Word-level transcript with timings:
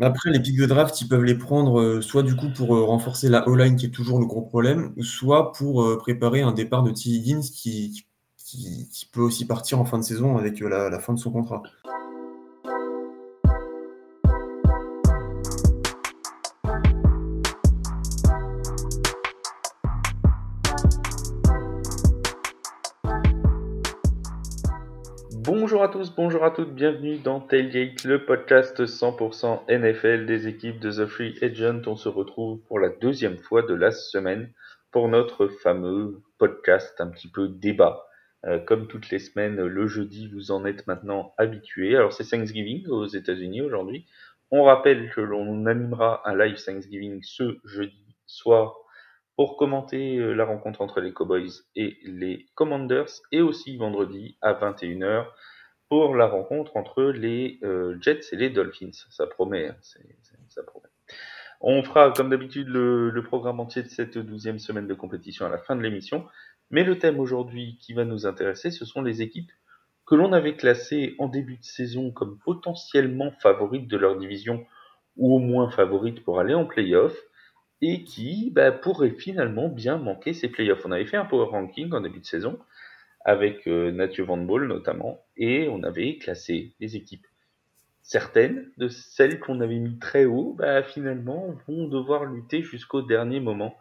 Après, 0.00 0.30
les 0.30 0.40
pics 0.40 0.56
de 0.58 0.66
draft, 0.66 1.00
ils 1.00 1.08
peuvent 1.08 1.24
les 1.24 1.36
prendre, 1.38 1.80
heu, 1.80 2.02
soit 2.02 2.22
du 2.22 2.34
coup 2.36 2.50
pour, 2.50 2.74
heu, 2.76 2.82
renforcer 2.82 3.28
la 3.28 3.46
O-line 3.48 3.76
qui 3.76 3.86
est 3.86 3.90
toujours 3.90 4.18
le 4.18 4.26
gros 4.26 4.42
problème, 4.42 4.94
soit 5.02 5.52
pour, 5.52 5.82
heu, 5.84 5.98
préparer 5.98 6.40
un 6.42 6.52
départ 6.52 6.82
de 6.82 6.90
Tee 6.90 7.16
Higgins 7.16 7.40
qui 7.42 8.06
peut 9.12 9.20
aussi 9.20 9.46
partir 9.46 9.78
en 9.80 9.84
fin 9.84 9.98
de 9.98 10.02
saison 10.04 10.36
avec, 10.36 10.60
la 10.60 10.98
fin 11.00 11.12
de 11.14 11.18
son 11.18 11.30
contrat. 11.32 11.62
Bonjour 26.08 26.44
à 26.44 26.50
toutes, 26.50 26.74
bienvenue 26.74 27.18
dans 27.18 27.40
Tailgate, 27.40 28.04
le 28.04 28.24
podcast 28.24 28.80
100% 28.80 29.66
NFL 29.68 30.24
des 30.24 30.48
équipes 30.48 30.80
de 30.80 30.90
The 30.90 31.06
Free 31.06 31.34
Agent. 31.42 31.82
On 31.86 31.96
se 31.96 32.08
retrouve 32.08 32.60
pour 32.68 32.78
la 32.78 32.88
deuxième 32.88 33.36
fois 33.36 33.60
de 33.60 33.74
la 33.74 33.90
semaine 33.90 34.50
pour 34.92 35.08
notre 35.08 35.48
fameux 35.48 36.22
podcast 36.38 36.98
un 37.00 37.08
petit 37.08 37.28
peu 37.28 37.48
débat. 37.48 38.06
Euh, 38.46 38.58
comme 38.58 38.86
toutes 38.86 39.10
les 39.10 39.18
semaines, 39.18 39.56
le 39.56 39.86
jeudi, 39.86 40.28
vous 40.28 40.52
en 40.52 40.64
êtes 40.64 40.86
maintenant 40.86 41.34
habitués. 41.36 41.94
Alors 41.94 42.14
c'est 42.14 42.24
Thanksgiving 42.24 42.86
aux 42.88 43.06
États-Unis 43.06 43.60
aujourd'hui. 43.60 44.06
On 44.50 44.62
rappelle 44.62 45.10
que 45.10 45.20
l'on 45.20 45.66
animera 45.66 46.22
un 46.26 46.34
live 46.34 46.64
Thanksgiving 46.64 47.20
ce 47.22 47.58
jeudi 47.66 48.16
soir 48.24 48.74
pour 49.36 49.58
commenter 49.58 50.16
euh, 50.16 50.32
la 50.32 50.46
rencontre 50.46 50.80
entre 50.80 51.02
les 51.02 51.12
Cowboys 51.12 51.50
et 51.76 51.98
les 52.04 52.46
Commanders 52.54 53.10
et 53.32 53.42
aussi 53.42 53.76
vendredi 53.76 54.38
à 54.40 54.54
21h 54.54 55.26
pour 55.90 56.14
la 56.14 56.26
rencontre 56.26 56.76
entre 56.76 57.02
les 57.02 57.58
euh, 57.64 57.98
Jets 58.00 58.20
et 58.32 58.36
les 58.36 58.48
Dolphins. 58.48 58.92
Ça 59.10 59.26
promet, 59.26 59.68
hein, 59.68 59.76
ça 60.48 60.62
promet. 60.62 60.86
On 61.60 61.82
fera 61.82 62.12
comme 62.12 62.30
d'habitude 62.30 62.68
le, 62.68 63.22
programme 63.22 63.60
entier 63.60 63.82
de 63.82 63.88
cette 63.88 64.16
douzième 64.16 64.60
semaine 64.60 64.86
de 64.86 64.94
compétition 64.94 65.44
à 65.44 65.50
la 65.50 65.58
fin 65.58 65.74
de 65.76 65.82
l'émission. 65.82 66.24
Mais 66.70 66.84
le 66.84 66.96
thème 66.98 67.18
aujourd'hui 67.18 67.76
qui 67.80 67.92
va 67.92 68.04
nous 68.04 68.24
intéresser, 68.24 68.70
ce 68.70 68.84
sont 68.84 69.02
les 69.02 69.20
équipes 69.20 69.50
que 70.06 70.14
l'on 70.14 70.32
avait 70.32 70.54
classées 70.54 71.16
en 71.18 71.26
début 71.26 71.56
de 71.56 71.64
saison 71.64 72.12
comme 72.12 72.38
potentiellement 72.38 73.32
favorites 73.42 73.88
de 73.88 73.96
leur 73.96 74.16
division 74.16 74.64
ou 75.16 75.34
au 75.34 75.38
moins 75.40 75.70
favorites 75.70 76.24
pour 76.24 76.38
aller 76.38 76.54
en 76.54 76.66
playoff 76.66 77.16
et 77.82 78.04
qui 78.04 78.50
bah, 78.52 78.70
pourraient 78.70 79.10
finalement 79.10 79.68
bien 79.68 79.98
manquer 79.98 80.34
ces 80.34 80.48
playoffs. 80.48 80.86
On 80.86 80.92
avait 80.92 81.06
fait 81.06 81.16
un 81.16 81.24
power 81.24 81.46
ranking 81.46 81.92
en 81.92 82.00
début 82.00 82.20
de 82.20 82.26
saison 82.26 82.60
avec 83.24 83.66
euh, 83.66 83.92
Mathieu 83.92 84.24
Van 84.24 84.36
Ball 84.36 84.66
notamment 84.66 85.24
et 85.36 85.68
on 85.68 85.82
avait 85.82 86.16
classé 86.18 86.74
les 86.80 86.96
équipes. 86.96 87.26
Certaines 88.02 88.70
de 88.76 88.88
celles 88.88 89.38
qu'on 89.40 89.60
avait 89.60 89.78
mis 89.78 89.98
très 89.98 90.24
haut, 90.24 90.54
bah, 90.58 90.82
finalement, 90.82 91.54
vont 91.68 91.86
devoir 91.86 92.24
lutter 92.24 92.62
jusqu'au 92.62 93.02
dernier 93.02 93.40
moment 93.40 93.76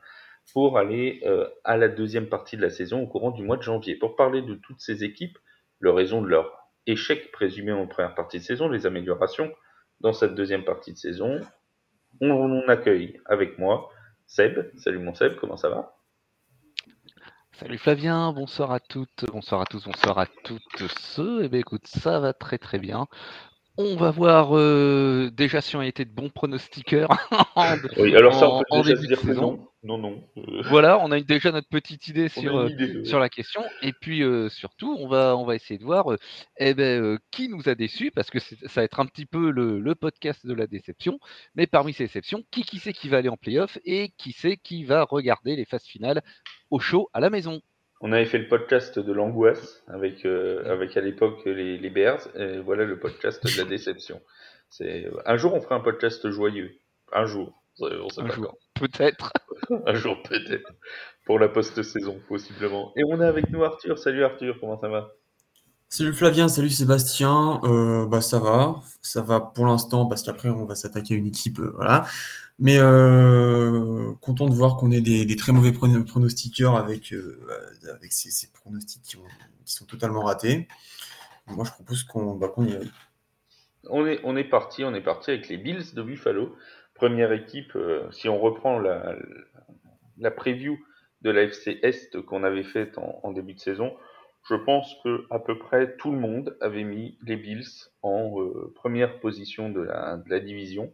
pour 0.53 0.77
aller 0.77 1.21
euh, 1.25 1.47
à 1.63 1.77
la 1.77 1.87
deuxième 1.87 2.27
partie 2.27 2.57
de 2.57 2.61
la 2.61 2.69
saison 2.69 3.01
au 3.01 3.07
courant 3.07 3.31
du 3.31 3.43
mois 3.43 3.57
de 3.57 3.63
janvier. 3.63 3.95
Pour 3.95 4.15
parler 4.15 4.41
de 4.41 4.55
toutes 4.55 4.81
ces 4.81 5.03
équipes, 5.03 5.37
le 5.79 5.91
raison 5.91 6.21
de 6.21 6.27
leur 6.27 6.69
échec 6.85 7.31
présumé 7.31 7.71
en 7.71 7.87
première 7.87 8.15
partie 8.15 8.39
de 8.39 8.43
saison, 8.43 8.67
les 8.67 8.85
améliorations 8.85 9.51
dans 10.01 10.13
cette 10.13 10.35
deuxième 10.35 10.65
partie 10.65 10.93
de 10.93 10.97
saison, 10.97 11.39
on, 12.21 12.29
on 12.29 12.67
accueille 12.67 13.19
avec 13.25 13.57
moi 13.57 13.89
Seb. 14.27 14.71
Salut 14.77 14.99
mon 14.99 15.13
Seb, 15.13 15.35
comment 15.35 15.57
ça 15.57 15.69
va? 15.69 15.98
Salut 17.59 17.77
Flavien, 17.77 18.31
bonsoir 18.31 18.71
à 18.71 18.79
toutes, 18.79 19.25
bonsoir 19.33 19.59
à 19.59 19.65
tous, 19.65 19.83
bonsoir 19.83 20.17
à 20.17 20.27
toutes 20.43 20.87
ceux. 20.87 21.43
Eh 21.43 21.49
bien 21.49 21.59
écoute, 21.59 21.87
ça 21.87 22.17
va 22.17 22.31
très 22.31 22.57
très 22.57 22.79
bien. 22.79 23.07
On 23.81 23.95
va 23.95 24.11
voir 24.11 24.57
euh, 24.57 25.31
déjà 25.31 25.61
si 25.61 25.77
on 25.77 25.79
a 25.79 25.87
été 25.87 26.03
de 26.03 26.11
bons 26.11 26.27
pronostiqueurs 26.27 27.07
en, 27.55 27.77
oui, 27.97 28.13
alors 28.13 28.33
ça, 28.33 28.49
on 28.49 28.59
peut 28.59 28.65
en, 28.71 28.83
saison. 28.83 29.69
Non, 29.83 29.97
non. 29.97 30.21
Euh... 30.35 30.63
Voilà, 30.65 30.99
on 30.99 31.09
a 31.13 31.21
déjà 31.21 31.53
notre 31.53 31.69
petite 31.69 32.09
idée 32.09 32.27
sur, 32.27 32.57
euh, 32.57 33.05
sur 33.05 33.19
la 33.19 33.29
question. 33.29 33.63
Et 33.81 33.93
puis 33.93 34.21
euh, 34.21 34.49
surtout, 34.49 34.97
on 34.99 35.07
va, 35.07 35.37
on 35.37 35.45
va 35.45 35.55
essayer 35.55 35.77
de 35.77 35.85
voir 35.85 36.07
eh 36.57 36.73
ben, 36.73 37.17
qui 37.31 37.47
nous 37.47 37.69
a 37.69 37.75
déçus, 37.75 38.11
parce 38.11 38.29
que 38.29 38.39
ça 38.39 38.57
va 38.75 38.83
être 38.83 38.99
un 38.99 39.05
petit 39.05 39.25
peu 39.25 39.49
le, 39.49 39.79
le, 39.79 39.95
podcast 39.95 40.45
de 40.45 40.53
la 40.53 40.67
déception. 40.67 41.17
Mais 41.55 41.65
parmi 41.65 41.93
ces 41.93 42.03
déceptions, 42.03 42.43
qui, 42.51 42.63
qui 42.63 42.79
sait 42.79 42.91
qui 42.91 43.07
va 43.07 43.19
aller 43.19 43.29
en 43.29 43.37
playoff 43.37 43.79
et 43.85 44.11
qui 44.17 44.33
sait 44.33 44.57
qui 44.57 44.83
va 44.83 45.05
regarder 45.05 45.55
les 45.55 45.63
phases 45.63 45.85
finales 45.85 46.21
au 46.69 46.79
show 46.79 47.09
à 47.13 47.21
la 47.21 47.29
maison? 47.29 47.61
On 48.01 48.11
avait 48.11 48.25
fait 48.25 48.37
le 48.37 48.47
podcast 48.47 48.97
de 48.99 49.11
l'angoisse 49.11 49.83
avec, 49.87 50.25
euh, 50.25 50.63
avec 50.71 50.95
à 50.95 51.01
l'époque 51.01 51.43
les, 51.45 51.77
les, 51.77 51.89
Bears, 51.89 52.27
et 52.35 52.59
voilà 52.59 52.85
le 52.85 52.99
podcast 52.99 53.43
de 53.43 53.61
la 53.61 53.65
déception. 53.69 54.21
C'est 54.69 55.09
un 55.25 55.37
jour 55.37 55.53
on 55.53 55.61
fera 55.61 55.75
un 55.75 55.79
podcast 55.79 56.29
joyeux, 56.29 56.71
un 57.11 57.25
jour. 57.25 57.53
On 57.81 58.09
sait 58.09 58.21
un 58.21 58.27
pas 58.27 58.33
jour, 58.33 58.57
peut-être. 58.75 59.33
un 59.85 59.93
jour 59.93 60.21
peut-être 60.23 60.71
pour 61.25 61.39
la 61.39 61.47
post-saison 61.47 62.19
possiblement. 62.27 62.91
Et 62.97 63.03
on 63.05 63.21
est 63.21 63.25
avec 63.25 63.49
nous 63.49 63.63
Arthur. 63.63 63.97
Salut 63.97 64.23
Arthur, 64.23 64.57
comment 64.59 64.79
ça 64.79 64.89
va? 64.89 65.11
Salut 65.91 66.13
Flavien, 66.13 66.47
salut 66.47 66.69
Sébastien. 66.69 67.59
Euh, 67.63 68.05
bah 68.05 68.21
ça 68.21 68.39
va, 68.39 68.81
ça 69.01 69.21
va 69.21 69.39
pour 69.39 69.65
l'instant 69.65 70.05
parce 70.05 70.21
qu'après 70.21 70.49
on 70.49 70.65
va 70.65 70.75
s'attaquer 70.75 71.15
à 71.15 71.17
une 71.17 71.27
équipe, 71.27 71.59
euh, 71.59 71.71
voilà. 71.75 72.05
Mais 72.59 72.77
euh, 72.77 74.13
content 74.21 74.47
de 74.47 74.53
voir 74.53 74.75
qu'on 74.75 74.91
ait 74.91 75.01
des, 75.01 75.35
très 75.37 75.53
mauvais 75.53 75.71
pronostiqueurs 75.71 76.75
avec, 76.75 77.13
euh, 77.13 77.39
avec 77.95 78.11
ces, 78.11 78.51
pronostics 78.51 79.01
qui, 79.01 79.15
ont, 79.15 79.23
qui, 79.65 79.73
sont 79.73 79.85
totalement 79.85 80.21
ratés. 80.23 80.67
Moi, 81.47 81.65
je 81.65 81.71
propose 81.71 82.03
qu'on 82.03 82.35
bah, 82.35 82.51
qu 82.53 82.65
y 82.65 82.75
aille. 82.75 82.91
On 83.89 84.05
est, 84.05 84.19
on 84.25 84.35
est 84.35 84.43
parti, 84.43 84.83
on 84.83 84.93
est 84.93 85.01
parti 85.01 85.31
avec 85.31 85.47
les 85.47 85.57
Bills 85.57 85.93
de 85.93 86.01
Buffalo, 86.01 86.53
première 86.93 87.31
équipe. 87.31 87.75
Euh, 87.77 88.11
si 88.11 88.27
on 88.27 88.39
reprend 88.39 88.77
la, 88.77 89.15
la 90.17 90.29
preview 90.29 90.77
de 91.21 91.31
la 91.31 91.43
FC 91.43 91.79
Est 91.81 92.21
qu'on 92.21 92.43
avait 92.43 92.63
faite 92.63 92.97
en, 92.97 93.31
début 93.31 93.53
de 93.53 93.59
saison, 93.59 93.95
je 94.47 94.55
pense 94.55 94.95
que 95.03 95.25
à 95.29 95.39
peu 95.39 95.57
près 95.57 95.95
tout 95.97 96.11
le 96.11 96.19
monde 96.19 96.57
avait 96.61 96.83
mis 96.83 97.17
les 97.25 97.35
Bills 97.35 97.67
en 98.01 98.41
euh, 98.41 98.73
première 98.75 99.19
position 99.19 99.69
de 99.69 99.81
la, 99.81 100.39
division. 100.39 100.91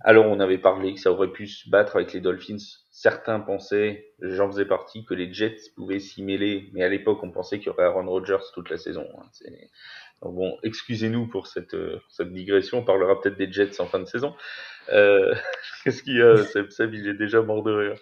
Alors 0.00 0.26
on 0.26 0.40
avait 0.40 0.58
parlé 0.58 0.94
que 0.94 1.00
ça 1.00 1.12
aurait 1.12 1.30
pu 1.30 1.46
se 1.46 1.68
battre 1.68 1.96
avec 1.96 2.12
les 2.12 2.20
Dolphins. 2.20 2.56
Certains 2.90 3.38
pensaient, 3.40 4.12
j'en 4.20 4.50
faisais 4.50 4.64
partie, 4.64 5.04
que 5.04 5.14
les 5.14 5.32
Jets 5.32 5.58
pouvaient 5.76 6.00
s'y 6.00 6.22
mêler, 6.22 6.70
mais 6.72 6.82
à 6.82 6.88
l'époque 6.88 7.22
on 7.22 7.30
pensait 7.30 7.58
qu'il 7.58 7.66
y 7.66 7.70
aurait 7.70 7.84
Aaron 7.84 8.08
Rodgers 8.08 8.44
toute 8.54 8.70
la 8.70 8.78
saison. 8.78 9.06
Hein. 9.18 9.28
Bon, 10.30 10.56
excusez-nous 10.62 11.26
pour 11.26 11.46
cette, 11.46 11.74
euh, 11.74 12.00
cette 12.08 12.32
digression, 12.32 12.78
on 12.78 12.84
parlera 12.84 13.20
peut-être 13.20 13.36
des 13.36 13.50
Jets 13.50 13.80
en 13.80 13.86
fin 13.86 14.00
de 14.00 14.06
saison. 14.06 14.34
Euh, 14.92 15.34
Qu'est-ce 15.84 16.02
qu'il 16.02 16.16
y 16.16 16.22
a 16.22 16.44
Seb, 16.44 16.70
Seb, 16.70 16.94
il 16.94 17.08
est 17.08 17.14
déjà 17.14 17.42
mort 17.42 17.62
de 17.62 17.72
rire. 17.72 17.94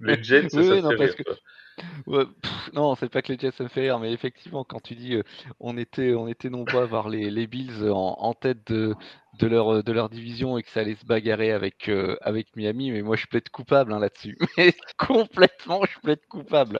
Les 0.00 0.22
Jets, 0.22 0.48
ça, 0.48 0.58
oui, 0.58 0.66
ça 0.66 0.80
non, 0.80 0.90
fait 0.90 0.96
rire. 0.96 1.16
Que... 1.16 1.22
Ouais, 2.06 2.24
pff, 2.40 2.72
non, 2.72 2.94
c'est 2.94 3.10
pas 3.10 3.20
que 3.20 3.30
les 3.30 3.38
Jets 3.38 3.50
ça 3.50 3.62
me 3.62 3.68
fait 3.68 3.82
rire, 3.82 3.98
mais 3.98 4.10
effectivement, 4.10 4.64
quand 4.64 4.80
tu 4.80 4.94
dis 4.94 5.14
euh, 5.14 5.22
on 5.60 5.76
était, 5.76 6.14
on 6.14 6.26
était 6.26 6.48
nombreux 6.48 6.82
à 6.82 6.86
voir 6.86 7.10
les, 7.10 7.30
les 7.30 7.46
Bills 7.46 7.90
en, 7.90 8.16
en, 8.18 8.32
tête 8.32 8.66
de, 8.72 8.94
de, 9.38 9.46
leur, 9.46 9.84
de 9.84 9.92
leur 9.92 10.08
division 10.08 10.56
et 10.56 10.62
que 10.62 10.70
ça 10.70 10.80
allait 10.80 10.94
se 10.94 11.04
bagarrer 11.04 11.52
avec, 11.52 11.90
euh, 11.90 12.16
avec 12.22 12.56
Miami, 12.56 12.92
mais 12.92 13.02
moi 13.02 13.16
je 13.16 13.26
plaide 13.26 13.50
coupable 13.50 13.92
hein, 13.92 13.98
là-dessus. 13.98 14.38
Mais 14.56 14.72
complètement, 14.96 15.82
je 15.84 16.00
plaide 16.00 16.24
coupable. 16.30 16.78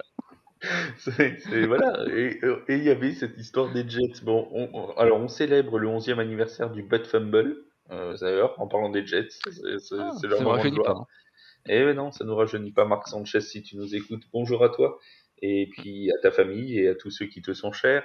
C'est, 0.98 1.38
c'est, 1.38 1.66
voilà, 1.66 2.04
et 2.08 2.40
il 2.68 2.82
y 2.82 2.88
avait 2.88 3.12
cette 3.12 3.36
histoire 3.36 3.70
des 3.72 3.86
Jets. 3.86 4.22
Bon, 4.22 4.48
on, 4.52 4.70
on, 4.72 4.90
alors 4.96 5.20
on 5.20 5.28
célèbre 5.28 5.78
le 5.78 5.86
11e 5.86 6.18
anniversaire 6.18 6.70
du 6.70 6.82
Butt 6.82 7.06
Fumble, 7.06 7.56
euh, 7.90 8.16
d'ailleurs, 8.18 8.58
en 8.60 8.66
parlant 8.66 8.88
des 8.88 9.06
Jets, 9.06 9.28
c'est, 9.44 9.78
c'est, 9.78 9.96
ah, 9.98 10.12
c'est 10.18 10.26
leur 10.26 10.42
moment 10.42 10.62
de 10.62 10.68
gloire. 10.70 10.94
Pas, 10.94 11.00
hein. 11.00 11.06
Eh 11.68 11.94
non, 11.94 12.10
ça 12.10 12.24
nous 12.24 12.34
rajeunit 12.34 12.72
pas, 12.72 12.84
Marc 12.84 13.08
Sanchez, 13.08 13.40
si 13.40 13.62
tu 13.62 13.76
nous 13.76 13.94
écoutes. 13.94 14.22
Bonjour 14.32 14.64
à 14.64 14.70
toi, 14.70 14.98
et 15.42 15.68
puis 15.70 16.10
à 16.12 16.18
ta 16.22 16.30
famille 16.30 16.78
et 16.78 16.88
à 16.88 16.94
tous 16.94 17.10
ceux 17.10 17.26
qui 17.26 17.42
te 17.42 17.52
sont 17.52 17.72
chers. 17.72 18.04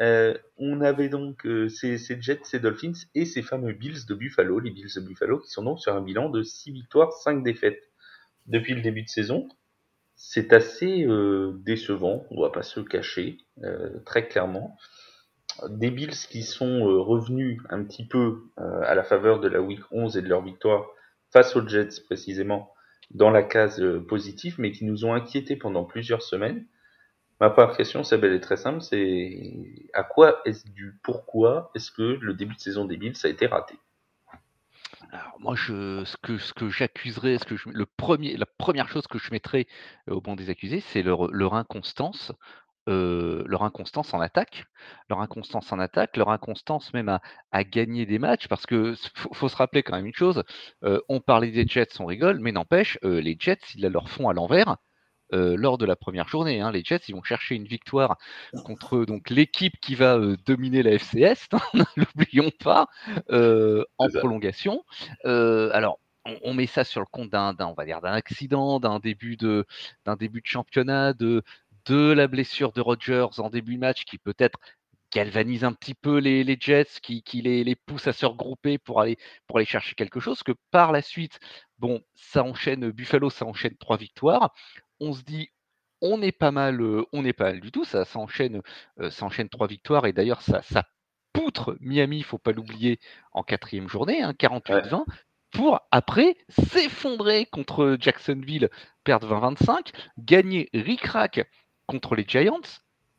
Euh, 0.00 0.34
on 0.56 0.80
avait 0.80 1.10
donc 1.10 1.44
euh, 1.44 1.68
ces, 1.68 1.98
ces, 1.98 2.20
Jets, 2.20 2.40
ces 2.44 2.60
Dolphins 2.60 2.92
et 3.14 3.26
ces 3.26 3.42
fameux 3.42 3.74
Bills 3.74 4.06
de 4.08 4.14
Buffalo, 4.14 4.58
les 4.58 4.70
Bills 4.70 4.94
de 4.96 5.00
Buffalo, 5.00 5.38
qui 5.38 5.50
sont 5.50 5.62
donc 5.62 5.80
sur 5.80 5.94
un 5.94 6.00
bilan 6.00 6.30
de 6.30 6.42
6 6.42 6.72
victoires, 6.72 7.12
5 7.12 7.42
défaites 7.42 7.90
depuis 8.46 8.74
le 8.74 8.80
début 8.80 9.02
de 9.02 9.08
saison. 9.08 9.48
C'est 10.24 10.52
assez 10.52 11.04
euh, 11.04 11.52
décevant, 11.64 12.24
on 12.30 12.40
va 12.40 12.50
pas 12.50 12.62
se 12.62 12.78
cacher, 12.78 13.38
euh, 13.64 13.98
très 14.06 14.28
clairement. 14.28 14.76
Des 15.68 15.90
Bills 15.90 16.14
qui 16.30 16.44
sont 16.44 16.88
euh, 16.88 17.00
revenus 17.00 17.60
un 17.70 17.82
petit 17.82 18.06
peu 18.06 18.44
à 18.56 18.94
la 18.94 19.02
faveur 19.02 19.40
de 19.40 19.48
la 19.48 19.60
Week 19.60 19.80
11 19.90 20.16
et 20.16 20.22
de 20.22 20.28
leur 20.28 20.42
victoire 20.42 20.86
face 21.32 21.56
aux 21.56 21.66
Jets 21.66 22.00
précisément 22.06 22.72
dans 23.10 23.30
la 23.30 23.42
case 23.42 23.80
euh, 23.80 24.00
positive, 24.00 24.54
mais 24.58 24.70
qui 24.70 24.84
nous 24.84 25.04
ont 25.04 25.12
inquiétés 25.12 25.56
pendant 25.56 25.84
plusieurs 25.84 26.22
semaines. 26.22 26.64
Ma 27.40 27.50
première 27.50 27.76
question, 27.76 28.04
c'est 28.04 28.22
est 28.22 28.40
très 28.40 28.56
simple, 28.56 28.80
c'est 28.80 29.90
à 29.92 30.04
quoi 30.04 30.40
est-ce 30.44 30.68
dû 30.70 31.00
Pourquoi 31.02 31.72
est-ce 31.74 31.90
que 31.90 32.16
le 32.20 32.34
début 32.34 32.54
de 32.54 32.60
saison 32.60 32.84
des 32.84 32.96
Bills 32.96 33.16
a 33.24 33.28
été 33.28 33.46
raté? 33.46 33.74
Alors 35.12 35.36
moi, 35.40 35.54
je, 35.54 36.04
ce 36.04 36.16
que, 36.16 36.38
ce 36.38 36.54
que 36.54 36.70
j'accuserais, 36.70 37.36
la 37.74 38.46
première 38.56 38.88
chose 38.88 39.06
que 39.06 39.18
je 39.18 39.30
mettrais 39.30 39.66
au 40.08 40.20
banc 40.22 40.36
des 40.36 40.48
accusés, 40.50 40.80
c'est 40.80 41.02
leur, 41.02 41.54
inconstance 41.54 42.32
leur 42.86 43.62
inconstance 43.62 44.12
en 44.12 44.20
attaque, 44.20 44.64
leur 45.08 45.20
inconstance 45.20 45.70
en 45.70 45.78
attaque, 45.78 46.16
leur 46.16 46.30
inconstance 46.30 46.92
même 46.94 47.20
à, 47.52 47.64
gagner 47.64 48.06
des 48.06 48.18
matchs, 48.18 48.48
parce 48.48 48.66
que 48.66 48.94
faut, 49.14 49.48
se 49.48 49.56
rappeler 49.56 49.82
quand 49.82 49.94
même 49.94 50.06
une 50.06 50.14
chose, 50.14 50.42
on 51.08 51.20
parlait 51.20 51.50
des 51.50 51.66
Jets, 51.66 52.00
on 52.00 52.06
rigole, 52.06 52.40
mais 52.40 52.50
n'empêche, 52.52 52.98
les 53.02 53.36
Jets, 53.38 53.60
ils 53.76 53.86
leur 53.86 54.08
font 54.08 54.28
à 54.28 54.32
l'envers. 54.32 54.76
Lors 55.32 55.78
de 55.78 55.86
la 55.86 55.96
première 55.96 56.28
journée, 56.28 56.60
hein. 56.60 56.70
les 56.70 56.84
Jets, 56.84 57.00
ils 57.08 57.14
vont 57.14 57.22
chercher 57.22 57.54
une 57.54 57.66
victoire 57.66 58.18
contre 58.64 59.04
donc 59.04 59.30
l'équipe 59.30 59.74
qui 59.80 59.94
va 59.94 60.18
dominer 60.44 60.82
la 60.82 60.98
FCS, 60.98 61.48
n'oublions 61.96 62.50
pas, 62.62 62.88
en 63.30 64.08
prolongation. 64.20 64.84
alors, 65.24 65.98
on, 66.24 66.54
met 66.54 66.66
ça 66.66 66.84
sur 66.84 67.00
le 67.00 67.06
compte 67.06 67.30
d'un, 67.30 67.56
on 67.60 67.74
va 67.74 67.84
dire, 67.84 68.00
d'un 68.00 68.12
accident, 68.12 68.80
d'un 68.80 68.98
début 68.98 69.36
de, 69.36 69.66
d'un 70.04 70.16
début 70.16 70.40
de 70.40 70.46
championnat, 70.46 71.12
de, 71.14 71.42
de 71.86 72.12
la 72.12 72.26
blessure 72.28 72.72
de 72.72 72.80
Rodgers 72.80 73.26
en 73.38 73.50
début 73.50 73.74
de 73.74 73.80
match 73.80 74.04
qui 74.04 74.18
peut-être 74.18 74.58
galvanise 75.12 75.64
un 75.64 75.72
petit 75.72 75.94
peu 75.94 76.18
les, 76.18 76.56
Jets, 76.58 77.00
qui, 77.02 77.22
les, 77.42 77.64
les, 77.64 77.76
pousse 77.76 78.06
à 78.06 78.12
se 78.12 78.24
regrouper 78.24 78.78
pour 78.78 79.00
aller, 79.00 79.18
pour 79.46 79.58
aller 79.58 79.66
chercher 79.66 79.94
quelque 79.94 80.20
chose, 80.20 80.42
que 80.42 80.52
par 80.70 80.90
la 80.90 81.02
suite, 81.02 81.38
bon, 81.78 82.02
ça 82.14 82.42
enchaîne, 82.44 82.90
Buffalo, 82.90 83.28
ça 83.28 83.44
enchaîne 83.44 83.76
trois 83.76 83.98
victoires. 83.98 84.54
On 85.04 85.12
se 85.12 85.22
dit, 85.22 85.48
on 86.00 86.18
n'est 86.18 86.32
pas 86.32 86.52
mal, 86.52 86.80
euh, 86.80 87.04
on 87.12 87.22
n'est 87.22 87.32
pas 87.32 87.50
mal 87.50 87.60
du 87.60 87.72
tout, 87.72 87.84
ça, 87.84 88.04
ça, 88.04 88.20
enchaîne, 88.20 88.62
euh, 89.00 89.10
ça 89.10 89.24
enchaîne 89.24 89.48
trois 89.48 89.66
victoires, 89.66 90.06
et 90.06 90.12
d'ailleurs, 90.12 90.42
ça, 90.42 90.62
ça 90.62 90.84
poutre 91.32 91.76
Miami, 91.80 92.18
il 92.18 92.24
faut 92.24 92.38
pas 92.38 92.52
l'oublier, 92.52 93.00
en 93.32 93.42
quatrième 93.42 93.88
journée, 93.88 94.22
hein, 94.22 94.32
48-20, 94.32 95.04
pour 95.50 95.80
après 95.90 96.36
s'effondrer 96.48 97.46
contre 97.46 97.96
Jacksonville, 97.98 98.70
perdre 99.02 99.28
20-25, 99.28 99.92
gagner 100.18 100.70
ric-rac 100.72 101.48
contre 101.86 102.14
les 102.14 102.24
Giants, 102.26 102.60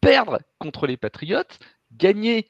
perdre 0.02 0.40
contre 0.60 0.88
les 0.88 0.98
Patriots, 0.98 1.44
gagner 1.92 2.50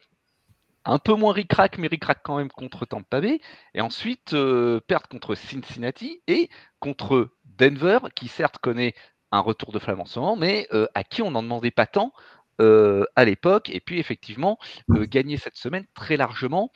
un 0.86 1.00
peu 1.00 1.14
moins 1.14 1.34
ric-rac, 1.34 1.78
mais 1.78 1.88
ric-rac 1.88 2.20
quand 2.24 2.38
même 2.38 2.52
contre 2.52 2.86
Tampa 2.86 3.22
Bay, 3.22 3.40
et 3.74 3.82
ensuite 3.82 4.34
euh, 4.34 4.80
perdre 4.82 5.08
contre 5.08 5.36
Cincinnati 5.36 6.22
et 6.28 6.50
contre 6.80 7.30
Denver, 7.46 8.00
qui 8.16 8.28
certes 8.28 8.58
connaît 8.58 8.94
un 9.34 9.40
retour 9.40 9.72
de 9.72 9.80
flamme 9.80 10.02
en 10.02 10.06
ce 10.06 10.20
moment, 10.20 10.36
mais 10.36 10.68
euh, 10.74 10.88
à 10.94 11.04
qui 11.04 11.22
on 11.22 11.32
n'en 11.32 11.44
demandait 11.44 11.72
pas 11.72 11.88
tant 11.88 12.14
euh, 12.62 13.04
à 13.16 13.26
l'époque, 13.26 13.70
et 13.70 13.80
puis 13.80 14.00
effectivement 14.00 14.58
gagner 14.90 15.38
cette 15.38 15.56
semaine 15.56 15.86
très 15.96 16.18
largement 16.18 16.72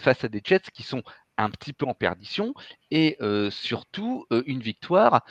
face 0.00 0.24
à 0.24 0.28
des 0.28 0.42
Jets 0.44 0.70
qui 0.74 0.82
sont 0.82 1.02
un 1.44 1.50
petit 1.50 1.72
peu 1.72 1.86
en 1.86 1.94
perdition 1.94 2.54
et 2.90 3.18
surtout 3.50 4.26
une 4.46 4.60
victoire 4.60 5.24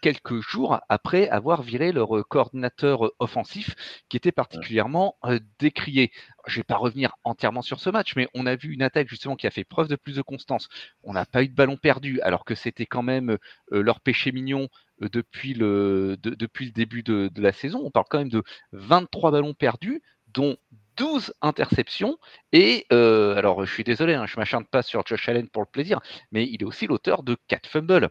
quelques 0.00 0.40
jours 0.40 0.80
après 0.88 1.28
avoir 1.28 1.62
viré 1.62 1.92
leur 1.92 2.26
coordinateur 2.28 3.10
offensif 3.18 3.74
qui 4.08 4.16
était 4.16 4.32
particulièrement 4.32 5.16
décrié. 5.58 6.10
Je 6.46 6.54
ne 6.54 6.60
vais 6.60 6.64
pas 6.64 6.76
revenir 6.76 7.14
entièrement 7.24 7.62
sur 7.62 7.80
ce 7.80 7.90
match, 7.90 8.16
mais 8.16 8.28
on 8.34 8.46
a 8.46 8.56
vu 8.56 8.72
une 8.72 8.82
attaque 8.82 9.08
justement 9.08 9.36
qui 9.36 9.46
a 9.46 9.50
fait 9.50 9.64
preuve 9.64 9.88
de 9.88 9.96
plus 9.96 10.16
de 10.16 10.22
constance. 10.22 10.68
On 11.02 11.12
n'a 11.12 11.26
pas 11.26 11.42
eu 11.42 11.48
de 11.48 11.54
ballon 11.54 11.76
perdu 11.76 12.20
alors 12.22 12.44
que 12.44 12.54
c'était 12.54 12.86
quand 12.86 13.02
même 13.02 13.36
leur 13.70 14.00
péché 14.00 14.32
mignon 14.32 14.68
depuis 15.00 15.54
le, 15.54 16.16
depuis 16.22 16.66
le 16.66 16.72
début 16.72 17.02
de, 17.02 17.28
de 17.32 17.42
la 17.42 17.52
saison. 17.52 17.82
On 17.84 17.90
parle 17.90 18.06
quand 18.08 18.18
même 18.18 18.30
de 18.30 18.42
23 18.72 19.30
ballons 19.30 19.54
perdus, 19.54 20.02
dont 20.28 20.56
12 20.96 21.34
interceptions. 21.42 22.18
Et 22.52 22.86
euh, 22.92 23.36
alors, 23.36 23.64
je 23.64 23.72
suis 23.72 23.84
désolé, 23.84 24.14
hein, 24.14 24.26
je 24.26 24.36
m'acharne 24.36 24.66
pas 24.66 24.82
sur 24.82 25.04
Josh 25.06 25.28
Allen 25.28 25.48
pour 25.48 25.62
le 25.62 25.68
plaisir, 25.70 26.00
mais 26.32 26.46
il 26.46 26.62
est 26.62 26.64
aussi 26.64 26.86
l'auteur 26.86 27.22
de 27.22 27.36
4 27.48 27.66
fumbles. 27.68 28.10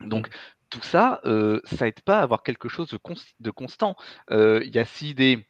Donc, 0.00 0.28
tout 0.70 0.82
ça, 0.82 1.20
euh, 1.24 1.60
ça 1.64 1.86
aide 1.86 2.00
pas 2.00 2.18
à 2.18 2.22
avoir 2.22 2.42
quelque 2.42 2.68
chose 2.68 2.88
de, 2.88 3.50
constant. 3.50 3.96
Euh, 4.30 4.60
il 4.64 4.74
y 4.74 4.78
a 4.78 4.84
si 4.84 5.14
des 5.14 5.46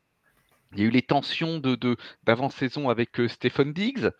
il 0.74 0.80
y 0.80 0.82
a 0.84 0.86
eu 0.86 0.90
les 0.90 1.02
tensions 1.02 1.60
d'avant-saison 2.24 2.88
avec 2.88 3.20
euh, 3.20 3.28
Stephen 3.28 3.72
Diggs. 3.72 4.10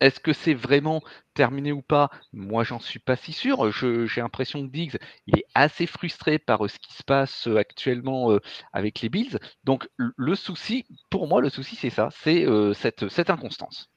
Est-ce 0.00 0.20
que 0.20 0.32
c'est 0.32 0.54
vraiment 0.54 1.02
terminé 1.34 1.72
ou 1.72 1.82
pas? 1.82 2.10
Moi, 2.32 2.64
j'en 2.64 2.80
suis 2.80 2.98
pas 2.98 3.16
si 3.16 3.32
sûr. 3.32 3.70
j'ai 3.72 4.20
l'impression 4.20 4.66
que 4.66 4.72
Diggs, 4.72 4.96
est 5.28 5.44
assez 5.54 5.86
frustré 5.86 6.38
par 6.38 6.64
euh, 6.64 6.68
ce 6.68 6.78
qui 6.78 6.92
se 6.94 7.02
passe 7.04 7.46
euh, 7.48 7.58
actuellement 7.58 8.38
avec 8.72 9.00
les 9.00 9.08
Bills. 9.08 9.38
Donc, 9.64 9.88
le 9.96 10.34
souci, 10.34 10.84
pour 11.10 11.28
moi, 11.28 11.40
le 11.40 11.50
souci, 11.50 11.76
c'est 11.76 11.90
ça, 11.90 12.08
c'est 12.12 12.46
cette 12.74 13.30
inconstance. 13.30 13.91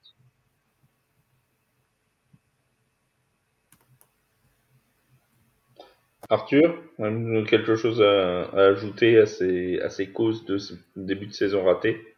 Arthur, 6.30 6.76
quelque 6.98 7.76
chose 7.76 8.02
à, 8.02 8.50
ajouter 8.70 9.20
à 9.20 9.26
ces, 9.26 9.80
à 9.80 9.90
ces 9.90 10.08
causes 10.08 10.46
de 10.46 10.58
ce 10.58 10.74
début 10.96 11.28
de 11.28 11.34
saison 11.34 11.64
raté? 11.64 12.16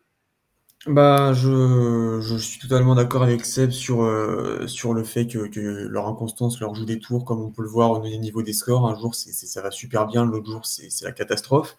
Bah, 0.85 1.33
je, 1.33 2.21
je 2.21 2.35
suis 2.37 2.59
totalement 2.59 2.95
d'accord 2.95 3.23
avec 3.23 3.43
Seb 3.43 3.71
sur, 3.71 4.03
euh, 4.03 4.67
sur 4.67 4.93
le 4.93 5.03
fait 5.03 5.27
que, 5.27 5.47
que 5.47 5.59
leur 5.59 6.07
inconstance 6.07 6.61
leur 6.61 6.75
joue 6.75 6.85
des 6.85 6.99
tours, 6.99 7.25
comme 7.25 7.41
on 7.41 7.49
peut 7.49 7.63
le 7.63 7.67
voir 7.67 7.91
au 7.91 7.99
niveau 7.99 8.41
des 8.41 8.53
scores. 8.53 8.87
Un 8.87 8.97
jour, 8.97 9.13
c'est, 9.13 9.33
ça 9.33 9.61
va 9.61 9.71
super 9.71 10.05
bien, 10.05 10.25
l'autre 10.25 10.49
jour, 10.49 10.65
c'est, 10.65 11.03
la 11.03 11.11
catastrophe. 11.11 11.77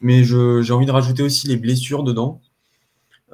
Mais 0.00 0.24
j'ai 0.24 0.72
envie 0.72 0.86
de 0.86 0.90
rajouter 0.90 1.22
aussi 1.22 1.46
les 1.46 1.56
blessures 1.56 2.02
dedans. 2.02 2.40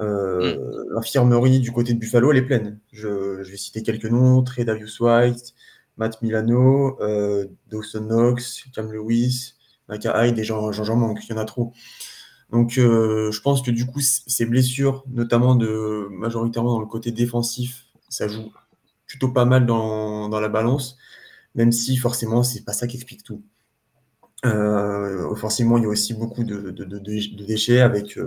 Euh, 0.00 0.56
mm. 0.56 0.94
L'infirmerie 0.94 1.61
du 1.61 1.73
côté 1.73 1.94
de 1.94 1.99
Buffalo, 1.99 2.32
elle 2.32 2.39
est 2.39 2.43
pleine. 2.43 2.79
Je, 2.93 3.43
je 3.43 3.50
vais 3.50 3.56
citer 3.56 3.82
quelques 3.82 4.11
noms, 4.11 4.43
Trey 4.43 4.65
Davius 4.65 5.00
White, 5.00 5.55
Matt 5.96 6.20
Milano, 6.22 7.00
euh, 7.00 7.46
Dawson 7.70 8.06
Knox, 8.06 8.64
Cam 8.75 8.93
Lewis, 8.93 9.54
Micah 9.88 10.26
Hyde 10.26 10.38
et 10.38 10.44
j'en 10.44 10.96
manque, 10.96 11.20
il 11.25 11.31
y 11.31 11.32
en 11.32 11.40
a 11.40 11.44
trop. 11.44 11.72
Donc 12.50 12.78
euh, 12.78 13.32
je 13.32 13.40
pense 13.40 13.62
que 13.62 13.70
du 13.70 13.87
coup, 13.87 14.00
ces 14.00 14.46
blessures, 14.46 15.04
notamment 15.08 15.54
de 15.54 16.08
majoritairement 16.10 16.72
dans 16.72 16.81
le 16.81 16.87
côté 16.87 17.10
défensif, 17.10 17.87
ça 18.08 18.28
joue 18.28 18.52
plutôt 19.06 19.28
pas 19.28 19.44
mal 19.44 19.66
dans, 19.66 20.28
la 20.28 20.48
balance, 20.48 20.96
même 21.54 21.72
si 21.72 21.96
forcément, 21.96 22.43
c'est 22.43 22.64
pas 22.64 22.72
ça 22.72 22.87
qui 22.87 22.96
explique 22.96 23.22
tout. 23.22 23.43
Euh, 24.44 25.25
offensivement, 25.25 25.78
il 25.78 25.84
y 25.84 25.87
a 25.87 25.88
aussi 25.88 26.14
beaucoup 26.14 26.44
de, 26.44 26.70
déchets, 27.44 27.81
avec 27.81 28.19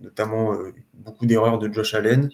notamment 0.00 0.54
beaucoup 0.94 1.26
d'erreurs 1.26 1.58
de 1.58 1.72
Josh 1.72 1.94
Allen. 1.94 2.30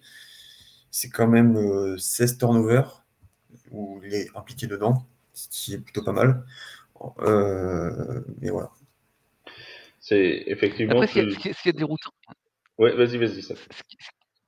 C'est 0.90 1.08
quand 1.08 1.28
même 1.28 1.96
16 1.98 2.38
turnovers 2.38 3.01
où 3.72 4.00
il 4.04 4.14
est 4.14 4.28
impliqué 4.36 4.66
dedans, 4.66 5.06
ce 5.32 5.48
qui 5.48 5.74
est 5.74 5.78
plutôt 5.78 6.04
pas 6.04 6.12
mal. 6.12 6.44
Euh, 7.20 8.20
mais 8.40 8.50
voilà. 8.50 8.70
C'est 9.98 10.44
effectivement. 10.46 11.00
Après, 11.00 11.06
ce, 11.06 11.20
qui 11.38 11.68
est, 11.68 11.72
déroutant. 11.72 12.10
Ouais, 12.78 12.94
vas-y, 12.94 13.18
vas-y. 13.18 13.42
Ça. 13.42 13.54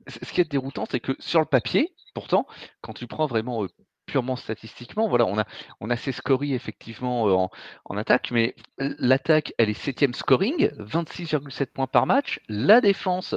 Ce, 0.06 0.32
qui 0.32 0.40
est 0.40 0.50
déroutant, 0.50 0.84
c'est 0.90 1.00
que 1.00 1.12
sur 1.18 1.40
le 1.40 1.46
papier, 1.46 1.94
pourtant, 2.14 2.46
quand 2.80 2.92
tu 2.92 3.06
prends 3.06 3.26
vraiment 3.26 3.64
euh, 3.64 3.68
purement 4.06 4.36
statistiquement, 4.36 5.08
voilà, 5.08 5.26
on 5.26 5.38
a, 5.38 5.46
on 5.80 5.90
a 5.90 5.96
ces 5.96 6.12
scories 6.12 6.54
effectivement 6.54 7.28
euh, 7.28 7.32
en, 7.32 7.50
en, 7.84 7.96
attaque, 7.96 8.30
mais 8.30 8.54
l'attaque, 8.78 9.54
elle 9.58 9.70
est 9.70 9.74
septième 9.74 10.12
scoring, 10.12 10.70
26,7 10.78 11.66
points 11.66 11.86
par 11.86 12.06
match. 12.06 12.40
La 12.48 12.80
défense, 12.80 13.34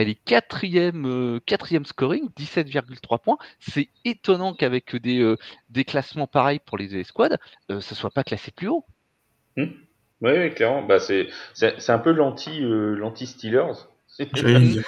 elle 0.00 0.08
est 0.08 0.24
quatrième, 0.24 1.06
euh, 1.06 1.40
quatrième 1.44 1.84
scoring, 1.84 2.28
17,3 2.36 3.18
points. 3.18 3.38
C'est 3.58 3.88
étonnant 4.04 4.54
qu'avec 4.54 4.94
des, 4.96 5.20
euh, 5.20 5.36
des 5.70 5.84
classements 5.84 6.26
pareils 6.26 6.60
pour 6.64 6.78
les 6.78 6.96
escouades, 6.96 7.38
euh, 7.70 7.80
ce 7.80 7.94
soit 7.94 8.10
pas 8.10 8.24
classé 8.24 8.50
plus 8.50 8.68
haut. 8.68 8.84
Hmm. 9.56 9.66
Oui, 10.20 10.52
clairement. 10.54 10.82
Bah, 10.82 10.98
c'est, 10.98 11.28
c'est, 11.54 11.90
un 11.90 11.98
peu 11.98 12.10
l'anti, 12.10 12.60
l'anti 12.60 13.26
Steelers. 13.26 13.88
oui, 14.18 14.82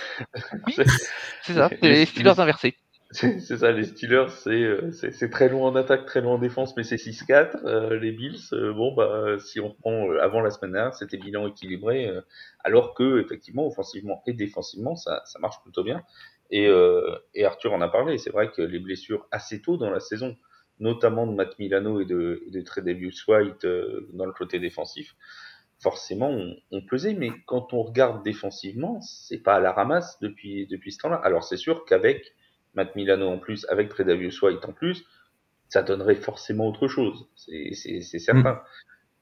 c'est 1.43 1.53
ça, 1.53 1.69
c'est 1.81 1.89
les 1.89 2.07
Steelers 2.07 2.39
inversés. 2.41 2.77
C'est 3.11 3.41
ça, 3.41 3.73
les 3.73 3.85
Steelers, 3.85 4.27
euh, 4.49 4.91
c'est 4.93 5.31
très 5.31 5.49
loin 5.49 5.71
en 5.71 5.77
attaque, 5.77 6.05
très 6.05 6.21
loin 6.21 6.35
en 6.35 6.39
défense, 6.39 6.77
mais 6.77 6.85
c'est 6.85 6.97
6-4. 6.97 7.65
Euh, 7.65 7.99
les 7.99 8.13
Bills, 8.13 8.37
euh, 8.53 8.75
bon, 8.75 8.95
bah, 8.95 9.39
si 9.39 9.61
on 9.61 9.69
reprend 9.69 10.11
avant 10.21 10.43
la 10.43 10.51
semaine 10.51 10.73
dernière, 10.73 10.93
c'était 10.93 11.17
bilan 11.17 11.47
équilibré, 11.47 12.11
alors 12.65 12.93
que, 12.93 13.19
effectivement, 13.19 13.67
offensivement 13.67 14.23
et 14.27 14.35
défensivement, 14.35 14.95
ça, 14.95 15.23
ça 15.25 15.39
marche 15.39 15.63
plutôt 15.63 15.83
bien. 15.83 16.03
Et, 16.51 16.69
et 17.35 17.45
Arthur 17.45 17.73
en 17.73 17.81
a 17.81 17.89
parlé, 17.89 18.19
c'est 18.19 18.31
vrai 18.31 18.51
que 18.51 18.63
les 18.63 18.79
blessures 18.79 19.27
assez 19.31 19.61
tôt 19.63 19.79
dans 19.79 19.91
la 19.91 20.01
saison, 20.01 20.37
notamment 20.79 21.27
de 21.27 21.33
Matt 21.35 21.59
Milano 21.59 22.01
et 22.01 22.05
de, 22.05 22.43
et 22.47 22.51
de 22.51 23.33
White 23.33 23.67
dans 24.15 24.27
le 24.27 24.33
côté 24.33 24.59
défensif, 24.59 25.15
forcément, 25.79 26.31
on, 26.31 26.57
on, 26.73 26.83
pesait, 26.83 27.15
mais 27.15 27.31
quand 27.47 27.73
on 27.73 27.83
regarde 27.83 28.23
défensivement, 28.23 29.01
c'est 29.01 29.43
pas 29.43 29.57
à 29.57 29.61
la 29.61 29.73
ramasse 29.73 30.19
depuis, 30.21 30.67
depuis 30.67 30.93
ce 30.93 30.99
temps-là. 30.99 31.17
Alors, 31.17 31.45
c'est 31.45 31.57
sûr 31.57 31.85
qu'avec 31.87 32.35
Matt 32.75 32.95
Milano 32.97 33.29
en 33.29 33.39
plus, 33.39 33.67
avec 33.69 33.89
Tredavious 33.89 34.33
White 34.43 34.65
en 34.65 34.73
plus, 34.73 35.05
ça 35.69 35.83
donnerait 35.83 36.15
forcément 36.15 36.69
autre 36.69 36.89
chose. 36.89 37.29
C'est 37.37 38.03
certain. 38.03 38.55
Mm. 38.55 38.61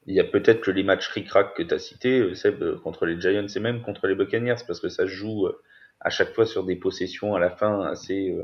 Il 0.06 0.14
y 0.14 0.20
a 0.20 0.24
peut-être 0.24 0.60
que 0.60 0.70
les 0.70 0.84
matchs 0.84 1.08
ric-rac 1.08 1.54
que 1.54 1.62
tu 1.64 1.74
as 1.74 1.80
cités, 1.80 2.20
euh, 2.20 2.34
Seb, 2.34 2.62
euh, 2.62 2.78
contre 2.78 3.06
les 3.06 3.20
Giants 3.20 3.46
et 3.48 3.60
même 3.60 3.82
contre 3.82 4.06
les 4.06 4.14
Buccaneers, 4.14 4.62
parce 4.66 4.80
que 4.80 4.88
ça 4.88 5.04
se 5.04 5.10
joue 5.10 5.46
euh, 5.46 5.60
à 6.00 6.10
chaque 6.10 6.32
fois 6.32 6.46
sur 6.46 6.64
des 6.64 6.76
possessions 6.76 7.34
à 7.34 7.40
la 7.40 7.50
fin 7.50 7.82
assez, 7.82 8.36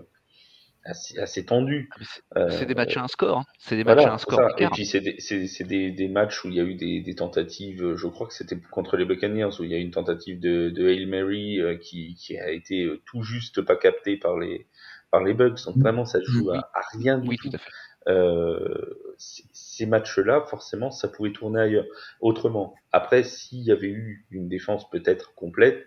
assez, 0.84 1.44
tendu. 1.44 1.88
C'est 2.50 2.66
des 2.66 2.74
matchs 2.74 2.96
à 2.96 3.04
un 3.04 3.08
score. 3.08 3.38
Hein. 3.38 3.44
C'est 3.58 3.76
des 3.76 3.84
matchs 3.84 4.04
à 4.04 4.14
un 4.14 4.18
score. 4.18 4.40
Et 4.58 4.66
puis 4.68 4.86
c'est 4.86 5.00
des, 5.00 5.90
des, 5.90 6.08
matchs 6.08 6.44
où 6.44 6.48
il 6.48 6.54
y 6.54 6.60
a 6.60 6.64
eu 6.64 6.74
des, 6.74 7.14
tentatives. 7.14 7.94
Je 7.94 8.06
crois 8.06 8.26
que 8.26 8.34
c'était 8.34 8.58
contre 8.70 8.96
les 8.96 9.04
Buccaneers 9.04 9.60
où 9.60 9.64
il 9.64 9.70
y 9.70 9.74
a 9.74 9.78
eu 9.78 9.82
une 9.82 9.90
tentative 9.90 10.40
de, 10.40 10.70
de 10.70 10.88
Hail 10.88 11.06
Mary 11.06 11.60
qui, 11.80 12.14
qui, 12.14 12.38
a 12.38 12.50
été 12.50 12.88
tout 13.06 13.22
juste 13.22 13.62
pas 13.62 13.76
captée 13.76 14.16
par 14.16 14.38
les 14.38 14.66
par 15.10 15.22
les 15.22 15.34
bugs. 15.34 15.54
Donc 15.66 15.76
vraiment 15.76 16.04
ça 16.04 16.18
joue 16.22 16.50
à, 16.50 16.70
rien 16.92 17.18
du 17.18 17.36
tout. 17.36 17.50
Euh, 18.08 19.14
ces 19.16 19.86
matchs-là, 19.86 20.44
forcément, 20.48 20.90
ça 20.90 21.08
pouvait 21.08 21.32
tourner 21.32 21.60
ailleurs. 21.60 21.86
Autrement, 22.20 22.74
après, 22.90 23.22
s'il 23.22 23.60
y 23.60 23.70
avait 23.70 23.88
eu 23.88 24.26
une 24.30 24.48
défense 24.48 24.88
peut-être 24.90 25.34
complète, 25.34 25.86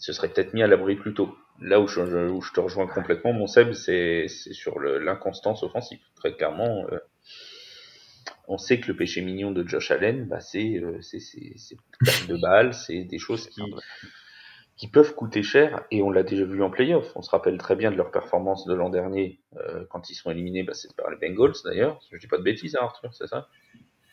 ce 0.00 0.12
serait 0.14 0.28
peut-être 0.28 0.54
mis 0.54 0.62
à 0.62 0.66
l'abri 0.66 0.96
plus 0.96 1.14
tôt. 1.14 1.36
Là 1.60 1.78
où 1.78 1.86
je, 1.86 2.00
où 2.00 2.40
je 2.40 2.52
te 2.52 2.58
rejoins 2.58 2.86
complètement, 2.86 3.34
mon 3.34 3.46
Seb, 3.46 3.74
c'est 3.74 4.26
sur 4.28 4.80
l'inconstance 4.80 5.62
offensive. 5.62 6.00
Très 6.16 6.34
clairement, 6.34 6.86
euh, 6.90 6.98
on 8.48 8.56
sait 8.56 8.80
que 8.80 8.88
le 8.88 8.96
péché 8.96 9.20
mignon 9.20 9.50
de 9.52 9.66
Josh 9.68 9.90
Allen, 9.90 10.26
bah, 10.26 10.40
c'est 10.40 10.78
euh, 10.78 10.98
de 12.28 12.40
balles, 12.40 12.72
c'est 12.72 13.04
des 13.04 13.18
choses 13.18 13.46
qui, 13.48 13.62
qui 14.76 14.88
peuvent 14.88 15.14
coûter 15.14 15.42
cher, 15.42 15.84
et 15.90 16.00
on 16.00 16.10
l'a 16.10 16.22
déjà 16.22 16.46
vu 16.46 16.62
en 16.62 16.70
playoff. 16.70 17.12
On 17.14 17.20
se 17.20 17.30
rappelle 17.30 17.58
très 17.58 17.76
bien 17.76 17.90
de 17.90 17.96
leur 17.96 18.10
performance 18.10 18.64
de 18.64 18.72
l'an 18.72 18.88
dernier, 18.88 19.38
euh, 19.58 19.84
quand 19.90 20.08
ils 20.08 20.14
sont 20.14 20.30
éliminés, 20.30 20.62
bah, 20.62 20.72
c'est 20.72 20.96
par 20.96 21.10
les 21.10 21.18
Bengals 21.18 21.52
d'ailleurs. 21.62 22.00
Je 22.10 22.16
dis 22.16 22.26
pas 22.26 22.38
de 22.38 22.42
bêtises, 22.42 22.74
hein, 22.74 22.84
Arthur, 22.84 23.12
c'est 23.12 23.26
ça? 23.26 23.48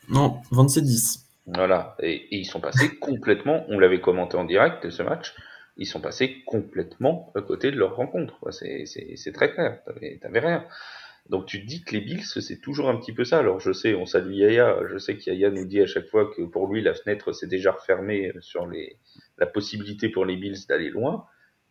Non, 0.10 0.42
27-10. 0.52 1.22
Voilà, 1.46 1.96
et, 2.02 2.14
et, 2.14 2.40
ils 2.40 2.46
sont 2.46 2.60
passés 2.60 2.94
complètement, 3.00 3.64
on 3.70 3.80
l'avait 3.80 4.02
commenté 4.02 4.36
en 4.36 4.44
direct 4.44 4.84
de 4.84 4.90
ce 4.90 5.02
match, 5.02 5.34
ils 5.78 5.86
sont 5.86 6.02
passés 6.02 6.44
complètement 6.46 7.32
à 7.36 7.42
côté 7.42 7.72
de 7.72 7.78
leur 7.78 7.96
rencontre. 7.96 8.36
C'est 8.52 9.32
très 9.34 9.52
clair, 9.54 9.82
t'avais 10.22 10.40
rien. 10.40 10.66
Donc 11.30 11.46
tu 11.46 11.62
te 11.62 11.68
dis 11.68 11.84
que 11.84 11.94
les 11.94 12.02
Bills, 12.02 12.24
c'est 12.24 12.62
toujours 12.62 12.90
un 12.90 12.98
petit 12.98 13.14
peu 13.14 13.26
ça. 13.26 13.40
Alors 13.40 13.60
je 13.60 13.74
sais, 13.74 13.94
on 13.94 14.06
salue 14.06 14.34
Yaya, 14.34 14.80
je 14.90 14.98
sais 14.98 15.18
qu'Yaya 15.18 15.50
nous 15.50 15.66
dit 15.66 15.82
à 15.82 15.86
chaque 15.86 16.08
fois 16.08 16.32
que 16.34 16.42
pour 16.44 16.72
lui, 16.72 16.82
la 16.82 16.94
fenêtre 16.94 17.34
s'est 17.34 17.48
déjà 17.48 17.72
refermée 17.72 18.32
sur 18.40 18.66
les, 18.66 18.98
la 19.38 19.46
possibilité 19.46 20.10
pour 20.10 20.26
les 20.26 20.38
Bills 20.38 20.66
d'aller 20.70 20.90
loin. 20.90 21.26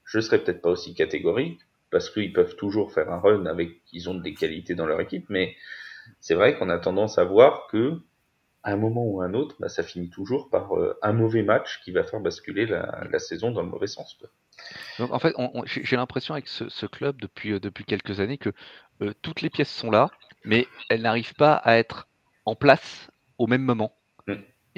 Je 0.05 0.21
serais 0.21 0.39
peut-être 0.39 0.61
pas 0.61 0.71
aussi 0.71 0.95
catégorique, 0.95 1.61
parce 1.91 2.11
qu'ils 2.11 2.33
peuvent 2.33 2.57
toujours 2.57 2.93
faire 2.93 3.11
un 3.11 3.19
run 3.19 3.47
avec, 3.47 3.81
ils 3.93 4.11
ont 4.11 4.15
des 4.15 4.35
qualités 4.35 4.75
dans 4.75 4.87
leur 4.87 5.01
équipe, 5.01 5.27
mais 5.31 5.57
c'est 6.21 6.35
vrai 6.35 6.57
qu'on 6.57 6.69
a 6.69 6.79
tendance 6.79 7.19
à 7.19 7.25
voir 7.25 7.67
que 7.69 7.95
à 8.67 8.73
un 8.73 8.77
moment 8.77 9.05
ou 9.05 9.23
à 9.23 9.27
un 9.27 9.35
autre, 9.35 9.55
bah, 9.61 9.69
ça 9.69 9.85
finit 9.85 10.11
toujours 10.11 10.51
par 10.51 10.77
euh, 10.77 10.99
un 11.01 11.13
mauvais 11.13 11.45
match 11.45 11.81
qui 11.85 11.93
va 11.93 12.03
faire 12.03 12.19
basculer 12.19 12.67
la, 12.67 13.19
saison 13.21 13.53
dans 13.53 13.63
le 13.63 13.69
mauvais 13.69 13.87
sens. 13.87 14.19
Donc, 14.99 15.13
en 15.13 15.21
fait, 15.21 15.35
j'ai 15.67 15.97
l'impression 15.97 16.35
avec 16.35 16.49
ce, 16.49 16.87
club 16.87 17.21
depuis, 17.21 17.53
euh, 17.53 17.61
depuis 17.61 17.85
quelques 17.85 18.19
années 18.19 18.39
que 18.39 18.51
euh, 19.03 19.15
toutes 19.23 19.41
les 19.41 19.51
pièces 19.51 19.71
sont 19.71 19.93
là, 19.93 20.11
mais 20.45 20.67
elles 20.91 21.03
n'arrivent 21.03 21.35
pas 21.35 21.55
à 21.55 21.77
être 21.77 22.09
en 22.45 22.57
place 22.57 23.09
au 23.39 23.47
même 23.47 23.63
moment. 23.63 23.95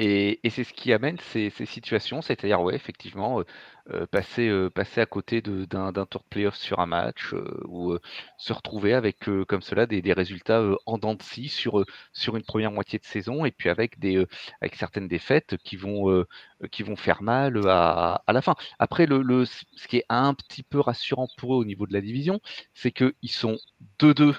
Et, 0.00 0.38
c'est 0.50 0.62
ce 0.62 0.72
qui 0.72 0.92
amène 0.92 1.18
ces, 1.18 1.50
situations, 1.50 2.22
c'est-à-dire, 2.22 2.62
ouais, 2.62 2.76
effectivement, 2.76 3.40
euh, 3.40 3.44
euh, 3.90 4.06
passer, 4.06 4.48
euh, 4.48 4.70
passer 4.70 5.00
à 5.00 5.06
côté 5.06 5.42
d'un 5.42 5.92
tour 6.06 6.22
de 6.22 6.28
playoff 6.30 6.54
sur 6.54 6.78
un 6.78 6.86
match 6.86 7.34
ou 7.66 7.96
se 8.36 8.52
retrouver 8.52 8.94
avec, 8.94 9.18
comme 9.48 9.60
cela, 9.60 9.86
des, 9.86 10.12
résultats 10.12 10.62
en 10.86 10.98
dents 10.98 11.14
de 11.14 11.22
scie 11.22 11.48
sur, 11.48 11.84
sur 12.12 12.36
une 12.36 12.44
première 12.44 12.70
moitié 12.70 13.00
de 13.00 13.04
saison 13.04 13.44
et 13.44 13.50
puis 13.50 13.70
avec, 13.70 13.98
des, 13.98 14.24
avec 14.60 14.76
certaines 14.76 15.08
défaites 15.08 15.56
qui 15.64 15.76
vont, 15.76 16.24
qui 16.70 16.84
vont 16.84 16.96
faire 16.96 17.22
mal 17.22 17.60
à, 17.66 18.22
la 18.28 18.40
fin. 18.42 18.54
Après, 18.78 19.06
le, 19.06 19.44
ce 19.46 19.88
qui 19.88 19.96
est 19.98 20.06
un 20.08 20.32
petit 20.34 20.62
peu 20.62 20.78
rassurant 20.78 21.28
pour 21.38 21.54
eux 21.54 21.58
au 21.58 21.64
niveau 21.64 21.86
de 21.88 21.92
la 21.92 22.00
division, 22.00 22.40
c'est 22.72 22.92
qu'ils 22.92 23.14
sont 23.30 23.58
2-2 23.98 24.36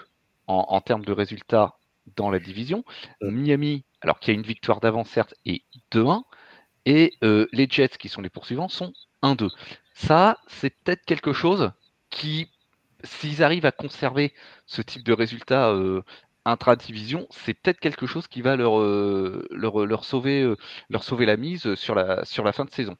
en, 0.47 0.65
en 0.69 0.81
termes 0.81 1.03
de 1.05 1.11
résultats 1.11 1.78
dans 2.15 2.29
la 2.29 2.39
division. 2.39 2.83
Miami 3.21 3.83
alors 4.01 4.19
qu'il 4.19 4.33
y 4.33 4.37
a 4.37 4.39
une 4.39 4.45
victoire 4.45 4.79
d'avance, 4.79 5.09
certes, 5.09 5.35
et 5.45 5.63
2-1. 5.91 6.23
Et 6.85 7.13
euh, 7.23 7.47
les 7.51 7.67
Jets, 7.69 7.97
qui 7.99 8.09
sont 8.09 8.21
les 8.21 8.29
poursuivants, 8.29 8.69
sont 8.69 8.93
1-2. 9.23 9.49
Ça, 9.93 10.37
c'est 10.47 10.69
peut-être 10.69 11.03
quelque 11.05 11.33
chose 11.33 11.71
qui, 12.09 12.49
s'ils 13.03 13.43
arrivent 13.43 13.65
à 13.65 13.71
conserver 13.71 14.33
ce 14.65 14.81
type 14.81 15.03
de 15.03 15.13
résultat 15.13 15.69
euh, 15.71 16.01
intra-division, 16.45 17.27
c'est 17.29 17.53
peut-être 17.53 17.79
quelque 17.79 18.07
chose 18.07 18.27
qui 18.27 18.41
va 18.41 18.55
leur, 18.55 18.79
euh, 18.79 19.45
leur, 19.51 20.05
sauver, 20.05 20.53
leur 20.89 21.03
sauver 21.03 21.25
la 21.25 21.37
mise 21.37 21.75
sur 21.75 21.95
la, 21.95 22.23
sur 22.25 22.43
la 22.43 22.53
fin 22.53 22.65
de 22.65 22.71
saison. 22.71 22.95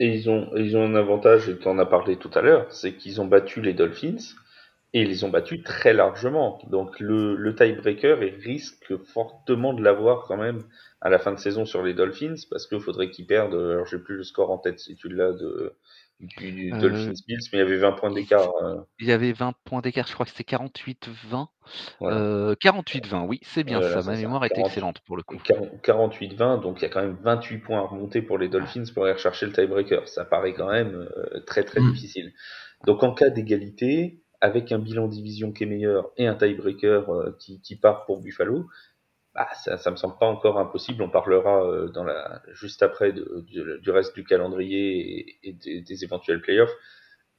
Et 0.00 0.14
ils 0.14 0.30
ont, 0.30 0.50
ils 0.56 0.76
ont 0.76 0.84
un 0.84 0.94
avantage, 0.94 1.48
et 1.48 1.58
tu 1.58 1.68
en 1.68 1.78
as 1.78 1.86
parlé 1.86 2.16
tout 2.16 2.30
à 2.34 2.40
l'heure, 2.40 2.66
c'est 2.70 2.94
qu'ils 2.94 3.20
ont 3.20 3.26
battu 3.26 3.60
les 3.60 3.74
Dolphins 3.74 4.16
et 4.94 5.02
ils 5.02 5.08
les 5.08 5.24
ont 5.24 5.28
battus 5.28 5.62
très 5.62 5.92
largement. 5.92 6.60
Donc 6.70 6.98
le, 7.00 7.36
le 7.36 7.54
tiebreaker 7.54 8.18
risque 8.18 8.96
fortement 9.04 9.74
de 9.74 9.82
l'avoir 9.82 10.24
quand 10.26 10.36
même 10.36 10.64
à 11.00 11.10
la 11.10 11.18
fin 11.18 11.32
de 11.32 11.38
saison 11.38 11.66
sur 11.66 11.82
les 11.82 11.94
Dolphins 11.94 12.36
parce 12.50 12.66
qu'il 12.66 12.80
faudrait 12.80 13.10
qu'ils 13.10 13.26
perdent. 13.26 13.54
Alors 13.54 13.86
j'ai 13.86 13.98
plus 13.98 14.16
le 14.16 14.24
score 14.24 14.50
en 14.50 14.58
tête 14.58 14.80
si 14.80 14.96
tu 14.96 15.08
l'as 15.08 15.32
de 15.32 15.74
du 16.20 16.72
euh, 16.72 16.78
Dolphins 16.80 17.12
Bills, 17.26 17.38
mais 17.52 17.58
il 17.58 17.58
y 17.58 17.62
avait 17.62 17.76
20 17.76 17.92
points 17.92 18.10
d'écart. 18.10 18.50
Euh. 18.62 18.80
Il 18.98 19.06
y 19.06 19.12
avait 19.12 19.32
20 19.32 19.52
points 19.64 19.80
d'écart, 19.80 20.06
je 20.06 20.14
crois 20.14 20.26
que 20.26 20.32
c'était 20.32 20.56
48-20. 20.56 21.46
48-20, 22.00 23.26
oui, 23.26 23.40
c'est 23.42 23.62
bien 23.62 23.80
ça. 23.80 24.02
Ma 24.02 24.16
mémoire 24.16 24.44
est 24.44 24.58
excellente 24.58 25.00
pour 25.06 25.16
le 25.16 25.22
coup. 25.22 25.36
48-20, 25.36 26.60
donc 26.60 26.78
il 26.78 26.82
y 26.82 26.86
a 26.86 26.88
quand 26.88 27.02
même 27.02 27.18
28 27.22 27.58
points 27.58 27.78
à 27.78 27.82
remonter 27.82 28.22
pour 28.22 28.38
les 28.38 28.48
Dolphins 28.48 28.84
pour 28.92 29.04
aller 29.04 29.12
rechercher 29.12 29.46
le 29.46 29.52
tiebreaker. 29.52 30.08
Ça 30.08 30.24
paraît 30.24 30.54
quand 30.54 30.70
même 30.70 30.94
euh, 31.16 31.40
très 31.46 31.62
très 31.62 31.80
hmm. 31.80 31.92
difficile. 31.92 32.32
Donc 32.84 33.02
en 33.02 33.12
cas 33.12 33.30
d'égalité, 33.30 34.20
avec 34.40 34.72
un 34.72 34.78
bilan 34.78 35.08
division 35.08 35.52
qui 35.52 35.64
est 35.64 35.66
meilleur 35.66 36.10
et 36.16 36.26
un 36.26 36.34
tiebreaker 36.34 37.10
euh, 37.10 37.36
qui, 37.38 37.60
qui, 37.60 37.76
part 37.76 38.04
pour 38.04 38.20
Buffalo, 38.20 38.68
bah, 39.34 39.48
ça, 39.54 39.76
ça 39.78 39.90
me 39.90 39.96
semble 39.96 40.16
pas 40.18 40.26
encore 40.26 40.58
impossible. 40.58 41.02
On 41.02 41.10
parlera 41.10 41.64
euh, 41.64 41.88
dans 41.88 42.04
la, 42.04 42.42
juste 42.52 42.82
après 42.82 43.12
de, 43.12 43.44
du 43.46 43.90
reste 43.90 44.14
du 44.14 44.24
calendrier 44.24 45.38
et, 45.42 45.52
des, 45.52 46.04
éventuels 46.04 46.40
playoffs. 46.40 46.74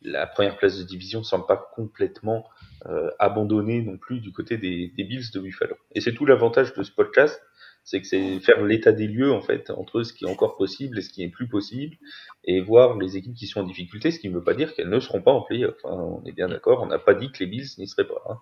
La 0.01 0.27
première 0.27 0.57
place 0.57 0.77
de 0.77 0.83
division 0.83 1.23
semble 1.23 1.45
pas 1.45 1.69
complètement 1.75 2.47
euh, 2.85 3.09
abandonnée 3.19 3.81
non 3.81 3.97
plus 3.97 4.21
du 4.21 4.31
côté 4.31 4.57
des, 4.57 4.93
des 4.95 5.03
Bills 5.03 5.31
de 5.33 5.39
Buffalo. 5.39 5.75
Et 5.93 5.99
c'est 5.99 6.13
tout 6.13 6.25
l'avantage 6.25 6.73
de 6.73 6.83
ce 6.83 6.91
podcast, 6.91 7.41
c'est 7.89 8.01
que 8.01 8.07
c'est 8.07 8.39
faire 8.39 8.61
l'état 8.61 8.91
des 8.91 9.07
lieux 9.07 9.31
en 9.31 9.41
fait 9.41 9.71
entre 9.71 10.03
ce 10.03 10.13
qui 10.13 10.25
est 10.25 10.29
encore 10.29 10.57
possible 10.57 10.99
et 10.99 11.01
ce 11.01 11.09
qui 11.09 11.23
est 11.23 11.27
plus 11.27 11.47
possible 11.47 11.97
et 12.43 12.61
voir 12.61 12.99
les 12.99 13.17
équipes 13.17 13.33
qui 13.33 13.47
sont 13.47 13.61
en 13.61 13.63
difficulté, 13.63 14.11
ce 14.11 14.19
qui 14.19 14.29
ne 14.29 14.35
veut 14.35 14.43
pas 14.43 14.53
dire 14.53 14.75
qu'elles 14.75 14.89
ne 14.89 14.99
seront 14.99 15.23
pas 15.23 15.31
en 15.31 15.41
playoff. 15.41 15.73
Enfin, 15.83 15.95
on 15.95 16.23
est 16.23 16.31
bien 16.31 16.49
d'accord, 16.49 16.83
on 16.83 16.85
n'a 16.85 16.99
pas 16.99 17.15
dit 17.15 17.31
que 17.31 17.39
les 17.39 17.47
Bills 17.47 17.67
n'y 17.79 17.87
seraient 17.87 18.07
pas. 18.07 18.21
Hein. 18.29 18.37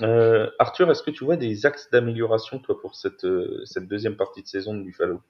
Euh, 0.00 0.50
Arthur, 0.58 0.90
est-ce 0.90 1.02
que 1.02 1.10
tu 1.10 1.24
vois 1.24 1.36
des 1.36 1.66
axes 1.66 1.90
d'amélioration 1.90 2.58
toi 2.58 2.80
pour 2.80 2.94
cette, 2.94 3.26
euh, 3.26 3.60
cette 3.66 3.86
deuxième 3.86 4.16
partie 4.16 4.42
de 4.42 4.48
saison 4.48 4.74
de 4.74 4.82
Buffalo? 4.82 5.20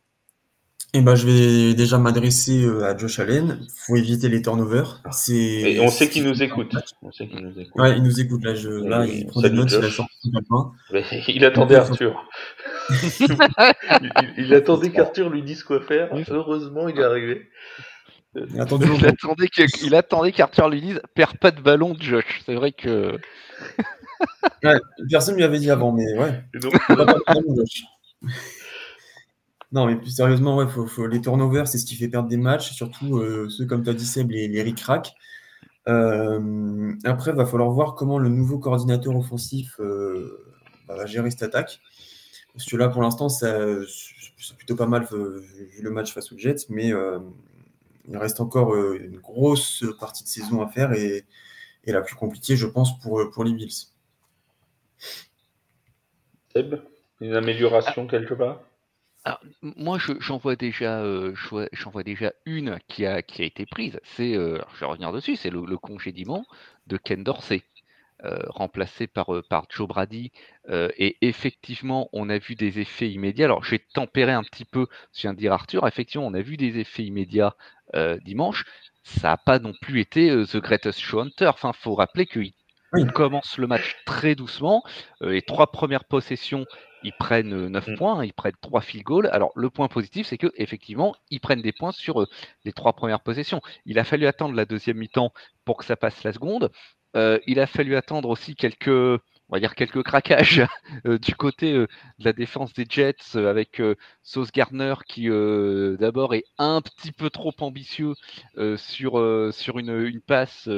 Eh 0.93 1.03
ben, 1.03 1.15
je 1.15 1.27
vais 1.27 1.75
déjà 1.75 1.99
m'adresser 1.99 2.65
euh, 2.65 2.85
à 2.85 2.97
Josh 2.97 3.21
Allen. 3.21 3.61
Il 3.63 3.71
faut 3.87 3.95
éviter 3.95 4.29
les 4.29 4.43
turnovers. 4.43 5.01
C'est. 5.13 5.79
on 5.81 5.89
sait 5.89 6.09
qu'il 6.09 6.25
nous 6.25 6.43
écoute. 6.43 6.75
On 7.03 7.13
sait 7.13 7.29
qu'il 7.29 7.41
nous 7.41 7.61
écoute. 7.61 7.81
Ouais, 7.81 7.97
il 7.97 8.03
nous 8.03 8.21
écoute. 8.21 8.45
Là, 8.45 8.57
je... 8.57 8.69
là 8.69 9.07
il 9.07 9.27
prend 9.27 9.41
des 9.41 9.51
notes. 9.51 9.71
Il, 9.71 9.85
a 9.85 9.91
sorti 9.91 10.33
il 11.29 11.45
attendait 11.45 11.77
Arthur. 11.77 12.29
il, 14.37 14.53
attendait 14.53 14.91
qu'Arthur 14.91 15.31
lui 15.31 15.43
dise 15.43 15.63
quoi 15.63 15.81
faire. 15.81 16.11
Heureusement, 16.29 16.89
il 16.89 16.99
est 16.99 17.05
arrivé. 17.05 17.49
Il 18.35 18.61
attendait, 18.61 18.87
qu'Arthur 20.33 20.69
lui 20.69 20.81
dise 20.81 21.01
Perds 21.15 21.39
pas 21.39 21.53
de 21.53 21.61
ballon, 21.61 21.95
Josh. 22.01 22.43
C'est 22.47 22.55
vrai 22.55 22.73
que. 22.73 23.17
personne 25.09 25.35
ne 25.35 25.39
lui 25.39 25.45
avait 25.45 25.61
dit 25.61 25.71
avant, 25.71 25.93
mais 25.93 26.19
ouais. 26.19 26.43
non, 29.73 29.87
mais 29.87 29.97
plus 29.97 30.11
sérieusement, 30.11 30.57
ouais, 30.57 30.67
faut, 30.67 31.07
les 31.07 31.21
turnovers, 31.21 31.69
c'est 31.69 31.79
ce 31.79 31.87
qui 31.87 31.95
fait 31.95 32.09
perdre 32.09 32.29
des 32.29 32.37
matchs, 32.37 32.73
surtout 32.73 33.19
euh, 33.19 33.49
ceux, 33.49 33.67
comme 33.67 33.85
tu 33.85 33.91
as 33.91 33.95
dit, 33.95 34.05
Seb, 34.05 34.31
les, 34.31 34.49
les 34.49 34.63
ric 34.63 34.85
euh, 35.89 36.93
après, 37.05 37.31
il 37.31 37.37
va 37.37 37.47
falloir 37.47 37.71
voir 37.71 37.95
comment 37.95 38.19
le 38.19 38.29
nouveau 38.29 38.59
coordinateur 38.59 39.17
offensif 39.17 39.77
euh, 39.81 40.45
va 40.89 41.07
gérer 41.07 41.31
cette 41.31 41.43
attaque. 41.43 41.81
Parce 42.53 42.67
que 42.67 42.77
là, 42.77 42.89
pour 42.89 43.03
l'instant, 43.03 43.29
c'est 43.29 43.55
plutôt 44.57 44.77
pas 44.77 44.87
mal 44.87 45.07
vu 45.11 45.83
le 45.83 45.91
match 45.91 46.13
face 46.13 46.33
aux 46.33 46.39
Jets, 46.39 46.67
mais 46.69 46.93
euh, 46.93 47.19
il 48.09 48.17
reste 48.17 48.41
encore 48.41 48.75
euh, 48.75 48.99
une 49.01 49.19
grosse 49.19 49.85
partie 49.99 50.25
de 50.25 50.29
saison 50.29 50.61
à 50.63 50.69
faire 50.69 50.93
et, 50.93 51.25
la 51.87 52.03
plus 52.03 52.15
compliquée, 52.15 52.57
je 52.57 52.67
pense, 52.67 52.99
pour, 53.01 53.31
pour 53.33 53.43
les 53.43 53.53
Bills. 53.53 53.89
Seb, 56.55 56.77
une 57.21 57.35
amélioration 57.35 58.07
quelque 58.07 58.35
part? 58.35 58.61
Moi, 59.63 59.99
j'en 59.99 60.39
vois 60.39 60.57
déjà, 60.57 61.01
euh, 61.01 61.35
j'en 61.73 61.91
vois 61.91 62.03
déjà 62.03 62.33
une 62.47 62.79
qui 62.89 63.07
a, 63.07 63.23
qui 63.23 63.43
a 63.43 63.45
été 63.45 63.67
prise. 63.67 64.01
C'est, 64.03 64.35
je 64.35 64.81
vais 64.81 64.87
revenir 64.87 65.13
dessus, 65.13 65.37
c'est 65.37 65.51
le, 65.51 65.65
le 65.67 65.77
congédiement 65.79 66.45
de 66.87 66.97
Ken 66.97 67.23
Dorsey. 67.25 67.63
Remplacé 68.23 69.07
par, 69.07 69.31
par 69.49 69.65
Joe 69.71 69.89
Brady. 69.89 70.31
Et 70.71 71.17
effectivement, 71.23 72.11
on 72.13 72.29
a 72.29 72.37
vu 72.37 72.55
des 72.55 72.79
effets 72.79 73.11
immédiats. 73.11 73.47
Alors, 73.47 73.65
j'ai 73.65 73.79
tempéré 73.79 74.33
un 74.33 74.43
petit 74.43 74.67
peu, 74.67 74.89
je 75.15 75.23
viens 75.23 75.33
de 75.33 75.39
dire 75.39 75.55
Arthur. 75.55 75.87
Effectivement, 75.87 76.27
on 76.27 76.35
a 76.35 76.43
vu 76.43 76.59
des 76.59 76.79
effets 76.79 77.05
immédiats 77.05 77.57
dimanche. 78.23 78.67
Ça 79.05 79.29
n'a 79.29 79.37
pas 79.39 79.59
non 79.59 79.73
plus 79.81 80.01
été 80.01 80.29
The 80.29 80.59
Greatest 80.59 81.01
Show 81.01 81.21
Hunter. 81.21 81.47
Enfin, 81.47 81.73
faut 81.73 81.95
rappeler 81.95 82.27
que 82.27 82.41
ils 82.41 83.13
commencent 83.13 83.57
le 83.57 83.67
match 83.67 83.97
très 84.05 84.35
doucement. 84.35 84.83
les 85.23 85.41
trois 85.41 85.73
premières 85.73 86.05
possessions, 86.05 86.67
ils 87.03 87.13
prennent 87.13 87.69
9 87.69 87.89
mm. 87.89 87.97
points, 87.97 88.25
ils 88.25 88.33
prennent 88.33 88.55
3 88.61 88.81
field 88.81 89.05
goals. 89.05 89.29
Alors 89.33 89.53
le 89.57 89.71
point 89.71 89.89
positif, 89.89 90.27
c'est 90.27 90.39
qu'effectivement, 90.39 91.15
ils 91.31 91.41
prennent 91.41 91.63
des 91.63 91.73
points 91.73 91.93
sur 91.93 92.27
les 92.65 92.73
trois 92.73 92.93
premières 92.93 93.21
possessions. 93.21 93.61
Il 93.87 93.99
a 93.99 94.05
fallu 94.05 94.27
attendre 94.27 94.55
la 94.55 94.65
deuxième 94.65 94.99
mi-temps 94.99 95.33
pour 95.65 95.77
que 95.77 95.85
ça 95.85 95.97
passe 95.97 96.23
la 96.25 96.33
seconde. 96.33 96.71
il 97.15 97.61
a 97.61 97.67
fallu 97.67 97.97
attendre 97.97 98.29
aussi 98.29 98.55
quelques 98.55 99.21
on 99.51 99.57
va 99.57 99.61
dire 99.61 99.75
quelques 99.75 100.03
craquages 100.03 100.63
euh, 101.07 101.19
du 101.19 101.35
côté 101.35 101.73
euh, 101.73 101.87
de 102.19 102.25
la 102.25 102.33
défense 102.33 102.73
des 102.73 102.87
Jets 102.89 103.17
euh, 103.35 103.51
avec 103.51 103.83
Sauce 104.23 104.53
Gardner 104.53 104.95
qui 105.07 105.29
d'abord 105.99 106.35
est 106.35 106.45
un 106.59 106.81
petit 106.81 107.13
peu 107.13 107.31
trop 107.31 107.53
ambitieux 107.61 108.15
sur, 108.77 109.53
sur 109.53 109.79
une, 109.79 110.21
passe 110.21 110.69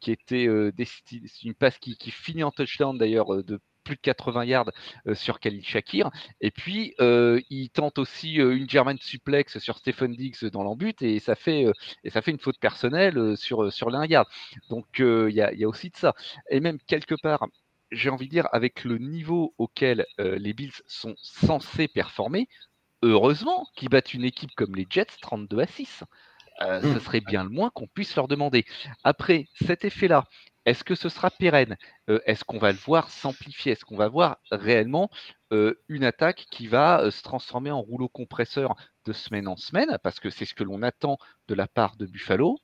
qui 0.00 0.10
était 0.10 0.44
une 0.44 1.54
passe 1.54 1.78
qui, 1.78 1.96
finit 2.10 2.42
en 2.42 2.50
touchdown 2.50 2.98
d'ailleurs 2.98 3.44
de 3.44 3.60
plus 3.86 3.96
de 3.96 4.00
80 4.00 4.44
yards 4.44 4.70
sur 5.14 5.40
Khalil 5.40 5.64
Shakir. 5.64 6.10
Et 6.40 6.50
puis, 6.50 6.94
il 6.98 7.70
tente 7.70 7.98
aussi 7.98 8.34
une 8.34 8.68
German 8.68 8.98
suplex 9.00 9.58
sur 9.58 9.78
Stephen 9.78 10.14
Diggs 10.14 10.44
dans 10.52 10.62
l'embut 10.62 11.00
et 11.02 11.20
ça 11.20 11.34
fait 11.34 11.66
et 12.04 12.10
ça 12.10 12.22
fait 12.22 12.30
une 12.30 12.38
faute 12.38 12.58
personnelle 12.58 13.36
sur 13.36 13.72
sur 13.72 13.90
l'un 13.90 14.04
yard. 14.06 14.26
Donc 14.70 14.86
il 14.98 15.34
y, 15.34 15.40
a, 15.40 15.68
aussi 15.68 15.90
de 15.90 15.96
ça. 15.96 16.14
Et 16.50 16.60
même 16.60 16.78
quelque 16.86 17.14
part, 17.22 17.46
j'ai 17.90 18.10
envie 18.10 18.26
de 18.26 18.30
dire, 18.30 18.48
avec 18.52 18.84
le 18.84 18.98
niveau 18.98 19.54
auquel 19.58 20.06
euh, 20.20 20.38
les 20.38 20.52
Bills 20.52 20.72
sont 20.86 21.14
censés 21.18 21.88
performer, 21.88 22.48
heureusement 23.02 23.66
qu'ils 23.76 23.88
battent 23.88 24.14
une 24.14 24.24
équipe 24.24 24.54
comme 24.56 24.74
les 24.74 24.86
Jets 24.88 25.06
32 25.20 25.60
à 25.60 25.66
6. 25.66 26.04
Euh, 26.62 26.80
ce 26.80 26.86
mmh. 26.86 27.00
serait 27.00 27.20
bien 27.20 27.44
le 27.44 27.50
moins 27.50 27.70
qu'on 27.70 27.86
puisse 27.86 28.16
leur 28.16 28.28
demander. 28.28 28.64
Après, 29.04 29.46
cet 29.64 29.84
effet-là, 29.84 30.24
est-ce 30.64 30.84
que 30.84 30.94
ce 30.94 31.08
sera 31.08 31.30
pérenne? 31.30 31.76
Euh, 32.10 32.20
Est-ce 32.26 32.44
qu'on 32.44 32.58
va 32.58 32.72
le 32.72 32.78
voir 32.78 33.10
s'amplifier 33.10 33.72
Est-ce 33.72 33.84
qu'on 33.84 33.96
va 33.96 34.08
voir 34.08 34.38
réellement 34.50 35.10
une 35.88 36.02
attaque 36.02 36.46
qui 36.50 36.66
va 36.66 37.08
se 37.12 37.22
transformer 37.22 37.70
en 37.70 37.80
rouleau 37.80 38.08
compresseur 38.08 38.74
de 39.04 39.12
semaine 39.12 39.46
en 39.46 39.56
semaine? 39.56 39.96
Parce 40.02 40.18
que 40.18 40.28
c'est 40.28 40.44
ce 40.44 40.54
que 40.54 40.64
l'on 40.64 40.82
attend 40.82 41.18
de 41.46 41.54
la 41.54 41.68
part 41.68 41.96
de 41.96 42.06
Buffalo. 42.06 42.58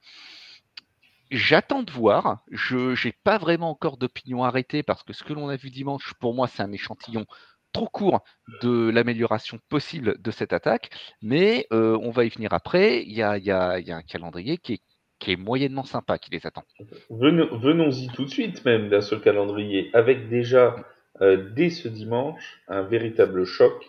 J'attends 1.30 1.82
de 1.82 1.90
voir. 1.90 2.42
Je 2.50 3.06
n'ai 3.06 3.12
pas 3.24 3.38
vraiment 3.38 3.70
encore 3.70 3.96
d'opinion 3.96 4.44
arrêtée 4.44 4.82
parce 4.82 5.02
que 5.02 5.12
ce 5.12 5.22
que 5.24 5.32
l'on 5.32 5.48
a 5.48 5.56
vu 5.56 5.70
dimanche, 5.70 6.12
pour 6.20 6.34
moi, 6.34 6.48
c'est 6.48 6.62
un 6.62 6.72
échantillon 6.72 7.24
trop 7.72 7.88
court 7.88 8.22
de 8.62 8.90
l'amélioration 8.90 9.58
possible 9.68 10.20
de 10.20 10.30
cette 10.30 10.52
attaque. 10.52 10.90
Mais 11.22 11.66
euh, 11.72 11.98
on 12.02 12.10
va 12.10 12.24
y 12.24 12.28
venir 12.28 12.52
après. 12.52 13.02
Il 13.02 13.12
y 13.12 13.22
a, 13.22 13.96
un 13.96 14.02
calendrier 14.02 14.58
qui 14.58 14.74
est, 14.74 15.36
moyennement 15.36 15.84
sympa 15.84 16.18
qui 16.18 16.30
les 16.32 16.46
attend. 16.46 16.64
Venons-y 17.10 18.08
tout 18.08 18.24
de 18.24 18.30
suite 18.30 18.64
même 18.64 18.88
dans 18.88 19.00
ce 19.00 19.14
calendrier, 19.14 19.88
avec 19.92 20.28
déjà 20.28 20.74
euh, 21.20 21.50
dès 21.54 21.70
ce 21.70 21.86
dimanche 21.86 22.60
un 22.66 22.82
véritable 22.82 23.44
choc, 23.44 23.84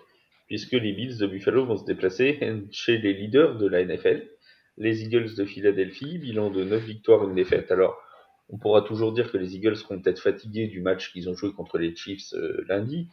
puisque 0.46 0.74
les 0.74 0.94
Bills 0.94 1.18
de 1.18 1.26
Buffalo 1.26 1.66
vont 1.66 1.78
se 1.78 1.86
déplacer 1.86 2.40
chez 2.72 3.00
les 3.00 3.14
leaders 3.14 3.58
de 3.58 3.68
la 3.68 3.84
NFL 3.84 4.28
les 4.78 5.04
Eagles 5.04 5.36
de 5.36 5.46
Philadelphie, 5.46 6.18
bilan 6.18 6.50
de 6.50 6.64
9 6.64 6.84
victoires, 6.84 7.28
une 7.28 7.36
défaite. 7.36 7.72
Alors, 7.72 7.98
on 8.50 8.58
pourra 8.58 8.82
toujours 8.82 9.14
dire 9.14 9.32
que 9.32 9.38
les 9.38 9.56
Eagles 9.56 9.78
seront 9.78 10.02
peut-être 10.02 10.20
fatigués 10.20 10.68
du 10.68 10.82
match 10.82 11.12
qu'ils 11.12 11.30
ont 11.30 11.36
joué 11.36 11.52
contre 11.54 11.78
les 11.78 11.96
Chiefs 11.96 12.34
euh, 12.34 12.64
lundi. 12.68 13.08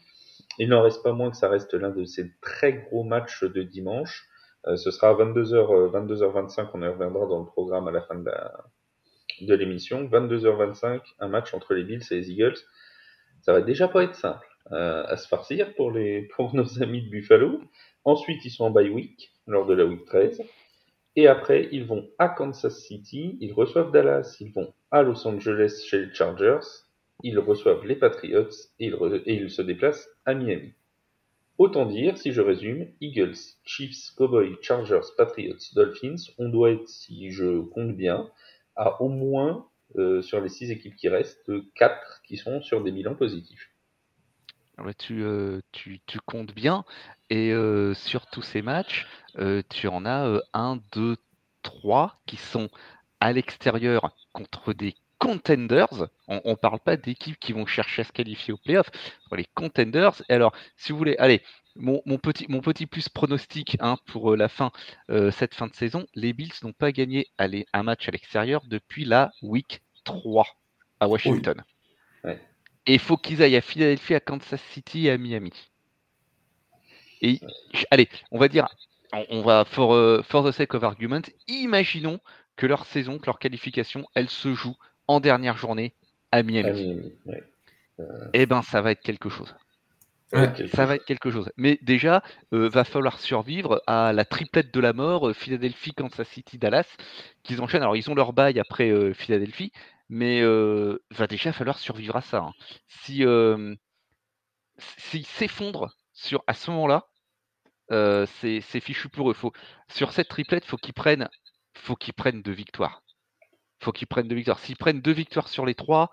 Il 0.58 0.68
n'en 0.68 0.82
reste 0.82 1.02
pas 1.02 1.12
moins 1.12 1.30
que 1.30 1.36
ça 1.36 1.48
reste 1.48 1.74
l'un 1.74 1.90
de 1.90 2.04
ces 2.04 2.32
très 2.40 2.72
gros 2.72 3.04
matchs 3.04 3.44
de 3.44 3.62
dimanche. 3.62 4.26
Euh, 4.66 4.76
ce 4.76 4.90
sera 4.90 5.10
à 5.10 5.14
22h, 5.14 5.90
22h25, 5.90 6.70
on 6.74 6.82
y 6.82 6.88
reviendra 6.88 7.26
dans 7.26 7.40
le 7.40 7.46
programme 7.46 7.88
à 7.88 7.90
la 7.90 8.02
fin 8.02 8.16
de, 8.16 9.54
l'émission. 9.54 10.04
22h25, 10.04 11.00
un 11.18 11.28
match 11.28 11.54
entre 11.54 11.74
les 11.74 11.84
Bills 11.84 12.04
et 12.10 12.16
les 12.16 12.30
Eagles. 12.30 12.58
Ça 13.40 13.52
va 13.52 13.62
déjà 13.62 13.88
pas 13.88 14.04
être 14.04 14.14
simple 14.14 14.46
euh, 14.72 15.04
à 15.06 15.16
se 15.16 15.26
farcir 15.26 15.74
pour, 15.74 15.90
les, 15.90 16.22
pour 16.34 16.54
nos 16.54 16.82
amis 16.82 17.02
de 17.02 17.10
Buffalo. 17.10 17.60
Ensuite, 18.04 18.44
ils 18.44 18.50
sont 18.50 18.64
en 18.64 18.70
bye 18.70 18.90
week, 18.90 19.32
lors 19.46 19.66
de 19.66 19.74
la 19.74 19.84
week 19.84 20.04
13. 20.04 20.42
Et 21.16 21.26
après, 21.26 21.68
ils 21.72 21.84
vont 21.86 22.08
à 22.18 22.28
Kansas 22.28 22.78
City, 22.78 23.36
ils 23.40 23.52
reçoivent 23.52 23.90
Dallas, 23.90 24.36
ils 24.40 24.52
vont 24.52 24.72
à 24.90 25.02
Los 25.02 25.26
Angeles 25.26 25.82
chez 25.86 26.06
les 26.06 26.14
Chargers, 26.14 26.60
ils 27.22 27.38
reçoivent 27.38 27.86
les 27.86 27.96
Patriots 27.96 28.50
et 28.78 28.92
ils, 29.26 29.50
se 29.50 29.62
déplacent 29.62 30.08
à 30.24 30.34
Miami. 30.34 30.72
Autant 31.58 31.84
dire, 31.84 32.16
si 32.16 32.32
je 32.32 32.40
résume, 32.40 32.88
Eagles, 33.00 33.36
Chiefs, 33.64 34.14
Cowboys, 34.16 34.56
Chargers, 34.62 35.12
Patriots, 35.16 35.58
Dolphins, 35.74 36.16
on 36.38 36.48
doit 36.48 36.70
être, 36.70 36.88
si 36.88 37.30
je 37.30 37.60
compte 37.60 37.96
bien, 37.96 38.30
à 38.76 39.02
au 39.02 39.08
moins, 39.08 39.66
euh, 39.98 40.22
sur 40.22 40.40
les 40.40 40.48
six 40.48 40.70
équipes 40.70 40.96
qui 40.96 41.08
restent, 41.08 41.52
quatre 41.74 42.22
qui 42.26 42.36
sont 42.36 42.62
sur 42.62 42.82
des 42.82 42.92
bilans 42.92 43.14
positifs. 43.14 43.70
Euh, 45.10 45.60
tu, 45.72 46.00
comptes 46.24 46.54
bien. 46.54 46.84
Et 47.28 47.52
euh, 47.52 47.92
sur 47.92 48.26
tous 48.26 48.42
ces 48.42 48.62
matchs, 48.62 49.06
tu 49.68 49.88
en 49.88 50.06
as 50.06 50.40
1, 50.54 50.80
2, 50.92 51.16
3 51.62 52.20
qui 52.24 52.36
sont 52.36 52.70
à 53.20 53.32
l'extérieur 53.32 54.16
contre 54.32 54.72
des 54.72 54.94
contenders. 55.20 56.08
On 56.26 56.40
ne 56.44 56.54
parle 56.54 56.80
pas 56.80 56.96
d'équipes 56.96 57.38
qui 57.38 57.52
vont 57.52 57.66
chercher 57.66 58.02
à 58.02 58.04
se 58.04 58.12
qualifier 58.12 58.52
au 58.52 58.56
playoff. 58.56 58.90
Les 59.36 59.46
contenders. 59.54 60.20
Et 60.28 60.34
alors, 60.34 60.52
si 60.76 60.90
vous 60.90 60.98
voulez, 60.98 61.14
allez, 61.18 61.42
mon, 61.76 62.00
petit, 62.18 62.46
mon 62.48 62.60
petit 62.60 62.86
plus 62.86 63.08
pronostic 63.08 63.76
hein, 63.78 63.96
pour 64.06 64.34
la 64.34 64.48
fin, 64.48 64.72
cette 65.30 65.54
fin 65.54 65.68
de 65.68 65.74
saison, 65.74 66.06
les 66.14 66.32
Bills 66.32 66.52
n'ont 66.64 66.72
pas 66.72 66.90
gagné 66.90 67.28
un 67.38 67.82
match 67.84 68.08
à 68.08 68.10
l'extérieur 68.10 68.62
depuis 68.66 69.04
la 69.04 69.30
week 69.42 69.82
3 70.04 70.46
à 70.98 71.08
Washington. 71.08 71.62
Et 72.86 72.94
il 72.94 72.98
faut 72.98 73.16
qu'ils 73.16 73.42
aillent 73.42 73.56
à 73.56 73.60
Philadelphie, 73.60 74.14
à 74.14 74.20
Kansas 74.20 74.60
City 74.72 75.06
et 75.06 75.10
à 75.10 75.18
Miami. 75.18 75.52
Et 77.20 77.40
allez, 77.90 78.08
on 78.30 78.38
va 78.38 78.48
dire, 78.48 78.68
on, 79.12 79.42
va 79.42 79.64
for, 79.64 79.92
euh, 79.92 80.22
for, 80.22 80.44
the 80.44 80.52
sake 80.52 80.74
of 80.74 80.84
argument, 80.84 81.22
imaginons 81.48 82.20
que 82.56 82.66
leur 82.66 82.86
saison, 82.86 83.18
que 83.18 83.26
leur 83.26 83.38
qualification, 83.38 84.06
elle 84.14 84.30
se 84.30 84.54
joue 84.54 84.76
en 85.10 85.18
dernière 85.18 85.56
journée 85.56 85.92
à 86.30 86.44
Miami. 86.44 87.12
Eh 88.32 88.46
ben, 88.46 88.62
ça 88.62 88.80
va 88.80 88.92
être 88.92 89.02
quelque 89.02 89.28
chose. 89.28 89.52
ça 90.32 90.86
va 90.86 90.94
être 90.94 91.04
quelque 91.04 91.32
chose. 91.32 91.50
Mais 91.56 91.80
déjà, 91.82 92.22
euh, 92.54 92.68
va 92.68 92.84
falloir 92.84 93.18
survivre 93.18 93.82
à 93.88 94.12
la 94.12 94.24
triplette 94.24 94.72
de 94.72 94.78
la 94.78 94.92
mort, 94.92 95.28
euh, 95.28 95.32
Philadelphie, 95.32 95.92
Kansas 95.92 96.28
City, 96.28 96.58
Dallas, 96.58 96.86
qu'ils 97.42 97.60
enchaînent. 97.60 97.82
Alors, 97.82 97.96
ils 97.96 98.08
ont 98.08 98.14
leur 98.14 98.32
bail 98.32 98.60
après 98.60 99.12
Philadelphie, 99.14 99.72
mais 100.08 100.42
va 100.42 101.26
déjà 101.26 101.52
falloir 101.52 101.78
survivre 101.78 102.14
à 102.14 102.20
ça. 102.20 102.38
Hein. 102.38 102.52
Si 102.86 103.24
s'ils 104.78 105.26
s'effondrent 105.26 105.90
sur 106.12 106.44
à 106.46 106.54
ce 106.54 106.70
moment-là, 106.70 107.08
c'est 108.40 108.80
fichu 108.80 109.08
pour 109.08 109.28
eux. 109.28 109.34
Faut, 109.34 109.52
sur 109.88 110.12
cette 110.12 110.28
triplette, 110.28 110.64
faut 110.64 110.76
qu'ils 110.76 110.94
prennent, 110.94 111.28
faut 111.74 111.96
qu'ils 111.96 112.14
prennent 112.14 112.42
deux 112.42 112.52
victoires. 112.52 113.02
Faut 113.80 113.92
qu'ils 113.92 114.08
prennent 114.08 114.28
deux 114.28 114.36
victoires. 114.36 114.58
S'ils 114.58 114.76
prennent 114.76 115.00
deux 115.00 115.12
victoires 115.12 115.48
sur 115.48 115.66
les 115.66 115.74
trois, 115.74 116.12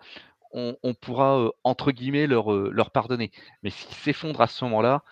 on, 0.54 0.76
pourra 1.00 1.52
entre 1.64 1.92
guillemets 1.92 2.26
leur, 2.26 2.52
leur 2.52 2.90
pardonner. 2.90 3.32
Mais 3.62 3.70
s'ils 3.70 3.94
s'effondrent 3.96 4.42
à 4.42 4.48
ce 4.48 4.66
moment-là, 4.66 5.04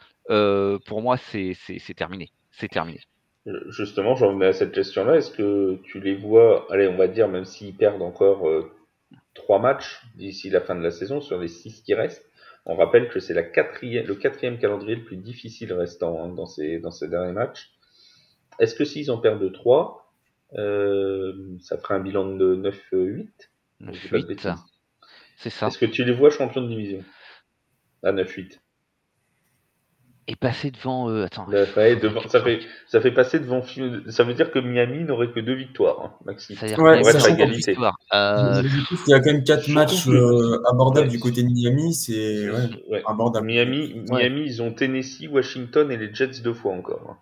pour 0.85 1.01
moi, 1.01 1.17
c'est 1.17 1.55
terminé. 1.95 2.31
C'est 2.51 2.69
terminé. 2.69 3.01
Justement, 3.67 4.15
j'en 4.15 4.33
venais 4.33 4.47
à 4.47 4.53
cette 4.53 4.71
question-là. 4.71 5.17
Est-ce 5.17 5.29
que 5.29 5.75
tu 5.83 5.99
les 5.99 6.15
vois, 6.15 6.65
allez, 6.71 6.87
on 6.87 6.97
va 6.97 7.07
dire, 7.07 7.27
même 7.27 7.45
s'ils 7.45 7.75
perdent 7.75 8.01
encore 8.01 8.47
euh, 8.49 8.71
trois 9.35 9.59
matchs 9.59 10.01
d'ici 10.15 10.49
la 10.49 10.61
fin 10.61 10.73
de 10.73 10.81
la 10.81 10.89
saison 10.89 11.21
sur 11.21 11.39
les 11.39 11.47
six 11.47 11.83
qui 11.83 11.93
restent, 11.93 12.27
on 12.65 12.75
rappelle 12.75 13.07
que 13.09 13.19
c'est 13.19 13.35
le 13.35 14.15
quatrième 14.15 14.57
calendrier 14.57 14.95
le 14.95 15.03
plus 15.03 15.17
difficile 15.17 15.73
restant 15.73 16.23
hein, 16.23 16.29
dans, 16.29 16.47
ces, 16.47 16.79
dans 16.79 16.89
ces 16.89 17.07
derniers 17.07 17.33
matchs. 17.33 17.69
Est-ce 18.59 18.73
que 18.73 18.83
s'ils 18.83 19.11
en 19.11 19.19
perdent 19.19 19.51
trois, 19.53 20.04
euh, 20.04 20.04
ça 20.55 21.77
ferait 21.77 21.95
un 21.95 21.99
bilan 21.99 22.35
de 22.35 22.55
9-8 22.91 23.27
C'est 25.37 25.49
ça. 25.49 25.67
Est-ce 25.67 25.77
que 25.77 25.85
tu 25.85 26.03
les 26.03 26.13
vois 26.13 26.29
champions 26.29 26.61
de 26.61 26.69
division? 26.69 27.03
À 28.03 28.11
9-8 28.11 28.59
et 30.27 30.35
passer 30.35 30.71
devant. 30.71 31.09
Euh, 31.09 31.25
attends. 31.25 31.47
ça, 32.27 32.41
fait, 32.41 32.59
ça 32.87 33.01
fait 33.01 33.11
passer 33.11 33.39
devant. 33.39 33.61
Ça 34.09 34.23
veut 34.23 34.33
dire 34.33 34.51
que 34.51 34.59
Miami 34.59 35.03
n'aurait 35.03 35.31
que 35.31 35.39
deux 35.39 35.53
victoires, 35.53 36.01
hein, 36.03 36.13
Maxime. 36.25 36.55
Ça 36.55 36.81
ouais, 36.81 37.03
ça 37.03 37.29
égalité. 37.29 37.75
Euh... 38.13 38.63
Il 39.07 39.11
y 39.11 39.13
a 39.13 39.19
quand 39.19 39.31
même 39.31 39.43
quatre 39.43 39.67
matchs 39.69 40.07
euh, 40.07 40.61
abordables 40.69 41.09
du 41.09 41.19
côté 41.19 41.43
de 41.43 41.49
Miami, 41.49 41.93
c'est 41.93 42.49
ouais, 42.49 43.03
abordable. 43.05 43.45
Miami, 43.45 44.03
Miami, 44.09 44.43
ils 44.45 44.61
ont 44.61 44.73
Tennessee, 44.73 45.27
Washington 45.27 45.91
et 45.91 45.97
les 45.97 46.13
Jets 46.13 46.41
deux 46.43 46.53
fois 46.53 46.73
encore. 46.73 47.07
Hein. 47.09 47.17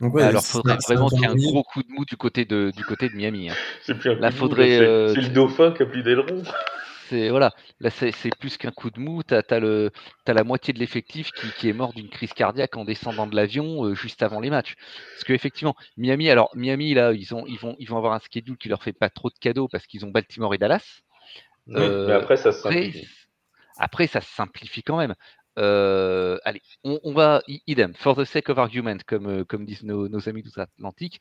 Donc 0.00 0.18
Alors, 0.18 0.42
il 0.42 0.46
faudrait 0.46 0.76
vraiment 0.86 1.08
qu'il 1.08 1.20
y 1.20 1.24
ait 1.24 1.28
un 1.28 1.34
gros 1.34 1.62
coup 1.62 1.82
de 1.82 1.90
mou 1.90 2.04
du 2.04 2.16
côté 2.16 2.44
de, 2.44 2.72
du 2.76 2.84
côté 2.84 3.08
de 3.08 3.14
Miami. 3.14 3.50
Hein. 3.50 3.54
C'est 3.82 3.94
plus 3.94 4.10
un 4.10 4.14
Là, 4.16 4.30
faudrait. 4.30 4.80
Euh, 4.80 5.14
c'est 5.14 5.20
le 5.20 5.28
dauphin 5.28 5.72
qui 5.72 5.82
a 5.82 5.86
plus 5.86 6.02
d'aileron 6.02 6.42
c'est 7.10 7.28
voilà, 7.28 7.52
là 7.80 7.90
c'est 7.90 8.12
plus 8.40 8.56
qu'un 8.56 8.70
coup 8.70 8.90
de 8.90 8.98
mou. 8.98 9.22
Tu 9.22 9.34
as, 9.34 9.44
la 10.32 10.44
moitié 10.44 10.72
de 10.72 10.78
l'effectif 10.78 11.30
qui, 11.32 11.68
est 11.68 11.72
mort 11.72 11.92
d'une 11.92 12.08
crise 12.08 12.32
cardiaque 12.32 12.76
en 12.76 12.84
descendant 12.84 13.26
de 13.26 13.36
l'avion 13.36 13.84
euh, 13.84 13.94
juste 13.94 14.22
avant 14.22 14.40
les 14.40 14.50
matchs. 14.50 14.74
Parce 15.12 15.24
qu'effectivement, 15.24 15.76
Miami, 15.96 16.30
alors 16.30 16.50
Miami 16.54 16.94
là, 16.94 17.12
ils 17.12 17.34
ont 17.34 17.46
ils 17.46 17.58
vont 17.58 17.76
ils 17.78 17.88
vont 17.88 17.98
avoir 17.98 18.14
un 18.14 18.20
schedule 18.20 18.56
qui 18.56 18.68
leur 18.68 18.82
fait 18.82 18.94
pas 18.94 19.10
trop 19.10 19.28
de 19.28 19.38
cadeaux 19.38 19.68
parce 19.68 19.86
qu'ils 19.86 20.04
ont 20.04 20.10
Baltimore 20.10 20.54
et 20.54 20.58
Dallas. 20.58 21.02
mais 21.66 22.12
après, 22.12 22.36
ça 22.36 22.52
se 22.52 22.62
simplifie. 22.62 23.06
Après, 23.76 24.06
ça 24.06 24.20
se 24.20 24.32
simplifie 24.32 24.82
quand 24.82 24.96
même. 24.96 25.14
Allez, 25.56 26.62
on, 26.82 27.12
va, 27.12 27.42
idem, 27.66 27.94
for 27.94 28.16
the 28.16 28.24
sake 28.24 28.48
of 28.48 28.58
argument, 28.58 28.98
comme, 29.06 29.44
comme 29.44 29.64
disent 29.64 29.84
nos, 29.84 30.08
nos 30.08 30.28
amis 30.28 30.42
d'Outre-Atlantique, 30.42 31.20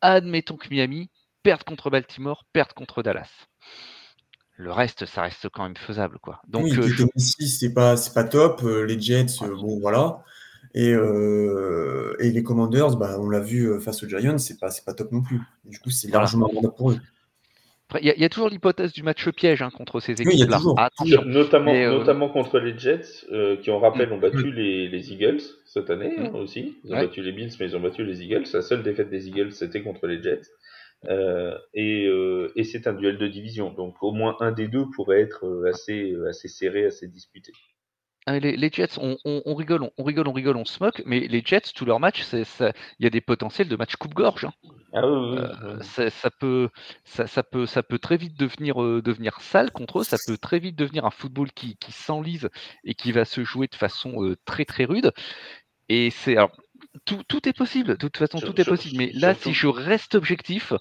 admettons 0.00 0.56
que 0.56 0.68
Miami 0.70 1.10
perde 1.42 1.64
contre 1.64 1.90
Baltimore, 1.90 2.44
perde 2.52 2.72
contre 2.72 3.02
Dallas. 3.02 3.28
Le 4.56 4.72
reste, 4.72 5.06
ça 5.06 5.22
reste 5.22 5.48
quand 5.48 5.62
même 5.62 5.76
faisable, 5.76 6.18
quoi. 6.18 6.42
Donc, 6.46 6.64
oui, 6.64 6.76
euh, 6.76 7.06
c'est 7.16 7.72
pas, 7.72 7.96
c'est 7.96 8.12
pas 8.12 8.24
top. 8.24 8.62
Euh, 8.62 8.84
les 8.84 9.00
Jets, 9.00 9.42
euh, 9.42 9.54
bon, 9.54 9.80
voilà. 9.80 10.22
Et, 10.74 10.90
et 10.90 12.30
les 12.30 12.42
Commanders, 12.42 12.96
bah, 12.96 13.16
on 13.18 13.30
l'a 13.30 13.40
vu 13.40 13.80
face 13.80 14.04
aux 14.04 14.08
Giants, 14.08 14.38
c'est 14.38 14.58
pas, 14.58 14.70
c'est 14.70 14.84
pas 14.84 14.92
top 14.92 15.10
non 15.12 15.22
plus. 15.22 15.40
Du 15.64 15.78
coup, 15.80 15.90
c'est 15.90 16.08
largement 16.08 16.46
abordable 16.46 16.74
pour 16.74 16.90
eux. 16.92 17.00
Il 18.00 18.06
y, 18.06 18.24
a 18.24 18.28
toujours 18.28 18.48
l'hypothèse 18.48 18.92
du 18.92 19.02
match 19.02 19.28
piège 19.30 19.62
hein, 19.62 19.70
contre 19.70 20.00
ces 20.00 20.12
équipes. 20.12 20.26
Oui, 20.26 20.46
toujours. 20.98 21.24
Notamment, 21.24 22.28
contre 22.28 22.58
les 22.58 22.78
Jets, 22.78 23.26
qui, 23.62 23.70
en 23.70 23.78
rappel, 23.78 24.10
mm. 24.10 24.12
ont 24.12 24.18
battu 24.18 24.52
les, 24.52 24.88
les, 24.88 25.12
Eagles 25.12 25.40
cette 25.64 25.90
année 25.90 26.14
mm. 26.16 26.26
hein, 26.26 26.30
aussi. 26.34 26.78
Ils 26.84 26.94
ont 26.94 26.98
battu 26.98 27.22
les 27.22 27.32
Bills, 27.32 27.50
mais 27.58 27.66
ils 27.66 27.76
ont 27.76 27.80
battu 27.80 28.04
les 28.04 28.22
Eagles. 28.22 28.44
La 28.52 28.62
seule 28.62 28.82
défaite 28.82 29.10
des 29.10 29.28
Eagles, 29.28 29.52
c'était 29.52 29.82
contre 29.82 30.06
les 30.06 30.22
Jets. 30.22 30.42
Euh, 31.06 31.56
et, 31.72 32.06
euh, 32.06 32.52
et 32.56 32.64
c'est 32.64 32.86
un 32.86 32.92
duel 32.92 33.16
de 33.16 33.26
division, 33.26 33.70
donc 33.70 34.02
au 34.02 34.12
moins 34.12 34.36
un 34.40 34.52
des 34.52 34.68
deux 34.68 34.84
pourrait 34.94 35.20
être 35.20 35.46
euh, 35.46 35.70
assez, 35.70 36.14
assez 36.28 36.48
serré, 36.48 36.84
assez 36.84 37.08
disputé. 37.08 37.52
Ah, 38.26 38.38
les, 38.38 38.70
Jets, 38.70 38.98
on, 38.98 39.16
rigole, 39.54 39.88
on, 39.96 40.04
rigole, 40.04 40.28
on 40.28 40.32
rigole, 40.32 40.56
on 40.56 40.66
se 40.66 40.82
moque, 40.82 41.02
mais 41.06 41.20
les 41.20 41.42
Jets, 41.42 41.72
tous 41.74 41.86
leurs 41.86 42.00
matchs, 42.00 42.22
il 42.34 42.72
y 43.00 43.06
a 43.06 43.10
des 43.10 43.22
potentiels 43.22 43.68
de 43.68 43.76
match 43.76 43.96
coupe-gorge. 43.96 44.44
Hein. 44.44 44.52
Ah, 44.92 45.06
oui, 45.06 45.38
Ça, 45.82 46.30
peut, 46.30 46.68
ça, 47.04 47.42
peut, 47.42 47.66
ça 47.66 47.82
peut 47.82 47.98
très 47.98 48.16
vite 48.16 48.38
devenir, 48.38 48.76
devenir 48.76 49.40
sale 49.40 49.70
contre 49.70 50.00
eux, 50.00 50.04
ça 50.04 50.16
peut 50.26 50.36
très 50.36 50.58
vite 50.58 50.76
devenir 50.76 51.04
un 51.04 51.10
football 51.10 51.52
qui, 51.52 51.76
qui 51.76 51.92
s'enlise 51.92 52.48
et 52.84 52.94
qui 52.94 53.12
va 53.12 53.24
se 53.24 53.44
jouer 53.44 53.68
de 53.68 53.76
façon 53.76 54.34
très 54.44 54.64
très 54.64 54.84
rude. 54.84 55.12
Et 55.88 56.10
c'est 56.10 56.36
tout, 57.04 57.22
tout, 57.28 57.48
est 57.48 57.56
possible, 57.56 57.90
de 57.90 57.96
toute 57.96 58.16
façon, 58.16 58.38
tout 58.38 58.60
est 58.60 58.64
possible. 58.64 58.96
Mais 58.96 59.10
là, 59.12 59.34
si 59.34 59.52
je 59.52 59.66
reste 59.66 60.14
objectif, 60.14 60.72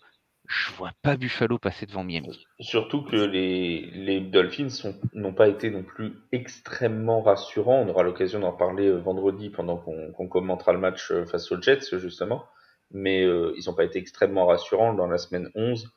je 0.50 0.72
vois 0.74 0.92
pas 1.04 1.16
Buffalo 1.16 1.60
passer 1.60 1.86
devant 1.86 2.04
Miami. 2.04 2.46
Surtout 2.60 3.04
que 3.04 3.16
les, 3.16 3.92
les 3.94 4.20
Dolphins 4.20 4.92
n'ont 5.14 5.34
pas 5.34 5.48
été 5.48 5.70
non 5.70 5.84
plus 5.84 6.14
extrêmement 6.32 7.22
rassurants. 7.22 7.84
On 7.86 7.90
aura 7.90 8.02
l'occasion 8.02 8.40
d'en 8.40 8.54
parler 8.54 8.88
euh, 8.88 8.98
vendredi 8.98 9.52
pendant 9.52 9.78
qu'on 9.78 10.28
commentera 10.28 10.74
le 10.74 10.80
match 10.80 11.12
euh, 11.12 11.26
face 11.26 11.52
aux 11.52 11.62
Jets, 11.62 11.98
justement. 12.00 12.46
Mais 12.92 13.24
euh, 13.24 13.54
ils 13.58 13.68
n'ont 13.68 13.76
pas 13.76 13.84
été 13.84 14.00
extrêmement 14.00 14.48
rassurants 14.48 14.94
dans 14.94 15.08
la 15.08 15.18
semaine 15.18 15.50
11 15.56 15.92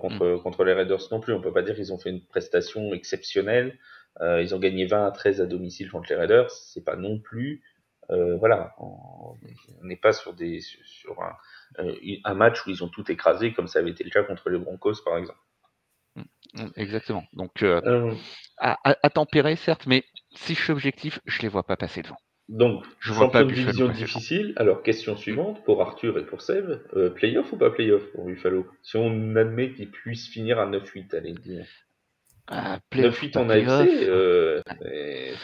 contre, 0.00 0.36
mm. 0.36 0.42
contre 0.42 0.64
les 0.64 0.72
Raiders 0.72 1.00
non 1.10 1.20
plus. 1.20 1.32
On 1.34 1.40
peut 1.40 1.52
pas 1.52 1.62
dire 1.62 1.74
qu'ils 1.74 1.92
ont 1.92 1.98
fait 1.98 2.10
une 2.10 2.24
prestation 2.24 2.94
exceptionnelle. 2.94 3.78
ils 4.20 4.54
ont 4.54 4.58
gagné 4.58 4.86
20 4.86 5.06
à 5.06 5.10
13 5.10 5.40
à 5.40 5.46
domicile 5.46 5.90
contre 5.90 6.08
les 6.10 6.16
Raiders. 6.16 6.50
C'est 6.50 6.84
pas 6.84 6.96
non 6.96 7.18
plus. 7.18 7.62
voilà, 8.08 8.74
on 8.78 9.34
n'est 9.82 9.96
pas 9.96 10.12
sur, 10.12 10.34
des, 10.34 10.60
sur 10.60 11.20
un 11.22 11.36
euh, 11.78 11.94
un 12.24 12.34
match 12.34 12.66
où 12.66 12.70
ils 12.70 12.82
ont 12.84 12.88
tout 12.88 13.10
écrasé, 13.10 13.52
comme 13.52 13.66
ça 13.66 13.80
avait 13.80 13.90
été 13.90 14.04
le 14.04 14.10
cas 14.10 14.22
contre 14.22 14.48
les 14.50 14.58
Broncos, 14.58 15.02
par 15.04 15.16
exemple. 15.18 15.38
Mm, 16.14 16.22
mm, 16.54 16.72
exactement. 16.76 17.24
Donc, 17.32 17.62
euh, 17.62 17.80
euh. 17.84 18.14
à, 18.58 19.10
tempérer, 19.10 19.56
certes, 19.56 19.86
mais 19.86 20.04
si 20.34 20.54
je 20.54 20.62
suis 20.62 20.72
objectif, 20.72 21.20
je 21.26 21.42
les 21.42 21.48
vois 21.48 21.64
pas 21.64 21.76
passer 21.76 22.02
devant. 22.02 22.18
Donc, 22.48 22.84
je 23.00 23.12
vois 23.12 23.30
pas 23.30 23.42
de 23.42 23.52
division 23.52 23.88
difficile. 23.88 24.52
Alors, 24.56 24.82
question 24.82 25.16
suivante 25.16 25.64
pour 25.64 25.82
Arthur 25.82 26.18
et 26.18 26.24
pour 26.24 26.42
Seb 26.42 26.80
playoff 27.14 27.52
ou 27.52 27.56
pas 27.56 27.70
playoff 27.70 28.04
pour 28.12 28.24
Buffalo? 28.24 28.66
Si 28.82 28.96
on 28.96 29.34
admet 29.36 29.72
qu'ils 29.72 29.90
puissent 29.90 30.28
finir 30.28 30.58
à 30.60 30.66
9-8, 30.70 31.16
allez 31.16 31.32
dire. 31.32 31.66
9-8 32.50 33.38
en 33.38 33.48
AFC, 33.50 33.68
euh, 34.02 34.62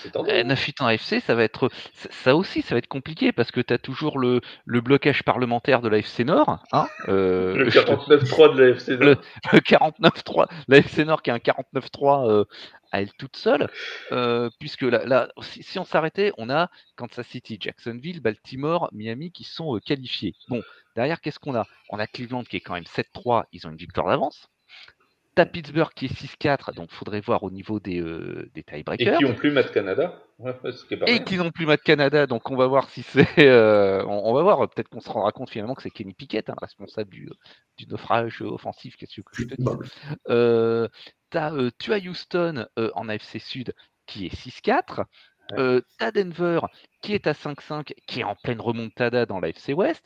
c'est 0.03 0.15
9-8 0.15 0.83
en 0.83 0.87
AFC, 0.87 1.21
ça 1.21 1.35
va 1.35 1.43
être 1.43 1.69
ça 1.93 2.37
aussi, 2.37 2.63
ça 2.63 2.75
va 2.75 2.79
être 2.79 2.87
compliqué 2.87 3.33
parce 3.33 3.51
que 3.51 3.61
tu 3.61 3.75
as 3.75 3.79
toujours 3.79 4.19
le, 4.19 4.41
le, 4.67 4.81
blocage 4.81 5.25
parlementaire 5.25 5.81
de 5.81 5.89
l'AFC 5.89 6.21
Nord. 6.21 6.63
Hein, 6.73 6.87
euh, 7.09 7.57
le 7.57 7.71
49-3 7.71 8.55
de 8.55 8.63
l'AFC 8.63 8.89
Nord. 8.91 9.17
Le, 9.53 9.59
49-3, 9.59 10.47
l'AFC 10.69 10.99
Nord 10.99 11.23
qui 11.23 11.31
a 11.31 11.35
un 11.35 11.39
49-3 11.39 12.29
euh, 12.29 12.45
à 12.93 13.01
elle 13.01 13.13
toute 13.15 13.37
seule, 13.37 13.69
puisque 14.61 14.83
là, 14.83 15.05
là 15.05 15.29
si, 15.41 15.63
si, 15.63 15.79
on 15.79 15.85
s'arrêtait, 15.85 16.33
on 16.39 16.51
a 16.51 16.69
Kansas 16.97 17.27
City, 17.27 17.57
Jacksonville, 17.59 18.21
Baltimore, 18.21 18.91
Miami 18.93 19.33
qui 19.33 19.45
sont 19.45 19.81
qualifiés. 19.85 20.35
Bon, 20.49 20.63
derrière, 20.95 21.21
qu'est-ce 21.21 21.41
qu'on 21.41 21.57
a? 21.57 21.65
On 21.89 21.99
a 21.99 22.07
Cleveland 22.07 22.45
qui 22.45 22.57
est 22.57 22.61
quand 22.61 22.75
même 22.75 22.85
7-3, 22.85 23.45
ils 23.53 23.67
ont 23.67 23.71
une 23.71 23.77
victoire 23.77 24.09
d'avance. 24.09 24.52
T'as 25.35 25.47
Pittsburgh 25.47 25.91
qui 25.95 26.07
est 26.07 26.13
6-4, 26.13 26.75
donc 26.75 26.91
il 26.93 26.95
faudrait 26.95 27.21
voir 27.21 27.43
au 27.43 27.51
niveau 27.51 27.81
des, 27.81 28.01
euh, 28.01 28.51
des 28.55 28.63
tiebreakers. 28.63 29.15
Et 29.15 29.17
qui 29.17 29.25
n'ont 29.25 29.35
plus 29.35 29.51
Matt 29.51 29.73
Canada. 29.73 30.23
et 31.07 31.25
qui 31.25 31.39
n'ont 31.39 31.51
plus 31.51 31.65
Matt 31.65 31.83
Canada, 31.83 32.27
donc 32.27 32.51
on 32.51 32.57
va 32.57 32.67
voir 32.67 32.91
si 32.91 33.03
c'est. 33.03 33.27
Euh, 33.39 34.05
on, 34.07 34.35
va 34.35 34.43
voir, 34.43 34.69
peut-être 34.69 34.89
qu'on 34.89 35.01
se 35.01 35.09
rendra 35.09 35.33
compte 35.33 35.51
finalement 35.51 35.75
que 35.75 35.83
c'est 35.83 35.91
Kenny 35.91 36.13
Pickett, 36.13 36.51
hein, 36.51 36.55
responsable 36.61 37.11
du, 37.11 37.29
du, 37.77 37.87
naufrage 37.87 38.43
offensif. 38.43 38.97
Qu'est-ce 38.97 39.21
que 39.21 39.23
je 39.33 39.45
te 39.45 39.55
dis 39.55 39.65
euh, 40.29 40.89
Tu 41.31 41.93
as 41.93 41.99
Houston 41.99 42.67
en 42.95 43.09
AFC 43.09 43.39
Sud 43.39 43.75
qui 44.07 44.27
est 44.27 44.35
6-4. 44.35 45.05
t'as 45.99 46.11
Denver 46.13 46.61
qui 47.01 47.15
est 47.15 47.27
à 47.27 47.33
5-5, 47.33 47.93
qui 48.07 48.21
est 48.21 48.25
en 48.25 48.37
pleine 48.37 48.61
remontada 48.61 49.27
dans 49.27 49.41
l'AFC 49.41 49.71
West. 49.75 50.05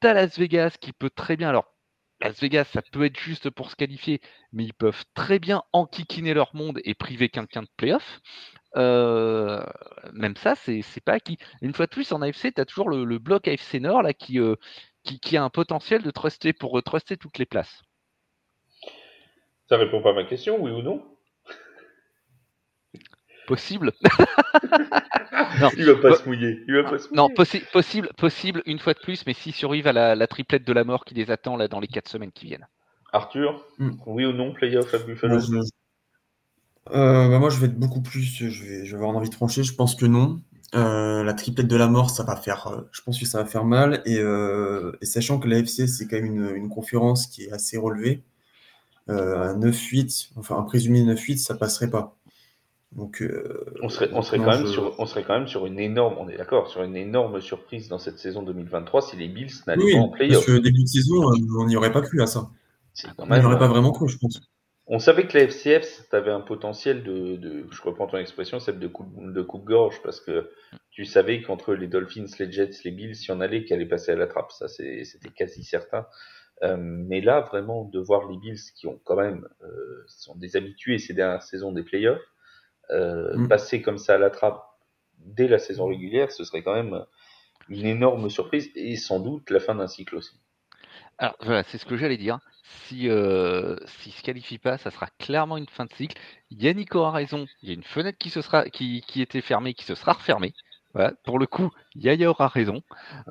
T'as 0.00 0.12
Las 0.12 0.38
Vegas 0.38 0.76
qui 0.80 0.92
peut 0.92 1.10
très 1.10 1.36
bien. 1.36 1.48
Alors, 1.48 1.75
Las 2.20 2.40
Vegas, 2.40 2.64
ça 2.64 2.82
peut 2.82 3.04
être 3.04 3.18
juste 3.18 3.50
pour 3.50 3.70
se 3.70 3.76
qualifier, 3.76 4.20
mais 4.52 4.64
ils 4.64 4.74
peuvent 4.74 5.04
très 5.14 5.38
bien 5.38 5.62
enquiquiner 5.72 6.32
leur 6.32 6.54
monde 6.54 6.80
et 6.84 6.94
priver 6.94 7.28
quelqu'un 7.28 7.62
de 7.62 7.68
playoff. 7.76 8.20
Euh, 8.76 9.62
même 10.12 10.36
ça, 10.36 10.54
c'est 10.54 10.82
pas 11.04 11.14
acquis. 11.14 11.38
Une 11.60 11.74
fois 11.74 11.86
de 11.86 11.90
plus, 11.90 12.12
en 12.12 12.22
AFC, 12.22 12.54
tu 12.54 12.60
as 12.60 12.64
toujours 12.64 12.88
le, 12.88 13.18
bloc 13.18 13.48
AFC 13.48 13.74
Nord 13.80 14.02
là, 14.02 14.10
euh, 14.30 14.56
qui, 15.02 15.20
qui, 15.20 15.36
a 15.36 15.44
un 15.44 15.50
potentiel 15.50 16.02
de 16.02 16.10
truster 16.10 16.52
pour 16.52 16.82
truster 16.82 17.16
toutes 17.16 17.38
les 17.38 17.46
places. 17.46 17.82
Ça 19.68 19.76
répond 19.76 20.00
pas 20.00 20.10
à 20.10 20.14
ma 20.14 20.24
question, 20.24 20.62
oui 20.62 20.70
ou 20.70 20.82
non? 20.82 21.15
Possible. 23.46 23.92
non, 25.60 25.68
il 25.76 25.84
va 25.84 25.94
pas 25.96 26.16
se 26.16 26.28
mouiller. 26.28 26.62
Il 26.66 26.74
va 26.74 26.84
pas 26.84 26.98
se 26.98 27.08
Non, 27.14 27.28
possible, 27.28 28.08
possible 28.16 28.62
une 28.66 28.78
fois 28.78 28.94
de 28.94 28.98
plus, 28.98 29.24
mais 29.26 29.34
s'ils 29.34 29.54
survivent 29.54 29.86
à 29.86 29.92
la, 29.92 30.26
triplette 30.26 30.66
de 30.66 30.72
la 30.72 30.84
mort 30.84 31.04
qui 31.04 31.14
les 31.14 31.30
attend 31.30 31.56
là 31.56 31.68
dans 31.68 31.80
les 31.80 31.86
4 31.86 32.08
semaines 32.08 32.32
qui 32.32 32.46
viennent. 32.46 32.66
Arthur, 33.12 33.64
hmm. 33.78 33.92
oui 34.06 34.26
ou 34.26 34.32
non, 34.32 34.52
playoff 34.52 34.92
à 34.92 34.98
Buffalo 34.98 35.38
euh, 36.90 37.28
bah, 37.28 37.38
Moi, 37.38 37.50
je 37.50 37.58
vais 37.58 37.66
être 37.66 37.78
beaucoup 37.78 38.02
plus. 38.02 38.22
Je 38.22 38.64
vais, 38.64 38.84
je 38.84 38.90
vais 38.96 39.02
avoir 39.02 39.16
envie 39.16 39.28
de 39.28 39.34
trancher. 39.34 39.62
Je 39.62 39.74
pense 39.74 39.94
que 39.94 40.06
non. 40.06 40.40
Euh, 40.74 41.22
la 41.22 41.32
triplette 41.32 41.68
de 41.68 41.76
la 41.76 41.86
mort, 41.86 42.10
ça 42.10 42.24
va 42.24 42.36
faire. 42.36 42.66
Euh, 42.66 42.82
je 42.92 43.00
pense 43.02 43.18
que 43.18 43.26
ça 43.26 43.38
va 43.38 43.48
faire 43.48 43.64
mal. 43.64 44.02
Et, 44.06 44.20
sachant 45.02 45.38
que 45.38 45.48
l'AFC, 45.48 45.86
c'est 45.86 46.06
quand 46.08 46.16
même 46.16 46.26
une, 46.26 46.56
une, 46.56 46.68
conférence 46.68 47.26
qui 47.26 47.44
est 47.44 47.52
assez 47.52 47.78
relevée. 47.78 48.22
à 49.08 49.54
9-8, 49.54 50.32
enfin 50.36 50.58
un 50.58 50.62
présumé 50.62 51.02
9-8, 51.02 51.38
ça 51.38 51.54
passerait 51.54 51.90
pas. 51.90 52.15
Donc, 52.96 53.20
euh, 53.20 53.62
on, 53.82 53.90
serait, 53.90 54.08
on, 54.14 54.22
serait 54.22 54.38
quand 54.38 54.56
même 54.56 54.66
sur, 54.66 54.98
on 54.98 55.04
serait 55.04 55.22
quand 55.22 55.34
même 55.34 55.46
sur 55.46 55.66
une 55.66 55.78
énorme, 55.78 56.16
on 56.18 56.30
est 56.30 56.38
d'accord, 56.38 56.70
sur 56.70 56.82
une 56.82 56.96
énorme 56.96 57.42
surprise 57.42 57.88
dans 57.88 57.98
cette 57.98 58.18
saison 58.18 58.42
2023 58.42 59.02
si 59.02 59.16
les 59.16 59.28
Bills 59.28 59.52
n'allaient 59.66 59.92
pas 59.92 59.98
en 59.98 60.08
playoff. 60.08 60.46
Parce 60.46 60.46
que 60.46 60.62
début 60.62 60.82
de 60.82 60.88
saison, 60.88 61.30
euh, 61.30 61.36
on 61.58 61.66
n'y 61.66 61.76
aurait 61.76 61.92
pas 61.92 62.00
cru 62.00 62.22
à 62.22 62.26
ça. 62.26 62.48
on 63.18 63.26
n'y 63.26 63.44
aurait 63.44 63.58
pas 63.58 63.68
vraiment 63.68 63.92
cru, 63.92 64.08
je 64.08 64.16
pense. 64.16 64.40
On 64.86 64.98
savait 64.98 65.26
que 65.26 65.36
la 65.36 65.44
FCF, 65.44 66.06
avait 66.12 66.30
un 66.30 66.40
potentiel 66.40 67.02
de, 67.02 67.36
de, 67.36 67.66
je 67.70 67.82
reprends 67.82 68.06
ton 68.06 68.16
expression, 68.16 68.60
celle 68.60 68.78
de 68.78 68.86
coupe, 68.86 69.08
de 69.14 69.42
coupe-gorge, 69.42 70.00
parce 70.02 70.20
que 70.20 70.50
tu 70.90 71.04
savais 71.04 71.42
qu'entre 71.42 71.74
les 71.74 71.88
Dolphins, 71.88 72.24
les 72.38 72.50
Jets, 72.50 72.70
les 72.84 72.92
Bills, 72.92 73.16
si 73.16 73.30
on 73.30 73.40
allait, 73.40 73.64
qu'elle 73.64 73.80
allait 73.80 73.88
passer 73.88 74.12
à 74.12 74.16
la 74.16 74.26
trappe. 74.26 74.52
Ça, 74.52 74.68
c'était 74.68 75.28
quasi 75.36 75.64
certain. 75.64 76.06
Euh, 76.62 76.76
mais 76.78 77.20
là, 77.20 77.40
vraiment, 77.40 77.84
de 77.84 77.98
voir 77.98 78.26
les 78.30 78.38
Bills 78.38 78.60
qui 78.74 78.86
ont 78.86 78.98
quand 79.04 79.16
même, 79.16 79.46
euh, 79.62 80.04
sont 80.06 80.34
des 80.36 80.56
habitués 80.56 80.98
ces 80.98 81.12
dernières 81.12 81.42
saisons 81.42 81.72
des 81.72 81.82
playoffs, 81.82 82.22
euh, 82.90 83.36
mm. 83.36 83.48
passer 83.48 83.82
comme 83.82 83.98
ça 83.98 84.14
à 84.14 84.18
la 84.18 84.30
trappe 84.30 84.62
dès 85.18 85.48
la 85.48 85.58
saison 85.58 85.86
régulière, 85.86 86.30
ce 86.30 86.44
serait 86.44 86.62
quand 86.62 86.74
même 86.74 87.04
une 87.68 87.86
énorme 87.86 88.30
surprise 88.30 88.70
et 88.74 88.96
sans 88.96 89.20
doute 89.20 89.50
la 89.50 89.60
fin 89.60 89.74
d'un 89.74 89.88
cycle 89.88 90.16
aussi. 90.16 90.40
Alors 91.18 91.36
voilà, 91.40 91.62
c'est 91.64 91.78
ce 91.78 91.86
que 91.86 91.96
j'allais 91.96 92.18
dire. 92.18 92.38
Si 92.62 93.08
euh, 93.08 93.76
s'il 93.86 94.12
se 94.12 94.22
qualifie 94.22 94.58
pas, 94.58 94.76
ça 94.76 94.90
sera 94.90 95.08
clairement 95.18 95.56
une 95.56 95.68
fin 95.68 95.86
de 95.86 95.92
cycle. 95.94 96.18
Yannick 96.50 96.94
a 96.94 97.10
raison. 97.10 97.46
Il 97.62 97.68
y 97.68 97.72
a 97.72 97.74
une 97.74 97.84
fenêtre 97.84 98.18
qui 98.18 98.30
se 98.30 98.42
sera 98.42 98.68
qui, 98.68 99.02
qui 99.06 99.22
était 99.22 99.40
fermée, 99.40 99.74
qui 99.74 99.84
se 99.84 99.94
sera 99.94 100.12
refermée. 100.12 100.52
Voilà. 100.92 101.12
Pour 101.24 101.38
le 101.38 101.46
coup, 101.46 101.70
Yaya 101.94 102.30
aura 102.30 102.48
raison. 102.48 102.82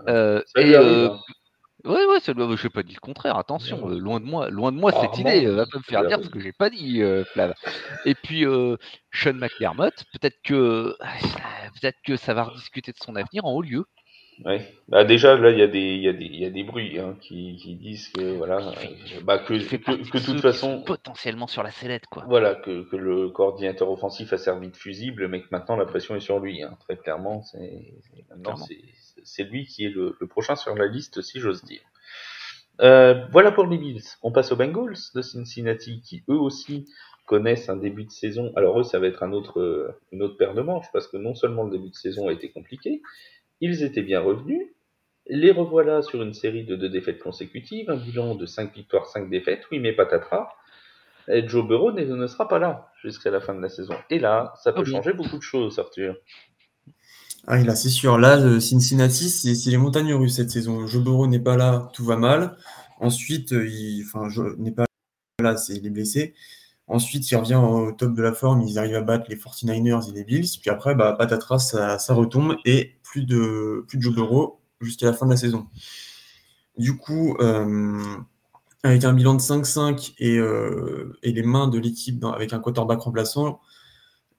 Euh, 0.07 0.41
et, 0.55 0.75
euh, 0.75 1.09
Oui, 1.85 1.99
ouais, 2.09 2.17
je 2.25 2.31
n'ai 2.63 2.69
pas 2.69 2.81
dit 2.83 2.93
le 2.95 2.99
contraire, 2.99 3.37
attention, 3.37 3.89
euh, 3.89 3.99
loin 3.99 4.19
de 4.19 4.25
moi, 4.25 4.49
loin 4.49 4.71
de 4.71 4.77
moi 4.77 4.91
cette 4.91 5.19
idée, 5.19 5.45
va 5.45 5.65
pas 5.67 5.77
me 5.77 5.83
faire 5.83 6.03
dire 6.05 6.17
ce 6.23 6.29
que 6.29 6.39
j'ai 6.39 6.51
pas 6.51 6.69
dit, 6.71 7.01
euh, 7.03 7.23
Flav. 7.25 7.53
Et 8.05 8.15
puis 8.15 8.43
euh, 8.45 8.75
Sean 9.11 9.33
McDermott, 9.33 9.93
peut-être 10.13 10.37
que 10.43 10.95
peut-être 11.79 11.97
que 12.05 12.17
ça 12.17 12.33
va 12.33 12.45
rediscuter 12.45 12.91
de 12.91 12.97
son 13.03 13.15
avenir 13.15 13.45
en 13.45 13.51
haut 13.53 13.61
lieu. 13.61 13.85
Oui. 14.43 14.57
Bah 14.89 15.05
déjà 15.05 15.37
là 15.37 15.49
il 15.49 15.57
y 15.57 15.61
a 15.61 15.67
des 15.67 15.79
il 15.79 16.01
y 16.01 16.09
a 16.09 16.13
des 16.13 16.25
il 16.25 16.39
y 16.39 16.45
a 16.45 16.49
des 16.49 16.63
bruits 16.63 16.99
hein, 16.99 17.15
qui, 17.21 17.55
qui 17.55 17.75
disent 17.75 18.09
que 18.09 18.35
voilà 18.35 18.73
bah 19.23 19.39
que 19.39 19.53
que, 19.53 19.77
que, 19.77 20.17
de 20.17 20.25
toute 20.25 20.41
façon 20.41 20.83
potentiellement 20.83 21.47
sur 21.47 21.63
la 21.63 21.71
sellette 21.71 22.05
quoi. 22.07 22.25
Voilà 22.27 22.55
que, 22.55 22.83
que 22.89 22.97
le 22.97 23.29
coordinateur 23.29 23.89
offensif 23.89 24.33
a 24.33 24.37
servi 24.37 24.69
de 24.69 24.75
fusible 24.75 25.29
mais 25.29 25.41
que 25.41 25.47
maintenant 25.51 25.77
la 25.77 25.85
pression 25.85 26.15
est 26.15 26.19
sur 26.19 26.39
lui 26.39 26.61
hein. 26.63 26.75
très 26.81 26.97
clairement 26.97 27.43
c'est 29.23 29.43
lui 29.43 29.65
qui 29.65 29.85
est 29.85 29.89
le, 29.89 30.17
le, 30.19 30.27
prochain 30.27 30.55
sur 30.55 30.75
la 30.75 30.87
liste 30.87 31.21
si 31.21 31.39
j'ose 31.39 31.63
dire. 31.63 31.81
Euh, 32.81 33.25
voilà 33.31 33.53
pour 33.53 33.65
les 33.65 33.77
Bills. 33.77 34.03
On 34.21 34.33
passe 34.33 34.51
aux 34.51 34.57
Bengals 34.57 34.97
de 35.15 35.21
Cincinnati 35.21 36.01
qui 36.01 36.23
eux 36.29 36.37
aussi 36.37 36.85
connaissent 37.25 37.69
un 37.69 37.77
début 37.77 38.03
de 38.03 38.11
saison. 38.11 38.51
Alors 38.57 38.81
eux 38.81 38.83
ça 38.83 38.99
va 38.99 39.07
être 39.07 39.23
un 39.23 39.31
autre 39.31 39.95
une 40.11 40.21
autre 40.21 40.35
paire 40.35 40.53
de 40.53 40.61
manches 40.61 40.91
parce 40.91 41.07
que 41.07 41.15
non 41.15 41.35
seulement 41.35 41.63
le 41.63 41.71
début 41.71 41.89
de 41.89 41.95
saison 41.95 42.27
a 42.27 42.33
été 42.33 42.49
compliqué 42.49 43.01
ils 43.61 43.83
étaient 43.83 44.01
bien 44.01 44.21
revenus. 44.21 44.61
Les 45.27 45.51
revoilà 45.51 46.01
sur 46.01 46.21
une 46.21 46.33
série 46.33 46.65
de 46.65 46.75
deux 46.75 46.89
défaites 46.89 47.19
consécutives, 47.19 47.89
un 47.89 47.97
bilan 47.97 48.35
de 48.35 48.45
5 48.45 48.75
victoires, 48.75 49.07
5 49.07 49.29
défaites. 49.29 49.63
Oui, 49.71 49.79
mais 49.79 49.93
patatras. 49.93 50.49
Et 51.27 51.47
Joe 51.47 51.67
Burrow 51.67 51.91
ne, 51.91 52.27
sera 52.27 52.47
pas 52.47 52.59
là 52.59 52.91
jusqu'à 53.01 53.31
la 53.31 53.41
fin 53.41 53.55
de 53.55 53.61
la 53.61 53.69
saison. 53.69 53.95
Et 54.11 54.19
là, 54.19 54.53
ça 54.63 54.71
peut 54.71 54.85
changer 54.85 55.13
beaucoup 55.13 55.37
de 55.37 55.41
choses, 55.41 55.79
Arthur. 55.79 56.15
Ah, 57.47 57.57
là, 57.57 57.75
c'est 57.75 57.89
sûr. 57.89 58.19
Là, 58.19 58.39
euh, 58.39 58.59
Cincinnati, 58.59 59.29
c'est 59.29 59.69
les 59.69 59.77
montagnes 59.77 60.13
russes 60.13 60.35
cette 60.35 60.51
saison. 60.51 60.85
Joe 60.85 61.03
Burrow 61.03 61.27
n'est 61.27 61.39
pas 61.39 61.57
là, 61.57 61.89
tout 61.93 62.05
va 62.05 62.17
mal. 62.17 62.57
Ensuite, 62.99 63.53
euh, 63.53 63.67
il, 63.67 64.03
enfin, 64.03 64.27
n'est 64.57 64.71
pas 64.71 64.85
là, 65.41 65.57
c'est 65.57 65.73
il 65.73 65.85
est 65.85 65.89
blessé. 65.89 66.35
Ensuite, 66.87 67.29
il 67.31 67.35
revient 67.35 67.55
au 67.55 67.91
top 67.91 68.13
de 68.13 68.21
la 68.21 68.33
forme, 68.33 68.61
ils 68.61 68.77
arrivent 68.77 68.95
à 68.95 69.01
battre 69.01 69.25
les 69.29 69.35
49ers 69.35 70.07
et 70.07 70.11
les 70.11 70.23
Bills. 70.23 70.47
Puis 70.61 70.69
après, 70.69 70.93
bah, 70.93 71.13
patatras, 71.17 71.59
ça, 71.59 71.97
ça 71.97 72.13
retombe 72.13 72.57
et 72.63 72.95
plus 73.03 73.25
de, 73.25 73.83
plus 73.87 73.97
de 73.97 74.03
Joe 74.03 74.49
jusqu'à 74.81 75.07
la 75.07 75.13
fin 75.13 75.25
de 75.25 75.31
la 75.31 75.37
saison. 75.37 75.67
Du 76.77 76.97
coup, 76.97 77.35
euh, 77.39 78.03
avec 78.83 79.03
un 79.03 79.13
bilan 79.13 79.33
de 79.33 79.39
5-5 79.39 80.13
euh, 80.21 81.13
et, 81.23 81.31
les 81.31 81.43
mains 81.43 81.67
de 81.67 81.79
l'équipe 81.79 82.23
avec 82.23 82.53
un 82.53 82.59
quarterback 82.59 82.99
remplaçant, 83.01 83.61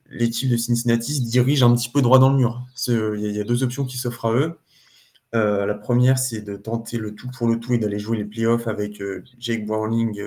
l'équipe 0.08 0.48
de 0.48 0.56
Cincinnati 0.56 1.14
se 1.14 1.22
dirige 1.22 1.64
un 1.64 1.74
petit 1.74 1.88
peu 1.88 2.00
droit 2.02 2.20
dans 2.20 2.30
le 2.30 2.36
mur. 2.36 2.64
Il 2.86 3.18
y, 3.20 3.40
a 3.40 3.44
deux 3.44 3.64
options 3.64 3.84
qui 3.84 3.96
s'offrent 3.98 4.26
à 4.26 4.32
eux. 4.34 4.58
Euh, 5.34 5.66
la 5.66 5.74
première, 5.74 6.18
c'est 6.18 6.42
de 6.42 6.56
tenter 6.56 6.98
le 6.98 7.14
tout 7.14 7.28
pour 7.36 7.48
le 7.48 7.58
tout 7.58 7.74
et 7.74 7.78
d'aller 7.78 7.98
jouer 7.98 8.18
les 8.18 8.24
playoffs 8.24 8.68
avec 8.68 9.02
Jake 9.38 9.66
Browning 9.66 10.22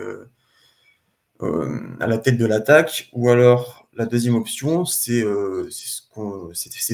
à 1.42 2.08
la 2.08 2.18
tête 2.18 2.38
de 2.38 2.46
l'attaque, 2.46 3.10
ou 3.14 3.30
alors 3.30 3.88
la 4.00 4.06
deuxième 4.06 4.36
option, 4.36 4.86
c'est 4.86 5.24
euh, 5.24 5.70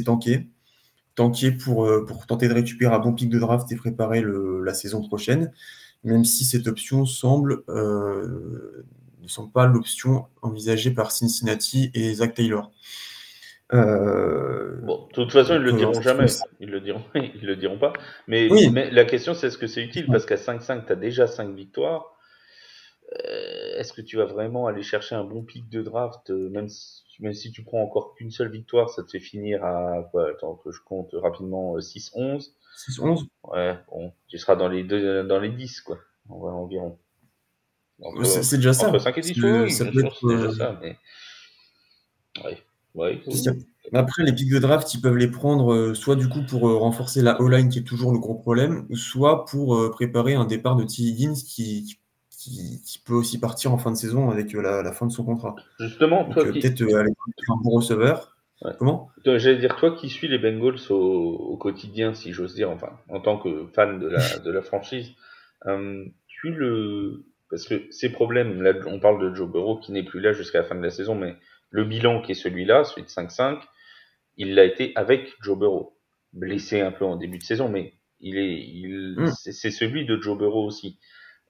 tanker. 0.03 0.47
Tanker 1.15 1.51
pour, 1.51 1.85
euh, 1.85 2.05
pour 2.05 2.25
tenter 2.25 2.47
de 2.47 2.53
récupérer 2.53 2.93
un 2.93 2.99
bon 2.99 3.13
pic 3.13 3.29
de 3.29 3.39
draft 3.39 3.71
et 3.71 3.75
préparer 3.75 4.23
la 4.23 4.73
saison 4.73 5.01
prochaine, 5.07 5.51
même 6.03 6.25
si 6.25 6.45
cette 6.45 6.67
option 6.67 7.05
semble 7.05 7.63
ne 7.67 9.27
semble 9.27 9.51
pas 9.51 9.65
l'option 9.65 10.25
envisagée 10.41 10.91
par 10.91 11.11
Cincinnati 11.11 11.89
et 11.93 12.13
Zach 12.15 12.33
Taylor. 12.33 12.71
bon, 13.71 13.77
de 13.77 15.13
toute 15.13 15.31
façon, 15.31 15.55
ils 15.55 15.61
le 15.61 15.73
diront 15.73 16.01
jamais. 16.01 16.25
Ils 16.59 16.69
le 16.69 16.81
diront, 16.81 17.03
ils 17.15 17.45
le 17.45 17.55
diront 17.55 17.77
pas. 17.77 17.93
Mais, 18.27 18.49
mais 18.71 18.89
la 18.91 19.05
question, 19.05 19.33
c'est 19.33 19.47
est-ce 19.47 19.57
que 19.57 19.67
c'est 19.67 19.83
utile? 19.83 20.07
Parce 20.07 20.25
qu'à 20.25 20.35
5-5, 20.35 20.85
tu 20.85 20.91
as 20.91 20.95
déjà 20.95 21.27
5 21.27 21.55
victoires. 21.55 22.14
Euh, 23.13 23.77
est-ce 23.77 23.93
que 23.93 24.01
tu 24.01 24.17
vas 24.17 24.25
vraiment 24.25 24.67
aller 24.67 24.83
chercher 24.83 25.15
un 25.15 25.23
bon 25.23 25.43
pic 25.43 25.69
de 25.69 25.81
draft, 25.81 26.29
euh, 26.31 26.49
même 26.49 26.69
si, 26.69 27.03
même 27.19 27.33
si 27.33 27.51
tu 27.51 27.63
prends 27.63 27.81
encore 27.81 28.15
qu'une 28.15 28.31
seule 28.31 28.49
victoire, 28.49 28.89
ça 28.89 29.03
te 29.03 29.11
fait 29.11 29.19
finir 29.19 29.63
à 29.63 30.07
quoi 30.11 30.29
Attends 30.31 30.55
que 30.55 30.71
je 30.71 30.79
compte 30.83 31.11
rapidement 31.13 31.77
6-11. 31.77 32.17
Euh, 32.17 32.39
6-11 32.89 33.25
Ouais, 33.43 33.77
bon, 33.89 34.11
tu 34.27 34.37
seras 34.37 34.55
dans 34.55 34.67
les 34.67 34.83
deux, 34.83 35.23
dans 35.23 35.39
les 35.39 35.49
10 35.49 35.81
quoi, 35.81 35.99
environ. 36.29 36.97
C'est 38.23 38.57
déjà 38.57 38.73
ça. 38.73 38.89
Entre 38.89 38.99
5 38.99 39.17
et 39.17 39.21
10, 39.21 39.43
oui, 39.43 39.71
ça 39.71 39.85
peut 39.85 40.03
être, 40.03 40.27
déjà 40.27 40.51
ça, 40.51 40.79
mais 40.81 40.97
ouais. 42.43 42.57
Ouais, 42.95 43.21
Après, 43.91 44.23
les 44.23 44.31
pics 44.31 44.49
de 44.49 44.57
draft, 44.57 44.93
ils 44.93 45.01
peuvent 45.01 45.17
les 45.17 45.29
prendre 45.29 45.93
soit 45.93 46.15
du 46.15 46.29
coup 46.29 46.43
pour 46.43 46.61
renforcer 46.61 47.21
la 47.21 47.41
O-line 47.41 47.67
qui 47.67 47.79
est 47.79 47.83
toujours 47.83 48.13
le 48.13 48.19
gros 48.19 48.35
problème, 48.35 48.87
soit 48.95 49.43
pour 49.43 49.91
préparer 49.91 50.35
un 50.35 50.45
départ 50.45 50.77
de 50.77 50.85
T. 50.85 51.01
Higgins 51.01 51.33
qui, 51.33 51.99
qui 52.45 52.81
qui, 52.85 52.99
peut 52.99 53.13
aussi 53.13 53.39
partir 53.39 53.73
en 53.73 53.77
fin 53.77 53.91
de 53.91 53.97
saison 53.97 54.29
avec 54.29 54.53
euh, 54.53 54.61
la, 54.61 54.91
fin 54.91 55.05
de 55.07 55.11
son 55.11 55.25
contrat. 55.25 55.55
Justement, 55.79 56.25
toi 56.29 56.43
euh, 56.43 56.51
Peut-être 56.51 56.81
euh, 56.81 56.99
aller 56.99 57.11
un 57.49 57.57
bon 57.63 57.71
receveur. 57.71 58.31
Comment? 58.79 59.09
J'allais 59.25 59.57
dire, 59.57 59.75
toi 59.75 59.95
qui 59.95 60.09
suis 60.09 60.27
les 60.27 60.39
Bengals 60.39 60.79
au, 60.89 61.57
quotidien, 61.57 62.13
si 62.13 62.31
j'ose 62.31 62.55
dire, 62.55 62.69
enfin, 62.69 62.89
en 63.09 63.19
tant 63.19 63.37
que 63.37 63.67
fan 63.73 63.99
de 63.99 64.07
la, 64.07 64.39
de 64.39 64.51
la 64.51 64.61
franchise, 64.61 65.11
tu 66.27 66.51
le. 66.51 67.25
Parce 67.49 67.67
que 67.67 67.85
ces 67.91 68.11
problèmes, 68.11 68.61
là, 68.63 68.73
on 68.87 68.99
parle 68.99 69.21
de 69.21 69.35
Joe 69.35 69.49
Burrow 69.49 69.77
qui 69.79 69.91
n'est 69.91 70.03
plus 70.03 70.19
là 70.19 70.33
jusqu'à 70.33 70.59
la 70.59 70.63
fin 70.63 70.73
de 70.73 70.81
la 70.81 70.89
saison, 70.89 71.15
mais 71.15 71.35
le 71.69 71.83
bilan 71.83 72.21
qui 72.21 72.31
est 72.31 72.35
celui-là, 72.35 72.85
celui 72.85 73.03
de 73.03 73.07
5-5, 73.07 73.59
il 74.37 74.55
l'a 74.55 74.63
été 74.63 74.93
avec 74.95 75.33
Joe 75.41 75.57
Burrow. 75.57 75.97
Blessé 76.33 76.81
un 76.81 76.91
peu 76.91 77.05
en 77.05 77.17
début 77.17 77.37
de 77.37 77.43
saison, 77.43 77.69
mais 77.69 77.93
il 78.19 78.37
est, 78.37 78.57
il, 78.57 79.15
hmm. 79.17 79.31
c'est 79.37 79.71
celui 79.71 80.05
de 80.05 80.19
Joe 80.19 80.37
Burrow 80.37 80.65
aussi. 80.65 80.97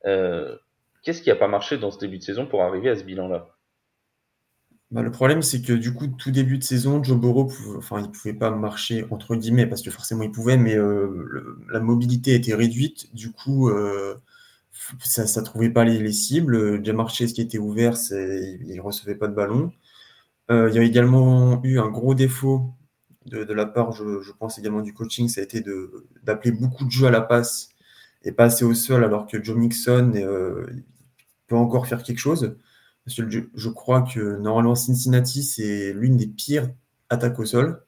Euh, 0.05 0.57
Qu'est-ce 1.05 1.21
qui 1.21 1.29
n'a 1.29 1.35
pas 1.35 1.47
marché 1.47 1.77
dans 1.77 1.91
ce 1.91 1.99
début 1.99 2.17
de 2.17 2.23
saison 2.23 2.47
pour 2.47 2.63
arriver 2.63 2.89
à 2.89 2.95
ce 2.95 3.03
bilan-là? 3.03 3.47
Bah, 4.89 5.03
le 5.03 5.11
problème, 5.11 5.43
c'est 5.43 5.61
que 5.61 5.73
du 5.73 5.93
coup, 5.93 6.07
tout 6.07 6.31
début 6.31 6.57
de 6.57 6.63
saison, 6.63 7.03
Joe 7.03 7.17
Burrow, 7.17 7.51
enfin, 7.77 7.99
il 7.99 8.07
ne 8.07 8.11
pouvait 8.11 8.33
pas 8.33 8.49
marcher 8.49 9.05
entre 9.11 9.35
guillemets, 9.35 9.67
parce 9.67 9.83
que 9.83 9.91
forcément 9.91 10.23
il 10.23 10.31
pouvait, 10.31 10.57
mais 10.57 10.75
euh, 10.75 11.57
la 11.71 11.79
mobilité 11.79 12.33
était 12.33 12.55
réduite. 12.55 13.13
Du 13.13 13.31
coup, 13.31 13.69
euh, 13.69 14.15
ça 14.99 15.23
ne 15.23 15.45
trouvait 15.45 15.69
pas 15.69 15.83
les, 15.83 16.11
cibles. 16.11 16.83
Jamar 16.83 17.09
Chase 17.09 17.33
qui 17.33 17.41
était 17.41 17.59
ouvert, 17.59 17.93
il 18.11 18.75
ne 18.75 18.81
recevait 18.81 19.15
pas 19.15 19.27
de 19.27 19.35
ballon. 19.35 19.71
Euh, 20.49 20.69
il 20.69 20.75
y 20.75 20.79
a 20.79 20.83
également 20.83 21.61
eu 21.63 21.79
un 21.79 21.89
gros 21.89 22.15
défaut 22.15 22.73
de, 23.25 23.53
la 23.53 23.65
part, 23.65 23.91
je, 23.91 24.21
je, 24.21 24.31
pense 24.31 24.59
également 24.59 24.81
du 24.81 24.93
coaching, 24.93 25.27
ça 25.27 25.41
a 25.41 25.43
été 25.43 25.63
d'appeler 26.23 26.51
beaucoup 26.51 26.85
de 26.85 26.91
jeux 26.91 27.07
à 27.07 27.11
la 27.11 27.21
passe 27.21 27.69
et 28.23 28.31
pas 28.31 28.45
assez 28.45 28.65
au 28.65 28.73
sol, 28.75 29.03
alors 29.03 29.25
que 29.27 29.43
Joe 29.43 29.55
Mixon 29.55 30.13
peut 31.47 31.55
encore 31.55 31.87
faire 31.87 32.03
quelque 32.03 32.19
chose. 32.19 32.57
Parce 33.05 33.17
que 33.17 33.29
je, 33.29 33.69
crois 33.69 34.01
que 34.01 34.37
normalement 34.37 34.73
Cincinnati, 34.73 35.43
c'est 35.43 35.93
l'une 35.93 36.17
des 36.17 36.25
pires 36.25 36.69
attaques 37.09 37.37
au 37.39 37.45
sol, 37.45 37.83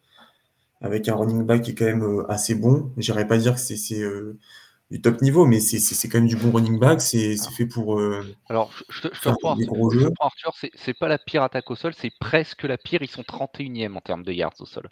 avec 0.79 1.09
un 1.09 1.15
running 1.15 1.43
back 1.43 1.63
qui 1.63 1.71
est 1.71 1.75
quand 1.75 1.85
même 1.85 2.03
euh, 2.03 2.31
assez 2.31 2.53
bon. 2.53 2.93
Je 2.97 3.11
n'irais 3.11 3.27
pas 3.27 3.39
dire 3.39 3.55
que 3.55 3.59
c'est 3.59 3.99
euh, 3.99 4.37
du 4.91 5.01
top 5.01 5.23
niveau, 5.23 5.47
mais 5.47 5.59
c'est 5.59 6.07
quand 6.07 6.19
même 6.19 6.27
du 6.27 6.35
bon 6.35 6.51
running 6.51 6.77
back. 6.77 7.01
C'est 7.01 7.35
fait 7.55 7.65
pour. 7.65 7.99
Euh, 7.99 8.23
Alors, 8.47 8.71
je 8.89 9.07
te, 9.07 9.07
je 9.11 9.29
reprends, 9.29 9.57
Arthur, 10.19 10.53
c'est 10.75 10.93
pas 10.93 11.07
la 11.07 11.17
pire 11.17 11.41
attaque 11.41 11.71
au 11.71 11.75
sol, 11.75 11.93
c'est 11.97 12.11
presque 12.19 12.63
la 12.63 12.77
pire. 12.77 13.01
Ils 13.01 13.09
sont 13.09 13.23
31e 13.23 13.95
en 13.95 14.01
termes 14.01 14.23
de 14.23 14.31
yards 14.31 14.53
au 14.59 14.65
sol. 14.67 14.87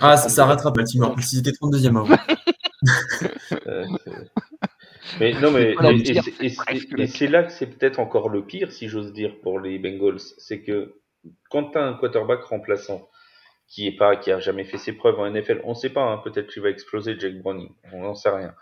Ah, 0.00 0.18
ça, 0.18 0.28
ça 0.28 0.44
rattrape 0.44 0.76
Baltimore. 0.76 1.18
S'ils 1.20 1.38
étaient 1.38 1.52
32e 1.52 1.98
avant. 1.98 2.08
Mais 5.18 5.32
non, 5.40 5.50
mais 5.50 5.74
et, 7.00 7.06
c'est 7.06 7.26
là 7.26 7.42
que 7.42 7.52
c'est 7.52 7.66
peut-être 7.66 7.98
encore 7.98 8.28
le 8.28 8.44
pire, 8.44 8.72
si 8.72 8.88
j'ose 8.88 9.12
dire, 9.12 9.40
pour 9.40 9.58
les 9.58 9.78
Bengals, 9.78 10.20
c'est 10.38 10.62
que 10.62 10.94
quand 11.50 11.70
tu 11.70 11.78
as 11.78 11.82
un 11.82 11.94
quarterback 11.94 12.42
remplaçant 12.44 13.08
qui 13.66 13.86
est 13.86 13.96
pas, 13.96 14.16
qui 14.16 14.30
a 14.30 14.38
jamais 14.38 14.64
fait 14.64 14.78
ses 14.78 14.92
preuves 14.92 15.18
en 15.18 15.30
NFL, 15.30 15.62
on 15.64 15.70
ne 15.70 15.74
sait 15.74 15.90
pas, 15.90 16.02
hein, 16.02 16.18
peut-être 16.18 16.52
qu'il 16.52 16.62
va 16.62 16.68
exploser 16.68 17.18
Jake 17.18 17.40
Browning, 17.40 17.70
on 17.92 18.02
n'en 18.02 18.14
sait 18.14 18.30
rien. 18.30 18.54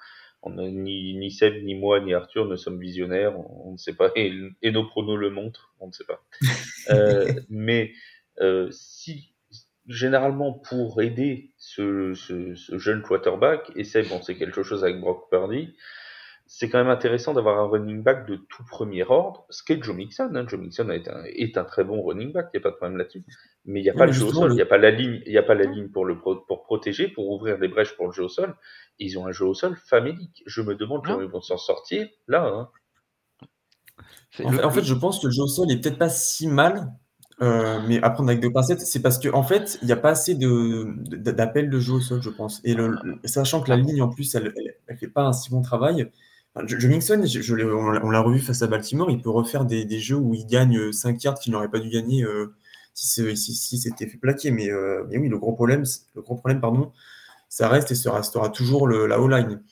On 0.42 0.56
a, 0.56 0.62
ni, 0.62 1.14
ni 1.14 1.30
Seb, 1.30 1.62
ni 1.64 1.74
moi, 1.74 2.00
ni 2.00 2.14
Arthur 2.14 2.46
ne 2.46 2.56
sommes 2.56 2.80
visionnaires, 2.80 3.38
on, 3.38 3.72
ne 3.72 3.76
sait 3.76 3.94
pas, 3.94 4.10
et, 4.14 4.32
nos 4.70 4.86
pronos 4.86 5.16
le 5.16 5.30
montrent, 5.30 5.74
on 5.80 5.88
ne 5.88 5.92
sait 5.92 6.04
pas. 6.04 6.22
euh, 6.90 7.32
mais 7.50 7.92
euh, 8.40 8.68
si 8.70 9.34
généralement 9.86 10.52
pour 10.52 11.02
aider 11.02 11.50
ce, 11.56 12.14
ce, 12.14 12.54
ce, 12.54 12.78
jeune 12.78 13.02
quarterback, 13.02 13.70
et 13.74 13.84
Seb, 13.84 14.06
on 14.12 14.22
sait 14.22 14.36
quelque 14.36 14.62
chose 14.62 14.84
avec 14.84 15.00
Brock 15.00 15.28
Purdy, 15.30 15.74
c'est 16.52 16.68
quand 16.68 16.78
même 16.78 16.90
intéressant 16.90 17.32
d'avoir 17.32 17.60
un 17.60 17.68
running 17.68 18.02
back 18.02 18.26
de 18.26 18.34
tout 18.34 18.64
premier 18.64 19.04
ordre, 19.04 19.46
ce 19.50 19.62
qu'est 19.62 19.80
Joe 19.80 19.94
Mixon. 19.94 20.32
Hein. 20.34 20.44
Joe 20.48 20.58
Mixon 20.58 20.90
est 20.90 21.08
un, 21.08 21.22
est 21.24 21.56
un, 21.56 21.62
très 21.62 21.84
bon 21.84 22.02
running 22.02 22.32
back, 22.32 22.48
il 22.52 22.56
n'y 22.56 22.60
a 22.60 22.62
pas 22.64 22.70
de 22.70 22.74
problème 22.74 22.98
là-dessus. 22.98 23.24
Mais 23.66 23.78
il 23.78 23.84
n'y 23.84 23.88
a 23.88 23.94
pas 23.94 24.06
le 24.06 24.10
jeu 24.10 24.24
au 24.24 24.32
sol, 24.32 24.50
il 24.50 24.56
n'y 24.56 24.60
a 24.60 24.66
pas 24.66 24.76
la 24.76 24.90
ligne, 24.90 25.22
il 25.26 25.32
y 25.32 25.38
a 25.38 25.44
pas 25.44 25.54
la 25.54 25.64
ligne 25.64 25.90
pour 25.90 26.04
le 26.04 26.18
pour 26.18 26.64
protéger, 26.64 27.06
pour 27.06 27.30
ouvrir 27.30 27.56
des 27.60 27.68
brèches 27.68 27.96
pour 27.96 28.06
le 28.06 28.12
jeu 28.12 28.24
au 28.24 28.28
sol. 28.28 28.56
Ils 28.98 29.16
ont 29.16 29.28
un 29.28 29.32
jeu 29.32 29.44
au 29.44 29.54
sol 29.54 29.76
famélique. 29.76 30.42
Je 30.44 30.60
me 30.60 30.74
demande 30.74 31.06
comment 31.06 31.22
ils 31.22 31.28
vont 31.28 31.40
s'en 31.40 31.56
sortir 31.56 32.08
là. 32.26 32.44
Hein. 32.44 32.68
En, 34.44 34.70
fait, 34.70 34.82
je 34.82 34.94
pense 34.94 35.20
que 35.20 35.28
le 35.28 35.32
jeu 35.32 35.42
au 35.42 35.48
sol 35.48 35.70
est 35.70 35.80
peut-être 35.80 35.98
pas 35.98 36.08
si 36.08 36.48
mal, 36.48 36.92
euh, 37.42 37.78
mais 37.86 38.02
à 38.02 38.10
prendre 38.10 38.28
avec 38.28 38.42
des 38.42 38.50
pincettes, 38.50 38.80
c'est 38.80 39.02
parce 39.02 39.20
qu'en 39.20 39.38
en 39.38 39.42
fait, 39.44 39.78
il 39.82 39.86
n'y 39.86 39.92
a 39.92 39.96
pas 39.96 40.10
assez 40.10 40.34
d'appels 40.34 41.70
de, 41.70 41.76
de, 41.76 41.80
jeu 41.80 41.92
au 41.92 42.00
sol, 42.00 42.20
je 42.20 42.30
pense. 42.30 42.60
Et 42.64 42.74
le, 42.74 42.96
sachant 43.24 43.60
que 43.60 43.70
la 43.70 43.76
ligne, 43.76 44.02
en 44.02 44.08
plus, 44.08 44.34
elle 44.34 44.52
ne 44.90 44.96
fait 44.96 45.06
pas 45.06 45.22
un 45.22 45.32
si 45.32 45.50
bon 45.50 45.62
travail, 45.62 46.10
Joe 46.64 46.84
Mixon, 46.86 47.22
je, 47.24 47.54
on 47.64 48.10
l'a 48.10 48.20
revu 48.20 48.40
face 48.40 48.62
à 48.62 48.66
Baltimore, 48.66 49.10
il 49.10 49.22
peut 49.22 49.30
refaire 49.30 49.64
des, 49.64 49.98
jeux 49.98 50.16
où 50.16 50.34
il 50.34 50.46
gagne 50.46 50.92
5 50.92 51.14
euh, 51.14 51.18
yards 51.22 51.38
qu'il 51.38 51.52
n'aurait 51.52 51.70
pas 51.70 51.78
dû 51.78 51.88
gagner 51.88 52.24
euh, 52.24 52.52
si, 52.94 53.78
c'était 53.78 54.06
fait 54.06 54.18
plaquer. 54.18 54.50
Mais, 54.50 54.70
euh, 54.70 55.04
mais, 55.08 55.18
oui, 55.18 55.28
le 55.28 55.38
gros 55.38 55.52
problème, 55.52 55.84
le 56.14 56.22
gros 56.22 56.34
problème 56.34 56.60
pardon, 56.60 56.92
ça 57.48 57.68
reste 57.68 57.92
et 57.92 57.94
ça 57.94 58.12
restera 58.12 58.48
toujours 58.48 58.86
le, 58.86 59.06
la 59.06 59.20
O-line. 59.20 59.62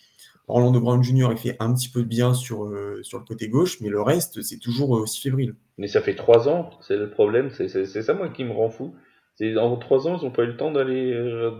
Orlando 0.46 0.80
Brown 0.80 1.02
Jr. 1.02 1.28
il 1.32 1.36
fait 1.36 1.56
un 1.60 1.74
petit 1.74 1.90
peu 1.90 2.02
de 2.02 2.08
bien 2.08 2.32
sur, 2.32 2.64
euh, 2.64 3.00
sur 3.02 3.18
le 3.18 3.24
côté 3.24 3.48
gauche, 3.48 3.80
mais 3.82 3.90
le 3.90 4.00
reste, 4.00 4.40
c'est 4.40 4.58
toujours 4.58 4.90
aussi 4.90 5.20
fébrile. 5.20 5.54
Mais 5.76 5.88
ça 5.88 6.00
fait 6.00 6.14
trois 6.14 6.48
ans, 6.48 6.70
c'est 6.80 6.96
le 6.96 7.10
problème, 7.10 7.50
c'est 7.50 7.68
ça 7.84 8.14
moi 8.14 8.28
qui 8.30 8.44
me 8.44 8.52
rend 8.52 8.70
fou. 8.70 8.94
En 9.40 9.76
trois 9.76 10.08
ans, 10.08 10.18
ils 10.18 10.24
n'ont 10.24 10.32
pas 10.32 10.44
eu 10.44 10.48
le 10.48 10.56
temps 10.56 10.72
d'aller 10.72 11.12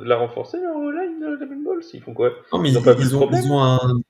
la 0.02 0.16
renforcer, 0.16 0.58
leur 0.58 0.80
line 0.80 1.20
de 1.20 1.38
la 1.38 1.46
Ball 1.46 1.80
Ils 1.92 2.00
font 2.00 2.14
quoi? 2.14 2.30
Non, 2.52 2.60
mais 2.60 2.70
ils, 2.70 2.72
ils, 2.72 3.16
ont, 3.16 3.30
ils, 3.30 3.52
ont, 3.52 3.62
un, 3.62 4.00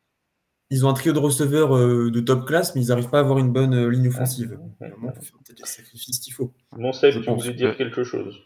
ils 0.70 0.84
ont 0.84 0.90
un 0.90 0.94
trio 0.94 1.12
de 1.12 1.18
receveurs 1.18 1.76
euh, 1.76 2.10
de 2.10 2.20
top 2.20 2.46
classe, 2.46 2.74
mais 2.74 2.82
ils 2.82 2.88
n'arrivent 2.88 3.08
pas 3.08 3.18
à 3.18 3.20
avoir 3.20 3.38
une 3.38 3.52
bonne 3.52 3.74
euh, 3.74 3.88
ligne 3.88 4.08
offensive. 4.08 4.58
Ah, 4.80 4.86
il 4.86 4.92
faut 4.92 5.22
faire 5.22 5.38
peut-être 5.44 5.60
les 5.60 5.66
sacrifices 5.66 6.18
qu'il 6.20 6.34
faut. 6.34 6.52
Mon 6.76 6.92
Seb, 6.92 7.22
tu 7.22 7.30
voulais 7.30 7.54
dire 7.54 7.76
quelque 7.76 8.04
chose 8.04 8.40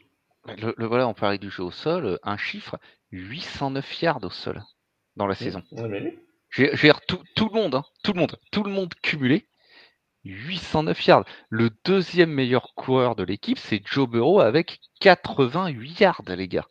le, 0.58 0.74
le, 0.76 0.86
voilà, 0.86 1.06
on 1.06 1.14
parlait 1.14 1.38
du 1.38 1.50
jeu 1.50 1.62
au 1.62 1.70
sol. 1.70 2.18
Un 2.22 2.36
chiffre 2.36 2.78
809 3.12 4.02
yards 4.02 4.24
au 4.24 4.30
sol 4.30 4.62
dans 5.16 5.26
la 5.26 5.34
saison. 5.34 5.62
J'ai 6.50 6.92
tout, 7.06 7.22
tout, 7.34 7.48
le 7.48 7.60
monde, 7.60 7.76
hein, 7.76 7.84
tout 8.02 8.12
le 8.12 8.20
monde, 8.20 8.36
tout 8.50 8.62
le 8.62 8.70
monde 8.70 8.92
cumulé. 9.02 9.46
809 10.24 11.06
yards. 11.06 11.24
Le 11.48 11.70
deuxième 11.84 12.30
meilleur 12.30 12.74
coureur 12.74 13.16
de 13.16 13.24
l'équipe, 13.24 13.58
c'est 13.58 13.82
Joe 13.84 14.08
Burrow 14.08 14.40
avec 14.40 14.80
88 15.00 16.00
yards, 16.00 16.22
les 16.28 16.48
gars. 16.48 16.66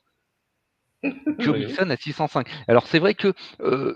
Joe 1.39 1.57
Mixon 1.57 1.89
à 1.89 1.97
605. 1.97 2.47
Alors 2.67 2.87
c'est 2.87 2.99
vrai 2.99 3.15
que 3.15 3.33
euh, 3.61 3.95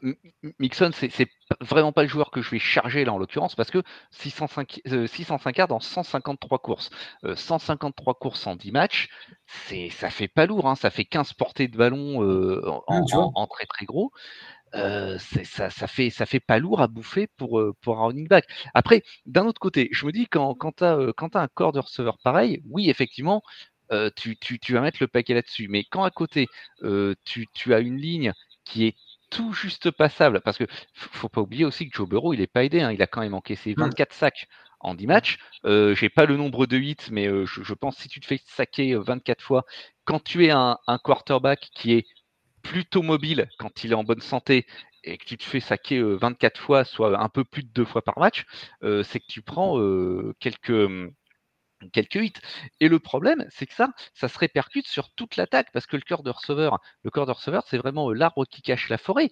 Mixon, 0.59 0.91
c'est 0.93 1.29
vraiment 1.61 1.91
pas 1.91 2.01
le 2.01 2.07
joueur 2.07 2.31
que 2.31 2.41
je 2.41 2.49
vais 2.49 2.59
charger 2.59 3.05
là 3.05 3.13
en 3.13 3.17
l'occurrence 3.17 3.55
parce 3.55 3.71
que 3.71 3.83
605, 4.11 4.81
605 5.07 5.49
euh, 5.49 5.61
yards 5.61 5.71
en 5.71 5.79
153 5.79 6.59
courses. 6.59 6.89
153 7.35 8.13
euh, 8.13 8.17
courses 8.19 8.47
en 8.47 8.55
10 8.55 8.71
matchs, 8.71 9.09
ça 9.91 10.09
fait 10.09 10.27
pas 10.27 10.45
lourd, 10.45 10.67
hein, 10.67 10.75
ça 10.75 10.89
fait 10.89 11.05
15 11.05 11.33
portées 11.33 11.67
de 11.67 11.77
ballon 11.77 12.21
en, 12.87 13.47
très 13.47 13.65
très 13.65 13.85
gros. 13.85 14.11
ça, 14.73 15.69
ça, 15.69 15.87
fait, 15.87 16.09
ça 16.09 16.25
fait 16.25 16.39
pas 16.39 16.57
lourd 16.57 16.81
à 16.81 16.87
bouffer 16.87 17.27
pour, 17.37 17.63
pour 17.81 17.99
un 17.99 18.07
running 18.07 18.27
back. 18.27 18.45
Après, 18.73 19.03
d'un 19.25 19.45
autre 19.45 19.59
côté, 19.59 19.89
je 19.91 20.05
me 20.05 20.11
dis 20.11 20.27
quand, 20.27 20.55
quand 20.55 20.77
tu 20.77 20.83
as, 20.83 20.97
as, 20.97 21.39
un 21.39 21.47
corps 21.47 21.71
de 21.71 21.79
receveur 21.79 22.17
pareil, 22.23 22.61
oui, 22.69 22.89
effectivement, 22.89 23.43
tu, 24.15 24.73
vas 24.73 24.81
mettre 24.81 24.97
le 25.01 25.07
paquet 25.07 25.33
là-dessus. 25.33 25.67
Mais 25.67 25.83
quand 25.83 26.03
à 26.03 26.11
côté, 26.11 26.47
tu, 27.23 27.73
as 27.73 27.79
une 27.79 27.97
ligne 27.97 28.33
qui 28.63 28.85
est 28.85 28.95
tout 29.29 29.53
juste 29.53 29.91
passable, 29.91 30.41
parce 30.41 30.57
que 30.57 30.65
faut 30.93 31.29
pas 31.29 31.41
oublier 31.41 31.65
aussi 31.65 31.89
que 31.89 31.95
Joe 31.95 32.07
Burrow, 32.07 32.33
il 32.33 32.39
n'est 32.39 32.47
pas 32.47 32.63
aidé, 32.63 32.81
hein, 32.81 32.91
il 32.91 33.01
a 33.01 33.07
quand 33.07 33.21
même 33.21 33.33
encaissé 33.33 33.73
24 33.75 34.09
mmh. 34.09 34.13
sacs 34.13 34.47
en 34.79 34.95
10 34.95 35.07
matchs. 35.07 35.37
Euh, 35.65 35.95
j'ai 35.95 36.09
pas 36.09 36.25
le 36.25 36.37
nombre 36.37 36.65
de 36.65 36.77
hits, 36.77 37.09
mais 37.11 37.27
je, 37.45 37.73
pense 37.73 37.97
si 37.97 38.07
tu 38.07 38.19
te 38.19 38.25
fais 38.25 38.39
saquer 38.45 38.95
24 38.95 39.41
fois, 39.41 39.65
quand 40.05 40.23
tu 40.23 40.45
es 40.45 40.51
un, 40.51 40.77
quarterback 41.03 41.69
qui 41.73 41.93
est 41.93 42.05
plutôt 42.61 43.01
mobile, 43.01 43.49
quand 43.59 43.83
il 43.83 43.91
est 43.91 43.95
en 43.95 44.03
bonne 44.03 44.21
santé, 44.21 44.65
et 45.03 45.17
que 45.17 45.25
tu 45.25 45.37
te 45.37 45.43
fais 45.43 45.59
saquer 45.59 46.01
24 46.01 46.59
fois, 46.59 46.83
soit 46.83 47.19
un 47.19 47.29
peu 47.29 47.43
plus 47.43 47.63
de 47.63 47.69
deux 47.69 47.85
fois 47.85 48.01
par 48.01 48.17
match, 48.19 48.45
c'est 48.81 49.19
que 49.19 49.27
tu 49.27 49.41
prends 49.41 49.79
quelques 50.39 50.69
mmh, 50.69 51.11
quelques 51.91 52.15
hits. 52.15 52.33
Et 52.79 52.87
le 52.87 52.99
problème, 52.99 53.45
c'est 53.49 53.65
que 53.65 53.73
ça, 53.73 53.89
ça 54.13 54.27
se 54.27 54.37
répercute 54.37 54.87
sur 54.87 55.11
toute 55.11 55.35
l'attaque, 55.35 55.71
parce 55.71 55.85
que 55.85 55.95
le 55.95 56.01
cœur 56.01 56.23
de 56.23 56.29
receveur, 56.29 56.79
le 57.03 57.11
cœur 57.11 57.25
de 57.25 57.31
receveur, 57.31 57.63
c'est 57.67 57.77
vraiment 57.77 58.11
l'arbre 58.11 58.45
qui 58.45 58.61
cache 58.61 58.89
la 58.89 58.97
forêt. 58.97 59.29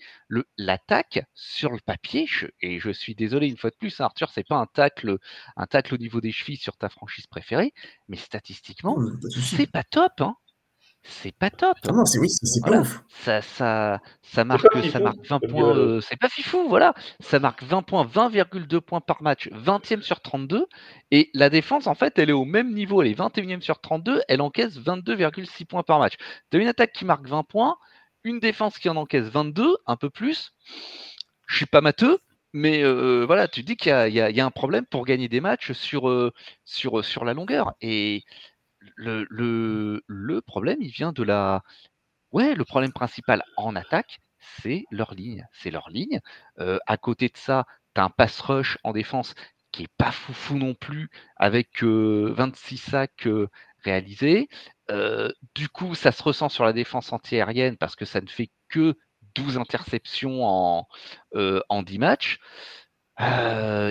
L'attaque, 0.58 1.26
sur 1.34 1.72
le 1.72 1.80
papier, 1.80 2.28
et 2.62 2.80
je 2.80 2.90
suis 2.92 3.16
désolé 3.16 3.48
une 3.48 3.58
fois 3.58 3.70
de 3.70 3.76
plus, 3.76 4.00
hein, 4.00 4.06
Arthur, 4.06 4.30
c'est 4.30 4.48
pas 4.48 4.58
un 4.58 4.66
tacle, 4.66 5.18
un 5.56 5.66
tacle 5.66 5.94
au 5.96 5.98
niveau 5.98 6.22
des 6.22 6.32
chevilles 6.32 6.58
sur 6.58 6.78
ta 6.78 6.90
franchise 6.90 7.28
préférée, 7.28 7.74
mais 8.08 8.18
statistiquement, 8.18 8.98
c'est 9.42 9.72
pas 9.72 9.84
top. 9.84 10.14
Hein 10.20 10.36
c'est 11.06 11.36
pas 11.36 11.50
top. 11.50 11.76
Ah 11.88 11.92
non, 11.92 12.06
c'est 12.06 12.18
oui, 12.18 12.30
c'est 12.30 12.62
pas 12.64 12.80
ouf. 12.80 13.04
Ça, 13.10 13.42
ça, 13.42 14.00
ça 14.22 14.46
marque, 14.46 14.66
ça 14.90 15.00
marque 15.00 15.26
20 15.28 15.40
points. 15.50 15.76
Euh, 15.76 16.02
c'est 16.02 16.16
pas 16.18 16.30
fifou, 16.30 16.68
voilà. 16.70 16.94
Ça 17.20 17.40
marque 17.40 17.62
20 17.64 17.82
points, 17.82 18.06
20,2 18.06 18.80
points 18.80 19.02
par 19.02 19.22
match, 19.22 19.50
20e 19.50 20.02
sur 20.02 20.22
32. 20.22 20.66
Et 21.12 21.30
la 21.34 21.50
défense, 21.50 21.88
en 21.88 21.96
fait, 21.96 22.18
elle 22.20 22.30
est 22.30 22.34
au 22.34 22.46
même 22.46 22.74
niveau. 22.74 23.02
Elle 23.02 23.10
est 23.10 23.20
21e 23.20 23.60
sur 23.60 23.82
32. 23.82 24.22
Elle 24.30 24.42
encaisse 24.42 24.78
22,6 24.78 25.66
points 25.66 25.84
par 25.84 26.00
match. 26.00 26.14
Tu 26.50 26.58
as 26.58 26.62
une 26.62 26.68
attaque 26.68 26.94
qui 26.94 27.04
marque 27.04 27.28
20 27.28 27.44
points, 27.44 27.76
une 28.24 28.40
défense 28.40 28.78
qui 28.78 28.88
en 28.90 28.96
encaisse 28.96 29.28
22, 29.28 29.76
un 29.86 29.98
peu 29.98 30.10
plus. 30.10 30.54
Je 31.48 31.58
suis 31.58 31.66
pas 31.66 31.82
matheux, 31.82 32.20
mais 32.54 32.82
euh, 32.82 33.26
voilà, 33.26 33.50
tu 33.50 33.64
dis 33.64 33.76
qu'il 33.76 33.92
y, 33.92 34.14
y, 34.14 34.40
a 34.42 34.46
un 34.46 34.52
problème 34.52 34.86
pour 34.86 35.06
gagner 35.06 35.28
des 35.28 35.42
matchs 35.42 35.74
sur, 35.74 36.10
euh, 36.10 36.32
sur, 36.64 37.04
sur 37.04 37.26
la 37.26 37.34
longueur. 37.34 37.74
Et 37.82 38.24
le, 38.96 40.40
problème, 40.42 40.78
il 40.82 40.92
vient 40.92 41.12
de 41.12 41.24
la. 41.24 41.64
Ouais, 42.32 42.56
le 42.56 42.66
problème 42.66 42.94
principal 42.94 43.44
en 43.58 43.76
attaque, 43.76 44.20
c'est 44.62 44.86
leur 44.92 45.14
ligne. 45.14 45.48
C'est 45.54 45.72
leur 45.72 45.90
ligne. 45.90 46.20
Euh, 46.60 46.80
à 46.88 46.98
côté 46.98 47.28
de 47.30 47.38
ça, 47.38 47.66
tu 47.96 48.02
as 48.02 48.06
un 48.06 48.10
pass 48.10 48.40
rush 48.42 48.78
en 48.84 48.92
défense 48.94 49.36
qui 49.72 49.84
est 49.84 49.94
pas 49.98 50.12
foufou 50.12 50.56
non 50.58 50.76
plus, 50.76 51.10
avec 51.38 51.84
26 51.84 51.86
euh, 51.86 52.92
sacs 52.92 53.28
euh, 53.28 53.48
réalisés. 53.84 54.48
du 55.56 55.70
coup, 55.70 55.96
ça 55.96 56.12
se 56.12 56.22
ressent 56.24 56.50
sur 56.50 56.64
la 56.66 56.74
défense 56.74 57.12
antiaérienne 57.12 57.78
parce 57.78 57.96
que 57.96 58.06
ça 58.06 58.22
ne 58.22 58.28
fait 58.28 58.52
que 58.70 58.96
12 59.36 59.58
interceptions 59.58 60.44
en 61.34 61.84
10 61.84 62.00
matchs. 62.00 62.40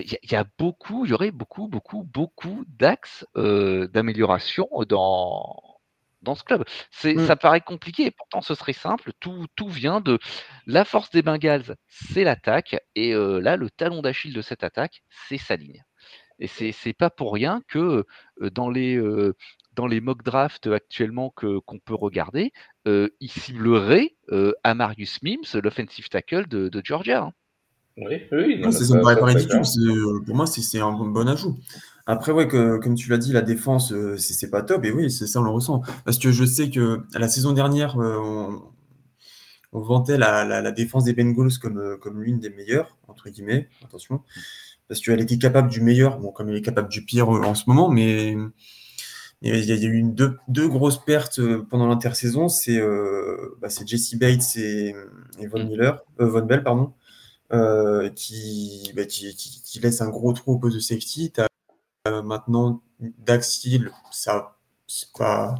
Il 0.04 0.30
y, 0.30 0.34
a 0.34 0.44
beaucoup, 0.58 1.04
il 1.04 1.10
y 1.10 1.14
aurait 1.14 1.30
beaucoup, 1.30 1.68
beaucoup, 1.68 2.02
beaucoup 2.02 2.64
d'axes 2.66 3.26
d'amélioration 3.34 4.68
dans, 4.88 5.78
dans 6.22 6.34
ce 6.34 6.44
club. 6.44 6.64
C'est, 6.90 7.14
mmh. 7.14 7.26
Ça 7.26 7.36
paraît 7.36 7.60
compliqué, 7.60 8.10
pourtant 8.10 8.40
ce 8.40 8.54
serait 8.54 8.72
simple. 8.72 9.12
Tout, 9.20 9.46
tout 9.54 9.68
vient 9.68 10.00
de 10.00 10.18
la 10.66 10.84
force 10.84 11.10
des 11.10 11.22
Bengals, 11.22 11.76
c'est 11.88 12.24
l'attaque, 12.24 12.76
et 12.94 13.12
là, 13.14 13.56
le 13.56 13.70
talon 13.70 14.02
d'Achille 14.02 14.32
de 14.32 14.42
cette 14.42 14.64
attaque, 14.64 15.02
c'est 15.28 15.38
sa 15.38 15.56
ligne. 15.56 15.84
Et 16.38 16.48
c'est, 16.48 16.72
c'est 16.72 16.94
pas 16.94 17.10
pour 17.10 17.32
rien 17.32 17.62
que 17.68 18.04
dans 18.40 18.70
les 18.70 19.00
dans 19.74 19.86
les 19.86 20.00
mock 20.00 20.22
drafts 20.22 20.66
actuellement 20.66 21.30
que, 21.30 21.58
qu'on 21.60 21.78
peut 21.78 21.94
regarder, 21.94 22.52
il 22.86 23.30
ciblerait 23.30 24.16
Amarius 24.64 25.22
Mims, 25.22 25.60
l'offensive 25.62 26.08
tackle 26.08 26.46
de, 26.48 26.68
de 26.68 26.80
Georgia. 26.84 27.22
Hein. 27.22 27.32
Oui, 27.98 28.22
oui. 28.32 28.60
Non, 28.60 28.70
ça, 28.70 28.94
me 28.94 29.02
paraît 29.02 29.18
pas 29.18 29.26
ridicule. 29.26 29.60
Euh, 29.60 30.20
pour 30.24 30.34
moi, 30.34 30.46
c'est 30.46 30.80
un 30.80 30.92
bon 30.92 31.28
ajout. 31.28 31.58
Après, 32.06 32.32
ouais, 32.32 32.48
que, 32.48 32.78
comme 32.78 32.94
tu 32.94 33.10
l'as 33.10 33.18
dit, 33.18 33.32
la 33.32 33.42
défense, 33.42 33.92
euh, 33.92 34.16
c'est 34.16 34.50
pas 34.50 34.62
top. 34.62 34.84
Et 34.84 34.90
oui, 34.90 35.10
c'est 35.10 35.26
ça, 35.26 35.40
on 35.40 35.44
le 35.44 35.50
ressent. 35.50 35.82
Parce 36.04 36.18
que 36.18 36.32
je 36.32 36.44
sais 36.44 36.70
que 36.70 37.02
la 37.14 37.28
saison 37.28 37.52
dernière, 37.52 38.00
euh, 38.00 38.48
on, 39.72 39.80
vantait 39.80 40.16
la, 40.16 40.44
la, 40.44 40.72
défense 40.72 41.04
des 41.04 41.12
Bengals 41.12 41.58
comme, 41.60 41.98
comme 42.00 42.22
l'une 42.22 42.40
des 42.40 42.50
meilleures, 42.50 42.96
entre 43.08 43.28
guillemets. 43.28 43.68
Attention. 43.84 44.22
Parce 44.88 45.00
qu'elle 45.00 45.20
était 45.20 45.38
capable 45.38 45.68
du 45.68 45.80
meilleur, 45.80 46.18
bon, 46.18 46.32
comme 46.32 46.48
elle 46.48 46.56
est 46.56 46.62
capable 46.62 46.88
du 46.88 47.04
pire 47.04 47.28
en 47.28 47.54
ce 47.54 47.64
moment, 47.66 47.88
mais 47.88 48.36
il 49.42 49.64
y 49.64 49.72
a 49.72 49.76
eu 49.76 49.94
une, 49.94 50.14
deux, 50.14 50.38
deux, 50.48 50.68
grosses 50.68 51.02
pertes 51.02 51.40
pendant 51.70 51.86
l'intersaison. 51.86 52.48
C'est 52.48 52.80
bah, 53.60 53.68
Jesse 53.86 54.16
Bates 54.16 54.56
et, 54.56 54.94
et 55.38 55.46
Von 55.46 55.64
Miller, 55.64 56.02
Von 56.18 56.42
Bell, 56.42 56.62
pardon. 56.62 56.92
Euh, 57.54 58.08
bah, 58.94 59.04
qui, 59.04 59.36
qui, 59.36 59.80
laisse 59.80 60.00
un 60.00 60.08
gros 60.08 60.32
trou 60.32 60.52
au 60.52 60.58
poste 60.58 60.76
de 60.76 60.80
safety. 60.80 61.32
As 61.36 61.48
euh, 62.08 62.22
maintenant 62.22 62.82
Dax 62.98 63.64
Hill, 63.64 63.90
ça, 64.10 64.56
c'est 64.86 65.12
pas, 65.12 65.54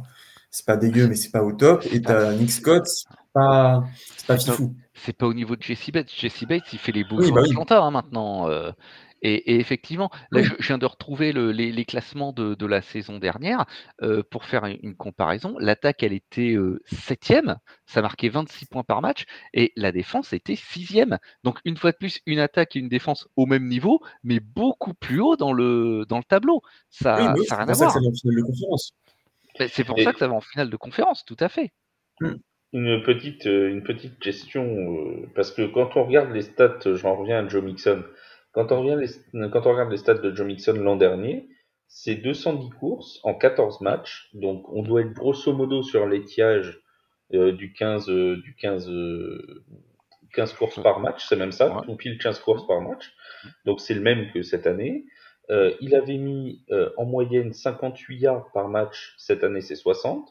c'est 0.49 0.65
pas 0.65 0.75
dégueu, 0.75 1.07
mais 1.07 1.15
c'est 1.15 1.29
pas 1.29 1.43
au 1.43 1.51
top. 1.51 1.85
Et 1.91 2.01
tu 2.01 2.09
as 2.09 2.33
Nick 2.33 2.51
Scott, 2.51 2.87
c'est 2.87 3.07
pas, 3.33 3.83
c'est 4.17 4.25
pas 4.25 4.37
fifou. 4.37 4.75
C'est 4.95 5.13
pas 5.13 5.27
au 5.27 5.33
niveau 5.33 5.55
de 5.55 5.61
Jesse 5.61 5.91
Bates. 5.91 6.11
Jesse 6.15 6.45
Bates, 6.45 6.73
il 6.73 6.79
fait 6.79 6.91
les 6.91 7.03
beaux 7.03 7.19
oui, 7.19 7.31
bah 7.31 7.43
hein, 7.43 7.91
maintenant. 7.91 8.49
Euh, 8.49 8.71
et, 9.23 9.59
effectivement, 9.59 10.11
là, 10.31 10.43
je, 10.43 10.53
viens 10.59 10.77
de 10.77 10.85
retrouver 10.85 11.31
les, 11.31 11.85
classements 11.85 12.33
de, 12.33 12.65
la 12.65 12.81
saison 12.81 13.19
dernière 13.19 13.65
euh, 14.01 14.21
pour 14.29 14.45
faire 14.45 14.65
une, 14.65 14.95
comparaison. 14.95 15.55
L'attaque, 15.59 16.03
elle 16.03 16.13
était 16.13 16.53
euh, 16.53 16.81
septième, 16.85 17.57
ça 17.85 18.01
marquait 18.01 18.29
26 18.29 18.65
points 18.65 18.83
par 18.83 19.01
match, 19.01 19.25
et 19.53 19.71
la 19.75 19.91
défense 19.91 20.33
était 20.33 20.57
sixième. 20.57 21.17
Donc, 21.43 21.59
une 21.63 21.77
fois 21.77 21.91
de 21.91 21.97
plus, 21.97 22.19
une 22.25 22.39
attaque 22.39 22.75
et 22.75 22.79
une 22.79 22.89
défense 22.89 23.27
au 23.37 23.45
même 23.45 23.67
niveau, 23.67 24.01
mais 24.23 24.39
beaucoup 24.41 24.93
plus 24.93 25.21
haut 25.21 25.37
dans 25.37 25.53
le, 25.53 26.05
dans 26.07 26.17
le 26.17 26.23
tableau. 26.23 26.61
Ça 26.89 27.15
n'a 27.17 27.33
rien 27.33 27.69
à 27.69 27.73
voir. 27.73 27.97
C'est 29.69 29.83
pour 29.83 29.99
ça 29.99 30.11
que 30.11 30.19
ça 30.19 30.27
va 30.27 30.33
en 30.33 30.41
finale 30.41 30.69
de 30.69 30.77
conférence, 30.77 31.23
tout 31.25 31.37
à 31.39 31.47
fait. 31.47 31.71
Mmh. 32.19 32.33
Une 32.73 33.03
petite, 33.03 33.45
euh, 33.45 33.69
une 33.69 33.83
petite 33.83 34.17
question, 34.19 34.75
parce 35.35 35.51
que 35.51 35.61
quand 35.61 35.95
on 35.95 36.05
regarde 36.05 36.31
les 36.31 36.41
stats, 36.41 36.79
j'en 36.85 37.15
reviens 37.15 37.45
à 37.45 37.47
Joe 37.47 37.63
Mixon, 37.63 38.03
quand 38.53 38.71
on, 38.71 38.81
regarde 38.81 39.91
les 39.91 39.97
stats 39.97 40.13
de 40.13 40.33
Joe 40.33 40.45
Mixon 40.45 40.73
l'an 40.73 40.95
dernier, 40.95 41.49
c'est 41.87 42.15
210 42.15 42.69
courses 42.69 43.19
en 43.23 43.33
14 43.33 43.81
matchs. 43.81 44.29
Donc 44.33 44.69
on 44.69 44.83
doit 44.83 45.01
être 45.01 45.13
grosso 45.13 45.51
modo 45.53 45.81
sur 45.81 46.07
l'étiage 46.07 46.81
euh, 47.33 47.51
du 47.51 47.73
15, 47.73 48.09
euh, 48.09 48.37
du 48.43 48.55
15, 48.55 48.85
15 48.85 48.89
euh, 48.91 50.55
courses 50.57 50.81
par 50.81 50.99
match, 50.99 51.25
c'est 51.27 51.35
même 51.35 51.51
ça, 51.51 51.81
on 51.87 51.95
pile 51.95 52.19
15 52.19 52.39
courses 52.39 52.67
par 52.67 52.81
match. 52.81 53.11
Donc 53.65 53.81
c'est 53.81 53.95
le 53.95 54.01
même 54.01 54.31
que 54.31 54.43
cette 54.43 54.67
année. 54.67 55.05
il 55.49 55.95
avait 55.95 56.17
mis 56.17 56.63
en 56.97 57.05
moyenne 57.05 57.53
58 57.53 58.17
yards 58.19 58.51
par 58.53 58.69
match, 58.69 59.15
cette 59.17 59.43
année 59.43 59.61
c'est 59.61 59.75
60. 59.75 60.29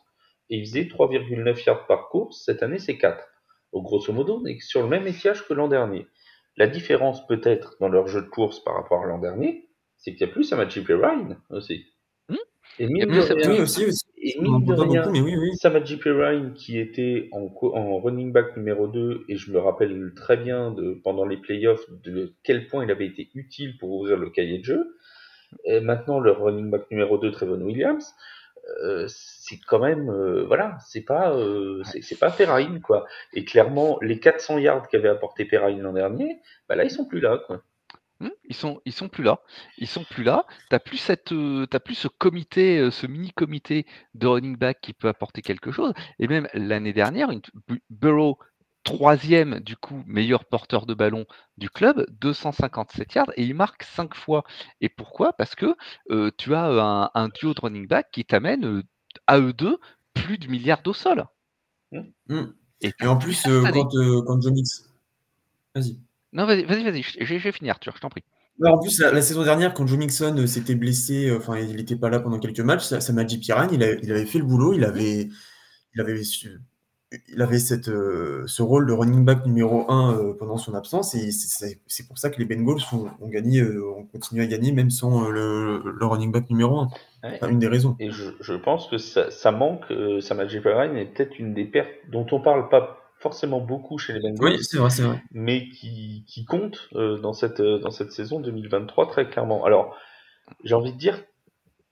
Et 0.50 0.58
il 0.58 0.66
faisait 0.66 0.84
3,9 0.84 1.64
yards 1.66 1.86
par 1.86 2.08
course, 2.08 2.44
cette 2.44 2.62
année 2.62 2.78
c'est 2.78 2.98
4. 2.98 3.24
au 3.72 3.82
grosso 3.82 4.12
modo, 4.12 4.40
on 4.42 4.46
est 4.46 4.60
sur 4.60 4.82
le 4.82 4.88
même 4.88 5.08
étiage 5.08 5.46
que 5.46 5.54
l'an 5.54 5.66
dernier. 5.66 6.06
La 6.56 6.66
différence 6.66 7.26
peut-être 7.26 7.76
dans 7.80 7.88
leur 7.88 8.08
jeu 8.08 8.22
de 8.22 8.28
course 8.28 8.62
par 8.62 8.74
rapport 8.74 9.02
à 9.02 9.06
l'an 9.06 9.18
dernier, 9.18 9.68
c'est 9.96 10.12
qu'il 10.12 10.26
y 10.26 10.30
a 10.30 10.32
plus 10.32 10.44
Samaji 10.44 10.82
Perrine 10.82 11.38
aussi. 11.50 11.86
Hmm? 12.28 12.34
Et 12.78 12.84
Il 12.84 12.96
y 12.96 13.02
a 13.02 13.06
mine 13.06 13.08
plus 13.08 13.16
de 13.16 13.22
Samaji 13.22 13.48
rien, 13.48 13.62
aussi, 13.62 13.86
aussi. 13.86 14.04
et 14.18 14.40
mine 14.40 14.54
en 14.54 14.58
de 14.58 14.64
voit 14.66 14.76
pas 14.76 14.82
rien, 14.82 15.02
beaucoup, 15.02 15.12
mais 15.12 15.20
oui, 15.20 15.36
oui. 15.36 15.56
Samaji 15.56 15.96
Perrine 15.96 16.52
qui 16.54 16.78
était 16.78 17.30
en, 17.32 17.98
running 17.98 18.32
back 18.32 18.56
numéro 18.56 18.86
2, 18.86 19.24
et 19.28 19.36
je 19.36 19.50
me 19.50 19.58
rappelle 19.58 20.12
très 20.14 20.36
bien 20.36 20.72
de, 20.72 21.00
pendant 21.02 21.24
les 21.24 21.38
playoffs 21.38 21.88
de 22.02 22.34
quel 22.42 22.66
point 22.66 22.84
il 22.84 22.90
avait 22.90 23.06
été 23.06 23.30
utile 23.34 23.78
pour 23.78 23.90
ouvrir 23.92 24.16
le 24.16 24.28
cahier 24.30 24.58
de 24.58 24.64
jeu. 24.64 24.98
Et 25.64 25.80
maintenant, 25.80 26.18
le 26.18 26.32
running 26.32 26.70
back 26.70 26.90
numéro 26.90 27.18
2, 27.18 27.30
Trevon 27.30 27.60
Williams, 27.60 28.14
euh, 28.82 29.06
c'est 29.08 29.58
quand 29.66 29.78
même, 29.80 30.08
euh, 30.10 30.44
voilà, 30.46 30.78
c'est 30.86 31.02
pas, 31.02 31.34
euh, 31.34 31.82
c'est 31.84 32.18
pas 32.18 32.30
Perrine, 32.30 32.80
quoi. 32.80 33.06
Et 33.32 33.44
clairement, 33.44 33.98
les 34.02 34.20
400 34.20 34.58
yards 34.58 34.88
qu'avait 34.88 35.08
apporté 35.08 35.44
Perrine 35.44 35.80
l'an 35.82 35.92
dernier, 35.92 36.40
bah 36.68 36.76
là, 36.76 36.84
ils 36.84 36.90
sont 36.90 37.06
plus 37.06 37.20
là, 37.20 37.38
quoi. 37.46 37.62
Hmm, 38.20 38.28
ils 38.44 38.54
sont, 38.54 38.80
ils 38.84 38.92
sont 38.92 39.08
plus 39.08 39.24
là. 39.24 39.40
Ils 39.78 39.88
sont 39.88 40.04
plus 40.04 40.22
là. 40.22 40.46
T'as 40.70 40.78
plus 40.78 40.96
cette, 40.98 41.32
euh, 41.32 41.66
t'as 41.66 41.80
plus 41.80 41.96
ce 41.96 42.06
comité, 42.08 42.88
ce 42.92 43.06
mini 43.08 43.32
comité 43.32 43.84
de 44.14 44.26
running 44.28 44.56
back 44.56 44.80
qui 44.80 44.92
peut 44.92 45.08
apporter 45.08 45.42
quelque 45.42 45.72
chose. 45.72 45.92
Et 46.20 46.28
même 46.28 46.48
l'année 46.54 46.92
dernière, 46.92 47.30
une, 47.30 47.42
Bu- 47.68 47.82
Burrow 47.90 48.38
troisième 48.84 49.60
du 49.60 49.76
coup 49.76 50.02
meilleur 50.06 50.44
porteur 50.44 50.86
de 50.86 50.94
ballon 50.94 51.24
du 51.56 51.70
club, 51.70 52.06
257 52.20 53.14
yards 53.14 53.32
et 53.36 53.44
il 53.44 53.54
marque 53.54 53.82
5 53.84 54.14
fois. 54.14 54.44
Et 54.80 54.88
pourquoi? 54.88 55.32
Parce 55.34 55.54
que 55.54 55.74
euh, 56.10 56.30
tu 56.36 56.54
as 56.54 56.64
un, 56.66 57.10
un 57.14 57.28
duo 57.28 57.54
de 57.54 57.60
running 57.60 57.86
back 57.86 58.08
qui 58.12 58.24
t'amène 58.24 58.64
euh, 58.64 58.82
à 59.26 59.38
eux 59.38 59.52
deux 59.52 59.78
plus 60.14 60.38
de 60.38 60.48
milliards 60.48 60.82
au 60.86 60.92
sol. 60.92 61.24
Hmm. 62.28 62.44
Et, 62.80 62.92
Et 63.00 63.06
en 63.06 63.16
plus, 63.16 63.46
euh, 63.46 63.64
année- 63.64 63.82
quand, 64.26 64.44
euh, 64.46 64.50
Mix... 64.50 64.88
Vas-y. 65.74 65.98
non 66.32 66.46
vas-y, 66.46 66.64
vas-y, 66.64 66.84
vas-y, 66.84 67.02
je, 67.02 67.34
vais 67.34 67.52
finir, 67.52 67.72
Arthur, 67.74 67.94
je 67.96 68.00
t'en 68.00 68.10
prie. 68.10 68.24
Alors, 68.60 68.76
en 68.76 68.80
plus, 68.80 68.98
la, 69.00 69.12
la 69.12 69.22
saison 69.22 69.42
dernière, 69.44 69.72
quand 69.72 69.86
Joe 69.86 69.98
Mixon 69.98 70.36
euh, 70.38 70.46
s'était 70.46 70.74
blessé, 70.74 71.28
euh, 71.30 71.38
enfin, 71.38 71.58
il 71.58 71.76
n'était 71.76 71.96
pas 71.96 72.10
là 72.10 72.20
pendant 72.20 72.38
quelques 72.38 72.60
matchs, 72.60 72.84
ça, 72.84 73.00
Samaji 73.00 73.38
Piran, 73.38 73.68
il, 73.72 73.82
a- 73.82 73.92
il 73.94 74.10
avait 74.10 74.26
fait 74.26 74.38
le 74.38 74.44
boulot, 74.44 74.74
il 74.74 74.84
avait, 74.84 75.28
il 75.94 76.00
avait, 76.00 76.22
su- 76.24 76.58
il 77.28 77.40
avait 77.42 77.58
cette, 77.58 77.88
euh, 77.88 78.42
ce 78.46 78.62
rôle 78.62 78.86
de 78.86 78.92
running 78.92 79.24
back 79.24 79.44
numéro 79.46 79.90
1 79.90 80.34
pendant 80.38 80.56
son 80.56 80.74
absence, 80.74 81.14
et 81.14 81.30
c'est- 81.30 81.48
c'est 81.48 81.80
c'est 81.86 82.06
pour 82.08 82.18
ça 82.18 82.30
que 82.30 82.38
les 82.38 82.44
Bengals 82.44 82.80
ont, 82.92 83.08
ont 83.20 83.28
gagné, 83.28 83.60
euh, 83.60 83.84
ont 83.96 84.04
continué 84.04 84.42
à 84.44 84.46
gagner, 84.46 84.72
même 84.72 84.90
sans 84.90 85.24
euh, 85.26 85.30
le, 85.30 85.82
le 85.98 86.06
running 86.06 86.32
back 86.32 86.48
numéro 86.50 86.78
1. 86.80 86.88
Ouais. 87.24 87.30
Enfin, 87.36 87.48
une 87.48 87.58
des 87.58 87.68
raisons. 87.68 87.96
Et 88.00 88.10
je, 88.10 88.30
je 88.40 88.54
pense 88.54 88.88
que 88.88 88.98
ça, 88.98 89.30
ça 89.30 89.52
manque, 89.52 89.84
euh, 89.90 90.20
Samaji 90.20 90.60
Perrine 90.60 90.96
est 90.96 91.06
peut-être 91.06 91.38
une 91.38 91.54
des 91.54 91.64
pertes 91.64 91.90
dont 92.10 92.26
on 92.32 92.40
parle 92.40 92.68
pas 92.68 92.98
forcément 93.20 93.60
beaucoup 93.60 93.98
chez 93.98 94.12
les 94.14 94.20
Bengals. 94.20 94.54
Oui, 94.54 94.58
c'est 94.62 94.78
vrai, 94.78 94.90
c'est 94.90 95.02
vrai. 95.02 95.22
mais 95.30 95.68
qui, 95.68 96.24
qui 96.26 96.44
compte 96.44 96.88
euh, 96.96 97.18
dans, 97.18 97.32
cette, 97.32 97.60
euh, 97.60 97.78
dans 97.78 97.90
cette 97.92 98.10
saison 98.10 98.40
2023 98.40 99.06
très 99.08 99.28
clairement. 99.28 99.64
Alors, 99.64 99.96
j'ai 100.64 100.74
envie 100.74 100.92
de 100.92 100.98
dire, 100.98 101.22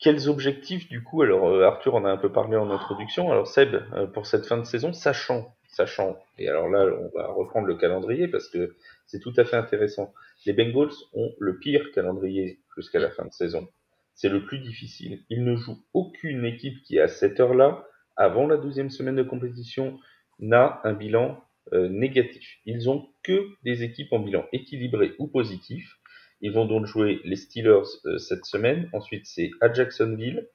quels 0.01 0.29
objectifs 0.29 0.89
du 0.89 1.03
coup 1.03 1.23
Alors, 1.23 1.49
euh, 1.49 1.65
Arthur 1.65 1.95
en 1.95 2.05
a 2.05 2.11
un 2.11 2.17
peu 2.17 2.33
parlé 2.33 2.57
en 2.57 2.71
introduction. 2.71 3.31
Alors, 3.31 3.47
Seb, 3.47 3.75
euh, 3.93 4.07
pour 4.07 4.27
cette 4.27 4.47
fin 4.47 4.57
de 4.57 4.65
saison, 4.65 4.93
sachant, 4.93 5.55
sachant, 5.69 6.19
et 6.39 6.49
alors 6.49 6.69
là, 6.69 6.87
on 6.87 7.17
va 7.17 7.29
reprendre 7.29 7.67
le 7.67 7.77
calendrier 7.77 8.27
parce 8.27 8.49
que 8.49 8.75
c'est 9.07 9.21
tout 9.21 9.35
à 9.37 9.45
fait 9.45 9.57
intéressant. 9.57 10.13
Les 10.47 10.55
Bengals 10.55 10.95
ont 11.13 11.33
le 11.39 11.59
pire 11.59 11.93
calendrier 11.93 12.61
jusqu'à 12.77 12.99
la 12.99 13.11
fin 13.11 13.27
de 13.27 13.33
saison. 13.33 13.69
C'est 14.15 14.31
le 14.31 14.45
plus 14.45 14.59
difficile. 14.59 15.21
Ils 15.29 15.45
ne 15.45 15.55
jouent 15.55 15.83
aucune 15.93 16.45
équipe 16.45 16.83
qui, 16.83 16.99
à 16.99 17.09
cette 17.09 17.39
heure-là, 17.39 17.87
avant 18.17 18.47
la 18.47 18.57
douzième 18.57 18.91
semaine 18.91 19.17
de 19.17 19.23
compétition, 19.23 19.99
n'a 20.39 20.81
un 20.85 20.95
bilan 20.95 21.43
euh, 21.73 21.89
négatif. 21.89 22.59
Ils 22.65 22.89
ont 22.89 23.09
que 23.23 23.49
des 23.65 23.83
équipes 23.83 24.13
en 24.13 24.21
bilan 24.21 24.47
équilibré 24.53 25.15
ou 25.19 25.27
positif. 25.27 26.00
Ils 26.41 26.53
vont 26.53 26.65
donc 26.65 26.87
jouer 26.87 27.21
les 27.25 27.37
Steelers 27.37 27.83
euh, 28.07 28.19
cette 28.19 28.45
semaine. 28.45 28.89
Ensuite, 28.93 29.27
c'est 29.27 29.51
à 29.61 29.73
Jacksonville, 29.73 30.49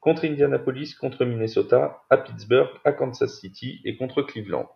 contre 0.00 0.24
Indianapolis, 0.24 0.94
contre 0.94 1.24
Minnesota, 1.24 2.02
à 2.10 2.18
Pittsburgh, 2.18 2.68
à 2.84 2.92
Kansas 2.92 3.38
City 3.38 3.80
et 3.84 3.96
contre 3.96 4.22
Cleveland. 4.22 4.68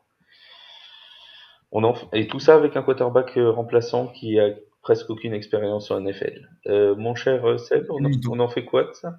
On 1.72 1.84
en... 1.84 1.94
Et 2.12 2.26
tout 2.28 2.40
ça 2.40 2.54
avec 2.54 2.76
un 2.76 2.82
quarterback 2.82 3.36
euh, 3.36 3.50
remplaçant 3.50 4.06
qui 4.08 4.38
a 4.38 4.50
presque 4.82 5.10
aucune 5.10 5.34
expérience 5.34 5.90
en 5.90 6.00
NFL. 6.00 6.48
Euh, 6.66 6.94
mon 6.94 7.14
cher 7.14 7.58
Seb, 7.58 7.86
on 7.90 8.04
en, 8.04 8.10
on 8.30 8.40
en 8.40 8.48
fait 8.48 8.64
quoi 8.64 8.84
de 8.84 8.92
ça? 8.92 9.18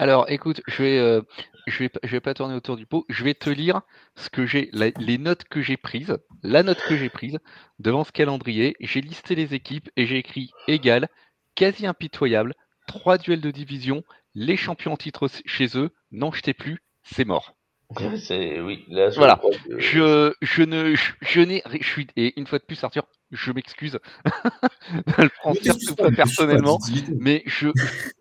Alors, 0.00 0.30
écoute, 0.30 0.62
je 0.68 0.80
vais, 0.80 0.98
euh, 0.98 1.22
je 1.66 1.80
vais, 1.80 1.90
je 2.04 2.08
vais 2.12 2.20
pas 2.20 2.32
tourner 2.32 2.54
autour 2.54 2.76
du 2.76 2.86
pot. 2.86 3.04
Je 3.08 3.24
vais 3.24 3.34
te 3.34 3.50
lire 3.50 3.82
ce 4.14 4.30
que 4.30 4.46
j'ai, 4.46 4.70
les 4.72 5.18
notes 5.18 5.42
que 5.42 5.60
j'ai 5.60 5.76
prises, 5.76 6.16
la 6.44 6.62
note 6.62 6.80
que 6.86 6.96
j'ai 6.96 7.10
prise 7.10 7.40
devant 7.80 8.04
ce 8.04 8.12
calendrier. 8.12 8.76
J'ai 8.78 9.00
listé 9.00 9.34
les 9.34 9.54
équipes 9.54 9.90
et 9.96 10.06
j'ai 10.06 10.18
écrit 10.18 10.52
égal, 10.68 11.08
quasi 11.56 11.84
impitoyable, 11.84 12.54
trois 12.86 13.18
duels 13.18 13.40
de 13.40 13.50
division, 13.50 14.04
les 14.36 14.56
champions 14.56 14.92
en 14.92 14.96
titre 14.96 15.28
chez 15.46 15.76
eux. 15.76 15.90
N'en 16.12 16.30
jetez 16.30 16.54
plus, 16.54 16.78
c'est 17.02 17.24
mort. 17.24 17.57
C'est 18.18 18.60
oui, 18.60 18.84
là 18.88 19.10
je 19.10 19.16
Voilà. 19.16 19.40
que- 19.66 19.78
Je, 19.80 20.32
je 20.42 20.62
ne, 20.62 20.94
je, 20.94 21.12
je 21.22 21.40
n'ai, 21.40 21.62
je 21.80 21.86
suis 21.86 22.06
et 22.16 22.38
une 22.38 22.46
fois 22.46 22.58
de 22.58 22.64
plus, 22.64 22.82
Arthur, 22.84 23.06
je 23.30 23.50
m'excuse 23.52 23.98
de 24.92 25.22
le 25.22 25.28
prendre 25.30 25.58
surtout 25.62 25.94
pas 25.94 26.10
personnellement. 26.10 26.78
Mais 27.18 27.42
je, 27.46 27.68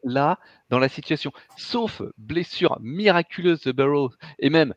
là, 0.03 0.39
dans 0.69 0.79
la 0.79 0.89
situation, 0.89 1.31
sauf 1.57 2.01
blessure 2.17 2.77
miraculeuse 2.81 3.61
de 3.61 3.71
Burrow, 3.71 4.11
et 4.39 4.49
même 4.49 4.73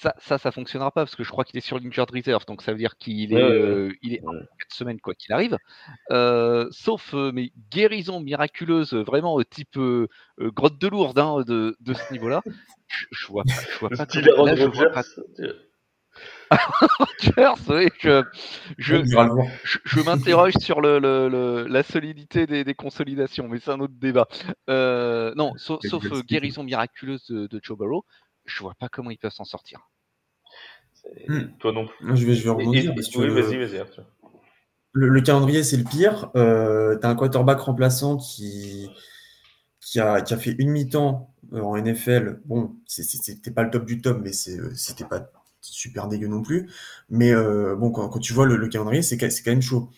ça, 0.00 0.14
ça, 0.18 0.38
ça 0.38 0.52
fonctionnera 0.52 0.90
pas 0.92 1.02
parce 1.02 1.16
que 1.16 1.24
je 1.24 1.30
crois 1.30 1.44
qu'il 1.44 1.56
est 1.58 1.60
sur 1.60 1.78
l'injured 1.78 2.10
reserve, 2.10 2.44
donc 2.46 2.62
ça 2.62 2.72
veut 2.72 2.78
dire 2.78 2.96
qu'il 2.96 3.32
est, 3.32 3.36
Ouais, 3.36 3.42
euh, 3.42 3.92
il 4.02 4.14
est 4.14 4.24
en 4.24 4.32
Ouais. 4.32 4.40
quatre 4.58 4.72
semaines 4.74 5.00
quoi 5.00 5.14
qu'il 5.14 5.32
arrive. 5.32 5.56
Euh, 6.10 6.68
sauf 6.70 7.14
euh, 7.14 7.32
mais 7.34 7.50
guérison 7.70 8.20
miraculeuse, 8.20 8.94
vraiment 8.94 9.38
euh, 9.40 9.44
type 9.44 9.78
grotte 10.38 10.78
de 10.78 10.88
Lourdes 10.88 11.18
hein, 11.18 11.42
de, 11.46 11.76
de 11.80 11.94
ce 11.94 12.12
niveau-là. 12.12 12.42
Je, 12.90 13.04
je 13.10 13.26
vois 13.26 13.44
pas, 13.44 13.52
je 13.70 13.78
vois 13.80 13.90
pas 13.90 14.06
comment- 14.06 14.46
là, 14.46 14.56
je 14.56 14.64
vois 14.64 14.90
pas 14.90 15.02
oui, 17.68 17.88
je, 17.98 18.22
je, 18.78 18.96
je, 19.04 19.78
je 19.84 20.00
m'interroge 20.00 20.54
sur 20.60 20.80
le, 20.80 20.98
le- 20.98 21.28
le- 21.28 21.66
la 21.68 21.82
solidité 21.82 22.46
des, 22.46 22.64
des 22.64 22.74
consolidations, 22.74 23.46
mais 23.48 23.58
c'est 23.58 23.70
un 23.70 23.80
autre 23.80 23.94
débat. 23.96 24.26
Euh, 24.70 25.34
non, 25.36 25.52
sauf, 25.56 25.80
euh, 25.92 26.22
guérison 26.22 26.62
miraculeuse 26.64 27.26
de, 27.26 27.46
de 27.46 27.60
Joe 27.62 27.76
Burrow, 27.76 28.04
je 28.48 28.60
vois 28.60 28.74
pas 28.74 28.88
comment 28.88 29.10
ils 29.10 29.18
peuvent 29.18 29.30
s'en 29.32 29.44
sortir. 29.44 29.88
Hmm. 31.28 31.44
Toi 31.58 31.72
non 31.72 31.86
plus. 31.86 32.16
Je 32.16 32.26
vais, 32.26 32.34
je 32.34 32.42
vais 32.44 32.50
rebondir 32.50 32.90
et- 32.90 32.94
parce 32.94 33.08
que 33.08 33.18
oui, 33.18 33.26
le- 33.26 33.34
vas-y, 33.40 33.56
vas-y, 33.56 33.78
Arthur. 33.78 34.04
le, 34.92 35.08
le 35.08 35.20
calendrier, 35.20 35.62
c'est 35.62 35.76
le 35.76 35.84
pire. 35.84 36.30
Euh, 36.36 36.98
tu 36.98 37.06
as 37.06 37.10
un 37.10 37.14
quarterback 37.14 37.60
remplaçant 37.60 38.16
qui, 38.16 38.88
qui, 39.80 40.00
a, 40.00 40.20
qui 40.20 40.34
a 40.34 40.36
fait 40.36 40.54
une 40.58 40.70
mi-temps 40.70 41.32
euh, 41.52 41.60
en 41.62 41.76
NFL. 41.76 42.40
Bon, 42.46 42.76
c'est- 42.86 43.02
c'est- 43.04 43.22
c'était 43.22 43.50
pas 43.50 43.62
le 43.62 43.70
top 43.70 43.84
du 43.86 44.00
top, 44.00 44.18
mais 44.22 44.32
euh, 44.48 44.70
c'était 44.74 45.04
pas 45.04 45.30
super 45.60 46.08
dégueu 46.08 46.28
non 46.28 46.42
plus. 46.42 46.68
Mais 47.10 47.32
euh, 47.32 47.76
bon, 47.76 47.90
quand, 47.90 48.08
quand 48.08 48.18
tu 48.20 48.32
vois 48.32 48.46
le, 48.46 48.56
le 48.56 48.68
calendrier, 48.68 49.02
c'est 49.02 49.16
quand 49.18 49.30
c'est 49.30 49.42
quand 49.42 49.52
même 49.52 49.62
chaud. 49.62 49.90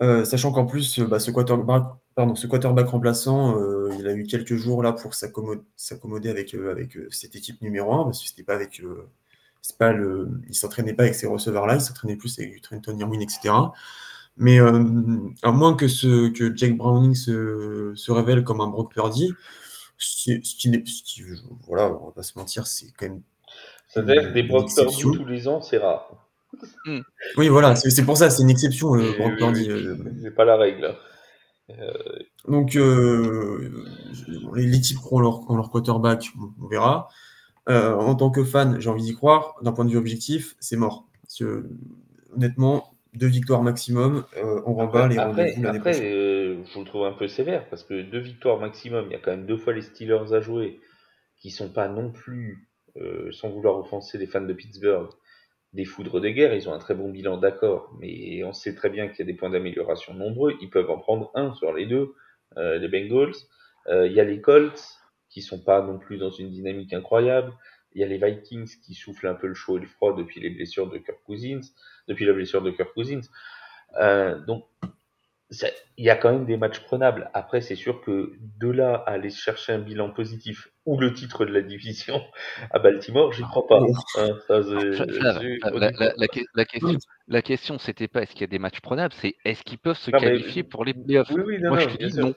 Euh, 0.00 0.24
sachant 0.24 0.52
qu'en 0.52 0.64
plus, 0.64 1.00
euh, 1.00 1.06
bah, 1.06 1.18
ce 1.18 1.30
quarterback, 1.32 1.82
pardon, 2.14 2.36
ce 2.36 2.46
quarterback 2.46 2.88
remplaçant, 2.88 3.58
euh, 3.60 3.90
il 3.98 4.06
a 4.06 4.12
eu 4.12 4.24
quelques 4.24 4.54
jours 4.54 4.82
là 4.82 4.92
pour 4.92 5.14
s'accommoder, 5.14 6.30
avec, 6.30 6.54
euh, 6.54 6.70
avec 6.70 6.96
cette 7.10 7.34
équipe 7.34 7.60
numéro 7.62 7.92
1, 7.92 8.04
parce 8.04 8.22
que 8.22 8.28
c'était 8.28 8.44
pas 8.44 8.54
avec, 8.54 8.80
pas 9.78 9.92
le, 9.92 10.28
il 10.48 10.54
s'entraînait 10.54 10.94
pas 10.94 11.02
avec 11.02 11.16
ces 11.16 11.26
receveurs-là, 11.26 11.74
il 11.74 11.80
s'entraînait 11.80 12.16
plus 12.16 12.38
avec 12.38 12.62
Trenton 12.62 12.96
Irwin, 12.96 13.20
etc. 13.20 13.52
Mais 14.36 14.60
à 14.60 15.50
moins 15.50 15.74
que, 15.74 15.88
ce, 15.88 16.28
que 16.28 16.56
Jake 16.56 16.76
Browning 16.76 17.16
se, 17.16 17.92
se 17.96 18.12
révèle 18.12 18.44
comme 18.44 18.60
un 18.60 18.68
Brock 18.68 18.92
Purdy, 18.92 19.32
ce 19.98 20.38
qui, 20.38 21.24
voilà, 21.66 21.90
on 21.90 22.06
va 22.06 22.12
pas 22.12 22.22
se 22.22 22.38
mentir, 22.38 22.68
c'est 22.68 22.92
quand 22.96 23.08
même. 23.08 23.22
C'est-à-dire 23.88 24.32
des 24.32 24.44
Brock 24.44 24.68
Purdy 24.72 25.02
tous 25.02 25.24
les 25.24 25.48
ans, 25.48 25.60
c'est 25.60 25.78
rare. 25.78 26.27
Oui, 27.36 27.48
voilà, 27.48 27.76
c'est 27.76 28.04
pour 28.04 28.16
ça, 28.16 28.30
c'est 28.30 28.42
une 28.42 28.50
exception, 28.50 28.94
le 28.94 29.10
Oui, 29.10 29.16
Brock 29.18 29.52
oui, 29.54 29.68
euh, 29.70 29.96
C'est 30.22 30.34
pas 30.34 30.44
la 30.44 30.56
règle. 30.56 30.86
hein. 30.86 31.74
Donc, 32.46 32.76
euh, 32.76 33.70
les, 34.54 34.66
les 34.66 34.80
types 34.80 34.98
qui 34.98 35.12
ont 35.12 35.20
leur, 35.20 35.50
ont 35.50 35.56
leur 35.56 35.70
quarterback, 35.70 36.30
on 36.62 36.66
verra. 36.66 37.08
Euh, 37.68 37.94
en 37.94 38.14
tant 38.14 38.30
que 38.30 38.44
fan, 38.44 38.80
j'ai 38.80 38.88
envie 38.88 39.02
d'y 39.02 39.14
croire. 39.14 39.56
D'un 39.62 39.72
point 39.72 39.84
de 39.84 39.90
vue 39.90 39.98
objectif, 39.98 40.56
c'est 40.58 40.76
mort. 40.76 41.06
Parce 41.22 41.38
que, 41.38 41.68
honnêtement, 42.34 42.94
deux 43.14 43.26
victoires 43.26 43.62
maximum, 43.62 44.24
euh, 44.38 44.62
on 44.64 44.74
rembat 44.74 45.08
les 45.08 45.18
Après, 45.18 45.42
rendez-vous 45.42 45.62
l'année 45.62 45.78
après 45.78 46.00
euh, 46.02 46.64
je 46.64 46.78
vous 46.78 46.84
trouve 46.84 47.04
un 47.04 47.12
peu 47.12 47.28
sévère 47.28 47.68
parce 47.68 47.82
que 47.84 48.02
deux 48.02 48.20
victoires 48.20 48.58
maximum, 48.58 49.06
il 49.08 49.12
y 49.12 49.16
a 49.16 49.18
quand 49.18 49.30
même 49.30 49.46
deux 49.46 49.56
fois 49.56 49.72
les 49.72 49.82
Steelers 49.82 50.32
à 50.32 50.40
jouer 50.40 50.80
qui 51.38 51.50
sont 51.50 51.68
pas 51.68 51.88
non 51.88 52.10
plus, 52.10 52.68
euh, 52.96 53.30
sans 53.32 53.50
vouloir 53.50 53.78
offenser 53.78 54.18
les 54.18 54.26
fans 54.26 54.40
de 54.40 54.52
Pittsburgh, 54.52 55.08
des 55.78 55.84
foudres 55.84 56.20
de 56.20 56.28
guerre. 56.28 56.54
Ils 56.54 56.68
ont 56.68 56.72
un 56.72 56.78
très 56.78 56.96
bon 56.96 57.08
bilan, 57.08 57.36
d'accord, 57.36 57.94
mais 58.00 58.42
on 58.42 58.52
sait 58.52 58.74
très 58.74 58.90
bien 58.90 59.06
qu'il 59.06 59.20
y 59.20 59.22
a 59.22 59.26
des 59.26 59.38
points 59.38 59.48
d'amélioration 59.48 60.12
nombreux. 60.12 60.56
Ils 60.60 60.70
peuvent 60.70 60.90
en 60.90 60.98
prendre 60.98 61.30
un 61.36 61.54
sur 61.54 61.72
les 61.72 61.86
deux, 61.86 62.14
euh, 62.56 62.78
les 62.78 62.88
Bengals. 62.88 63.36
Euh, 63.86 64.08
Il 64.08 64.12
y 64.12 64.18
a 64.18 64.24
les 64.24 64.40
Colts 64.40 64.82
qui 65.30 65.40
sont 65.40 65.62
pas 65.62 65.80
non 65.80 66.00
plus 66.00 66.18
dans 66.18 66.30
une 66.30 66.50
dynamique 66.50 66.92
incroyable. 66.92 67.52
Il 67.92 68.00
y 68.00 68.04
a 68.04 68.08
les 68.08 68.18
Vikings 68.18 68.68
qui 68.84 68.94
soufflent 68.94 69.28
un 69.28 69.36
peu 69.36 69.46
le 69.46 69.54
chaud 69.54 69.78
et 69.78 69.80
le 69.80 69.86
froid 69.86 70.16
depuis 70.16 70.40
les 70.40 70.50
blessures 70.50 70.90
de 70.90 70.98
Kirk 70.98 71.22
Cousins, 71.24 71.60
depuis 72.08 72.26
la 72.26 72.32
blessure 72.32 72.60
de 72.60 72.72
Kirk 72.72 72.92
Cousins. 72.92 73.28
Euh, 74.00 74.36
donc, 74.46 74.64
il 75.50 76.04
y 76.04 76.10
a 76.10 76.16
quand 76.16 76.30
même 76.30 76.44
des 76.44 76.56
matchs 76.56 76.80
prenables. 76.80 77.30
Après, 77.32 77.60
c'est 77.62 77.74
sûr 77.74 78.02
que 78.02 78.32
de 78.60 78.68
là 78.68 79.02
à 79.06 79.12
aller 79.12 79.30
chercher 79.30 79.72
un 79.72 79.78
bilan 79.78 80.10
positif 80.10 80.68
ou 80.84 80.98
le 81.00 81.14
titre 81.14 81.46
de 81.46 81.52
la 81.52 81.62
division 81.62 82.22
à 82.70 82.78
Baltimore, 82.78 83.32
j'y 83.32 83.42
crois 83.42 83.66
pas. 83.66 83.80
la, 87.28 87.42
question, 87.42 87.78
c'était 87.78 88.08
pas 88.08 88.22
est-ce 88.22 88.32
qu'il 88.32 88.42
y 88.42 88.44
a 88.44 88.48
des 88.48 88.58
matchs 88.58 88.80
prenables, 88.80 89.14
c'est 89.14 89.36
est-ce 89.44 89.62
qu'ils 89.62 89.78
peuvent 89.78 89.96
se 89.96 90.10
qualifier 90.10 90.64
pour 90.64 90.84
les 90.84 90.92
playoffs? 90.92 91.30
Moi, 91.30 91.78
je 91.78 91.96
te 91.96 92.04
dis 92.04 92.18
non. 92.18 92.34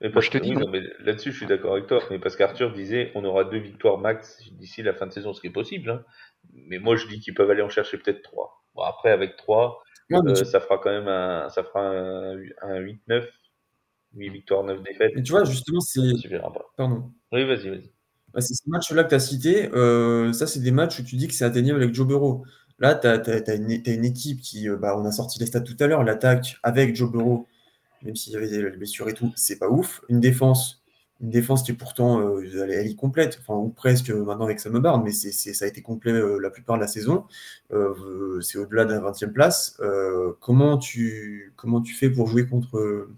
je 0.00 0.30
te 0.30 0.38
dis 0.38 0.52
non. 0.52 0.72
là-dessus, 1.00 1.32
je 1.32 1.36
suis 1.36 1.46
d'accord 1.46 1.74
avec 1.74 1.86
toi. 1.86 2.00
Mais 2.10 2.18
parce 2.18 2.36
qu'Arthur 2.36 2.72
disait, 2.72 3.12
on 3.14 3.24
aura 3.24 3.44
deux 3.44 3.58
victoires 3.58 3.98
max 3.98 4.42
d'ici 4.52 4.82
la 4.82 4.94
fin 4.94 5.06
de 5.06 5.12
saison, 5.12 5.34
ce 5.34 5.42
qui 5.42 5.48
est 5.48 5.52
possible. 5.52 5.90
Hein. 5.90 6.04
Mais 6.52 6.78
moi, 6.78 6.96
je 6.96 7.06
dis 7.08 7.20
qu'ils 7.20 7.34
peuvent 7.34 7.50
aller 7.50 7.62
en 7.62 7.68
chercher 7.68 7.98
peut-être 7.98 8.22
trois. 8.22 8.64
Bon, 8.74 8.82
après, 8.82 9.10
avec 9.10 9.36
trois, 9.36 9.82
euh, 10.12 10.34
ça 10.34 10.60
fera 10.60 10.78
quand 10.78 10.90
même 10.90 11.08
un, 11.08 11.48
ça 11.48 11.62
fera 11.64 11.80
un, 11.80 12.80
8-9. 12.80 13.24
8 14.16 14.28
victoires, 14.28 14.62
9 14.62 14.82
défaites. 14.82 15.12
Mais 15.16 15.22
tu 15.22 15.32
vois, 15.32 15.44
justement, 15.44 15.80
c'est. 15.80 16.00
Pardon. 16.76 17.10
Oui, 17.32 17.44
vas-y, 17.44 17.68
vas-y. 17.68 17.90
Bah, 18.32 18.40
c'est 18.40 18.54
ces 18.54 18.68
matchs-là 18.68 19.04
que 19.04 19.10
tu 19.10 19.14
as 19.14 19.20
cités. 19.20 19.70
Euh, 19.74 20.32
ça, 20.32 20.46
c'est 20.46 20.60
des 20.60 20.70
matchs 20.70 21.00
où 21.00 21.02
tu 21.04 21.16
dis 21.16 21.28
que 21.28 21.34
c'est 21.34 21.44
atteignable 21.44 21.82
avec 21.82 21.94
Joe 21.94 22.06
Burrow. 22.06 22.44
Là, 22.78 22.94
tu 22.94 23.06
as, 23.06 23.54
une 23.54 24.04
équipe 24.04 24.40
qui. 24.40 24.68
Euh, 24.68 24.76
bah, 24.76 24.96
on 24.98 25.04
a 25.04 25.12
sorti 25.12 25.38
les 25.38 25.46
stats 25.46 25.60
tout 25.60 25.76
à 25.80 25.86
l'heure. 25.86 26.04
L'attaque 26.04 26.58
avec 26.62 26.94
Joe 26.94 27.10
Burrow, 27.10 27.46
même 28.02 28.16
s'il 28.16 28.32
y 28.32 28.36
avait 28.36 28.48
des 28.48 28.62
blessures 28.70 29.08
et 29.08 29.14
tout, 29.14 29.32
c'est 29.36 29.58
pas 29.58 29.68
ouf. 29.68 30.02
Une 30.08 30.20
défense 30.20 30.83
une 31.20 31.30
défense 31.30 31.62
qui 31.62 31.72
est 31.72 31.74
pourtant 31.74 32.20
euh, 32.20 32.42
elle, 32.62 32.70
est 32.70 32.96
complète, 32.96 33.38
enfin 33.40 33.54
ou 33.54 33.68
presque 33.68 34.10
euh, 34.10 34.24
maintenant 34.24 34.44
avec 34.44 34.60
Sam 34.60 34.78
Barnes, 34.80 35.02
mais 35.04 35.12
c'est, 35.12 35.32
ça 35.32 35.64
a 35.64 35.68
été 35.68 35.80
complet 35.80 36.12
euh, 36.12 36.38
la 36.38 36.50
plupart 36.50 36.76
de 36.76 36.82
la 36.82 36.88
saison. 36.88 37.24
c'est 38.40 38.58
au-delà 38.58 38.84
de 38.84 38.92
la 38.92 39.00
20e 39.00 39.32
place. 39.32 39.80
comment, 40.40 40.78
tu, 40.78 41.52
comment 41.56 41.80
tu 41.80 41.94
fais 41.94 42.10
pour 42.10 42.26
jouer 42.26 42.46
contre, 42.46 43.08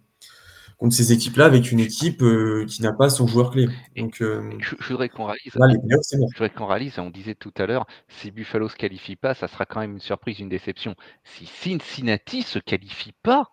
contre 0.78 0.94
ces 0.94 1.12
équipes-là 1.12 1.46
avec 1.46 1.72
une 1.72 1.80
équipe 1.80 2.22
qui 2.68 2.82
n'a 2.82 2.92
pas 2.92 3.08
son 3.08 3.26
joueur 3.26 3.50
clé? 3.50 3.68
Donc, 3.96 4.16
je, 4.18 4.88
voudrais 4.88 5.08
qu'on 5.08 5.24
réalise. 5.24 5.52
je 5.52 6.32
voudrais 6.34 6.50
qu'on 6.50 6.66
réalise, 6.66 6.98
on 6.98 7.10
disait 7.10 7.34
tout 7.34 7.52
à 7.56 7.66
l'heure, 7.66 7.86
si 8.08 8.30
Buffalo 8.30 8.68
se 8.68 8.76
qualifie 8.76 9.16
pas, 9.16 9.34
ça 9.34 9.48
sera 9.48 9.66
quand 9.66 9.80
même 9.80 9.92
une 9.92 10.00
surprise, 10.00 10.38
une 10.38 10.48
déception. 10.48 10.94
Si 11.24 11.46
Cincinnati 11.46 12.42
se 12.42 12.58
qualifie 12.58 13.14
pas. 13.22 13.48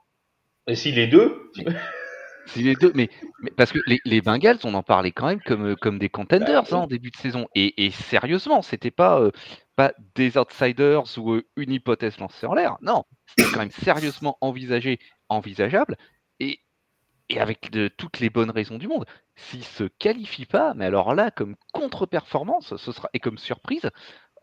Et 0.68 0.76
si 0.76 0.92
les 0.92 1.08
deux 1.08 1.52
les 2.56 2.76
deux, 2.76 2.92
mais, 2.96 3.10
parce 3.58 3.72
que 3.72 3.80
les, 3.88 4.00
les, 4.06 4.22
Bengals, 4.22 4.60
on 4.64 4.74
en 4.74 4.84
parlait 4.84 5.12
quand 5.12 5.28
même 5.28 5.42
comme, 5.42 5.76
comme 5.76 6.00
des 6.00 6.10
contenders 6.10 6.64
bah 6.64 6.70
hein, 6.72 6.78
en 6.78 6.88
début 6.88 7.12
de 7.12 7.18
saison. 7.18 7.48
Et, 7.56 7.86
et 7.86 7.92
sérieusement, 7.92 8.62
c'était 8.62 8.92
pas, 8.92 9.20
euh, 9.20 9.32
pas 9.76 9.94
des 10.16 10.38
outsiders 10.38 11.04
ou 11.18 11.34
euh, 11.34 11.44
une 11.56 11.72
hypothèse 11.72 12.18
lancée 12.20 12.46
en 12.46 12.54
l'air. 12.54 12.78
Non, 12.82 13.06
c'était 13.28 13.50
quand 13.52 13.60
même 13.60 13.72
sérieusement 13.72 14.38
envisagé, 14.42 15.00
envisageable. 15.30 15.98
Et, 16.40 16.60
et 17.30 17.40
avec 17.40 17.72
de, 17.72 17.88
toutes 17.88 18.20
les 18.20 18.30
bonnes 18.30 18.52
raisons 18.52 18.78
du 18.78 18.88
monde. 18.88 19.06
S'ils 19.36 19.64
se 19.64 19.86
qualifient 19.86 20.46
pas, 20.46 20.74
mais 20.76 20.86
alors 20.86 21.16
là, 21.16 21.32
comme 21.32 21.56
contre-performance, 21.72 22.76
ce 22.76 22.92
sera 22.92 23.10
et 23.14 23.20
comme 23.20 23.38
surprise, 23.38 23.90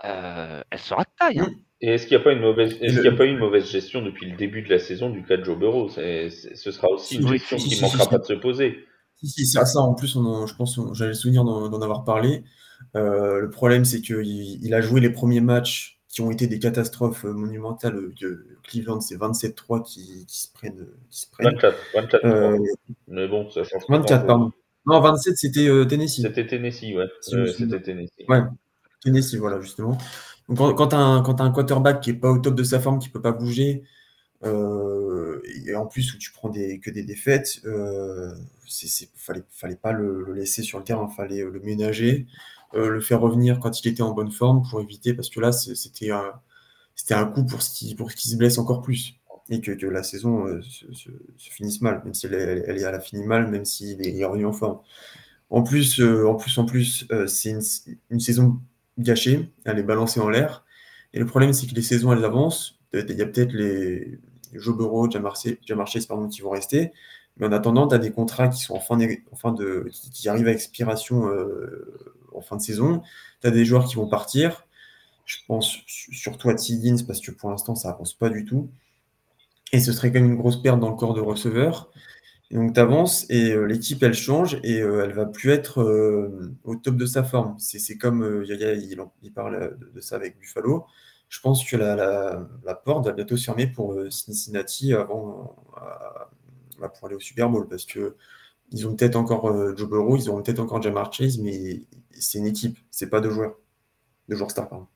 euh, 0.04 0.62
elle 0.70 0.78
sera 0.78 1.02
de 1.02 1.08
taille. 1.18 1.40
Hein. 1.40 1.50
Et 1.82 1.88
est-ce 1.88 2.06
qu'il 2.06 2.16
n'y 2.16 2.20
a 2.20 2.24
pas 2.24 2.32
une 2.32 2.40
mauvaise, 2.40 2.76
est-ce 2.80 2.96
qu'il 2.96 3.04
y 3.04 3.08
a 3.08 3.16
pas 3.16 3.24
eu 3.24 3.30
une 3.30 3.38
mauvaise 3.38 3.66
gestion 3.70 4.02
depuis 4.02 4.30
le 4.30 4.36
début 4.36 4.62
de 4.62 4.68
la 4.68 4.78
saison 4.78 5.08
du 5.08 5.22
cas 5.24 5.38
de 5.38 5.44
Joe 5.44 5.58
Burrow? 5.58 5.88
Ce 5.88 6.70
sera 6.70 6.88
aussi 6.88 7.16
une 7.16 7.30
question 7.30 7.56
qui 7.56 7.76
ne 7.76 7.80
manquera 7.80 8.06
pas 8.06 8.18
de 8.18 8.24
se 8.24 8.34
poser. 8.34 8.84
Si, 9.16 9.28
si, 9.28 9.46
c'est 9.46 9.64
ça. 9.64 9.80
En 9.80 9.94
plus, 9.94 10.16
on 10.16 10.46
je 10.46 10.54
pense, 10.54 10.78
j'avais 10.92 11.10
le 11.10 11.14
souvenir 11.14 11.44
d'en 11.44 11.80
avoir 11.80 12.04
parlé. 12.04 12.44
Euh, 12.96 13.40
le 13.40 13.50
problème, 13.50 13.84
c'est 13.84 14.00
qu'il 14.00 14.24
il 14.24 14.74
a 14.74 14.80
joué 14.80 15.00
les 15.00 15.10
premiers 15.10 15.40
matchs 15.40 16.00
qui 16.08 16.22
ont 16.22 16.30
été 16.30 16.46
des 16.46 16.58
catastrophes 16.58 17.24
monumentales. 17.24 18.12
De 18.20 18.46
Cleveland, 18.64 19.00
c'est 19.00 19.16
27-3 19.16 19.82
qui, 19.82 20.26
qui, 20.26 20.38
se 20.38 20.52
prennent. 20.52 20.86
Qui 21.10 21.20
se 21.20 21.30
prennent. 21.30 21.54
24, 21.54 21.78
24 21.94 22.24
euh, 22.24 22.58
Mais 23.08 23.28
bon, 23.28 23.48
ça 23.50 23.64
change 23.64 23.82
24, 23.88 24.26
pardon. 24.26 24.52
Non, 24.86 25.00
27, 25.00 25.36
c'était 25.36 25.68
euh, 25.68 25.84
Tennessee. 25.84 26.22
C'était 26.22 26.46
Tennessee, 26.46 26.94
ouais. 26.94 27.06
c'était 27.20 27.80
Tennessee. 27.80 28.24
Ouais, 28.28 28.40
Tennessee, 29.02 29.36
voilà, 29.36 29.60
justement. 29.60 29.96
Quand, 30.56 30.88
tu 30.88 30.96
as, 30.96 30.98
un 30.98 31.22
quarterback 31.22 32.00
qui 32.00 32.12
n'est 32.12 32.18
pas 32.18 32.30
au 32.30 32.38
top 32.38 32.54
de 32.54 32.64
sa 32.64 32.80
forme, 32.80 32.98
qui 32.98 33.08
ne 33.08 33.12
peut 33.12 33.22
pas 33.22 33.32
bouger, 33.32 33.84
euh, 34.42 35.40
et 35.66 35.74
en 35.74 35.86
plus 35.86 36.14
où 36.14 36.18
tu 36.18 36.32
prends 36.32 36.50
que 36.50 36.90
des 36.90 37.02
défaites, 37.02 37.60
euh, 37.66 38.34
il 38.82 39.08
fallait, 39.16 39.42
fallait 39.50 39.76
pas 39.76 39.92
le, 39.92 40.32
laisser 40.32 40.62
sur 40.62 40.78
le 40.78 40.84
terrain, 40.84 41.08
il 41.10 41.14
fallait 41.14 41.42
le 41.42 41.60
ménager, 41.60 42.26
euh, 42.74 42.88
le 42.88 43.00
faire 43.00 43.20
revenir 43.20 43.60
quand 43.60 43.80
il 43.80 43.88
était 43.88 44.02
en 44.02 44.12
bonne 44.12 44.30
forme 44.32 44.62
pour 44.68 44.80
éviter, 44.80 45.14
parce 45.14 45.28
que 45.28 45.40
là, 45.40 45.52
c'était 45.52 46.10
un, 46.10 46.32
un 47.10 47.26
coup 47.26 47.44
pour 47.44 47.62
ce 47.62 47.70
qui, 47.70 47.94
pour 47.94 48.10
se 48.10 48.36
blesse 48.36 48.58
encore 48.58 48.82
plus. 48.82 49.14
Et 49.52 49.60
que, 49.60 49.86
la 49.86 50.04
saison 50.04 50.46
se, 50.62 51.10
finisse 51.36 51.80
mal, 51.80 52.02
même 52.04 52.14
si 52.14 52.26
elle, 52.26 52.64
elle, 52.66 53.00
fini 53.02 53.24
mal, 53.24 53.48
même 53.50 53.64
s'il 53.64 54.06
est, 54.06 54.24
revenu 54.24 54.46
en 54.46 54.52
forme. 54.52 54.78
En 55.50 55.62
plus, 55.64 56.00
en 56.00 56.36
plus, 56.36 56.58
en 56.58 56.64
plus, 56.64 57.08
c'est 57.26 57.50
une, 58.10 58.20
saison 58.20 58.60
gâchée, 59.02 59.50
elle 59.64 59.78
est 59.78 59.82
balancée 59.82 60.20
en 60.20 60.28
l'air. 60.28 60.64
Et 61.12 61.18
le 61.18 61.26
problème, 61.26 61.52
c'est 61.52 61.66
que 61.66 61.74
les 61.74 61.82
saisons, 61.82 62.12
elles 62.12 62.24
avancent. 62.24 62.78
Il 62.92 63.10
y 63.10 63.22
a 63.22 63.26
peut-être 63.26 63.52
les 63.52 64.18
Joe 64.52 64.76
Burrow, 64.76 65.10
Jamar 65.10 65.36
Chase, 65.36 66.06
pardon, 66.06 66.28
qui 66.28 66.40
vont 66.40 66.50
rester. 66.50 66.92
Mais 67.36 67.46
en 67.46 67.52
attendant, 67.52 67.88
tu 67.88 67.94
as 67.94 67.98
des 67.98 68.10
contrats 68.10 68.48
qui 68.48 68.60
sont 68.60 68.74
en 68.74 68.80
fin 68.80 68.96
de, 68.96 69.90
qui, 70.12 70.28
arrivent 70.28 70.48
à 70.48 70.52
expiration 70.52 71.28
euh, 71.28 72.12
en 72.34 72.40
fin 72.40 72.56
de 72.56 72.62
saison. 72.62 73.02
Tu 73.40 73.46
as 73.46 73.50
des 73.50 73.64
joueurs 73.64 73.86
qui 73.86 73.96
vont 73.96 74.08
partir. 74.08 74.66
Je 75.24 75.36
pense 75.46 75.78
surtout 75.86 76.50
à 76.50 76.54
T. 76.54 76.74
parce 77.06 77.20
que 77.20 77.30
pour 77.30 77.50
l'instant, 77.50 77.74
ça 77.74 77.90
avance 77.90 78.14
pas 78.14 78.28
du 78.28 78.44
tout. 78.44 78.68
Et 79.72 79.78
ce 79.80 79.92
serait 79.92 80.10
quand 80.10 80.20
même 80.20 80.32
une 80.32 80.36
grosse 80.36 80.60
perte 80.60 80.80
dans 80.80 80.90
le 80.90 80.96
corps 80.96 81.14
de 81.14 81.20
receveur 81.20 81.90
donc, 82.50 82.74
tu 82.74 82.80
avances 82.80 83.26
et 83.30 83.52
euh, 83.52 83.64
l'équipe, 83.64 84.02
elle 84.02 84.14
change 84.14 84.58
et 84.64 84.80
euh, 84.80 85.04
elle 85.04 85.12
va 85.12 85.24
plus 85.24 85.50
être 85.50 85.82
euh, 85.82 86.52
au 86.64 86.74
top 86.74 86.96
de 86.96 87.06
sa 87.06 87.22
forme. 87.22 87.54
C'est 87.58 87.96
comme 87.96 88.44
Yaya, 88.44 88.74
il, 88.74 89.32
parle 89.32 89.78
de, 89.94 90.00
ça 90.00 90.16
avec 90.16 90.36
Buffalo. 90.38 90.84
Je 91.28 91.38
pense 91.40 91.64
que 91.64 91.76
la, 91.76 92.74
porte 92.74 93.06
va 93.06 93.12
bientôt 93.12 93.36
se 93.36 93.44
fermer 93.44 93.68
pour 93.68 93.96
Cincinnati 94.10 94.92
avant, 94.94 95.54
pour 96.76 97.06
aller 97.06 97.14
au 97.14 97.20
Super 97.20 97.48
Bowl 97.48 97.68
parce 97.68 97.86
que 97.86 98.16
ils 98.72 98.86
ont 98.88 98.96
peut-être 98.96 99.16
encore 99.16 99.76
Joe 99.76 99.88
Burrow, 99.88 100.16
ils 100.16 100.28
auront 100.28 100.42
peut-être 100.42 100.60
encore 100.60 100.82
Jamar 100.82 101.12
Chase, 101.12 101.38
mais 101.38 101.82
c'est 102.12 102.38
une 102.38 102.46
équipe, 102.46 102.78
c'est 102.90 103.10
pas 103.10 103.20
deux 103.20 103.30
joueurs, 103.30 103.56
deux 104.28 104.36
joueurs 104.36 104.50
stars, 104.50 104.68
pardon. 104.68 104.86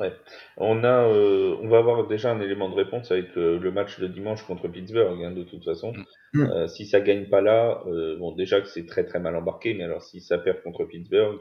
Ouais. 0.00 0.12
On 0.56 0.82
a, 0.82 1.04
euh, 1.08 1.56
on 1.60 1.68
va 1.68 1.78
avoir 1.78 2.06
déjà 2.08 2.32
un 2.32 2.40
élément 2.40 2.68
de 2.68 2.74
réponse 2.74 3.12
avec 3.12 3.36
euh, 3.36 3.60
le 3.60 3.70
match 3.70 4.00
de 4.00 4.08
dimanche 4.08 4.42
contre 4.44 4.66
Pittsburgh, 4.66 5.22
hein, 5.22 5.30
de 5.30 5.44
toute 5.44 5.64
façon. 5.64 5.92
Mm. 5.92 6.04
Mm. 6.40 6.50
Euh, 6.50 6.66
si 6.66 6.86
ça 6.86 7.00
gagne 7.00 7.26
pas 7.28 7.40
là, 7.40 7.80
bon, 8.18 8.32
déjà 8.32 8.60
que 8.60 8.66
c'est 8.66 8.86
très 8.86 9.04
très 9.04 9.20
mal 9.20 9.36
embarqué, 9.36 9.74
mais 9.74 9.84
alors 9.84 10.02
si 10.02 10.20
ça 10.20 10.38
perd 10.38 10.62
contre 10.62 10.84
Pittsburgh, 10.84 11.38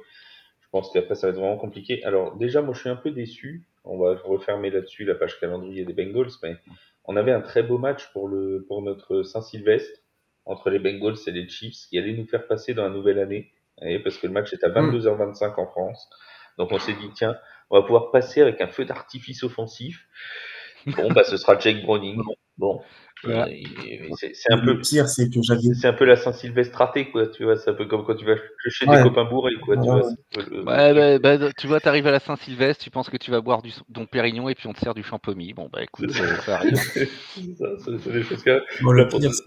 je 0.62 0.68
pense 0.72 0.91
qu'après 0.91 1.16
ça 1.16 1.28
va 1.28 1.32
être 1.32 1.39
vraiment 1.39 1.58
compliqué. 1.58 2.04
Alors 2.04 2.36
déjà, 2.38 2.62
moi 2.62 2.74
je 2.76 2.82
suis 2.82 2.89
un 2.89 2.95
peu 2.95 3.12
déçu. 3.12 3.68
On 3.86 3.97
va 3.97 4.16
refermer 4.24 4.70
là-dessus 4.70 5.04
la 5.04 5.16
page 5.16 5.39
calendrier 5.39 5.84
des 5.84 5.93
Bengals, 5.93 6.32
mais 6.43 6.56
on 7.06 7.18
avait 7.18 7.34
un 7.34 7.41
très 7.41 7.64
beau 7.64 7.78
match 7.78 8.12
pour 8.14 8.28
le 8.28 8.66
pour 8.68 8.82
notre 8.82 9.24
Saint-Sylvestre 9.24 9.99
entre 10.45 10.70
les 10.70 10.80
Bengals 10.80 11.18
et 11.26 11.32
les 11.32 11.49
Chiefs 11.49 11.88
qui 11.89 11.97
allait 11.97 12.14
nous 12.14 12.28
faire 12.28 12.47
passer 12.47 12.74
dans 12.74 12.84
la 12.84 12.89
nouvelle 12.89 13.20
année, 13.20 13.51
parce 14.04 14.18
que 14.18 14.28
le 14.28 14.34
match 14.34 14.54
est 14.54 14.64
à 14.64 14.70
22h25 14.70 15.56
mm. 15.56 15.60
en 15.60 15.66
France. 15.66 16.10
Donc 16.58 16.72
on 16.72 16.80
s'est 16.80 16.93
dit 16.93 17.10
tiens, 17.16 17.36
on 17.70 17.78
va 17.78 17.84
pouvoir 17.84 18.11
passer 18.11 18.41
avec 18.41 18.61
un 18.61 18.68
feu 18.68 18.86
d'artifice 18.86 19.43
offensif. 19.43 20.07
Bon, 20.86 21.11
bah, 21.11 21.24
ce 21.24 21.38
sera 21.38 21.57
Jake 21.57 21.84
Browning. 21.84 22.22
Bon, 22.58 22.82
c'est 23.24 24.51
un 24.51 24.58
peu 24.60 24.80
pire, 24.80 25.08
c'est 25.08 25.30
que 25.30 25.41
j'avais. 25.41 25.74
C'est 25.74 25.88
un 25.88 25.93
peu 25.93 26.06
la 26.06 26.16
Saint-Sylvestre 26.16 26.78
ratée, 26.78 27.10
quoi. 27.10 27.28
Tu 27.28 27.43
vois, 27.43 27.56
c'est 27.56 27.70
un 27.70 27.74
peu 27.74 27.86
comme 27.86 28.04
quand 28.06 28.16
tu 28.16 28.26
vas 28.26 28.36
chez 28.68 28.86
des 28.86 29.01
copains 29.01 29.26
bourrés, 29.26 29.56
quoi. 29.62 29.78
Tu 29.78 29.84
vois, 29.84 30.01
ouais, 30.01 31.20
bah, 31.20 31.38
bah, 31.38 31.51
tu 31.58 31.68
vois, 31.68 31.80
t'arrives 31.80 32.08
à 32.08 32.12
la 32.12 32.20
Saint-Sylvestre, 32.20 32.84
tu 32.84 32.89
penses 32.89 33.10
que 33.10 33.18
tu 33.18 33.32
vas 33.32 33.41
boire 33.41 33.62
du 33.62 33.72
Don 33.89 34.06
Pérignon 34.06 34.49
et 34.49 34.56
puis 34.56 34.68
on 34.68 34.74
te 34.74 34.80
sert 34.80 34.93
du 34.93 35.04
champomis. 35.04 35.54
Bon, 35.54 35.70
bah 35.72 35.84
écoute, 35.84 36.12
ça, 36.12 36.56
arrive. 36.56 36.76
c'est 36.76 38.12
des 38.12 38.24
choses 38.24 38.43
que. 38.43 38.62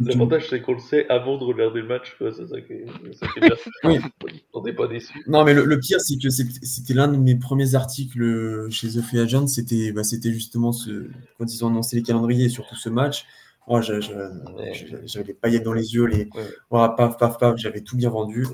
L'avantage, 0.08 0.48
c'est 0.48 0.62
qu'on 0.62 0.74
le 0.74 0.78
sait 0.78 1.06
avant 1.08 1.36
de 1.36 1.44
regarder 1.44 1.80
le 1.80 1.88
match. 1.88 2.16
C'est 2.18 2.46
ça 2.46 2.60
qui 2.60 2.72
est, 2.72 2.86
bien. 3.40 3.50
oui. 3.84 4.42
On 4.54 4.62
n'est 4.62 4.72
pas 4.72 4.86
déçu. 4.86 5.22
Non, 5.26 5.44
mais 5.44 5.52
le, 5.52 5.78
pire, 5.78 6.00
c'est 6.00 6.16
que 6.16 6.30
c'était 6.30 6.94
l'un 6.94 7.08
de 7.08 7.16
mes 7.16 7.36
premiers 7.36 7.74
articles 7.74 8.70
chez 8.70 8.88
The 8.88 9.02
Free 9.02 9.20
Agent. 9.20 9.48
C'était 9.48 9.92
bah, 9.92 10.02
justement 10.24 10.72
ce, 10.72 11.08
quand 11.38 11.52
ils 11.52 11.64
ont 11.64 11.68
annoncé 11.68 11.96
les 11.96 12.02
calendriers, 12.02 12.48
surtout 12.48 12.76
ce 12.76 12.88
match. 12.96 13.26
Oh, 13.68 13.80
j'avais 13.80 15.26
les 15.26 15.34
paillettes 15.34 15.64
dans 15.64 15.72
les 15.72 15.92
yeux, 15.92 16.04
les 16.04 16.28
ouais. 16.36 16.88
paf, 16.96 17.18
paf, 17.18 17.36
paf, 17.36 17.56
j'avais 17.56 17.80
tout 17.80 17.96
bien 17.96 18.10
vendu. 18.10 18.46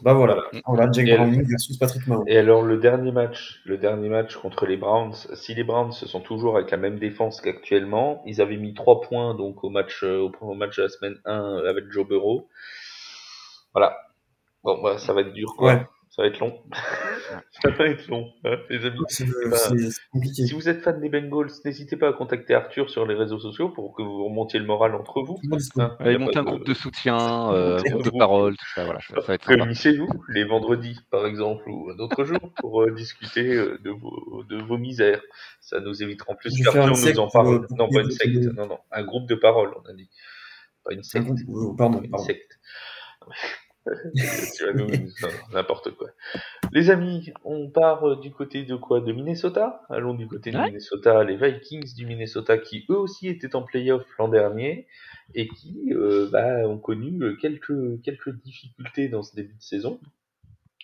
Bah 0.00 0.14
voilà, 0.14 0.44
voilà 0.66 0.86
Browning 0.86 1.46
versus 1.46 1.76
Patrick 1.76 2.06
Mahomes. 2.06 2.24
Et 2.26 2.38
alors 2.38 2.62
le 2.62 2.78
dernier 2.78 3.12
match, 3.12 3.60
le 3.66 3.76
dernier 3.76 4.08
match 4.08 4.34
contre 4.36 4.64
les 4.64 4.78
Browns, 4.78 5.12
si 5.34 5.54
les 5.54 5.62
Browns 5.62 5.92
sont 5.92 6.20
toujours 6.20 6.56
avec 6.56 6.70
la 6.70 6.78
même 6.78 6.98
défense 6.98 7.42
qu'actuellement, 7.42 8.22
ils 8.24 8.40
avaient 8.40 8.56
mis 8.56 8.72
3 8.72 9.02
points 9.02 9.34
donc 9.34 9.62
au 9.62 9.68
match 9.68 10.02
euh, 10.04 10.20
au 10.20 10.30
premier 10.30 10.56
match 10.56 10.78
de 10.78 10.84
la 10.84 10.88
semaine 10.88 11.16
1 11.26 11.64
avec 11.68 11.90
Joe 11.90 12.08
Burrow. 12.08 12.48
Voilà. 13.74 13.94
Bon, 14.64 14.80
bah, 14.82 14.96
ça 14.96 15.12
va 15.12 15.20
être 15.20 15.34
dur 15.34 15.54
quoi. 15.58 15.86
Ça 16.16 16.22
va 16.22 16.28
être 16.28 16.38
long. 16.38 16.58
ça 17.62 17.68
va 17.68 17.84
être 17.88 18.08
long, 18.08 18.32
hein, 18.46 18.56
les 18.70 18.86
amis. 18.86 18.98
Si 19.10 20.52
vous 20.54 20.66
êtes 20.66 20.80
fan 20.80 20.98
des 20.98 21.10
Bengals, 21.10 21.50
n'hésitez 21.66 21.98
pas 21.98 22.08
à 22.08 22.12
contacter 22.14 22.54
Arthur 22.54 22.88
sur 22.88 23.04
les 23.04 23.14
réseaux 23.14 23.38
sociaux 23.38 23.68
pour 23.68 23.94
que 23.94 24.02
vous 24.02 24.24
remontiez 24.24 24.58
le 24.58 24.64
moral 24.64 24.94
entre 24.94 25.20
vous. 25.20 25.38
Hein, 25.76 25.94
monter 26.18 26.38
un 26.38 26.44
groupe 26.44 26.64
de 26.64 26.72
soutien, 26.72 27.52
euh, 27.52 27.78
groupe 27.82 28.04
de 28.04 28.18
parole, 28.18 28.56
tout 28.56 28.64
ça. 28.74 28.84
Voilà, 28.84 29.00
ça, 29.00 29.20
va 29.20 29.34
être 29.34 29.46
Réunissez-vous 29.46 30.08
les 30.30 30.44
vendredis, 30.44 30.98
par 31.10 31.26
exemple, 31.26 31.68
ou 31.68 31.92
d'autres 31.92 32.24
jours 32.24 32.50
pour 32.60 32.82
euh, 32.82 32.92
discuter 32.92 33.54
euh, 33.54 33.78
de, 33.84 33.90
vos, 33.90 34.42
de 34.48 34.56
vos 34.56 34.78
misères. 34.78 35.20
Ça 35.60 35.80
nous 35.80 36.02
évitera 36.02 36.32
en 36.32 36.36
plus 36.36 36.58
qu'Arthur 36.62 36.86
nous 36.86 37.18
en 37.20 37.28
parle. 37.28 37.66
Non, 37.76 37.90
pas 37.90 38.00
une 38.00 38.10
secte. 38.10 38.54
Non, 38.54 38.66
non, 38.66 38.78
un 38.90 39.02
groupe 39.02 39.28
de 39.28 39.34
parole, 39.34 39.74
on 39.84 39.90
a 39.90 39.92
dit. 39.92 40.08
Pas 40.82 40.94
une 40.94 41.02
secte. 41.02 41.26
Pardon, 41.26 41.74
pardon. 41.76 42.00
Une 42.02 42.18
secte. 42.24 42.58
N'importe 45.52 45.90
quoi. 45.92 46.08
Les 46.72 46.90
amis, 46.90 47.32
on 47.44 47.70
part 47.70 48.04
euh, 48.04 48.16
du 48.20 48.32
côté 48.32 48.64
de 48.64 48.76
quoi? 48.76 49.00
De 49.00 49.12
Minnesota? 49.12 49.82
Allons 49.88 50.14
du 50.14 50.26
côté 50.26 50.50
de 50.50 50.58
Minnesota, 50.58 51.24
les 51.24 51.36
Vikings 51.36 51.94
du 51.94 52.06
Minnesota 52.06 52.58
qui 52.58 52.84
eux 52.90 52.96
aussi 52.96 53.28
étaient 53.28 53.54
en 53.54 53.62
playoff 53.62 54.04
l'an 54.18 54.28
dernier 54.28 54.86
et 55.34 55.48
qui 55.48 55.92
euh, 55.92 56.28
bah, 56.30 56.66
ont 56.68 56.78
connu 56.78 57.22
euh, 57.22 57.36
quelques, 57.36 58.02
quelques 58.02 58.34
difficultés 58.42 59.08
dans 59.08 59.22
ce 59.22 59.34
début 59.36 59.54
de 59.54 59.62
saison. 59.62 60.00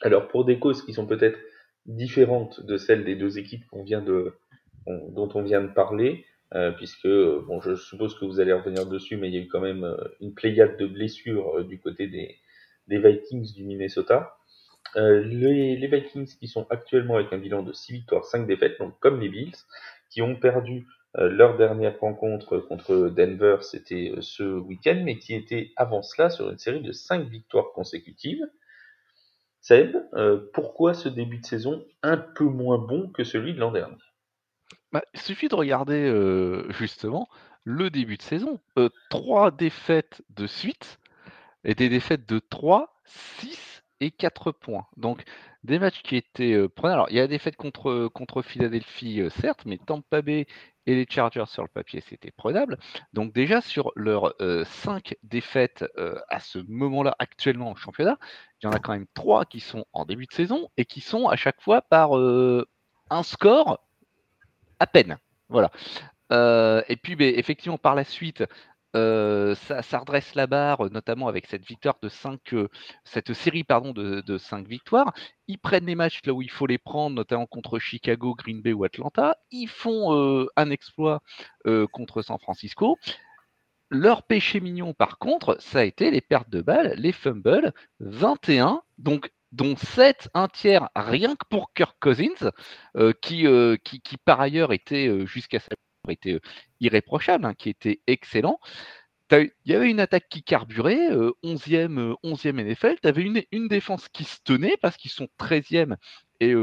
Alors 0.03 0.28
pour 0.28 0.44
des 0.44 0.59
causes 0.59 0.84
qui 0.84 0.92
sont 0.92 1.07
peut-être 1.07 1.38
différentes 1.86 2.64
de 2.64 2.76
celles 2.76 3.05
des 3.05 3.16
deux 3.16 3.38
équipes 3.38 3.66
qu'on 3.68 3.82
vient 3.82 4.03
de, 4.03 4.34
dont 4.86 5.28
on 5.34 5.42
vient 5.42 5.62
de 5.62 5.72
parler, 5.72 6.24
puisque 6.76 7.09
bon, 7.09 7.61
je 7.61 7.74
suppose 7.74 8.16
que 8.16 8.24
vous 8.24 8.38
allez 8.38 8.53
revenir 8.53 8.86
dessus, 8.86 9.16
mais 9.16 9.28
il 9.28 9.34
y 9.34 9.38
a 9.38 9.40
eu 9.40 9.48
quand 9.48 9.61
même 9.61 9.96
une 10.20 10.34
pléiade 10.34 10.76
de 10.76 10.86
blessures 10.86 11.64
du 11.64 11.80
côté 11.80 12.07
des, 12.07 12.36
des 12.89 12.99
Vikings 12.99 13.55
du 13.55 13.64
Minnesota. 13.64 14.37
Euh, 14.97 15.22
les, 15.24 15.87
Vikings 15.87 16.37
qui 16.39 16.49
sont 16.49 16.66
actuellement 16.70 17.16
avec 17.16 17.33
un 17.33 17.39
bilan 17.39 17.62
de 17.62 17.72
6 17.72 17.93
victoires, 17.93 18.24
5 18.24 18.47
défaites, 18.47 18.78
donc 18.78 18.99
comme 19.01 19.20
les 19.20 19.28
Bills, 19.28 19.57
qui 20.11 20.20
ont 20.22 20.37
perdu 20.37 20.87
euh, 21.16 21.28
leur 21.28 21.57
dernière 21.57 21.99
rencontre 21.99 22.59
contre 22.59 23.09
Denver, 23.09 23.59
c'était 23.61 24.12
euh, 24.14 24.20
ce 24.20 24.43
week-end, 24.43 25.01
mais 25.05 25.18
qui 25.18 25.35
étaient 25.35 25.72
avant 25.76 26.03
cela 26.03 26.30
sur 26.30 26.51
une 26.51 26.59
série 26.59 26.83
de 26.83 26.93
5 26.93 27.28
victoires 27.28 27.72
consécutives. 27.74 28.47
Seb, 29.61 29.97
pourquoi 30.55 30.93
ce 30.93 31.09
début 31.09 31.39
de 31.39 31.47
saison 31.47 31.87
un 32.03 32.16
peu 32.16 32.43
moins 32.43 32.78
bon 32.78 33.09
que 33.11 33.22
celui 33.22 33.55
de 33.55 33.61
l'an 33.61 33.70
dernier? 33.70 33.95
Bah, 34.91 35.03
Il 35.14 35.20
suffit 35.20 35.47
de 35.47 35.55
regarder 35.55 36.12
justement 36.70 37.28
le 37.62 37.89
début 37.89 38.16
de 38.16 38.22
saison. 38.22 38.59
trois 39.09 39.53
défaites 39.53 40.20
de 40.30 40.49
suite 40.49 40.99
et 41.64 41.74
des 41.74 41.88
défaites 41.88 42.28
de 42.28 42.38
3, 42.38 43.00
6 43.04 43.82
et 44.00 44.10
4 44.10 44.52
points. 44.52 44.86
Donc 44.96 45.24
des 45.64 45.78
matchs 45.78 46.02
qui 46.02 46.16
étaient 46.16 46.54
euh, 46.54 46.68
Alors 46.82 47.06
il 47.10 47.16
y 47.16 47.20
a 47.20 47.26
des 47.26 47.34
défaites 47.34 47.56
contre, 47.56 48.08
contre 48.08 48.42
Philadelphie, 48.42 49.20
euh, 49.20 49.30
certes, 49.30 49.62
mais 49.64 49.78
Tampa 49.78 50.22
Bay 50.22 50.46
et 50.86 50.96
les 50.96 51.06
Chargers 51.08 51.46
sur 51.46 51.62
le 51.62 51.68
papier, 51.68 52.02
c'était 52.08 52.32
prenable. 52.32 52.78
Donc 53.12 53.32
déjà 53.32 53.60
sur 53.60 53.92
leurs 53.94 54.34
5 54.40 55.12
euh, 55.12 55.14
défaites 55.22 55.84
à 56.28 56.40
ce 56.40 56.58
moment-là 56.58 57.14
actuellement 57.20 57.70
en 57.70 57.76
championnat, 57.76 58.18
il 58.60 58.66
y 58.66 58.68
en 58.68 58.72
a 58.72 58.80
quand 58.80 58.92
même 58.92 59.06
3 59.14 59.44
qui 59.44 59.60
sont 59.60 59.84
en 59.92 60.04
début 60.04 60.26
de 60.26 60.32
saison 60.32 60.68
et 60.76 60.84
qui 60.84 61.00
sont 61.00 61.28
à 61.28 61.36
chaque 61.36 61.60
fois 61.60 61.82
par 61.82 62.14
un 62.14 63.22
score 63.22 63.80
à 64.80 64.86
peine. 64.88 65.18
Voilà. 65.48 65.70
et 66.88 66.96
puis, 66.96 67.14
ben, 67.14 67.32
effectivement, 67.36 67.78
par 67.78 67.94
la 67.94 68.04
suite, 68.04 68.42
euh, 68.95 69.55
ça, 69.55 69.99
redresse 69.99 70.34
la 70.34 70.47
barre, 70.47 70.90
notamment 70.90 71.28
avec 71.28 71.47
cette 71.47 71.64
victoire 71.64 71.97
de 72.03 72.09
5, 72.09 72.40
euh, 72.53 72.68
cette 73.05 73.32
série 73.32 73.64
pardon, 73.64 73.93
de, 73.93 74.20
de 74.20 74.38
5 74.38 74.66
victoires. 74.66 75.14
Ils 75.49 75.59
prennent 75.59 75.86
les 75.86 75.95
matchs 75.95 76.20
là 76.26 76.34
où 76.34 76.43
il 76.43 76.51
faut 76.51 76.66
les 76.66 76.78
prendre, 76.78 77.16
notamment 77.16 77.47
contre 77.47 77.78
Chicago, 77.78 78.34
Green 78.34 78.61
Bay 78.61 78.72
ou 78.72 78.84
Atlanta. 78.84 79.36
Ils 79.51 79.68
font 79.68 80.14
euh, 80.14 80.47
un 80.57 80.70
exploit 80.70 81.22
contre 81.93 82.22
San 82.22 82.38
Francisco. 82.38 82.99
Leur 83.90 84.24
péché 84.24 84.61
mignon, 84.61 84.95
par 84.95 85.18
contre, 85.18 85.57
ça 85.61 85.80
a 85.80 85.84
été 85.84 86.11
les 86.11 86.20
pertes 86.20 86.51
de 86.51 86.61
balles, 86.61 86.95
les 86.97 87.12
fumbles, 87.12 87.72
21, 88.01 88.82
donc 88.99 89.30
dont 89.53 89.76
7, 89.76 90.30
un 90.34 90.49
tiers, 90.49 90.88
rien 90.97 91.36
que 91.36 91.45
pour 91.49 91.72
Kirk 91.74 91.97
Cousins, 92.01 92.51
qui, 93.20 93.47
qui, 93.84 94.16
par 94.24 94.40
ailleurs 94.40 94.72
était 94.72 95.26
jusqu'à 95.26 95.61
sa 95.61 95.68
était 96.11 96.40
irréprochable, 96.80 97.44
hein, 97.44 97.55
qui 97.55 97.70
était 97.70 98.00
excellent. 98.07 98.59
Il 99.30 99.50
y 99.64 99.74
avait 99.74 99.90
une 99.90 100.00
attaque 100.00 100.28
qui 100.28 100.42
carburait, 100.42 101.09
11e, 101.42 102.14
11e 102.22 102.64
NFL. 102.64 102.96
Tu 103.00 103.09
avais 103.09 103.22
une, 103.22 103.42
une 103.50 103.66
défense 103.66 104.09
qui 104.11 104.24
se 104.24 104.38
tenait 104.44 104.76
parce 104.82 104.98
qu'ils 104.98 105.11
sont 105.11 105.28
13e 105.38 105.96
et 106.43 106.55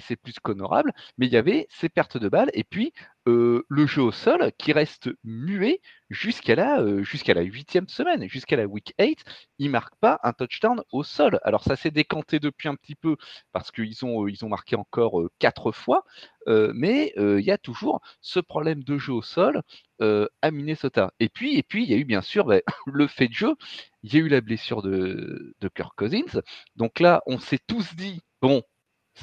c'est 0.00 0.16
plus 0.16 0.38
qu'honorable. 0.40 0.92
Mais 1.16 1.26
il 1.26 1.32
y 1.32 1.36
avait 1.36 1.66
ces 1.70 1.88
pertes 1.88 2.18
de 2.18 2.28
balles 2.28 2.50
et 2.54 2.64
puis 2.64 2.92
le 3.26 3.86
jeu 3.86 4.02
au 4.02 4.12
sol 4.12 4.52
qui 4.58 4.72
reste 4.72 5.10
muet 5.22 5.80
jusqu'à 6.08 6.54
la 6.54 7.02
jusqu'à 7.02 7.34
la 7.34 7.42
huitième 7.42 7.88
semaine, 7.88 8.26
jusqu'à 8.28 8.56
la 8.56 8.66
week 8.66 8.94
8, 8.98 9.22
ils 9.58 9.70
marquent 9.70 9.96
pas 10.00 10.18
un 10.22 10.32
touchdown 10.32 10.82
au 10.92 11.02
sol. 11.02 11.38
Alors 11.42 11.62
ça 11.62 11.76
s'est 11.76 11.90
décanté 11.90 12.40
depuis 12.40 12.68
un 12.68 12.74
petit 12.74 12.94
peu 12.94 13.16
parce 13.52 13.70
qu'ils 13.70 14.04
ont 14.04 14.26
ils 14.26 14.44
ont 14.44 14.48
marqué 14.48 14.76
encore 14.76 15.22
quatre 15.38 15.72
fois, 15.72 16.04
mais 16.46 17.12
il 17.16 17.44
y 17.44 17.50
a 17.50 17.58
toujours 17.58 18.00
ce 18.22 18.40
problème 18.40 18.82
de 18.82 18.98
jeu 18.98 19.12
au 19.12 19.22
sol 19.22 19.62
à 20.00 20.50
Minnesota. 20.50 21.12
Et 21.20 21.28
puis 21.28 21.58
et 21.58 21.62
puis 21.62 21.82
il 21.84 21.90
y 21.90 21.94
a 21.94 21.98
eu 21.98 22.04
bien 22.04 22.22
sûr 22.22 22.46
bah, 22.46 22.60
le 22.86 23.06
fait 23.06 23.28
de 23.28 23.34
jeu. 23.34 23.54
Il 24.04 24.14
y 24.14 24.16
a 24.16 24.20
eu 24.20 24.28
la 24.28 24.40
blessure 24.40 24.82
de 24.82 25.54
Kirk 25.74 25.94
Cousins. 25.96 26.40
Donc 26.76 27.00
là, 27.00 27.22
on 27.26 27.38
s'est 27.38 27.60
tous 27.66 27.94
dit 27.96 28.20
bon, 28.40 28.62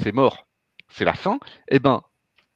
c'est 0.01 0.11
mort, 0.11 0.47
c'est 0.89 1.05
la 1.05 1.13
fin. 1.13 1.39
Eh 1.69 1.79
ben 1.79 2.01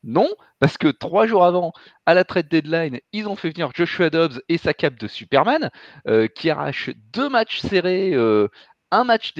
non, 0.03 0.29
parce 0.59 0.77
que 0.77 0.87
trois 0.87 1.27
jours 1.27 1.43
avant, 1.45 1.73
à 2.05 2.13
la 2.13 2.23
trade 2.23 2.47
deadline, 2.47 2.99
ils 3.11 3.27
ont 3.27 3.35
fait 3.35 3.49
venir 3.49 3.71
Joshua 3.75 4.09
Dobbs 4.09 4.41
et 4.47 4.57
sa 4.57 4.73
cape 4.73 4.97
de 4.97 5.07
Superman, 5.07 5.69
euh, 6.07 6.27
qui 6.27 6.49
arrache 6.49 6.89
deux 7.13 7.27
matchs 7.27 7.59
serrés, 7.59 8.13
euh, 8.13 8.47
un, 8.91 9.03
match 9.03 9.33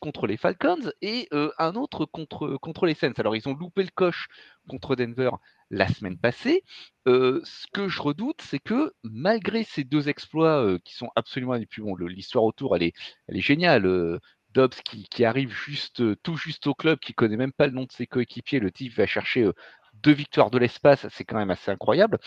contre 0.00 0.26
les 0.26 0.36
Falcons 0.36 0.92
et 1.02 1.28
euh, 1.32 1.50
un 1.58 1.74
autre 1.74 2.04
contre, 2.06 2.86
les 2.86 2.94
Saints. 2.94 3.12
Alors, 3.18 3.34
ils 3.34 3.48
ont 3.48 3.54
loupé 3.54 3.82
le 3.82 3.90
coche 3.94 4.28
contre 4.68 4.94
Denver 4.96 5.30
la 5.70 5.88
semaine 5.88 6.18
passée. 6.18 6.62
ce 7.06 7.66
que 7.72 7.88
je 7.88 8.00
redoute, 8.00 8.40
c'est 8.42 8.60
que 8.60 8.92
malgré 9.02 9.64
ces 9.64 9.82
deux 9.82 10.08
exploits 10.08 10.78
qui 10.84 10.94
sont 10.94 11.10
absolument... 11.16 11.56
Et 11.56 11.66
puis 11.66 11.82
bon, 11.82 11.96
l'histoire 11.96 12.44
autour, 12.44 12.76
elle 12.76 12.84
est, 12.84 12.94
elle 13.28 13.36
est 13.36 13.40
géniale. 13.40 14.20
Dobbs 14.54 14.74
qui, 14.84 15.24
arrive 15.24 15.52
juste 15.52 16.00
euh, 16.00 16.16
tout 16.22 16.36
juste 16.36 16.66
au 16.68 16.74
club, 16.74 17.00
qui 17.00 17.12
connaît 17.12 17.36
même 17.36 17.52
pas 17.52 17.66
le 17.66 17.72
nom 17.72 17.84
de 17.84 17.92
ses 17.92 18.06
coéquipiers. 18.06 18.60
Le 18.60 18.70
type 18.70 18.94
va 18.94 19.04
chercher 19.06 19.42
euh, 19.42 19.52
deux 19.94 20.12
victoires 20.12 20.50
de 20.50 20.58
l'espace, 20.58 21.06
c'est 21.10 21.24
quand 21.24 21.36
même 21.36 21.50
assez 21.50 21.70
incroyable. 21.70 22.18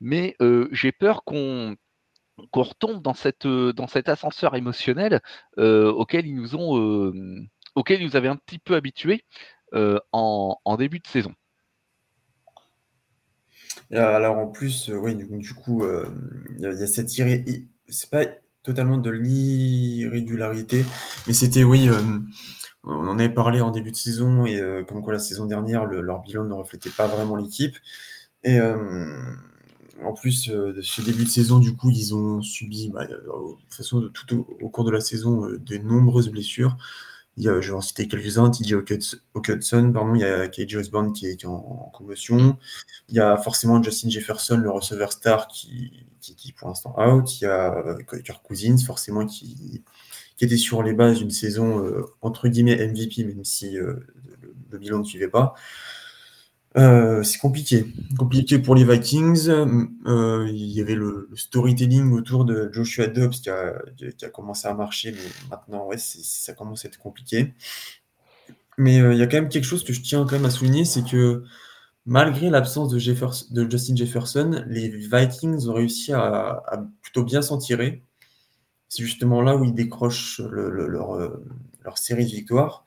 Mais 0.00 0.36
euh, 0.40 0.68
j'ai 0.72 0.92
peur 0.92 1.22
qu'on 1.24 1.76
retombe 2.52 3.02
dans, 3.02 3.14
cet 3.14 4.08
ascenseur 4.08 4.54
émotionnel 4.56 5.20
auquel 5.56 6.26
ils 6.26 6.36
nous 6.36 6.56
avaient 8.16 8.28
un 8.28 8.36
petit 8.36 8.58
peu 8.58 8.74
habitués 8.76 9.24
en, 9.72 10.76
début 10.78 11.00
de 11.00 11.06
saison. 11.06 11.34
Alors 13.90 14.38
en 14.38 14.48
plus, 14.48 14.88
oui, 14.88 15.16
du, 15.16 15.54
coup, 15.54 15.84
il 16.56 16.60
y, 16.60 16.66
a 16.66 16.86
cette 16.86 17.10
c'est 17.10 18.10
pas 18.10 18.24
totalement 18.68 18.98
de 18.98 19.08
l'irrégularité. 19.08 20.84
Mais 21.26 21.32
c'était, 21.32 21.64
oui, 21.64 21.88
euh, 21.88 22.02
on 22.84 23.08
en 23.08 23.18
avait 23.18 23.30
parlé 23.30 23.62
en 23.62 23.70
début 23.70 23.92
de 23.92 23.96
saison, 23.96 24.44
et 24.44 24.60
euh, 24.60 24.84
comme 24.84 25.02
quoi 25.02 25.14
la 25.14 25.18
saison 25.18 25.46
dernière, 25.46 25.86
leur 25.86 26.20
bilan 26.20 26.44
ne 26.44 26.52
reflétait 26.52 26.90
pas 26.90 27.06
vraiment 27.06 27.34
l'équipe. 27.34 27.76
Et 28.44 28.60
euh, 28.60 29.16
en 30.04 30.12
plus, 30.12 30.50
de 30.50 30.82
ce 30.82 31.00
début 31.00 31.24
de 31.24 31.30
saison, 31.30 31.60
du 31.60 31.74
coup, 31.74 31.90
ils 31.90 32.14
ont 32.14 32.42
subi, 32.42 32.90
bah, 32.90 33.06
de 33.06 33.16
toute 33.16 33.74
façon, 33.74 34.10
tout 34.12 34.46
au, 34.60 34.68
cours 34.68 34.84
de 34.84 34.90
la 34.90 35.00
saison, 35.00 35.48
de 35.48 35.78
nombreuses 35.78 36.28
blessures. 36.28 36.76
Je 37.38 37.50
vais 37.50 37.70
en 37.70 37.80
citer 37.80 38.08
quelques-uns. 38.08 38.50
TJ 38.50 38.74
Hawkinson, 39.34 39.92
pardon, 39.92 40.14
il 40.14 40.20
y 40.20 40.24
a 40.24 40.48
KJ 40.48 40.76
Osborne 40.76 41.12
qui 41.12 41.26
est, 41.26 41.44
en, 41.44 41.90
commotion. 41.94 42.58
Il 43.08 43.14
y 43.14 43.20
a 43.20 43.36
forcément 43.36 43.82
Justin 43.82 44.10
Jefferson, 44.10 44.56
le 44.56 44.70
receveur 44.70 45.12
star, 45.12 45.48
qui, 45.48 46.06
qui, 46.20 46.52
pour 46.52 46.68
l'instant 46.68 46.94
out. 46.98 47.40
Il 47.40 47.44
y 47.44 47.46
a 47.46 47.74
euh, 47.74 47.98
Kirk 48.24 48.42
Cousins, 48.42 48.78
forcément, 48.84 49.26
qui, 49.26 49.82
qui 50.38 50.44
était 50.44 50.56
sur 50.56 50.82
les 50.82 50.92
bases 50.92 51.18
d'une 51.18 51.30
saison 51.30 51.84
euh, 51.84 52.06
entre 52.22 52.48
guillemets 52.48 52.86
MVP, 52.86 53.24
même 53.24 53.44
si 53.44 53.76
euh, 53.76 53.94
le, 54.70 54.78
bilan 54.78 54.98
ne 54.98 55.04
suivait 55.04 55.28
pas. 55.28 55.54
C'est 57.22 57.38
compliqué. 57.38 57.86
Compliqué 58.18 58.58
pour 58.58 58.74
les 58.74 58.84
Vikings. 58.84 59.48
il 60.06 60.72
y 60.72 60.80
avait 60.80 60.94
le, 60.94 61.28
storytelling 61.34 62.12
autour 62.12 62.44
de 62.44 62.70
Joshua 62.72 63.06
Dobbs 63.06 63.30
qui 63.30 63.50
a, 63.50 64.28
commencé 64.32 64.68
à 64.68 64.74
marcher, 64.74 65.12
mais 65.12 65.48
maintenant, 65.50 65.86
ouais, 65.86 65.98
ça 65.98 66.52
commence 66.52 66.84
à 66.84 66.88
être 66.88 66.98
compliqué. 66.98 67.54
Mais 68.76 68.96
il 68.96 69.18
y 69.18 69.22
a 69.22 69.26
quand 69.26 69.38
même 69.38 69.48
quelque 69.48 69.64
chose 69.64 69.84
que 69.84 69.92
je 69.92 70.00
tiens 70.00 70.24
quand 70.24 70.36
même 70.36 70.44
à 70.44 70.50
souligner, 70.50 70.84
c'est 70.84 71.04
que 71.04 71.44
Malgré 72.10 72.48
l'absence 72.48 72.88
de, 72.88 72.98
Justin 72.98 73.94
Jefferson, 73.94 74.64
les 74.66 74.88
Vikings 74.88 75.68
ont 75.68 75.74
réussi 75.74 76.14
à, 76.14 76.62
plutôt 77.02 77.22
bien 77.22 77.42
s'en 77.42 77.58
tirer. 77.58 78.02
C'est 78.88 79.04
justement 79.04 79.42
là 79.42 79.54
où 79.56 79.64
ils 79.64 79.74
décrochent 79.74 80.40
leur, 80.40 81.28
série 81.96 82.24
de 82.24 82.30
victoires. 82.30 82.86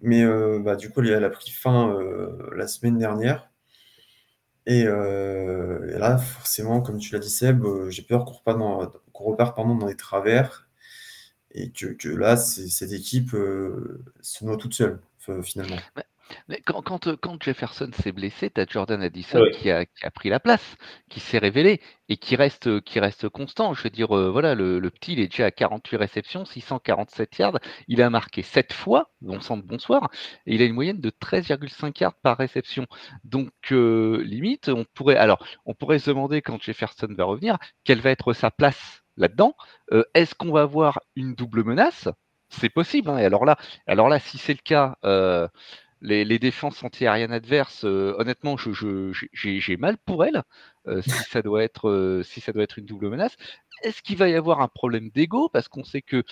Mais 0.00 0.24
bah, 0.60 0.76
du 0.76 0.90
coup, 0.90 1.02
elle 1.02 1.24
a 1.24 1.30
pris 1.30 1.50
fin 1.50 1.98
la 2.54 2.68
semaine 2.68 2.98
dernière. 2.98 3.50
Et, 4.66 4.84
là, 4.84 6.18
forcément, 6.18 6.80
comme 6.82 6.98
tu 6.98 7.12
l'as 7.12 7.20
dit, 7.20 7.30
Seb, 7.30 7.64
j'ai 7.88 8.02
peur 8.02 8.24
qu'on 8.24 8.34
reparte, 8.34 9.56
dans, 9.56 9.86
les 9.86 9.96
travers 9.96 10.68
et 11.50 11.70
que, 11.72 11.86
que 11.86 12.08
là, 12.08 12.36
cette 12.36 12.92
équipe 12.92 13.30
se 13.30 14.44
noie 14.44 14.56
toute 14.56 14.74
seule, 14.74 15.00
finalement. 15.42 15.78
Mais 16.48 16.60
quand, 16.64 16.82
quand, 16.82 17.16
quand 17.16 17.42
Jefferson 17.42 17.90
s'est 17.92 18.12
blessé, 18.12 18.50
tu 18.50 18.60
as 18.60 18.66
Jordan 18.68 19.02
Addison 19.02 19.42
qui, 19.52 19.70
a, 19.70 19.86
qui 19.86 20.04
a 20.04 20.10
pris 20.10 20.28
la 20.28 20.40
place, 20.40 20.76
qui 21.08 21.20
s'est 21.20 21.38
révélé 21.38 21.80
et 22.08 22.16
qui 22.16 22.36
reste, 22.36 22.80
qui 22.82 23.00
reste 23.00 23.28
constant. 23.28 23.74
Je 23.74 23.82
veux 23.82 23.90
dire, 23.90 24.08
voilà, 24.08 24.54
le, 24.54 24.78
le, 24.78 24.90
petit, 24.90 25.12
il 25.12 25.20
est 25.20 25.28
déjà 25.28 25.46
à 25.46 25.50
48 25.50 25.96
réceptions, 25.96 26.44
647 26.44 27.38
yards. 27.38 27.58
Il 27.86 28.02
a 28.02 28.10
marqué 28.10 28.42
7 28.42 28.72
fois, 28.72 29.10
bon 29.20 29.40
sang 29.40 29.56
de 29.56 29.62
bonsoir, 29.62 30.10
et 30.46 30.54
il 30.54 30.62
a 30.62 30.64
une 30.64 30.74
moyenne 30.74 31.00
de 31.00 31.10
13,5 31.10 32.00
yards 32.00 32.14
par 32.14 32.36
réception. 32.38 32.86
Donc, 33.24 33.52
limite, 33.70 34.68
on 34.68 34.84
pourrait, 34.94 35.16
alors, 35.16 35.44
on 35.66 35.74
pourrait 35.74 35.98
se 35.98 36.10
demander 36.10 36.42
quand 36.42 36.60
Jefferson 36.62 37.08
va 37.10 37.24
revenir, 37.24 37.58
quelle 37.84 38.00
va 38.00 38.10
être 38.10 38.32
sa 38.32 38.50
place 38.50 39.02
là-dedans. 39.16 39.54
Est-ce 40.14 40.34
qu'on 40.34 40.52
va 40.52 40.62
avoir 40.62 41.00
une 41.16 41.34
double 41.34 41.64
menace? 41.64 42.08
C'est 42.50 42.70
possible. 42.70 43.10
Hein, 43.10 43.18
et 43.18 43.24
alors 43.24 43.44
là, 43.44 43.58
alors 43.86 44.08
là, 44.08 44.18
si 44.18 44.38
c'est 44.38 44.54
le 44.54 44.60
cas, 44.64 44.96
les, 46.00 46.38
défenses 46.38 46.82
anti-aériennes 46.82 47.32
adverses, 47.32 47.84
euh, 47.84 48.14
honnêtement, 48.18 48.56
j'ai 49.32 49.76
mal 49.76 49.96
pour 49.98 50.24
elles, 50.24 50.42
euh, 50.86 50.98
euh, 50.98 52.22
si 52.22 52.40
ça 52.40 52.52
doit 52.52 52.62
être 52.62 52.78
une 52.78 52.84
double 52.86 53.08
menace. 53.10 53.36
Est-ce 53.82 54.02
qu'il 54.02 54.16
va 54.16 54.28
y 54.28 54.34
avoir 54.34 54.60
un 54.60 54.68
problème 54.68 55.10
d'ego? 55.10 55.48
Parce 55.48 55.68
qu'on 55.68 55.84
sait 55.84 56.02
que 56.02 56.24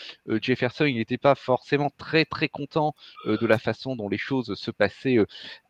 Jefferson, 0.42 0.84
il 0.84 0.96
n'était 0.96 1.18
pas 1.18 1.34
forcément 1.34 1.90
très 1.96 2.24
très 2.24 2.48
content 2.48 2.94
de 3.26 3.46
la 3.46 3.58
façon 3.58 3.96
dont 3.96 4.08
les 4.08 4.18
choses 4.18 4.54
se 4.54 4.70
passaient 4.70 5.18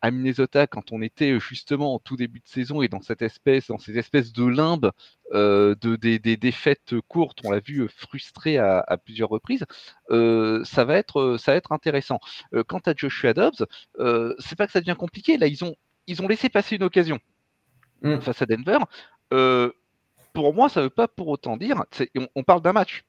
à 0.00 0.10
Minnesota 0.10 0.66
quand 0.66 0.92
on 0.92 1.02
était 1.02 1.38
justement 1.38 1.94
en 1.94 1.98
tout 1.98 2.16
début 2.16 2.40
de 2.40 2.48
saison 2.48 2.82
et 2.82 2.88
dans 2.88 3.00
cette 3.00 3.22
espèce, 3.22 3.68
dans 3.68 3.78
ces 3.78 3.98
espèces 3.98 4.32
de 4.32 4.44
limbes 4.44 4.90
de 5.32 5.96
des, 5.96 6.36
défaites 6.36 6.94
courtes. 7.08 7.40
On 7.44 7.50
l'a 7.50 7.60
vu 7.60 7.88
frustré 7.88 8.58
à, 8.58 8.84
à, 8.86 8.96
plusieurs 8.96 9.28
reprises. 9.28 9.64
ça 10.08 10.84
va 10.84 10.96
être 10.96 11.36
ça 11.38 11.52
va 11.52 11.56
être 11.56 11.72
intéressant. 11.72 12.20
quant 12.66 12.80
à 12.86 12.94
Joshua 12.96 13.34
Dobbs, 13.34 13.66
c'est 14.38 14.56
pas 14.56 14.66
que 14.66 14.72
ça 14.72 14.80
devient 14.80 14.96
compliqué. 14.98 15.36
Là, 15.36 15.46
ils 15.46 15.64
ont 15.64 15.74
ils 16.06 16.22
ont 16.22 16.28
laissé 16.28 16.48
passer 16.48 16.76
une 16.76 16.84
occasion 16.84 17.18
mmh. 18.02 18.20
face 18.20 18.42
à 18.42 18.46
Denver 18.46 18.78
pour 20.36 20.52
moi, 20.52 20.68
ça 20.68 20.80
ne 20.80 20.84
veut 20.84 20.90
pas 20.90 21.08
pour 21.08 21.28
autant 21.28 21.56
dire. 21.56 21.82
On, 22.34 22.42
parle 22.42 22.60
d'un 22.60 22.74
match, 22.74 23.04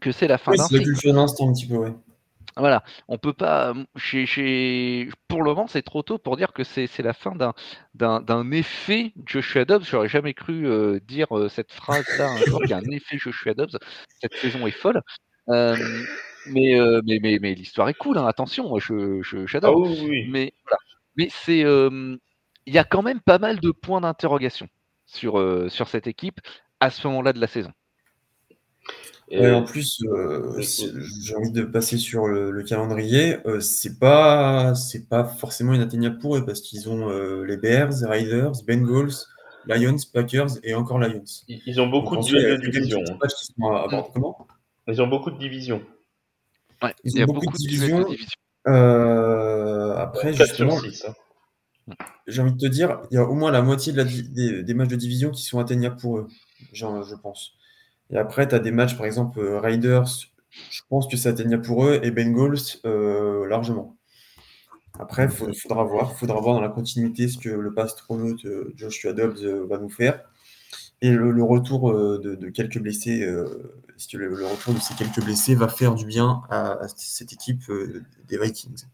que 0.00 0.10
c'est 0.10 0.26
la 0.26 0.36
fin 0.36 0.50
d'un 0.50 0.66
cycle. 0.66 0.90
un 0.90 1.52
petit 1.52 1.68
peu, 1.68 1.92
Voilà, 2.56 2.82
on 3.06 3.18
peut 3.18 3.32
pas. 3.32 3.72
Pour 3.72 5.42
le 5.44 5.44
moment, 5.44 5.68
c'est 5.68 5.82
trop 5.82 6.02
tôt 6.02 6.18
pour 6.18 6.36
dire 6.36 6.52
que 6.52 6.64
c'est 6.64 7.02
la 7.02 7.12
fin 7.12 7.36
d'un 7.94 8.50
effet 8.50 9.12
Joshua 9.24 9.64
Dobbs. 9.64 9.84
J'aurais 9.84 10.08
jamais 10.08 10.34
cru 10.34 10.66
euh, 10.66 10.98
dire 11.06 11.38
euh, 11.38 11.48
cette 11.48 11.70
phrase-là 11.70 12.32
un 12.32 12.38
jour. 12.38 12.64
Il 12.64 12.70
y 12.70 12.72
a 12.72 12.78
un 12.78 12.90
effet 12.90 13.16
Joshua 13.16 13.54
Dobbs. 13.54 13.78
Cette 14.20 14.34
saison 14.34 14.66
est 14.66 14.72
folle. 14.72 15.02
Euh, 15.50 15.76
mais, 16.48 16.76
mais, 17.04 17.20
mais, 17.22 17.38
mais 17.40 17.54
l'histoire 17.54 17.88
est 17.88 17.94
cool. 17.94 18.18
Hein, 18.18 18.26
attention, 18.26 18.76
j'adore. 18.80 19.86
Je, 19.86 20.08
ah 20.18 20.30
Mais 20.30 20.52
Mais 21.16 21.28
c'est. 21.30 21.60
Il 22.66 22.74
y 22.74 22.78
a 22.78 22.84
quand 22.84 23.02
même 23.02 23.20
pas 23.20 23.38
mal 23.38 23.60
de 23.60 23.70
points 23.70 24.00
d'interrogation 24.00 24.68
sur, 25.14 25.38
euh, 25.38 25.68
sur 25.68 25.88
cette 25.88 26.06
équipe 26.06 26.40
à 26.80 26.90
ce 26.90 27.06
moment-là 27.08 27.32
de 27.32 27.40
la 27.40 27.46
saison. 27.46 27.72
Et 29.30 29.50
en 29.50 29.62
plus, 29.62 30.02
euh, 30.04 30.60
j'ai 30.60 31.34
envie 31.34 31.50
de 31.50 31.62
passer 31.62 31.96
sur 31.96 32.26
le, 32.26 32.62
calendrier. 32.62 33.38
Euh, 33.46 33.58
c'est 33.58 33.98
pas, 33.98 34.74
c'est 34.74 35.08
pas 35.08 35.24
forcément 35.24 35.72
inatteignable 35.72 36.18
pour 36.18 36.36
eux 36.36 36.44
parce 36.44 36.60
qu'ils 36.60 36.90
ont 36.90 37.08
les 37.42 37.56
Bears, 37.56 37.94
Riders, 38.02 38.52
Bengals, 38.66 39.14
Lions, 39.66 39.96
Packers 40.12 40.58
et 40.62 40.74
encore 40.74 40.98
Lions. 40.98 41.24
Ils 41.48 41.80
ont 41.80 41.86
beaucoup 41.86 42.16
de, 42.16 42.70
divisions. 42.70 43.02
Ils 44.86 45.00
ont 45.00 45.06
beaucoup 45.06 45.30
de 45.30 45.38
divisions. 45.38 45.82
ils 47.02 47.22
ont 47.22 47.24
beaucoup, 47.24 47.50
de 47.50 47.56
divisions. 47.56 48.06
après, 48.66 50.34
justement, 50.34 50.76
j'ai 52.26 52.42
envie 52.42 52.52
de 52.52 52.58
te 52.58 52.66
dire, 52.66 53.00
il 53.10 53.14
y 53.14 53.18
a 53.18 53.24
au 53.24 53.34
moins 53.34 53.50
la 53.50 53.62
moitié 53.62 53.92
des, 53.92 54.74
matchs 54.74 54.88
de 54.88 54.96
division 54.96 55.30
qui 55.30 55.42
sont 55.42 55.58
atteignables 55.58 55.96
pour 55.96 56.18
eux, 56.18 56.28
je 56.72 57.14
pense. 57.16 57.54
Et 58.10 58.16
après, 58.16 58.48
tu 58.48 58.54
as 58.54 58.58
des 58.58 58.70
matchs, 58.70 58.96
par 58.96 59.06
exemple, 59.06 59.40
euh, 59.40 59.60
Riders, 59.60 60.08
je 60.70 60.80
pense 60.88 61.08
que 61.08 61.16
c'est 61.16 61.28
atteignable 61.28 61.64
pour 61.64 61.84
eux, 61.86 62.00
et 62.02 62.10
Bengals, 62.10 62.78
euh, 62.84 63.46
largement. 63.46 63.96
Après, 64.98 65.24
il 65.48 65.54
faudra 65.54 65.82
voir. 65.82 66.16
faudra 66.16 66.40
voir 66.40 66.54
dans 66.54 66.60
la 66.60 66.68
continuité 66.68 67.26
ce 67.28 67.38
que 67.38 67.48
le 67.48 67.74
pastronaute 67.74 68.44
euh, 68.44 68.72
Joshua 68.76 69.12
Dobbs 69.12 69.42
va 69.68 69.78
nous 69.78 69.90
faire. 69.90 70.20
Et 71.00 71.10
le, 71.10 71.42
retour 71.42 71.92
de, 71.92 72.48
quelques 72.50 72.78
blessés, 72.78 73.26
le, 73.26 74.46
retour 74.46 74.72
de 74.72 74.78
ces 74.78 74.94
quelques 74.94 75.22
blessés 75.22 75.54
va 75.54 75.68
faire 75.68 75.94
du 75.94 76.06
bien 76.06 76.42
à 76.48 76.78
cette 76.96 77.32
équipe 77.32 77.64
des 78.26 78.38
Vikings? 78.38 78.86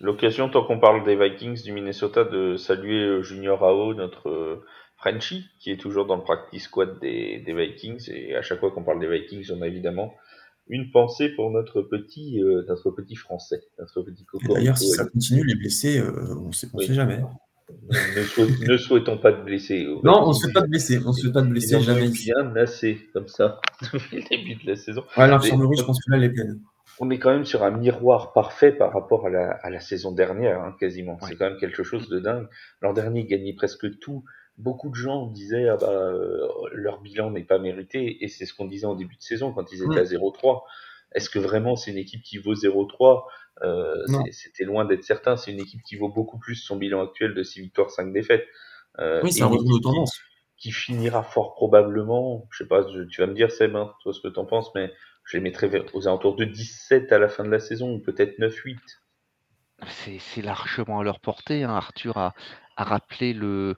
L'occasion, 0.00 0.48
tant 0.48 0.64
qu'on 0.64 0.78
parle 0.78 1.04
des 1.04 1.16
Vikings 1.16 1.62
du 1.64 1.72
Minnesota, 1.72 2.22
de 2.22 2.56
saluer 2.56 3.04
euh, 3.04 3.22
Junior 3.22 3.64
Ao, 3.64 3.94
notre 3.94 4.28
euh, 4.28 4.64
Frenchie, 4.96 5.46
qui 5.58 5.72
est 5.72 5.76
toujours 5.76 6.06
dans 6.06 6.16
le 6.16 6.22
practice 6.22 6.64
squad 6.64 7.00
des, 7.00 7.42
Vikings. 7.46 8.08
Et 8.12 8.36
à 8.36 8.42
chaque 8.42 8.60
fois 8.60 8.70
qu'on 8.70 8.84
parle 8.84 9.00
des 9.00 9.08
Vikings, 9.08 9.50
on 9.52 9.60
a 9.62 9.66
évidemment 9.66 10.14
une 10.68 10.92
pensée 10.92 11.30
pour 11.30 11.50
notre 11.50 11.82
petit, 11.82 12.40
euh, 12.40 12.64
notre 12.68 12.92
petit 12.92 13.16
français, 13.16 13.60
notre 13.80 14.02
petit 14.02 14.24
coco. 14.24 14.54
D'ailleurs, 14.54 14.78
si 14.78 14.88
ça 14.88 15.04
continue, 15.04 15.44
les 15.44 15.56
blessés, 15.56 16.00
on 16.00 16.48
ne 16.48 16.52
sait, 16.52 16.68
jamais. 16.94 17.20
Ne, 17.90 18.76
souhaitons 18.76 19.18
pas 19.18 19.32
de 19.32 19.42
blessés. 19.42 19.84
Non, 20.04 20.26
on 20.26 20.28
ne 20.28 20.32
souhaite 20.32 20.54
pas 20.54 20.60
de 20.60 20.68
blessés. 20.68 21.00
On 21.04 21.08
ne 21.08 21.12
souhaite 21.12 21.32
pas 21.32 21.42
de 21.42 21.48
blessés 21.48 21.80
jamais. 21.80 22.08
bien 22.08 22.54
assez, 22.54 23.00
comme 23.12 23.26
ça, 23.26 23.60
depuis 23.92 24.18
le 24.18 24.28
début 24.28 24.54
de 24.62 24.70
la 24.70 24.76
saison. 24.76 25.02
Ouais, 25.16 25.26
l'infirmerie, 25.26 25.76
je 25.76 25.82
pense 25.82 25.98
que 25.98 26.10
là, 26.12 26.18
elle 26.18 26.24
est 26.24 26.30
pleine 26.30 26.60
on 27.00 27.10
est 27.10 27.18
quand 27.18 27.30
même 27.30 27.44
sur 27.44 27.62
un 27.62 27.70
miroir 27.70 28.32
parfait 28.32 28.72
par 28.72 28.92
rapport 28.92 29.26
à 29.26 29.30
la, 29.30 29.50
à 29.50 29.70
la 29.70 29.80
saison 29.80 30.12
dernière, 30.12 30.60
hein, 30.60 30.76
quasiment. 30.78 31.18
C'est 31.22 31.36
quand 31.36 31.48
même 31.48 31.58
quelque 31.58 31.82
chose 31.82 32.08
de 32.08 32.18
dingue. 32.18 32.48
L'an 32.82 32.92
dernier, 32.92 33.20
ils 33.20 33.26
gagnaient 33.26 33.54
presque 33.54 33.98
tout. 33.98 34.24
Beaucoup 34.56 34.90
de 34.90 34.96
gens 34.96 35.26
disaient 35.26 35.68
ah 35.68 35.76
bah 35.76 35.88
euh, 35.88 36.48
leur 36.72 37.00
bilan 37.00 37.30
n'est 37.30 37.44
pas 37.44 37.58
mérité 37.58 38.24
et 38.24 38.28
c'est 38.28 38.44
ce 38.44 38.52
qu'on 38.52 38.64
disait 38.64 38.86
en 38.86 38.96
début 38.96 39.14
de 39.14 39.22
saison 39.22 39.52
quand 39.52 39.70
ils 39.72 39.84
étaient 39.84 40.00
à 40.00 40.04
0-3. 40.04 40.62
Est-ce 41.14 41.30
que 41.30 41.38
vraiment 41.38 41.76
c'est 41.76 41.92
une 41.92 41.98
équipe 41.98 42.22
qui 42.22 42.38
vaut 42.38 42.54
0-3 42.54 43.22
euh, 43.62 44.04
C'était 44.32 44.64
loin 44.64 44.84
d'être 44.84 45.04
certain. 45.04 45.36
C'est 45.36 45.52
une 45.52 45.60
équipe 45.60 45.82
qui 45.82 45.96
vaut 45.96 46.08
beaucoup 46.08 46.38
plus 46.38 46.56
son 46.56 46.76
bilan 46.76 47.04
actuel 47.04 47.34
de 47.34 47.42
6 47.42 47.60
victoires, 47.62 47.90
5 47.90 48.12
défaites. 48.12 48.46
Euh, 48.98 49.20
oui, 49.22 49.32
c'est 49.32 49.42
un 49.42 49.50
de 49.50 49.82
tendance. 49.82 50.20
Qui 50.56 50.72
finira 50.72 51.22
fort 51.22 51.54
probablement, 51.54 52.48
je 52.50 52.64
sais 52.64 52.68
pas, 52.68 52.84
tu 52.84 53.20
vas 53.20 53.28
me 53.28 53.34
dire 53.34 53.52
Seb, 53.52 53.76
hein, 53.76 53.92
toi 54.02 54.12
ce 54.12 54.20
que 54.20 54.26
t'en 54.26 54.44
penses, 54.44 54.74
mais 54.74 54.92
je 55.28 55.36
les 55.36 55.42
mettrais 55.42 55.70
aux 55.92 56.08
alentours 56.08 56.36
de 56.36 56.44
17 56.44 57.12
à 57.12 57.18
la 57.18 57.28
fin 57.28 57.44
de 57.44 57.50
la 57.50 57.60
saison, 57.60 57.92
ou 57.92 57.98
peut-être 58.00 58.38
9-8. 58.38 58.78
C'est 59.86 60.42
largement 60.42 61.00
à 61.00 61.04
leur 61.04 61.20
portée. 61.20 61.64
Hein. 61.64 61.74
Arthur 61.74 62.16
a, 62.16 62.34
rappelé 62.76 63.34
le, 63.34 63.76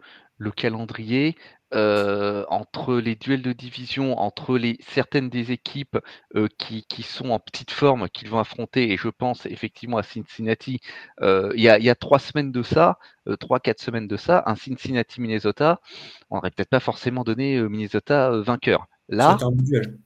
calendrier. 0.57 1.37
Euh, 1.73 2.45
entre 2.49 2.97
les 2.97 3.15
duels 3.15 3.43
de 3.43 3.53
division, 3.53 4.19
entre 4.19 4.59
les, 4.59 4.77
certaines 4.81 5.29
des 5.29 5.53
équipes 5.53 5.99
euh, 6.35 6.49
qui, 6.59 7.03
sont 7.05 7.31
en 7.31 7.39
petite 7.39 7.71
forme, 7.71 8.09
qu'ils 8.09 8.29
vont 8.29 8.41
affronter, 8.41 8.91
et 8.93 8.97
je 8.97 9.09
pense 9.09 9.47
effectivement 9.47 9.97
à 9.97 10.03
Cincinnati, 10.03 10.81
euh, 11.21 11.53
il 11.55 11.63
y, 11.63 11.69
a, 11.69 11.95
trois 11.95 12.19
semaines 12.19 12.51
de 12.51 12.65
ça, 12.65 12.99
trois, 13.39 13.61
quatre 13.61 13.81
semaines 13.81 14.09
de 14.09 14.17
ça, 14.17 14.43
un 14.47 14.57
Cincinnati-Minnesota, 14.57 15.81
on 16.29 16.37
n'aurait 16.37 16.51
peut-être 16.51 16.71
pas 16.71 16.81
forcément 16.81 17.23
donné 17.23 17.61
Minnesota 17.63 18.31
vainqueur. 18.41 18.89
Là, 19.09 19.39
un 19.41 19.53
duel 19.53 20.01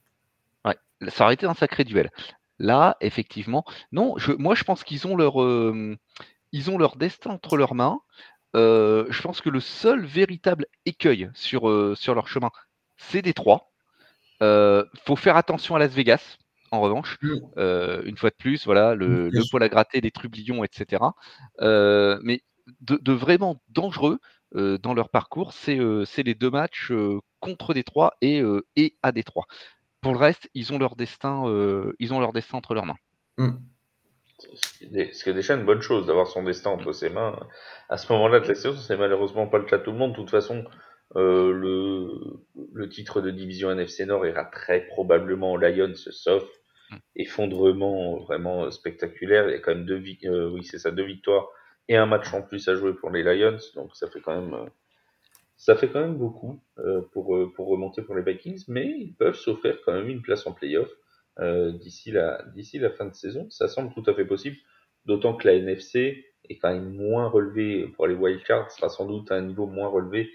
ça 1.07 1.25
aurait 1.25 1.33
été 1.33 1.45
un 1.45 1.53
sacré 1.53 1.83
duel. 1.83 2.09
Là, 2.59 2.95
effectivement, 3.01 3.65
non, 3.91 4.17
je, 4.17 4.31
moi 4.31 4.55
je 4.55 4.63
pense 4.63 4.83
qu'ils 4.83 5.07
ont 5.07 5.17
leur 5.17 5.41
euh, 5.41 5.97
ils 6.51 6.69
ont 6.69 6.77
leur 6.77 6.95
destin 6.95 7.31
entre 7.31 7.57
leurs 7.57 7.75
mains. 7.75 7.99
Euh, 8.55 9.05
je 9.09 9.21
pense 9.21 9.41
que 9.41 9.49
le 9.49 9.59
seul 9.59 10.05
véritable 10.05 10.65
écueil 10.85 11.29
sur, 11.33 11.69
euh, 11.69 11.95
sur 11.95 12.15
leur 12.15 12.29
chemin, 12.29 12.51
c'est 12.95 13.21
Détroit. 13.21 13.71
Il 14.41 14.85
faut 15.03 15.17
faire 15.17 15.35
attention 15.35 15.75
à 15.75 15.79
Las 15.79 15.91
Vegas, 15.91 16.37
en 16.71 16.79
revanche. 16.79 17.17
Mm. 17.21 17.39
une 18.05 18.17
fois 18.17 18.29
de 18.29 18.35
plus, 18.35 18.65
voilà, 18.65 18.95
le, 18.95 19.29
le 19.29 19.41
poil 19.49 19.63
à 19.63 19.69
gratter, 19.69 19.99
les 19.99 20.11
trublions, 20.11 20.63
etc. 20.63 21.03
mais 22.21 22.41
de, 22.81 23.11
vraiment 23.11 23.61
dangereux 23.69 24.19
dans 24.53 24.93
leur 24.93 25.09
parcours, 25.09 25.51
c'est 25.51 26.23
les 26.23 26.35
deux 26.35 26.51
matchs 26.51 26.93
contre 27.41 27.73
Détroit 27.73 28.13
et, 28.21 28.41
et 28.77 28.95
à 29.03 29.11
Détroit. 29.11 29.47
Pour 30.05 30.13
le 30.13 30.19
reste, 30.19 30.51
ils 30.53 30.71
ont 30.71 30.77
leur 30.77 30.95
destin, 30.95 31.49
euh, 31.49 31.95
ils 31.97 32.13
ont 32.13 32.19
leur 32.19 32.31
destin 32.31 32.59
entre 32.59 32.75
leurs 32.75 32.85
mains. 32.85 32.99
Hmm. 33.39 33.55
Ce 34.37 35.23
qui 35.23 35.29
est 35.31 35.33
déjà 35.33 35.55
une 35.55 35.65
bonne 35.65 35.81
chose 35.81 36.05
d'avoir 36.05 36.27
son 36.27 36.43
destin 36.43 36.69
entre 36.69 36.91
ses 36.91 37.09
mains. 37.09 37.39
À 37.89 37.97
ce 37.97 38.13
moment-là 38.13 38.39
de 38.39 38.47
la 38.47 38.53
saison, 38.53 38.77
c'est 38.77 38.97
malheureusement 38.97 39.47
pas 39.47 39.57
le 39.57 39.65
cas 39.65 39.79
de 39.79 39.83
tout 39.83 39.91
le 39.91 39.97
monde. 39.97 40.11
De 40.11 40.17
toute 40.17 40.29
façon, 40.29 40.63
euh, 41.15 41.51
le, 41.51 42.11
le, 42.71 42.87
titre 42.87 43.19
de 43.19 43.31
division 43.31 43.71
NFC 43.71 44.05
Nord 44.05 44.27
ira 44.27 44.45
très 44.45 44.81
probablement 44.81 45.53
aux 45.53 45.57
Lions, 45.57 45.95
sauf 45.95 46.43
mm. 46.91 46.95
effondrement 47.15 48.19
vraiment 48.19 48.69
spectaculaire. 48.69 49.49
Il 49.49 49.53
y 49.53 49.55
a 49.55 49.59
quand 49.59 49.73
même 49.73 49.87
deux, 49.87 50.03
oui, 50.49 50.63
c'est 50.63 50.77
ça, 50.77 50.91
deux 50.91 51.05
victoires 51.05 51.47
et 51.87 51.97
un 51.97 52.05
match 52.05 52.31
en 52.31 52.43
plus 52.43 52.67
à 52.67 52.75
jouer 52.75 52.93
pour 52.93 53.09
les 53.09 53.23
Lions, 53.23 53.57
donc 53.73 53.95
ça 53.95 54.07
fait 54.07 54.21
quand 54.21 54.39
même 54.39 54.69
ça 55.57 55.75
fait 55.75 55.89
quand 55.89 56.01
même 56.01 56.17
beaucoup 56.17 56.61
euh, 56.79 57.01
pour, 57.13 57.35
euh, 57.35 57.51
pour 57.55 57.67
remonter 57.67 58.01
pour 58.01 58.15
les 58.15 58.21
Vikings, 58.21 58.63
mais 58.67 58.87
ils 58.87 59.13
peuvent 59.13 59.35
s'offrir 59.35 59.79
quand 59.85 59.93
même 59.93 60.09
une 60.09 60.21
place 60.21 60.45
en 60.45 60.51
playoff 60.51 60.89
euh, 61.39 61.71
d'ici 61.71 62.11
la, 62.11 62.43
d'ici 62.53 62.79
la 62.79 62.89
fin 62.89 63.05
de 63.05 63.13
saison. 63.13 63.49
Ça 63.49 63.67
semble 63.67 63.93
tout 63.93 64.03
à 64.09 64.13
fait 64.13 64.25
possible, 64.25 64.57
d'autant 65.05 65.35
que 65.35 65.47
la 65.47 65.55
NFC 65.55 66.25
est 66.49 66.57
quand 66.57 66.73
même 66.73 66.93
moins 66.93 67.27
relevée 67.27 67.87
pour 67.95 68.07
les 68.07 68.15
wildcards, 68.15 68.71
sera 68.71 68.89
sans 68.89 69.05
doute 69.05 69.31
à 69.31 69.35
un 69.35 69.41
niveau 69.41 69.65
moins 69.65 69.87
relevé 69.87 70.29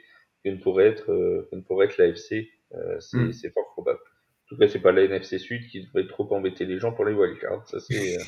que 0.44 0.50
ne 0.50 0.56
pourrait 0.56 0.86
être, 0.86 1.12
euh, 1.12 1.48
que 1.50 1.56
ne 1.56 1.60
pourrait 1.60 1.86
être 1.86 1.98
la 1.98 2.08
FC. 2.08 2.50
Euh, 2.74 2.98
c'est, 3.00 3.18
mm. 3.18 3.32
c'est 3.32 3.50
fort 3.50 3.70
probable. 3.72 3.98
En 3.98 4.48
tout 4.48 4.56
cas, 4.56 4.68
c'est 4.68 4.80
pas 4.80 4.92
la 4.92 5.02
NFC 5.02 5.38
Sud 5.38 5.66
qui 5.68 5.84
devrait 5.84 6.06
trop 6.06 6.32
embêter 6.34 6.64
les 6.64 6.78
gens 6.78 6.92
pour 6.92 7.04
les 7.04 7.14
wildcards. 7.14 7.66
Ça, 7.68 7.78
c'est, 7.78 8.18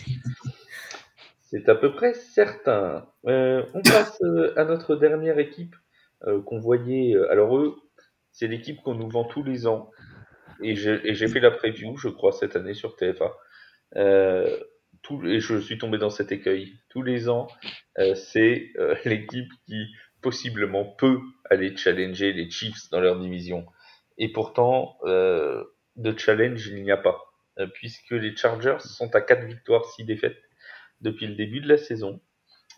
c'est 1.43 1.69
à 1.69 1.75
peu 1.75 1.93
près 1.93 2.15
certain. 2.15 3.09
on 3.25 3.83
passe 3.83 4.23
à 4.57 4.65
notre 4.65 4.97
dernière 4.97 5.39
équipe 5.39 5.75
euh, 5.75 5.82
qu'on 6.47 6.59
voyait. 6.59 7.15
Euh, 7.15 7.31
alors 7.31 7.57
eux, 7.57 7.77
c'est 8.31 8.49
l'équipe 8.49 8.81
qu'on 8.83 8.95
nous 8.95 9.09
vend 9.09 9.25
tous 9.25 9.43
les 9.43 9.67
ans. 9.67 9.91
Et 10.63 10.77
j'ai 10.77 11.29
fait 11.29 11.41
la 11.41 11.51
preview, 11.51 11.97
je 11.97 12.09
crois, 12.09 12.33
cette 12.33 12.55
année 12.57 12.75
sur 12.75 12.95
TFA. 12.97 13.33
Euh, 13.97 14.59
tout, 15.03 15.25
et 15.27 15.41
je 15.41 15.59
suis 15.59 15.79
tombé 15.79 15.99
dans 15.99 16.11
cet 16.11 16.33
écueil. 16.33 16.79
Tous 16.89 17.03
les 17.03 17.29
ans, 17.29 17.49
euh, 17.99 18.15
c'est 18.15 18.71
euh, 18.79 18.95
l'équipe 19.05 19.51
qui 19.67 19.87
possiblement 20.21 20.85
peut 20.85 21.19
aller 21.51 21.77
challenger 21.77 22.33
les 22.33 22.49
Chiefs 22.51 22.91
dans 22.91 23.01
leur 23.01 23.19
division. 23.19 23.67
Et 24.19 24.31
pourtant, 24.31 24.97
euh, 25.05 25.65
de 25.97 26.17
challenge, 26.17 26.69
il 26.69 26.83
n'y 26.83 26.93
a 26.93 26.97
pas. 26.97 27.19
puisque 27.75 28.13
les 28.13 28.35
Chargers 28.35 28.79
sont 28.79 29.15
à 29.15 29.21
4 29.21 29.45
victoires, 29.45 29.85
6 29.85 30.05
défaites 30.05 30.41
depuis 31.01 31.27
le 31.27 31.35
début 31.35 31.61
de 31.61 31.69
la 31.69 31.77
saison. 31.77 32.21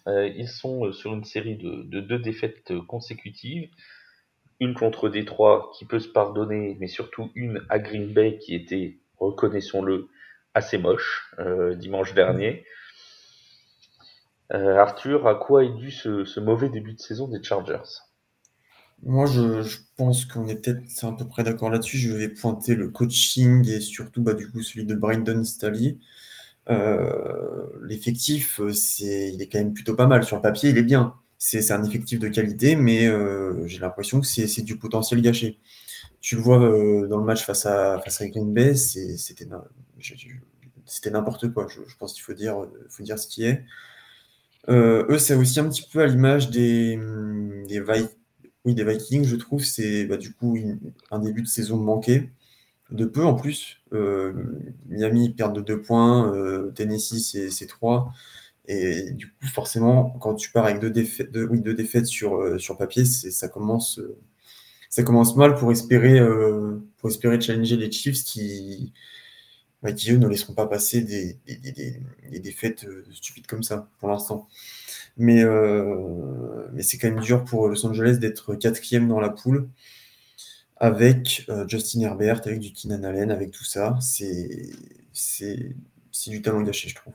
Euh, 0.06 0.28
ils 0.28 0.48
sont 0.48 0.86
euh, 0.86 0.92
sur 0.92 1.14
une 1.14 1.24
série 1.24 1.56
de, 1.56 1.82
de, 1.84 2.00
deux 2.00 2.18
défaites 2.18 2.72
consécutives. 2.86 3.68
Une 4.60 4.74
contre 4.74 5.08
Détroit 5.08 5.70
qui 5.76 5.84
peut 5.84 5.98
se 5.98 6.08
pardonner, 6.08 6.76
mais 6.78 6.88
surtout 6.88 7.30
une 7.34 7.64
à 7.68 7.78
Green 7.78 8.12
Bay 8.12 8.38
qui 8.38 8.54
était, 8.54 8.98
reconnaissons-le, 9.18 10.08
assez 10.54 10.78
moche 10.78 11.34
euh, 11.38 11.74
dimanche 11.74 12.14
dernier. 12.14 12.64
Euh, 14.52 14.76
Arthur, 14.76 15.26
à 15.26 15.34
quoi 15.34 15.64
est 15.64 15.74
dû 15.74 15.90
ce, 15.90 16.40
mauvais 16.40 16.68
début 16.68 16.94
de 16.94 17.00
saison 17.00 17.28
des 17.28 17.42
Chargers? 17.42 18.02
Moi, 19.02 19.26
je, 19.26 19.62
je 19.62 19.78
pense 19.96 20.24
qu'on 20.24 20.46
est 20.46 20.62
peut-être 20.62 21.04
à 21.04 21.16
peu 21.16 21.26
près 21.26 21.42
d'accord 21.42 21.70
là-dessus. 21.70 21.98
Je 21.98 22.12
vais 22.12 22.28
pointer 22.28 22.74
le 22.74 22.88
coaching 22.88 23.68
et 23.68 23.80
surtout 23.80 24.22
bah, 24.22 24.34
du 24.34 24.50
coup 24.50 24.62
celui 24.62 24.86
de 24.86 24.94
Brandon 24.94 25.42
Staley. 25.44 25.98
Euh, 26.70 27.66
l'effectif, 27.82 28.60
euh, 28.60 28.72
il 29.00 29.42
est 29.42 29.48
quand 29.48 29.58
même 29.58 29.74
plutôt 29.74 29.94
pas 29.94 30.06
mal. 30.06 30.24
Sur 30.24 30.36
le 30.36 30.42
papier, 30.42 30.70
il 30.70 30.78
est 30.78 30.82
bien. 30.82 31.14
C'est, 31.38 31.70
un 31.72 31.84
effectif 31.84 32.18
de 32.18 32.28
qualité, 32.28 32.74
mais 32.74 33.06
euh, 33.06 33.66
j'ai 33.66 33.78
l'impression 33.78 34.20
que 34.20 34.26
c'est, 34.26 34.62
du 34.62 34.78
potentiel 34.78 35.20
gâché. 35.20 35.58
Tu 36.20 36.36
le 36.36 36.42
vois 36.42 36.58
dans 37.06 37.18
le 37.18 37.24
match 37.24 37.44
face 37.44 37.66
à, 37.66 38.02
Green 38.22 38.54
Bay, 38.54 38.74
c'était, 38.74 39.46
n'importe 41.10 41.52
quoi. 41.52 41.66
Je, 41.68 41.80
pense 41.98 42.14
qu'il 42.14 42.22
faut 42.22 42.32
dire, 42.32 42.66
faut 42.88 43.02
dire 43.02 43.18
ce 43.18 43.26
qui 43.26 43.44
est. 43.44 43.62
eux, 44.68 45.18
c'est 45.18 45.34
aussi 45.34 45.60
un 45.60 45.68
petit 45.68 45.86
peu 45.92 46.00
à 46.00 46.06
l'image 46.06 46.48
des 46.50 46.98
Vikings, 48.64 49.24
je 49.24 49.36
trouve. 49.36 49.62
C'est 49.64 50.06
bah, 50.06 50.16
du 50.16 50.32
coup 50.32 50.56
un 51.10 51.18
début 51.18 51.42
de 51.42 51.48
saison 51.48 51.76
manqué 51.76 52.30
de 52.90 53.04
peu 53.04 53.24
en 53.24 53.34
plus. 53.34 53.80
Euh, 53.92 54.32
Miami 54.86 55.30
perd 55.30 55.54
de 55.54 55.60
deux 55.60 55.80
points, 55.80 56.32
euh, 56.34 56.70
Tennessee 56.72 57.48
c'est 57.50 57.66
3. 57.66 58.12
Et 58.66 59.10
du 59.12 59.28
coup, 59.28 59.46
forcément, 59.52 60.10
quand 60.20 60.34
tu 60.34 60.50
pars 60.50 60.64
avec 60.64 60.80
deux 60.80 60.90
défaites, 60.90 62.06
sur, 62.06 62.36
euh, 62.36 62.58
sur 62.58 62.78
papier, 62.78 63.04
ça 63.04 63.48
commence, 63.48 64.00
ça 64.88 65.02
commence 65.02 65.36
mal 65.36 65.54
pour 65.54 65.70
espérer, 65.70 66.18
pour 66.98 67.10
espérer 67.10 67.40
challenger 67.40 67.76
les 67.76 67.92
Chiefs 67.92 68.24
qui, 68.24 68.92
bah, 69.82 69.92
qui 69.92 70.12
eux 70.12 70.16
ne 70.16 70.28
laisseront 70.28 70.54
pas 70.54 70.66
passer 70.66 71.02
des, 71.02 71.38
des, 71.46 72.40
défaites 72.40 72.86
stupides 73.12 73.46
comme 73.46 73.62
ça 73.62 73.88
pour 74.00 74.08
l'instant. 74.08 74.48
Mais, 75.18 75.44
mais 76.72 76.82
c'est 76.82 76.96
quand 76.98 77.10
même 77.10 77.20
dur 77.20 77.44
pour 77.44 77.68
Los 77.68 77.84
Angeles 77.86 78.16
d'être 78.18 78.54
quatrième 78.54 79.08
dans 79.08 79.20
la 79.20 79.28
poule 79.28 79.68
avec 80.76 81.44
euh, 81.48 81.66
Justin 81.68 82.00
Herbert, 82.00 82.40
avec 82.46 82.60
du 82.60 82.72
Keenan 82.72 83.04
Allen, 83.04 83.30
avec 83.30 83.50
tout 83.50 83.64
ça. 83.64 83.96
C'est 84.00 85.74
du 86.26 86.42
talent 86.42 86.62
gâché, 86.62 86.88
je 86.88 86.94
trouve. 86.94 87.14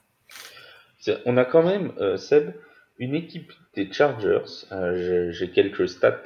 On 1.25 1.37
a 1.37 1.45
quand 1.45 1.63
même, 1.63 1.93
euh, 1.99 2.17
Seb, 2.17 2.53
une 2.97 3.15
équipe 3.15 3.51
des 3.75 3.91
Chargers. 3.91 4.65
Euh, 4.71 5.31
j'ai 5.31 5.51
quelques 5.51 5.87
stats 5.87 6.23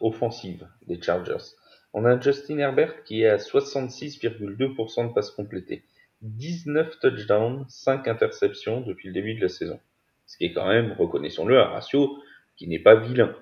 offensives 0.00 0.66
des 0.86 1.00
Chargers. 1.00 1.54
On 1.94 2.04
a 2.04 2.20
Justin 2.20 2.58
Herbert 2.58 3.04
qui 3.04 3.22
est 3.22 3.28
à 3.28 3.36
66,2% 3.36 5.08
de 5.08 5.12
passes 5.12 5.30
complétées. 5.30 5.84
19 6.22 6.98
touchdowns, 7.00 7.64
5 7.68 8.08
interceptions 8.08 8.80
depuis 8.80 9.08
le 9.08 9.14
début 9.14 9.34
de 9.34 9.42
la 9.42 9.48
saison. 9.48 9.78
Ce 10.26 10.36
qui 10.36 10.44
est 10.44 10.52
quand 10.52 10.68
même, 10.68 10.92
reconnaissons-le, 10.98 11.58
un 11.58 11.66
ratio 11.66 12.18
qui 12.56 12.66
n'est 12.66 12.80
pas 12.80 12.96
vilain. 12.96 13.34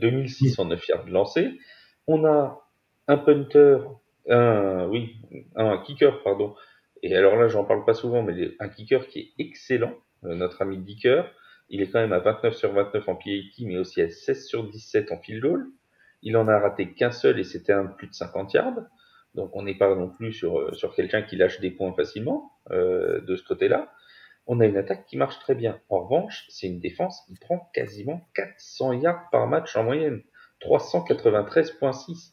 2609 0.00 0.88
yards 0.88 1.08
lancés. 1.08 1.58
On 2.06 2.24
a 2.24 2.62
un 3.08 3.16
punter, 3.16 3.78
un, 4.28 4.86
oui, 4.88 5.16
un 5.54 5.78
kicker, 5.78 6.22
pardon. 6.22 6.54
Et 7.02 7.16
alors 7.16 7.36
là, 7.36 7.48
j'en 7.48 7.64
parle 7.64 7.84
pas 7.84 7.94
souvent, 7.94 8.22
mais 8.22 8.54
un 8.60 8.68
kicker 8.68 9.06
qui 9.08 9.18
est 9.18 9.32
excellent, 9.38 9.94
euh, 10.24 10.34
notre 10.34 10.62
ami 10.62 10.78
Dicker. 10.78 11.24
Il 11.68 11.80
est 11.80 11.90
quand 11.90 12.00
même 12.00 12.12
à 12.12 12.18
29 12.18 12.54
sur 12.54 12.72
29 12.72 13.08
en 13.08 13.16
PAT, 13.16 13.64
mais 13.64 13.78
aussi 13.78 14.02
à 14.02 14.08
16 14.08 14.46
sur 14.46 14.68
17 14.68 15.10
en 15.10 15.18
field 15.18 15.42
goal. 15.42 15.66
Il 16.22 16.36
en 16.36 16.46
a 16.46 16.58
raté 16.58 16.92
qu'un 16.92 17.10
seul 17.10 17.40
et 17.40 17.44
c'était 17.44 17.72
un 17.72 17.86
plus 17.86 18.08
de 18.08 18.14
50 18.14 18.52
yards. 18.54 18.80
Donc 19.34 19.50
on 19.54 19.62
n'est 19.62 19.76
pas 19.76 19.94
non 19.94 20.08
plus 20.08 20.32
sur, 20.32 20.58
euh, 20.58 20.72
sur 20.74 20.94
quelqu'un 20.94 21.22
qui 21.22 21.36
lâche 21.36 21.60
des 21.60 21.70
points 21.70 21.92
facilement 21.94 22.52
euh, 22.70 23.20
de 23.22 23.34
ce 23.36 23.42
côté-là. 23.42 23.92
On 24.46 24.60
a 24.60 24.66
une 24.66 24.76
attaque 24.76 25.06
qui 25.06 25.16
marche 25.16 25.38
très 25.38 25.54
bien. 25.54 25.80
En 25.88 26.04
revanche, 26.04 26.46
c'est 26.48 26.66
une 26.66 26.80
défense 26.80 27.22
qui 27.26 27.34
prend 27.34 27.70
quasiment 27.72 28.28
400 28.34 28.92
yards 28.94 29.30
par 29.30 29.46
match 29.46 29.74
en 29.76 29.84
moyenne. 29.84 30.22
393.6 30.64 32.32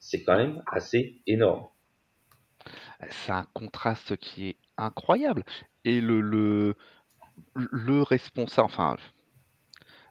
c'est 0.00 0.22
quand 0.22 0.36
même 0.36 0.62
assez 0.66 1.20
énorme. 1.26 1.66
C'est 3.10 3.32
un 3.32 3.46
contraste 3.54 4.16
qui 4.16 4.48
est 4.48 4.56
incroyable. 4.76 5.44
Et 5.84 6.00
le, 6.00 6.20
le, 6.20 6.74
le 7.54 8.02
responsable, 8.02 8.66
enfin, 8.66 8.96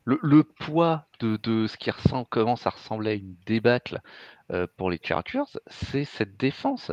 le, 0.06 0.44
poids 0.44 1.06
de, 1.20 1.38
de, 1.38 1.68
ce 1.68 1.78
qui 1.78 1.92
ressemble, 1.92 2.28
commence 2.28 2.66
à 2.66 2.72
ressembler 2.72 3.12
à 3.12 3.14
une 3.16 3.36
débâcle 3.46 4.00
euh, 4.52 4.66
pour 4.78 4.90
les 4.90 5.00
Chargers, 5.02 5.60
c'est 5.68 6.06
cette 6.06 6.38
défense. 6.38 6.92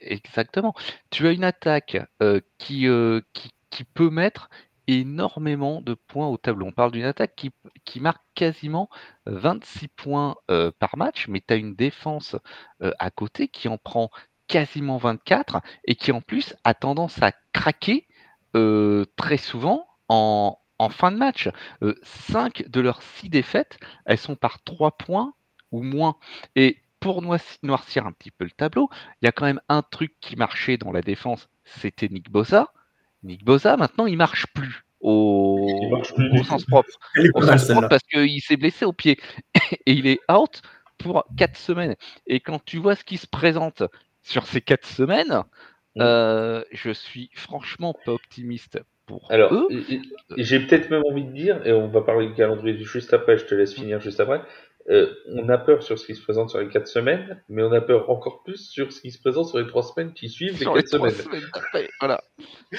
exactement. 0.00 0.74
Tu 1.10 1.26
as 1.26 1.32
une 1.32 1.44
attaque 1.44 1.98
euh, 2.22 2.40
euh, 2.70 3.20
qui, 3.34 3.84
peut 3.94 4.10
mettre 4.10 4.48
énormément 4.88 5.82
de 5.82 5.94
points 5.94 6.26
au 6.26 6.38
tableau. 6.38 6.66
On 6.66 6.72
parle 6.72 6.90
d'une 6.90 7.04
attaque 7.04 7.36
qui, 7.84 8.00
marque 8.00 8.22
quasiment 8.34 8.88
26 9.26 9.88
points 9.88 10.34
euh, 10.50 10.72
par 10.78 10.96
match, 10.96 11.28
mais 11.28 11.42
tu 11.46 11.54
as 11.54 11.56
une 11.56 11.74
défense 11.74 12.34
euh, 12.82 12.90
à 12.98 13.10
côté 13.10 13.48
qui 13.48 13.68
en 13.68 13.78
prend 13.78 14.10
quasiment 14.48 14.96
24 14.96 15.60
et 15.84 15.94
qui 15.94 16.10
en 16.10 16.22
plus 16.22 16.54
a 16.64 16.72
tendance 16.72 17.22
à 17.22 17.32
craquer 17.52 18.08
euh, 18.56 19.04
très 19.16 19.36
souvent 19.36 19.86
en, 20.08 20.58
en, 20.78 20.88
fin 20.88 21.12
de 21.12 21.18
match. 21.18 21.50
5 22.02 22.64
de 22.68 22.80
leurs 22.80 23.02
6 23.02 23.28
défaites, 23.28 23.78
elles 24.06 24.18
sont 24.18 24.36
par 24.36 24.62
3 24.64 24.92
points 24.92 25.34
ou 25.70 25.82
moins. 25.82 26.16
Et 26.56 26.78
pour 26.98 27.20
noircir 27.22 28.06
un 28.06 28.12
petit 28.12 28.30
peu 28.30 28.44
le 28.44 28.50
tableau, 28.50 28.88
il 29.20 29.26
y 29.26 29.28
a 29.28 29.32
quand 29.32 29.44
même 29.44 29.60
un 29.68 29.82
truc 29.82 30.14
qui 30.20 30.36
marchait 30.36 30.78
dans 30.78 30.92
la 30.92 31.02
défense, 31.02 31.48
c'était 31.64 32.08
Nick 32.08 32.30
Bosa. 32.30 32.72
Nick 33.22 33.44
Bosa, 33.44 33.76
maintenant, 33.76 34.06
il 34.06 34.16
marche 34.16 34.46
plus 34.54 34.84
au, 35.00 36.02
sens 36.44 36.64
propre. 36.64 36.88
Au 37.34 37.42
sens 37.42 37.66
propre 37.66 37.88
parce 37.90 38.02
qu'il 38.04 38.40
s'est 38.40 38.56
blessé 38.56 38.84
au 38.84 38.92
pied 38.92 39.18
et 39.86 39.92
il 39.92 40.06
est 40.06 40.20
out 40.30 40.62
pour 40.98 41.24
4 41.36 41.56
semaines. 41.56 41.96
Et 42.26 42.40
quand 42.40 42.64
tu 42.64 42.78
vois 42.78 42.96
ce 42.96 43.04
qui 43.04 43.16
se 43.16 43.26
présente 43.26 43.82
sur 44.22 44.46
ces 44.46 44.60
4 44.60 44.86
semaines, 44.86 45.42
mm. 45.96 46.02
euh, 46.02 46.64
je 46.72 46.90
suis 46.90 47.30
franchement 47.34 47.94
pas 48.04 48.12
optimiste 48.12 48.80
pour 49.06 49.30
Alors, 49.30 49.52
j'ai 50.36 50.60
peut-être 50.60 50.90
même 50.90 51.02
envie 51.06 51.24
de 51.24 51.32
dire, 51.32 51.66
et 51.66 51.72
on 51.72 51.88
va 51.88 52.02
parler 52.02 52.28
du 52.28 52.34
calendrier 52.34 52.76
juste 52.84 53.14
après, 53.14 53.38
je 53.38 53.46
te 53.46 53.54
laisse 53.54 53.72
finir 53.72 54.00
juste 54.00 54.20
après, 54.20 54.42
euh, 54.90 55.14
on 55.26 55.48
a 55.48 55.58
peur 55.58 55.82
sur 55.82 55.98
ce 55.98 56.06
qui 56.06 56.14
se 56.14 56.22
présente 56.22 56.50
sur 56.50 56.60
les 56.60 56.68
4 56.68 56.86
semaines, 56.86 57.42
mais 57.48 57.62
on 57.62 57.72
a 57.72 57.80
peur 57.80 58.08
encore 58.08 58.42
plus 58.42 58.70
sur 58.70 58.90
ce 58.92 59.00
qui 59.00 59.10
se 59.10 59.20
présente 59.20 59.48
sur 59.48 59.58
les 59.58 59.66
3 59.66 59.82
semaines 59.82 60.12
qui 60.14 60.28
suivent 60.28 60.58
les 60.58 60.64
4 60.64 60.88
semaines. 60.88 61.14
voilà. 62.00 62.22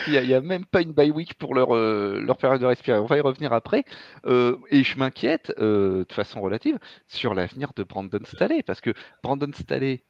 Il 0.07 0.19
n'y 0.19 0.33
a, 0.33 0.41
même 0.41 0.65
pas 0.65 0.81
une 0.81 0.91
bye 0.91 1.11
week 1.11 1.35
pour 1.35 1.53
leur, 1.53 1.75
euh, 1.75 2.19
leur 2.19 2.37
période 2.37 2.61
de 2.61 2.65
respiration. 2.65 3.03
On 3.03 3.07
va 3.07 3.17
y 3.17 3.21
revenir 3.21 3.53
après. 3.53 3.83
Euh, 4.25 4.57
et 4.71 4.83
je 4.83 4.97
m'inquiète, 4.97 5.53
de 5.59 6.05
façon 6.09 6.41
relative, 6.41 6.79
sur 7.07 7.35
l'avenir 7.35 7.73
de 7.75 7.83
Brandon 7.83 8.23
Staley, 8.23 8.63
parce 8.63 8.81
que 8.81 8.93
Brandon 9.21 9.51
Staley, 9.53 10.03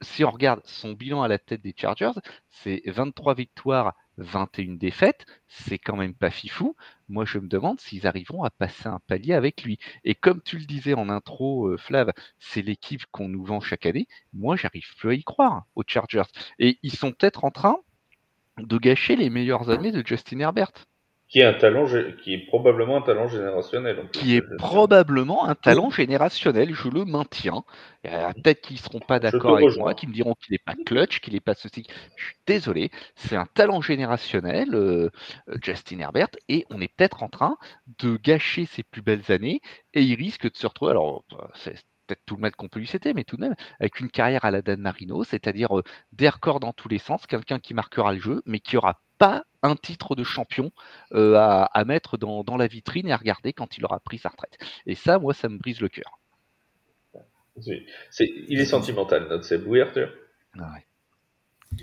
si 0.00 0.24
on 0.24 0.30
regarde 0.30 0.60
son 0.64 0.92
bilan 0.92 1.22
à 1.22 1.28
la 1.28 1.38
tête 1.38 1.62
des 1.62 1.74
Chargers, 1.76 2.18
c'est 2.48 2.82
23 2.86 3.34
victoires, 3.34 3.94
21 4.20 4.74
défaites, 4.74 5.26
c'est 5.48 5.78
quand 5.78 5.96
même 5.96 6.14
pas 6.14 6.30
fifou. 6.30 6.76
Moi, 7.08 7.24
je 7.24 7.38
me 7.38 7.48
demande 7.48 7.80
s'ils 7.80 8.06
arriveront 8.06 8.44
à 8.44 8.50
passer 8.50 8.86
un 8.86 9.00
palier 9.06 9.34
avec 9.34 9.62
lui. 9.62 9.78
Et 10.04 10.14
comme 10.14 10.42
tu 10.42 10.58
le 10.58 10.64
disais 10.64 10.94
en 10.94 11.08
intro, 11.08 11.68
euh, 11.68 11.76
Flav, 11.76 12.12
c'est 12.38 12.62
l'équipe 12.62 13.04
qu'on 13.10 13.28
nous 13.28 13.44
vend 13.44 13.60
chaque 13.60 13.86
année. 13.86 14.06
Moi, 14.32 14.56
j'arrive 14.56 14.94
plus 14.96 15.10
à 15.10 15.14
y 15.14 15.24
croire 15.24 15.64
aux 15.74 15.82
Chargers. 15.86 16.30
Et 16.58 16.78
ils 16.82 16.94
sont 16.94 17.12
peut-être 17.12 17.44
en 17.44 17.50
train 17.50 17.76
de 18.58 18.78
gâcher 18.78 19.16
les 19.16 19.30
meilleures 19.30 19.70
années 19.70 19.92
de 19.92 20.06
Justin 20.06 20.40
Herbert 20.40 20.72
qui 21.30 21.38
est 21.38 21.44
un 21.44 21.54
talent, 21.54 21.86
qui 22.24 22.34
est 22.34 22.46
probablement 22.46 22.96
un 22.96 23.02
talent 23.02 23.28
générationnel. 23.28 24.08
Qui 24.12 24.34
est 24.34 24.56
probablement 24.56 25.46
un 25.46 25.54
talent 25.54 25.88
générationnel, 25.88 26.74
je 26.74 26.88
le 26.88 27.04
maintiens. 27.04 27.62
Peut-être 28.02 28.60
qu'ils 28.60 28.76
ne 28.76 28.80
seront 28.80 28.98
pas 28.98 29.20
d'accord 29.20 29.56
avec 29.56 29.76
moi, 29.78 29.94
qui 29.94 30.08
me 30.08 30.12
diront 30.12 30.34
qu'il 30.34 30.52
n'est 30.52 30.58
pas 30.58 30.74
clutch, 30.84 31.20
qu'il 31.20 31.34
n'est 31.34 31.40
pas 31.40 31.54
ceci. 31.54 31.86
Je 32.16 32.24
suis 32.24 32.36
désolé, 32.46 32.90
c'est 33.14 33.36
un 33.36 33.46
talent 33.46 33.80
générationnel, 33.80 34.74
euh, 34.74 35.08
Justin 35.62 36.00
Herbert, 36.00 36.30
et 36.48 36.66
on 36.68 36.80
est 36.80 36.92
peut-être 36.92 37.22
en 37.22 37.28
train 37.28 37.56
de 38.00 38.16
gâcher 38.16 38.66
ses 38.66 38.82
plus 38.82 39.02
belles 39.02 39.30
années, 39.30 39.60
et 39.94 40.02
il 40.02 40.16
risque 40.16 40.50
de 40.50 40.56
se 40.56 40.66
retrouver. 40.66 40.90
Alors, 40.90 41.24
c'est 41.54 41.76
peut-être 42.08 42.22
tout 42.26 42.34
le 42.34 42.40
mal 42.40 42.56
qu'on 42.56 42.68
peut 42.68 42.80
lui 42.80 42.88
citer, 42.88 43.14
mais 43.14 43.22
tout 43.22 43.36
de 43.36 43.42
même, 43.42 43.54
avec 43.78 44.00
une 44.00 44.10
carrière 44.10 44.44
à 44.44 44.50
la 44.50 44.62
Dan 44.62 44.80
Marino, 44.80 45.22
c'est-à-dire 45.22 45.78
euh, 45.78 45.84
des 46.10 46.28
records 46.28 46.58
dans 46.58 46.72
tous 46.72 46.88
les 46.88 46.98
sens, 46.98 47.28
quelqu'un 47.28 47.60
qui 47.60 47.72
marquera 47.72 48.12
le 48.14 48.18
jeu, 48.18 48.42
mais 48.46 48.58
qui 48.58 48.76
aura 48.76 49.00
pas 49.20 49.44
un 49.62 49.76
titre 49.76 50.16
de 50.16 50.24
champion 50.24 50.72
euh, 51.12 51.34
à, 51.36 51.84
mettre 51.84 52.16
dans, 52.16 52.56
la 52.56 52.66
vitrine 52.66 53.06
et 53.06 53.12
à 53.12 53.16
regarder 53.16 53.52
quand 53.52 53.76
il 53.76 53.84
aura 53.84 54.00
pris 54.00 54.18
sa 54.18 54.30
retraite. 54.30 54.58
Et 54.86 54.94
ça, 54.94 55.18
moi, 55.18 55.34
ça 55.34 55.48
me 55.48 55.58
brise 55.58 55.80
le 55.80 55.88
cœur. 55.88 56.18
il 57.58 58.60
est 58.60 58.64
sentimental, 58.64 59.28
notre 59.28 59.44
Seb. 59.44 59.64
Oui, 59.66 59.82
Arthur? 59.82 60.10
Ah 60.58 60.72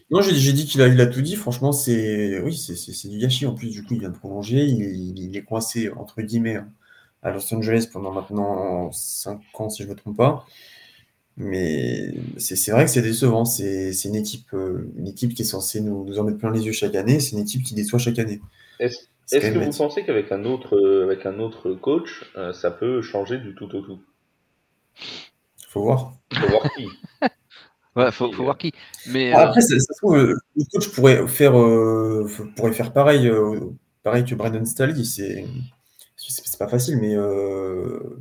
Non, 0.09 0.21
j'ai 0.21 0.51
dit 0.51 0.65
qu'il 0.65 0.81
a, 0.81 0.87
il 0.87 0.99
a 0.99 1.05
tout 1.05 1.21
dit. 1.21 1.35
Franchement, 1.35 1.71
c'est 1.71 2.39
oui, 2.39 2.57
c'est 2.57 3.07
du 3.07 3.19
gâchis. 3.19 3.45
En 3.45 3.53
plus, 3.53 3.69
du 3.69 3.83
coup, 3.83 3.93
il 3.93 3.99
vient 3.99 4.09
de 4.09 4.17
prolonger. 4.17 4.65
Il, 4.65 5.37
est 5.37 5.43
coincé, 5.43 5.91
entre 5.91 6.23
guillemets, 6.23 6.57
à 7.21 7.29
Los 7.29 7.53
Angeles 7.53 7.87
pendant 7.93 8.11
maintenant 8.11 8.91
5 8.91 9.39
ans, 9.53 9.69
si 9.69 9.83
je 9.83 9.87
ne 9.87 9.93
me 9.93 9.95
trompe 9.95 10.17
pas. 10.17 10.47
Mais 11.37 12.15
c'est 12.37 12.71
vrai 12.71 12.85
que 12.85 12.91
c'est 12.91 13.03
décevant. 13.03 13.45
C'est 13.45 13.93
une 14.05 14.15
équipe, 14.15 14.47
euh, 14.53 14.91
une 14.97 15.07
équipe 15.07 15.35
qui 15.35 15.43
est 15.43 15.45
censée 15.45 15.81
nous, 15.81 16.03
nous, 16.03 16.17
en 16.17 16.23
mettre 16.23 16.39
plein 16.39 16.51
les 16.51 16.65
yeux 16.65 16.71
chaque 16.71 16.95
année. 16.95 17.19
C'est 17.19 17.33
une 17.33 17.43
équipe 17.43 17.63
qui 17.63 17.75
déçoit 17.75 17.99
chaque 17.99 18.17
année. 18.17 18.41
Est-ce 18.79 18.97
que 19.29 19.59
vous 19.59 19.77
pensez 19.77 20.03
qu'avec 20.03 20.31
un 20.31 20.45
autre, 20.45 20.75
euh, 20.75 21.03
avec 21.03 21.27
un 21.27 21.37
autre 21.37 21.73
coach, 21.73 22.25
euh, 22.35 22.53
ça 22.53 22.71
peut 22.71 23.03
changer 23.03 23.37
du 23.37 23.53
tout 23.53 23.75
au 23.75 23.81
tout? 23.81 23.99
Faut 25.67 25.83
voir. 25.83 26.13
Faut 26.33 26.47
voir 26.47 26.71
qui. 26.75 26.87
ouais, 27.95 28.11
faut, 28.11 28.31
faut 28.31 28.43
voir 28.43 28.57
qui. 28.57 28.73
Mais 29.07 29.31
après, 29.31 29.61
ça, 29.61 29.77
se 29.77 29.93
trouve, 29.97 30.17
le 30.17 30.63
coach 30.73 30.89
pourrait 30.89 31.27
faire, 31.27 31.53
pourrait 32.55 32.73
faire 32.73 32.93
pareil, 32.93 33.31
pareil 34.01 34.25
que 34.25 34.33
Brandon 34.33 34.65
Staley. 34.65 35.03
C'est, 35.03 35.45
c'est 36.15 36.57
pas 36.57 36.67
facile, 36.67 36.97
mais, 36.97 37.15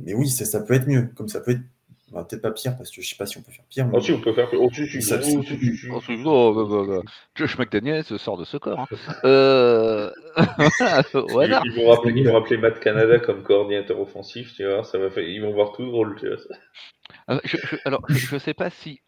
mais 0.03 0.13
oui, 0.13 0.29
ça, 0.29 0.45
ça 0.45 0.59
peut 0.59 0.75
être 0.75 0.87
mieux. 0.87 1.09
Comme 1.15 1.29
ça 1.29 1.39
peut 1.39 1.51
être 1.51 1.63
peut-être 2.11 2.41
pas 2.41 2.51
pire, 2.51 2.77
parce 2.77 2.89
que 2.91 3.01
je 3.01 3.07
sais 3.07 3.15
pas 3.15 3.25
si 3.25 3.37
on 3.37 3.41
peut 3.41 3.51
faire 3.51 3.65
pire. 3.69 3.87
Mais... 3.87 3.97
Oh, 3.97 4.01
si, 4.01 4.11
on 4.11 4.21
peut 4.21 4.33
faire 4.33 4.49
pire. 4.49 4.61
Oh, 4.61 4.69
si, 4.73 4.87
si, 4.87 5.01
ça, 5.01 5.17
oh, 5.17 6.01
si, 6.01 6.23
oh, 6.25 7.03
Josh 7.35 7.57
McDaniels 7.57 8.03
sort 8.03 8.37
de 8.37 8.45
ce 8.45 8.57
corps. 8.57 8.79
Hein. 8.79 8.87
euh... 9.25 10.11
voilà. 11.29 11.61
Ils, 11.65 11.73
vont 11.73 11.89
rappeler, 11.89 12.13
ils 12.15 12.27
vont 12.27 12.33
rappeler 12.33 12.57
Matt 12.57 12.79
Canada 12.79 13.19
comme 13.19 13.43
coordinateur 13.43 13.99
offensif, 13.99 14.53
tu 14.55 14.65
vois, 14.65 14.83
ça 14.83 14.97
va 14.97 15.09
faire... 15.09 15.23
ils 15.23 15.41
vont 15.41 15.51
voir 15.51 15.73
tout 15.73 15.85
drôle, 15.85 16.17
tu 16.19 16.27
vois. 16.27 17.39
Je, 17.43 17.57
je, 17.57 17.75
alors, 17.85 18.01
je 18.07 18.35
ne 18.35 18.39
sais 18.39 18.53
pas 18.53 18.69
si 18.69 19.01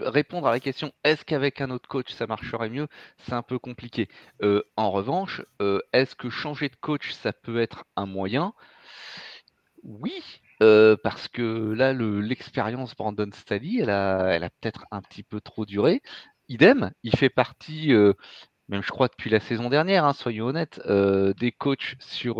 répondre 0.00 0.46
à 0.46 0.52
la 0.52 0.60
question 0.60 0.92
est-ce 1.04 1.24
qu'avec 1.24 1.60
un 1.60 1.70
autre 1.70 1.88
coach 1.88 2.12
ça 2.12 2.26
marcherait 2.26 2.70
mieux, 2.70 2.88
c'est 3.18 3.32
un 3.32 3.42
peu 3.42 3.58
compliqué. 3.58 4.08
Euh, 4.42 4.62
en 4.76 4.90
revanche, 4.90 5.42
euh, 5.60 5.80
est-ce 5.92 6.14
que 6.14 6.30
changer 6.30 6.68
de 6.68 6.76
coach 6.76 7.12
ça 7.12 7.32
peut 7.32 7.60
être 7.60 7.84
un 7.96 8.06
moyen? 8.06 8.52
Oui, 9.82 10.22
euh, 10.62 10.96
parce 11.02 11.28
que 11.28 11.72
là, 11.72 11.92
l'expérience 11.92 12.94
Brandon 12.94 13.30
Staley, 13.32 13.78
elle 13.80 13.90
a, 13.90 14.28
elle 14.28 14.44
a 14.44 14.50
peut-être 14.50 14.84
un 14.90 15.00
petit 15.00 15.22
peu 15.22 15.40
trop 15.40 15.64
duré. 15.64 16.02
Idem, 16.48 16.90
il 17.02 17.16
fait 17.16 17.30
partie, 17.30 17.92
euh, 17.92 18.12
même 18.68 18.82
je 18.82 18.90
crois 18.90 19.08
depuis 19.08 19.30
la 19.30 19.40
saison 19.40 19.70
dernière, 19.70 20.04
hein, 20.04 20.12
soyons 20.12 20.46
honnêtes, 20.46 20.80
euh, 20.86 21.32
des 21.34 21.52
coachs 21.52 21.96
sur, 22.00 22.36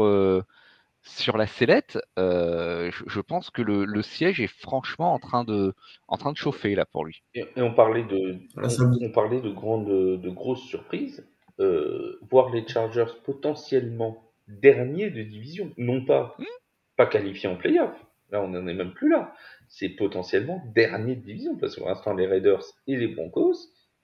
sur 1.03 1.37
la 1.39 1.47
sellette. 1.47 1.99
Je, 2.19 3.21
pense 3.21 3.51
que 3.51 3.63
le, 3.63 4.03
siège 4.03 4.41
est 4.41 4.53
franchement 4.53 5.15
en 5.15 5.19
train 5.19 5.45
de, 5.45 5.75
en 6.09 6.17
train 6.19 6.33
de 6.33 6.37
chauffer 6.37 6.75
là 6.75 6.85
pour 6.85 7.07
lui. 7.07 7.23
Et, 7.35 7.47
on 7.57 7.73
parlait 7.73 8.05
de, 8.05 8.39
on, 8.57 9.13
parlait 9.13 9.41
de 9.41 9.51
grandes, 9.51 10.21
de 10.21 10.31
grosses 10.31 10.65
surprises. 10.65 11.27
voir 11.59 12.51
les 12.51 12.67
Chargers 12.69 13.15
potentiellement 13.25 14.27
derniers 14.47 15.11
de 15.11 15.23
division, 15.23 15.73
non 15.79 16.05
pas, 16.05 16.35
mmh. 16.39 16.45
pas 16.97 17.07
qualifiés 17.07 17.49
en 17.49 17.57
playoff, 17.57 17.95
Là, 18.33 18.43
on 18.43 18.49
n'en 18.49 18.67
est 18.67 18.75
même 18.75 18.93
plus 18.93 19.09
là. 19.09 19.35
C'est 19.69 19.89
potentiellement 19.89 20.63
dernier 20.75 21.17
de 21.17 21.23
division, 21.23 21.57
parce 21.57 21.75
que 21.75 21.81
pour 21.81 21.89
l'instant, 21.89 22.15
les 22.15 22.27
Raiders 22.27 22.65
et 22.87 22.97
les 22.97 23.09
Broncos, 23.09 23.55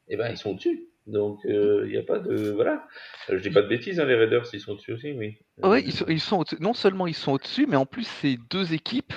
eh 0.09 0.17
ben, 0.17 0.31
ils 0.31 0.37
sont 0.37 0.51
au-dessus. 0.51 0.89
Donc, 1.07 1.39
il 1.45 1.53
euh, 1.53 1.89
n'y 1.89 1.97
a 1.97 2.03
pas 2.03 2.19
de. 2.19 2.51
Voilà. 2.51 2.87
Je 3.29 3.37
dis 3.37 3.51
pas 3.51 3.63
de 3.63 3.69
bêtises, 3.69 4.01
hein, 4.01 4.05
les 4.05 4.17
Raiders, 4.17 4.45
ils 4.53 4.61
sont 4.61 4.73
au-dessus 4.73 4.93
aussi, 4.93 5.13
oui. 5.13 5.39
Oui, 5.63 5.83
ils 5.87 5.93
sont, 5.93 6.07
ils 6.09 6.21
sont 6.21 6.45
non 6.59 6.75
seulement 6.75 7.07
ils 7.07 7.15
sont 7.15 7.33
au-dessus, 7.33 7.67
mais 7.67 7.77
en 7.77 7.87
plus, 7.87 8.05
c'est 8.21 8.37
deux 8.51 8.75
équipes, 8.75 9.13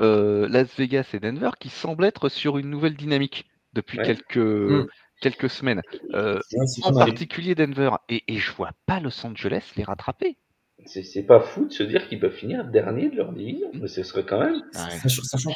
euh, 0.00 0.48
Las 0.48 0.76
Vegas 0.76 1.10
et 1.14 1.20
Denver, 1.20 1.50
qui 1.58 1.70
semblent 1.70 2.04
être 2.04 2.28
sur 2.28 2.58
une 2.58 2.68
nouvelle 2.68 2.94
dynamique 2.94 3.46
depuis 3.72 3.98
quelques. 3.98 4.36
Hmm. 4.36 4.86
quelques 5.22 5.50
semaines, 5.50 5.82
euh, 6.14 6.40
en 6.82 6.92
particulier 6.92 7.54
Denver, 7.54 7.90
et, 8.08 8.22
et 8.28 8.36
je 8.36 8.52
vois 8.52 8.72
pas 8.86 9.00
Los 9.00 9.24
Angeles 9.24 9.72
les 9.76 9.84
rattraper. 9.84 10.36
C'est 10.86 11.22
pas 11.24 11.40
fou 11.40 11.66
de 11.66 11.72
se 11.72 11.82
dire 11.82 12.08
qu'ils 12.08 12.20
peuvent 12.20 12.34
finir 12.34 12.64
dernier 12.64 13.10
de 13.10 13.16
leur 13.16 13.32
division, 13.32 13.70
mais 13.74 13.88
ce 13.88 14.02
serait 14.02 14.24
quand 14.24 14.40
même. 14.40 14.62
Sachant 14.72 15.52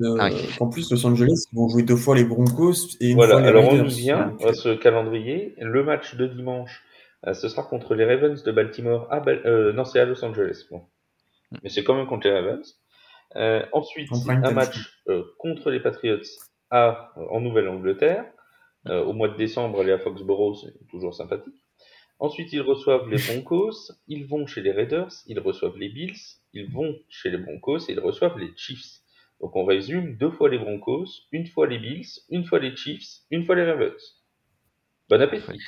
euh, 0.00 0.30
qu'en 0.58 0.68
plus, 0.68 0.90
Los 0.90 1.06
Angeles 1.06 1.44
vont 1.52 1.68
jouer 1.68 1.82
deux 1.82 1.96
fois 1.96 2.16
les 2.16 2.24
Broncos 2.24 2.96
et 3.00 3.10
une 3.10 3.16
voilà, 3.16 3.34
fois 3.34 3.42
les 3.42 3.48
alors 3.48 3.68
on 3.68 3.76
nous 3.76 3.88
vient 3.88 4.36
à 4.44 4.54
ce 4.54 4.74
calendrier. 4.74 5.54
Le 5.58 5.84
match 5.84 6.14
de 6.14 6.26
dimanche, 6.26 6.82
euh, 7.26 7.34
ce 7.34 7.48
sera 7.48 7.62
contre 7.64 7.94
les 7.94 8.04
Ravens 8.04 8.42
de 8.42 8.52
Baltimore. 8.52 9.06
À 9.10 9.22
euh, 9.26 9.72
non, 9.72 9.84
c'est 9.84 10.00
à 10.00 10.04
Los 10.04 10.24
Angeles. 10.24 10.64
Bon. 10.70 10.82
Mm. 11.50 11.56
Mais 11.62 11.68
c'est 11.68 11.84
quand 11.84 11.94
même 11.94 12.06
contre 12.06 12.28
les 12.28 12.34
Ravens. 12.34 12.80
ensuite, 13.72 14.08
un 14.28 14.50
match 14.52 15.02
contre 15.38 15.70
les 15.70 15.80
Patriots 15.80 16.18
à, 16.70 17.12
en 17.30 17.40
Nouvelle-Angleterre. 17.40 18.24
au 18.86 19.12
mois 19.12 19.28
de 19.28 19.36
décembre, 19.36 19.80
aller 19.80 19.92
à 19.92 19.98
Foxborough, 19.98 20.56
c'est 20.56 20.88
toujours 20.88 21.14
sympathique. 21.14 21.61
Ensuite, 22.22 22.52
ils 22.52 22.60
reçoivent 22.60 23.08
les 23.10 23.20
Broncos, 23.20 23.90
ils 24.06 24.24
vont 24.24 24.46
chez 24.46 24.62
les 24.62 24.70
Raiders, 24.70 25.10
ils 25.26 25.40
reçoivent 25.40 25.76
les 25.76 25.88
Bills, 25.88 26.20
ils 26.52 26.70
vont 26.70 26.96
chez 27.08 27.30
les 27.30 27.36
Broncos 27.36 27.88
et 27.88 27.94
ils 27.94 28.00
reçoivent 28.00 28.38
les 28.38 28.52
Chiefs. 28.54 29.00
Donc 29.40 29.56
on 29.56 29.64
résume 29.64 30.16
deux 30.18 30.30
fois 30.30 30.48
les 30.48 30.58
Broncos, 30.58 31.06
une 31.32 31.48
fois 31.48 31.66
les 31.66 31.80
Bills, 31.80 32.06
une 32.30 32.44
fois 32.44 32.60
les 32.60 32.76
Chiefs, 32.76 33.22
une 33.32 33.44
fois 33.44 33.56
les 33.56 33.64
Ravens. 33.64 34.22
Bon 35.10 35.20
appétit. 35.20 35.58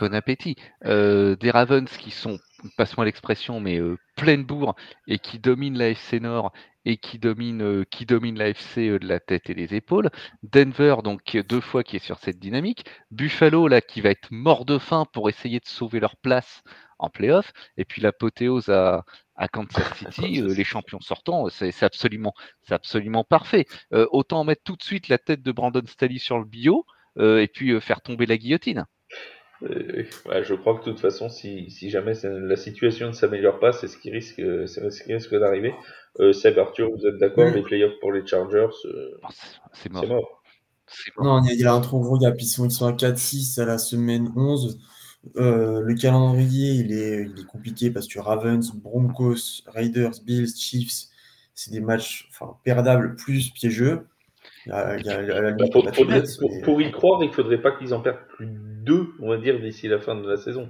Bon 0.00 0.12
appétit. 0.12 0.56
Euh, 0.84 1.34
des 1.36 1.50
Ravens 1.50 1.88
qui 1.88 2.10
sont, 2.10 2.38
passe-moi 2.76 3.04
l'expression, 3.04 3.60
mais 3.60 3.78
euh, 3.78 3.98
pleine 4.16 4.44
bourre 4.44 4.74
et 5.06 5.18
qui 5.18 5.38
dominent 5.38 5.78
la 5.78 5.90
FC 5.90 6.20
Nord 6.20 6.52
et 6.84 6.96
qui 6.96 7.18
domine, 7.18 7.62
euh, 7.62 7.84
domine 8.06 8.38
l'AFC 8.38 8.78
euh, 8.78 8.98
de 8.98 9.06
la 9.06 9.20
tête 9.20 9.50
et 9.50 9.54
des 9.54 9.74
épaules. 9.74 10.10
Denver, 10.42 10.96
donc 11.04 11.36
deux 11.36 11.60
fois 11.60 11.84
qui 11.84 11.96
est 11.96 12.04
sur 12.04 12.18
cette 12.18 12.38
dynamique. 12.38 12.84
Buffalo, 13.10 13.68
là, 13.68 13.80
qui 13.80 14.00
va 14.00 14.10
être 14.10 14.28
mort 14.30 14.64
de 14.64 14.78
faim 14.78 15.06
pour 15.12 15.28
essayer 15.28 15.60
de 15.60 15.66
sauver 15.66 16.00
leur 16.00 16.16
place 16.16 16.62
en 16.98 17.08
playoff. 17.10 17.52
Et 17.76 17.84
puis 17.84 18.02
l'apothéose 18.02 18.68
à, 18.68 19.04
à 19.36 19.48
Kansas 19.48 19.96
City, 19.96 20.42
les 20.42 20.64
champions 20.64 21.00
sortants, 21.00 21.48
c'est 21.50 21.82
absolument, 21.82 22.34
absolument 22.70 23.24
parfait. 23.24 23.66
autant 23.90 24.44
mettre 24.44 24.62
tout 24.62 24.76
de 24.76 24.82
suite 24.84 25.08
la 25.08 25.18
tête 25.18 25.42
de 25.42 25.50
Brandon 25.50 25.82
Staley 25.84 26.18
sur 26.18 26.38
le 26.38 26.44
bio 26.44 26.86
et 27.18 27.48
puis 27.52 27.80
faire 27.80 28.02
tomber 28.02 28.26
la 28.26 28.36
guillotine. 28.36 28.86
Je 29.62 30.54
crois 30.54 30.78
que 30.78 30.84
de 30.84 30.90
toute 30.90 31.00
façon, 31.00 31.28
si, 31.28 31.70
si 31.70 31.90
jamais 31.90 32.14
la 32.24 32.56
situation 32.56 33.08
ne 33.08 33.12
s'améliore 33.12 33.58
pas, 33.58 33.72
c'est 33.72 33.88
ce 33.88 33.96
qui 33.96 34.10
risque, 34.10 34.42
c'est 34.66 34.90
ce 34.90 35.02
qui 35.04 35.14
risque 35.14 35.34
d'arriver. 35.34 35.74
Euh, 36.20 36.32
Seb, 36.32 36.58
Arthur, 36.58 36.90
vous 36.90 37.06
êtes 37.06 37.18
d'accord 37.18 37.50
Les 37.50 37.62
playoffs 37.62 37.98
pour 38.00 38.12
les 38.12 38.26
Chargers, 38.26 38.66
euh, 38.84 39.18
c'est 39.72 39.90
mort. 39.90 40.42
Non, 41.18 41.42
il 41.44 41.58
y 41.58 41.64
a 41.64 41.72
un 41.72 41.80
trop 41.80 42.00
gros 42.00 42.18
gap. 42.18 42.34
Ils 42.38 42.46
sont, 42.46 42.66
ils 42.66 42.70
sont 42.70 42.86
à 42.86 42.92
4-6 42.92 43.60
à 43.60 43.64
la 43.64 43.78
semaine 43.78 44.30
11. 44.36 44.78
Euh, 45.36 45.80
le 45.80 45.94
calendrier, 45.94 46.72
il 46.72 46.92
est, 46.92 47.24
il 47.24 47.40
est, 47.40 47.46
compliqué 47.46 47.90
parce 47.90 48.08
que 48.08 48.18
Ravens, 48.18 48.72
Broncos, 48.74 49.62
Raiders, 49.66 50.12
Bills, 50.24 50.54
Chiefs, 50.54 51.08
c'est 51.54 51.70
des 51.70 51.80
matchs 51.80 52.28
enfin, 52.30 52.56
perdables 52.64 53.16
plus 53.16 53.50
piégeux. 53.50 54.06
Pour, 56.64 56.80
y 56.80 56.90
croire, 56.92 57.22
il 57.22 57.28
ne 57.28 57.32
faudrait 57.32 57.60
pas 57.60 57.72
qu'ils 57.72 57.94
en 57.94 58.00
perdent 58.00 58.26
plus 58.36 58.46
de 58.46 58.58
deux, 58.84 59.08
on 59.20 59.28
va 59.28 59.36
dire, 59.36 59.60
d'ici 59.60 59.88
la 59.88 59.98
fin 59.98 60.14
de 60.14 60.28
la 60.28 60.36
saison. 60.36 60.68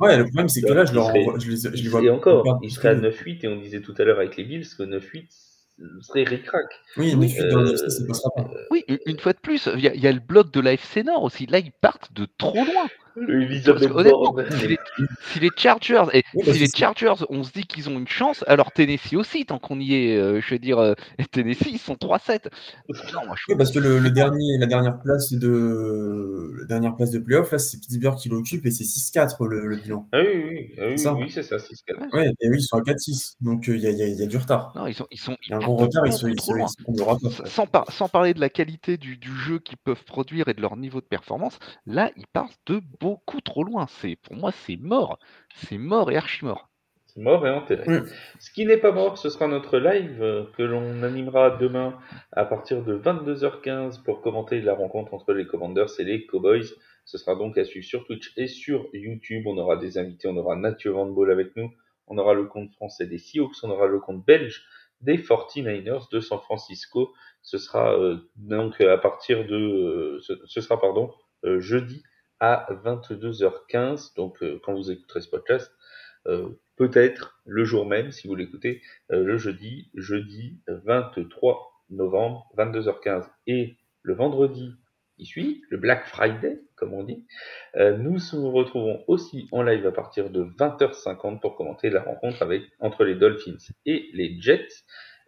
Ouais, 0.00 0.16
le 0.16 0.24
problème, 0.24 0.48
c'est 0.48 0.62
que 0.62 0.72
là, 0.72 0.84
je, 0.84 0.94
leur 0.94 1.08
je 1.38 1.68
les, 1.68 1.88
vois. 1.88 2.02
Et 2.02 2.10
encore, 2.10 2.60
ils 2.62 2.70
seraient 2.70 2.90
à 2.90 2.94
9-8, 2.94 3.44
et 3.44 3.48
on 3.48 3.56
disait 3.56 3.80
tout 3.80 3.94
à 3.98 4.04
l'heure 4.04 4.18
avec 4.18 4.36
les 4.36 4.44
Bills 4.44 4.66
que 4.76 4.82
9-8, 4.82 5.26
serait 6.02 6.24
ricrac. 6.24 6.66
Oui, 6.96 7.14
mais 7.16 7.28
euh, 7.40 7.76
ça 7.76 8.06
passera 8.06 8.30
pas. 8.36 8.50
Oui, 8.70 8.84
une 9.06 9.18
fois 9.18 9.32
de 9.32 9.38
plus, 9.38 9.68
il 9.74 9.80
y, 9.80 10.06
a 10.06 10.12
le 10.12 10.20
bloc 10.20 10.52
de 10.52 10.60
l'AFC 10.60 11.04
Nord 11.04 11.22
aussi. 11.24 11.46
Là, 11.46 11.58
ils 11.58 11.72
partent 11.72 12.12
de 12.12 12.26
trop 12.38 12.64
loin. 12.64 12.86
Honnêtement, 13.28 14.36
si 15.20 15.40
les, 15.40 15.50
Chargers, 15.56 16.04
et 16.12 16.24
si 16.42 16.58
les 16.58 16.68
Chargers, 16.74 17.24
on 17.28 17.42
se 17.42 17.52
dit 17.52 17.64
qu'ils 17.64 17.88
ont 17.88 17.98
une 17.98 18.08
chance, 18.08 18.44
alors 18.46 18.72
Tennessee 18.72 19.14
aussi, 19.14 19.44
tant 19.44 19.58
qu'on 19.58 19.78
y 19.80 19.94
est, 19.94 20.16
euh, 20.16 20.40
je 20.40 20.54
veux 20.54 20.58
dire, 20.58 20.78
euh, 20.78 20.94
Tennessee, 21.32 21.68
ils 21.72 21.78
sont 21.78 21.94
3-7. 21.94 22.46
Non, 23.14 23.26
moi, 23.26 23.34
je... 23.36 23.54
parce 23.54 23.70
que 23.70 23.78
le, 23.78 24.10
dernier, 24.10 24.58
la 24.58 24.66
dernière 24.66 25.00
place 25.00 25.32
de 25.32 26.56
la 26.60 26.66
dernière 26.66 26.96
place 26.96 27.10
de 27.10 27.18
playoff, 27.18 27.52
là, 27.52 27.58
c'est 27.58 27.78
Pittsburgh 27.78 28.16
qui 28.16 28.28
l'occupe 28.28 28.66
et 28.66 28.70
c'est 28.70 28.84
6-4 28.84 29.46
le, 29.46 29.76
bilan. 29.76 30.08
Ah 30.12 30.18
oui, 30.20 30.44
oui, 30.48 30.74
ah 30.78 31.14
oui, 31.14 31.22
oui 31.24 31.30
c'est 31.30 31.42
ça, 31.42 31.56
6-4. 31.56 32.08
Oui, 32.12 32.22
et 32.40 32.48
oui, 32.48 32.56
ils 32.58 32.62
sont 32.62 32.76
à 32.76 32.82
4-6, 32.82 33.36
donc 33.40 33.66
il 33.68 33.78
y, 33.78 33.86
a, 33.86 33.90
y, 33.90 34.22
a, 34.22 34.26
du 34.26 34.36
retard. 34.36 34.72
Non, 34.74 34.86
ils 34.86 34.94
sont, 34.94 35.06
ils 35.10 35.18
sont, 35.18 35.36
il 35.46 35.50
y 35.50 35.52
a 35.54 35.56
un 35.56 35.60
gros 35.60 35.76
retard, 35.76 36.06
ils 36.06 36.12
sont, 36.12 36.28
ils 36.28 36.40
sont, 36.40 36.54
sans, 37.46 37.66
sans, 37.88 38.08
parler 38.08 38.34
de 38.34 38.40
la 38.40 38.48
qualité 38.48 38.96
du, 38.96 39.16
du 39.16 39.34
jeu 39.34 39.58
qu'ils 39.58 39.78
peuvent 39.78 40.04
produire 40.04 40.48
et 40.48 40.54
de 40.54 40.60
leur 40.60 40.76
niveau 40.76 41.00
de 41.00 41.06
performance, 41.06 41.58
là, 41.86 42.10
ils 42.16 42.26
partent 42.26 42.58
de 42.66 42.80
beaucoup 43.10 43.40
trop 43.40 43.64
loin. 43.64 43.86
C'est 43.88 44.16
Pour 44.16 44.36
moi, 44.36 44.52
c'est 44.52 44.76
mort. 44.76 45.18
C'est 45.54 45.78
mort 45.78 46.10
et 46.12 46.16
archi 46.16 46.44
mort. 46.44 46.70
C'est 47.06 47.20
mort 47.20 47.44
et 47.44 47.50
enterré. 47.50 47.88
Mm. 47.88 48.06
Ce 48.38 48.52
qui 48.52 48.64
n'est 48.66 48.76
pas 48.76 48.92
mort, 48.92 49.18
ce 49.18 49.30
sera 49.30 49.48
notre 49.48 49.78
live 49.78 50.22
euh, 50.22 50.44
que 50.56 50.62
l'on 50.62 51.02
animera 51.02 51.50
demain 51.50 51.98
à 52.30 52.44
partir 52.44 52.84
de 52.84 52.96
22h15 52.96 54.04
pour 54.04 54.20
commenter 54.20 54.60
la 54.60 54.74
rencontre 54.74 55.12
entre 55.12 55.32
les 55.32 55.44
Commanders 55.44 55.98
et 55.98 56.04
les 56.04 56.24
Cowboys. 56.26 56.66
Ce 57.04 57.18
sera 57.18 57.34
donc 57.34 57.58
à 57.58 57.64
suivre 57.64 57.84
sur 57.84 58.06
Twitch 58.06 58.32
et 58.36 58.46
sur 58.46 58.86
YouTube. 58.92 59.44
On 59.46 59.58
aura 59.58 59.76
des 59.76 59.98
invités, 59.98 60.28
on 60.28 60.36
aura 60.36 60.54
Mathieu 60.54 60.92
Van 60.92 61.06
Ball 61.06 61.32
avec 61.32 61.56
nous, 61.56 61.72
on 62.06 62.16
aura 62.16 62.34
le 62.34 62.44
compte 62.44 62.72
français 62.74 63.06
des 63.06 63.18
Seahawks, 63.18 63.56
on 63.64 63.70
aura 63.70 63.88
le 63.88 63.98
compte 63.98 64.24
belge 64.24 64.62
des 65.00 65.18
49ers 65.18 66.12
de 66.12 66.20
San 66.20 66.38
Francisco. 66.38 67.12
Ce 67.42 67.58
sera 67.58 67.92
euh, 67.98 68.18
donc 68.36 68.80
à 68.80 68.98
partir 68.98 69.44
de 69.46 69.56
euh, 69.56 70.20
ce, 70.20 70.60
sera 70.60 70.80
pardon 70.80 71.10
jeudi 71.42 72.04
à 72.40 72.66
22h15. 72.84 74.16
Donc, 74.16 74.42
euh, 74.42 74.58
quand 74.64 74.74
vous 74.74 74.90
écouterez 74.90 75.20
ce 75.20 75.28
podcast, 75.28 75.72
euh, 76.26 76.48
peut-être 76.76 77.40
le 77.44 77.64
jour 77.64 77.86
même, 77.86 78.10
si 78.10 78.26
vous 78.26 78.34
l'écoutez, 78.34 78.82
euh, 79.12 79.22
le 79.22 79.36
jeudi, 79.36 79.90
jeudi 79.94 80.60
23 80.66 81.70
novembre, 81.90 82.50
22h15, 82.56 83.28
et 83.46 83.76
le 84.02 84.14
vendredi 84.14 84.72
qui 85.16 85.26
suit, 85.26 85.62
le 85.68 85.76
Black 85.76 86.06
Friday, 86.06 86.60
comme 86.76 86.94
on 86.94 87.04
dit, 87.04 87.26
nous 87.76 88.16
nous 88.32 88.50
retrouvons 88.52 89.04
aussi 89.06 89.48
en 89.52 89.62
live 89.62 89.86
à 89.86 89.92
partir 89.92 90.30
de 90.30 90.44
20h50 90.44 91.40
pour 91.40 91.56
commenter 91.56 91.90
la 91.90 92.00
rencontre 92.00 92.40
avec, 92.40 92.62
entre 92.78 93.04
les 93.04 93.16
Dolphins 93.16 93.58
et 93.84 94.08
les 94.14 94.40
Jets. 94.40 94.68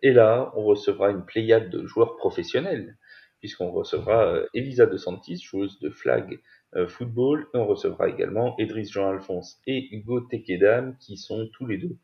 Et 0.03 0.13
là, 0.13 0.51
on 0.57 0.65
recevra 0.65 1.11
une 1.11 1.27
pléiade 1.27 1.69
de 1.69 1.85
joueurs 1.87 2.17
professionnels, 2.17 2.97
puisqu'on 3.41 3.71
recevra 3.71 4.39
Elisa 4.55 4.87
De 4.87 4.97
Santis, 4.97 5.43
joueuse 5.43 5.79
de 5.81 5.91
flag 5.91 6.41
euh, 6.75 6.87
football. 6.87 7.47
on 7.55 7.66
recevra 7.66 8.09
également 8.09 8.57
Edris 8.59 8.87
Jean-Alphonse 8.91 9.61
et 9.66 9.95
Hugo 9.95 10.20
Tekedam, 10.20 10.97
qui 10.99 11.16
sont 11.16 11.49
tous 11.53 11.66
les 11.66 11.79
deux 11.79 11.97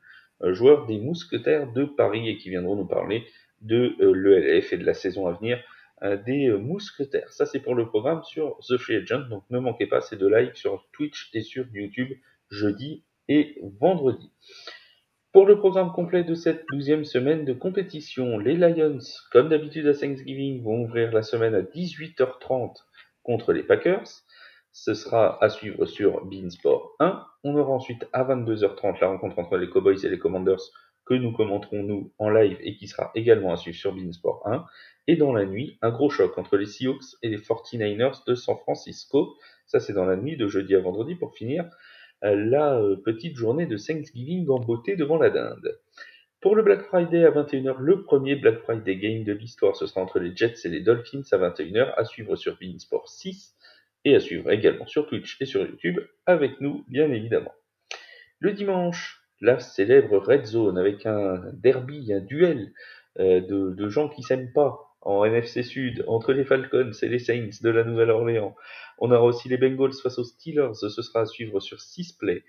euh, 0.43 0.53
joueurs 0.53 0.87
des 0.87 0.99
Mousquetaires 0.99 1.73
de 1.73 1.85
Paris 1.85 2.29
et 2.29 2.37
qui 2.37 2.51
viendront 2.51 2.77
nous 2.77 2.87
parler 2.87 3.25
de 3.63 3.97
euh, 4.01 4.13
l'ELF 4.13 4.73
et 4.73 4.77
de 4.77 4.85
la 4.85 4.95
saison 4.95 5.27
à 5.27 5.33
venir 5.33 5.63
des 6.27 6.49
Mousquetaires. 6.51 7.33
Ça, 7.33 7.45
c'est 7.45 7.59
pour 7.59 7.75
le 7.75 7.89
programme 7.89 8.23
sur 8.23 8.57
The 8.69 8.77
Free 8.77 8.95
Agent. 8.95 9.29
Donc, 9.31 9.43
ne 9.51 9.59
manquez 9.59 9.87
pas, 9.87 10.01
c'est 10.01 10.15
de 10.15 10.29
live 10.29 10.55
sur 10.55 10.87
Twitch 10.93 11.29
et 11.35 11.41
sur 11.41 11.67
YouTube 11.75 12.17
jeudi 12.51 13.03
et 13.27 13.59
vendredi. 13.81 14.31
Pour 15.33 15.45
le 15.45 15.59
programme 15.59 15.93
complet 15.93 16.23
de 16.23 16.35
cette 16.35 16.65
douzième 16.71 17.05
semaine 17.05 17.45
de 17.45 17.53
compétition, 17.53 18.39
les 18.39 18.55
Lions, 18.55 19.01
comme 19.33 19.49
d'habitude 19.49 19.89
à 19.89 19.95
Thanksgiving, 19.95 20.63
vont 20.63 20.85
ouvrir 20.85 21.13
la 21.13 21.23
semaine 21.23 21.55
à 21.57 21.63
18h30 21.63 22.77
contre 23.25 23.53
les 23.53 23.63
Packers. 23.63 24.09
Ce 24.81 24.95
sera 24.95 25.43
à 25.43 25.49
suivre 25.49 25.87
sur 25.87 26.25
Beansport 26.25 26.95
1. 27.01 27.27
On 27.43 27.57
aura 27.57 27.73
ensuite 27.73 28.07
à 28.13 28.23
22h30 28.23 29.01
la 29.01 29.09
rencontre 29.09 29.37
entre 29.41 29.57
les 29.57 29.69
Cowboys 29.69 30.07
et 30.07 30.09
les 30.09 30.21
Commanders 30.21 30.63
que 31.05 31.15
nous 31.15 31.33
commenterons 31.33 31.83
nous 31.83 32.13
en 32.19 32.31
live 32.31 32.57
et 32.61 32.77
qui 32.77 32.87
sera 32.87 33.11
également 33.17 33.53
à 33.53 33.57
suivre 33.57 33.77
sur 33.77 33.93
Beansport 33.93 34.47
1. 34.47 34.65
Et 35.09 35.17
dans 35.17 35.33
la 35.33 35.47
nuit, 35.47 35.79
un 35.83 35.91
gros 35.91 36.11
choc 36.11 36.39
entre 36.39 36.57
les 36.57 36.67
Seahawks 36.67 37.17
et 37.25 37.29
les 37.29 37.39
49ers 37.39 38.25
de 38.25 38.37
San 38.37 38.57
Francisco. 38.57 39.35
Ça 39.67 39.81
c'est 39.81 39.95
dans 39.95 40.07
la 40.07 40.15
nuit 40.15 40.37
de 40.37 40.47
jeudi 40.47 40.77
à 40.77 40.81
vendredi 40.81 41.17
pour 41.17 41.35
finir 41.35 41.69
euh, 42.23 42.37
la 42.37 42.79
euh, 42.79 42.95
petite 43.05 43.35
journée 43.35 43.67
de 43.67 43.77
Thanksgiving 43.77 44.49
en 44.49 44.61
beauté 44.61 44.95
devant 44.95 45.19
la 45.19 45.31
dinde. 45.31 45.77
Pour 46.41 46.55
le 46.55 46.63
Black 46.63 46.83
Friday 46.83 47.25
à 47.25 47.33
21h, 47.33 47.79
le 47.81 48.05
premier 48.05 48.37
Black 48.37 48.61
Friday 48.61 48.95
game 48.95 49.25
de 49.25 49.33
l'histoire, 49.33 49.75
ce 49.75 49.87
sera 49.87 50.03
entre 50.03 50.21
les 50.21 50.37
Jets 50.37 50.55
et 50.63 50.69
les 50.69 50.83
Dolphins 50.83 51.25
à 51.33 51.37
21h, 51.37 51.95
à 51.97 52.05
suivre 52.05 52.37
sur 52.37 52.57
Beansport 52.61 53.09
6 53.09 53.57
et 54.05 54.15
à 54.15 54.21
suivre 54.21 54.51
également 54.51 54.87
sur 54.87 55.07
Twitch 55.07 55.37
et 55.41 55.47
sur 55.47 55.63
YouTube 55.63 56.01
avec 56.27 56.61
nous, 56.61 56.85
bien 56.89 57.11
évidemment. 57.11 57.53
Le 58.41 58.53
dimanche, 58.53 59.23
la 59.41 59.59
célèbre 59.59 60.19
Red 60.19 60.45
Zone 60.47 60.79
avec 60.79 61.07
un 61.07 61.41
derby, 61.55 62.13
un 62.13 62.21
duel 62.21 62.73
euh, 63.19 63.41
de, 63.41 63.89
gens 63.89 64.09
qui 64.09 64.23
s'aiment 64.23 64.53
pas 64.53 64.79
en 65.01 65.25
NFC 65.25 65.63
Sud 65.63 66.05
entre 66.07 66.33
les 66.33 66.45
Falcons 66.45 66.93
et 67.03 67.09
les 67.09 67.19
Saints 67.19 67.51
de 67.63 67.71
la 67.71 67.85
Nouvelle-Orléans. 67.85 68.55
On 68.99 69.11
aura 69.11 69.25
aussi 69.25 69.49
les 69.49 69.57
Bengals 69.57 69.95
face 70.03 70.19
aux 70.19 70.25
Steelers, 70.25 70.75
ce 70.75 70.89
sera 70.89 71.21
à 71.21 71.27
suivre 71.27 71.61
sur 71.61 71.81
6 71.81 72.15
play. 72.15 72.45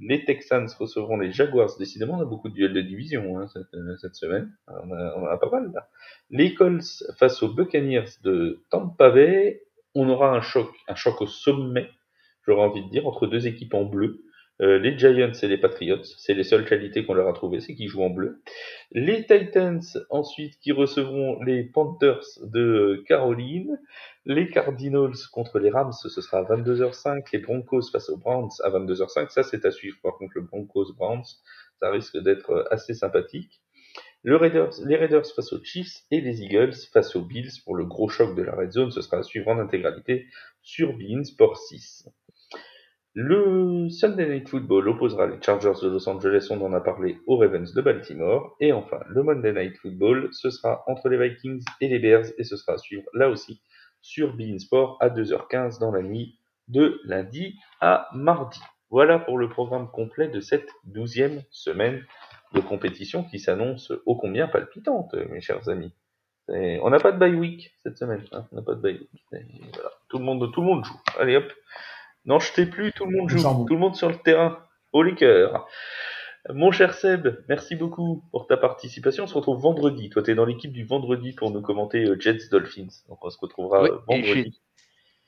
Les 0.00 0.24
Texans 0.24 0.68
recevront 0.78 1.18
les 1.18 1.32
Jaguars. 1.32 1.76
Décidément, 1.76 2.18
on 2.18 2.22
a 2.22 2.24
beaucoup 2.24 2.48
de 2.48 2.54
duels 2.54 2.72
de 2.72 2.80
division 2.80 3.40
hein, 3.40 3.48
euh, 3.74 3.96
cette, 3.96 4.14
semaine. 4.14 4.52
On 4.68 4.92
a, 4.92 5.32
a, 5.32 5.38
pas 5.38 5.50
mal 5.50 5.72
là. 5.74 5.88
Les 6.30 6.54
Colts 6.54 7.02
face 7.18 7.42
aux 7.42 7.48
Buccaneers 7.48 8.04
de 8.22 8.62
Tampa 8.70 9.10
Bay 9.10 9.60
on 9.94 10.08
aura 10.08 10.30
un 10.30 10.40
choc, 10.40 10.70
un 10.88 10.94
choc 10.94 11.20
au 11.20 11.26
sommet, 11.26 11.88
j'aurais 12.46 12.62
envie 12.62 12.84
de 12.84 12.90
dire, 12.90 13.06
entre 13.06 13.26
deux 13.26 13.46
équipes 13.46 13.74
en 13.74 13.84
bleu. 13.84 14.24
Euh, 14.60 14.78
les 14.78 14.98
Giants 14.98 15.32
et 15.40 15.46
les 15.46 15.56
Patriots, 15.56 16.02
c'est 16.02 16.34
les 16.34 16.42
seules 16.42 16.64
qualités 16.64 17.06
qu'on 17.06 17.14
leur 17.14 17.28
a 17.28 17.32
trouvées, 17.32 17.60
c'est 17.60 17.76
qu'ils 17.76 17.88
jouent 17.88 18.02
en 18.02 18.10
bleu. 18.10 18.42
Les 18.90 19.24
Titans, 19.24 19.80
ensuite, 20.10 20.58
qui 20.58 20.72
recevront 20.72 21.40
les 21.44 21.62
Panthers 21.62 22.24
de 22.42 23.04
Caroline. 23.06 23.78
Les 24.24 24.50
Cardinals 24.50 25.14
contre 25.32 25.60
les 25.60 25.70
Rams, 25.70 25.92
ce 25.92 26.08
sera 26.20 26.38
à 26.38 26.42
22h05. 26.42 27.24
Les 27.32 27.38
Broncos 27.38 27.82
face 27.92 28.10
aux 28.10 28.16
Browns 28.16 28.50
à 28.64 28.70
22h05. 28.70 29.30
Ça, 29.30 29.44
c'est 29.44 29.64
à 29.64 29.70
suivre. 29.70 29.96
Par 30.02 30.16
contre, 30.16 30.32
le 30.34 30.42
Broncos 30.42 30.92
Browns, 30.96 31.24
ça 31.80 31.90
risque 31.90 32.18
d'être 32.18 32.66
assez 32.72 32.94
sympathique 32.94 33.60
les 34.24 34.96
Raiders 34.96 35.26
face 35.34 35.52
aux 35.52 35.62
Chiefs 35.62 36.02
et 36.10 36.20
les 36.20 36.42
Eagles 36.42 36.74
face 36.92 37.14
aux 37.16 37.22
Bills 37.22 37.50
pour 37.64 37.76
le 37.76 37.84
gros 37.84 38.08
choc 38.08 38.34
de 38.34 38.42
la 38.42 38.54
Red 38.54 38.72
Zone. 38.72 38.90
Ce 38.90 39.00
sera 39.00 39.18
à 39.18 39.22
suivre 39.22 39.48
en 39.48 39.58
intégralité 39.58 40.26
sur 40.62 40.92
Bean 40.92 41.24
Sport 41.24 41.56
6. 41.56 42.08
Le 43.14 43.88
Sunday 43.90 44.28
Night 44.28 44.48
Football 44.48 44.88
opposera 44.88 45.26
les 45.26 45.42
Chargers 45.42 45.80
de 45.82 45.88
Los 45.88 46.08
Angeles, 46.08 46.48
on 46.50 46.60
en 46.60 46.72
a 46.72 46.80
parlé, 46.80 47.18
aux 47.26 47.38
Ravens 47.38 47.74
de 47.74 47.80
Baltimore. 47.80 48.54
Et 48.60 48.72
enfin, 48.72 49.00
le 49.08 49.22
Monday 49.22 49.52
Night 49.52 49.76
Football, 49.78 50.28
ce 50.32 50.50
sera 50.50 50.84
entre 50.86 51.08
les 51.08 51.18
Vikings 51.18 51.64
et 51.80 51.88
les 51.88 51.98
Bears, 51.98 52.26
et 52.38 52.44
ce 52.44 52.56
sera 52.56 52.74
à 52.74 52.78
suivre 52.78 53.08
là 53.14 53.28
aussi 53.28 53.60
sur 54.02 54.36
Bean 54.36 54.58
Sport 54.58 54.98
à 55.00 55.08
2h15 55.08 55.80
dans 55.80 55.90
la 55.90 56.02
nuit 56.02 56.38
de 56.68 57.00
lundi 57.04 57.56
à 57.80 58.08
mardi. 58.14 58.60
Voilà 58.90 59.18
pour 59.18 59.36
le 59.36 59.48
programme 59.48 59.90
complet 59.90 60.28
de 60.28 60.40
cette 60.40 60.68
douzième 60.84 61.42
semaine 61.50 62.04
de 62.54 62.60
compétition 62.60 63.24
qui 63.24 63.38
s'annonce 63.38 63.92
ô 64.06 64.16
combien 64.16 64.48
palpitante, 64.48 65.14
mes 65.30 65.40
chers 65.40 65.68
amis. 65.68 65.92
On 66.48 66.90
n'a 66.90 66.98
pas 66.98 67.12
de 67.12 67.18
bye 67.18 67.34
week 67.34 67.74
cette 67.82 67.98
semaine. 67.98 68.24
Hein. 68.32 68.46
on 68.52 68.56
n'a 68.56 68.62
pas 68.62 68.74
de 68.74 68.80
bye 68.80 68.98
week. 68.98 69.42
Tout 70.08 70.18
le 70.18 70.24
monde, 70.24 70.50
tout 70.52 70.60
le 70.60 70.66
monde 70.66 70.84
joue. 70.84 71.00
Allez 71.18 71.36
hop. 71.36 71.52
N'en 72.24 72.38
jetez 72.38 72.66
plus, 72.66 72.92
tout 72.92 73.04
le 73.04 73.16
monde 73.16 73.28
joue. 73.28 73.42
Tout 73.42 73.74
le 73.74 73.80
monde 73.80 73.96
sur 73.96 74.08
le 74.08 74.16
terrain. 74.16 74.58
Au 74.92 75.02
liqueur. 75.02 75.68
Mon 76.50 76.70
cher 76.70 76.94
Seb, 76.94 77.28
merci 77.48 77.76
beaucoup 77.76 78.24
pour 78.30 78.46
ta 78.46 78.56
participation. 78.56 79.24
On 79.24 79.26
se 79.26 79.34
retrouve 79.34 79.60
vendredi. 79.60 80.08
Toi, 80.08 80.22
tu 80.22 80.30
es 80.30 80.34
dans 80.34 80.46
l'équipe 80.46 80.72
du 80.72 80.84
vendredi 80.84 81.32
pour 81.32 81.50
nous 81.50 81.60
commenter 81.60 82.04
euh, 82.04 82.18
Jets 82.18 82.48
Dolphins. 82.50 82.88
Donc, 83.08 83.22
on 83.22 83.28
se 83.28 83.38
retrouvera 83.38 83.86
vendredi. 84.06 84.58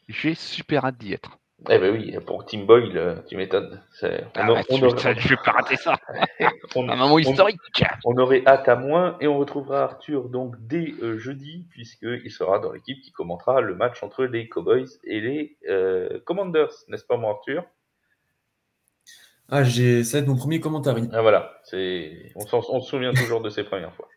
J'ai 0.09 0.35
super 0.35 0.87
hâte 0.87 0.97
d'y 0.97 1.13
être. 1.13 1.39
Eh 1.69 1.79
ben 1.79 1.93
oui, 1.93 2.17
pour 2.27 2.47
Tim 2.47 2.65
Boyle, 2.65 2.97
euh, 2.97 3.17
tu 3.29 3.37
m'étonnes. 3.37 3.83
Ah 4.03 4.47
je 4.71 5.29
vais 5.29 5.37
pas 5.45 5.53
rater 5.53 5.77
ça. 5.77 5.95
un 6.75 6.97
moment 6.97 7.19
historique. 7.19 7.59
On, 8.05 8.17
aurait 8.17 8.43
hâte 8.47 8.69
à 8.69 8.77
moins 8.77 9.19
et 9.21 9.27
on 9.29 9.39
retrouvera 9.39 9.83
Arthur 9.83 10.31
donc 10.31 10.55
dès 10.59 10.95
euh, 11.03 11.19
jeudi 11.19 11.67
puisqu'il 11.71 12.31
sera 12.31 12.61
dans 12.61 12.73
l'équipe 12.73 13.03
qui 13.03 13.13
commentera 13.13 13.61
le 13.61 13.75
match 13.75 14.03
entre 14.03 14.25
les 14.25 14.49
Cowboys 14.49 14.89
et 15.05 15.21
les 15.21 15.59
euh, 15.69 16.19
Commanders, 16.25 16.73
n'est-ce 16.89 17.05
pas 17.05 17.19
mon 17.19 17.29
Arthur? 17.29 17.65
Ah, 19.51 19.63
j'ai, 19.63 20.03
ça 20.03 20.17
va 20.17 20.23
être 20.23 20.29
mon 20.29 20.37
premier 20.37 20.61
commentaire. 20.61 20.97
Ah 21.13 21.21
voilà, 21.21 21.59
c'est, 21.65 22.33
on, 22.37 22.45
on 22.53 22.81
se 22.81 22.89
souvient 22.89 23.13
toujours 23.13 23.43
de 23.43 23.51
ces 23.51 23.65
premières 23.65 23.93
fois. 23.95 24.09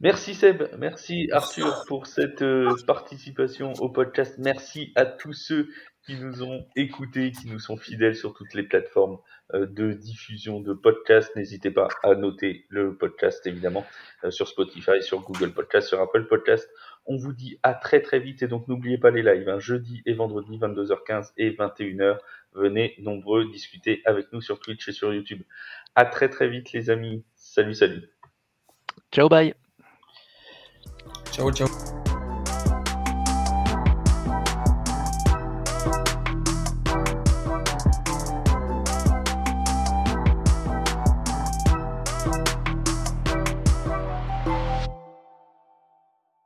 Merci 0.00 0.34
Seb, 0.34 0.62
merci 0.78 1.28
Arthur 1.32 1.84
pour 1.88 2.06
cette 2.06 2.44
participation 2.86 3.72
au 3.80 3.88
podcast. 3.88 4.36
Merci 4.38 4.92
à 4.94 5.04
tous 5.04 5.32
ceux 5.32 5.70
qui 6.08 6.16
nous 6.16 6.42
ont 6.42 6.66
écoutés, 6.74 7.32
qui 7.32 7.48
nous 7.48 7.58
sont 7.58 7.76
fidèles 7.76 8.16
sur 8.16 8.32
toutes 8.32 8.54
les 8.54 8.62
plateformes 8.62 9.18
euh, 9.52 9.66
de 9.66 9.92
diffusion 9.92 10.58
de 10.58 10.72
podcasts. 10.72 11.36
N'hésitez 11.36 11.70
pas 11.70 11.88
à 12.02 12.14
noter 12.14 12.64
le 12.70 12.96
podcast, 12.96 13.46
évidemment, 13.46 13.84
euh, 14.24 14.30
sur 14.30 14.48
Spotify, 14.48 15.02
sur 15.02 15.20
Google 15.20 15.52
Podcast, 15.52 15.86
sur 15.86 16.00
Apple 16.00 16.26
Podcast. 16.26 16.66
On 17.04 17.18
vous 17.18 17.34
dit 17.34 17.58
à 17.62 17.74
très 17.74 18.00
très 18.00 18.20
vite 18.20 18.42
et 18.42 18.48
donc 18.48 18.68
n'oubliez 18.68 18.96
pas 18.96 19.10
les 19.10 19.22
lives, 19.22 19.50
hein, 19.50 19.58
jeudi 19.58 20.02
et 20.06 20.14
vendredi, 20.14 20.58
22h15 20.58 21.32
et 21.36 21.50
21h. 21.50 22.16
Venez 22.54 22.94
nombreux 23.00 23.44
discuter 23.50 24.00
avec 24.06 24.32
nous 24.32 24.40
sur 24.40 24.60
Twitch 24.60 24.88
et 24.88 24.92
sur 24.92 25.12
YouTube. 25.12 25.42
À 25.94 26.06
très 26.06 26.30
très 26.30 26.48
vite 26.48 26.72
les 26.72 26.88
amis. 26.88 27.22
Salut, 27.34 27.74
salut. 27.74 28.08
Ciao, 29.12 29.28
bye. 29.28 29.52
Ciao, 31.32 31.52
ciao. 31.52 31.87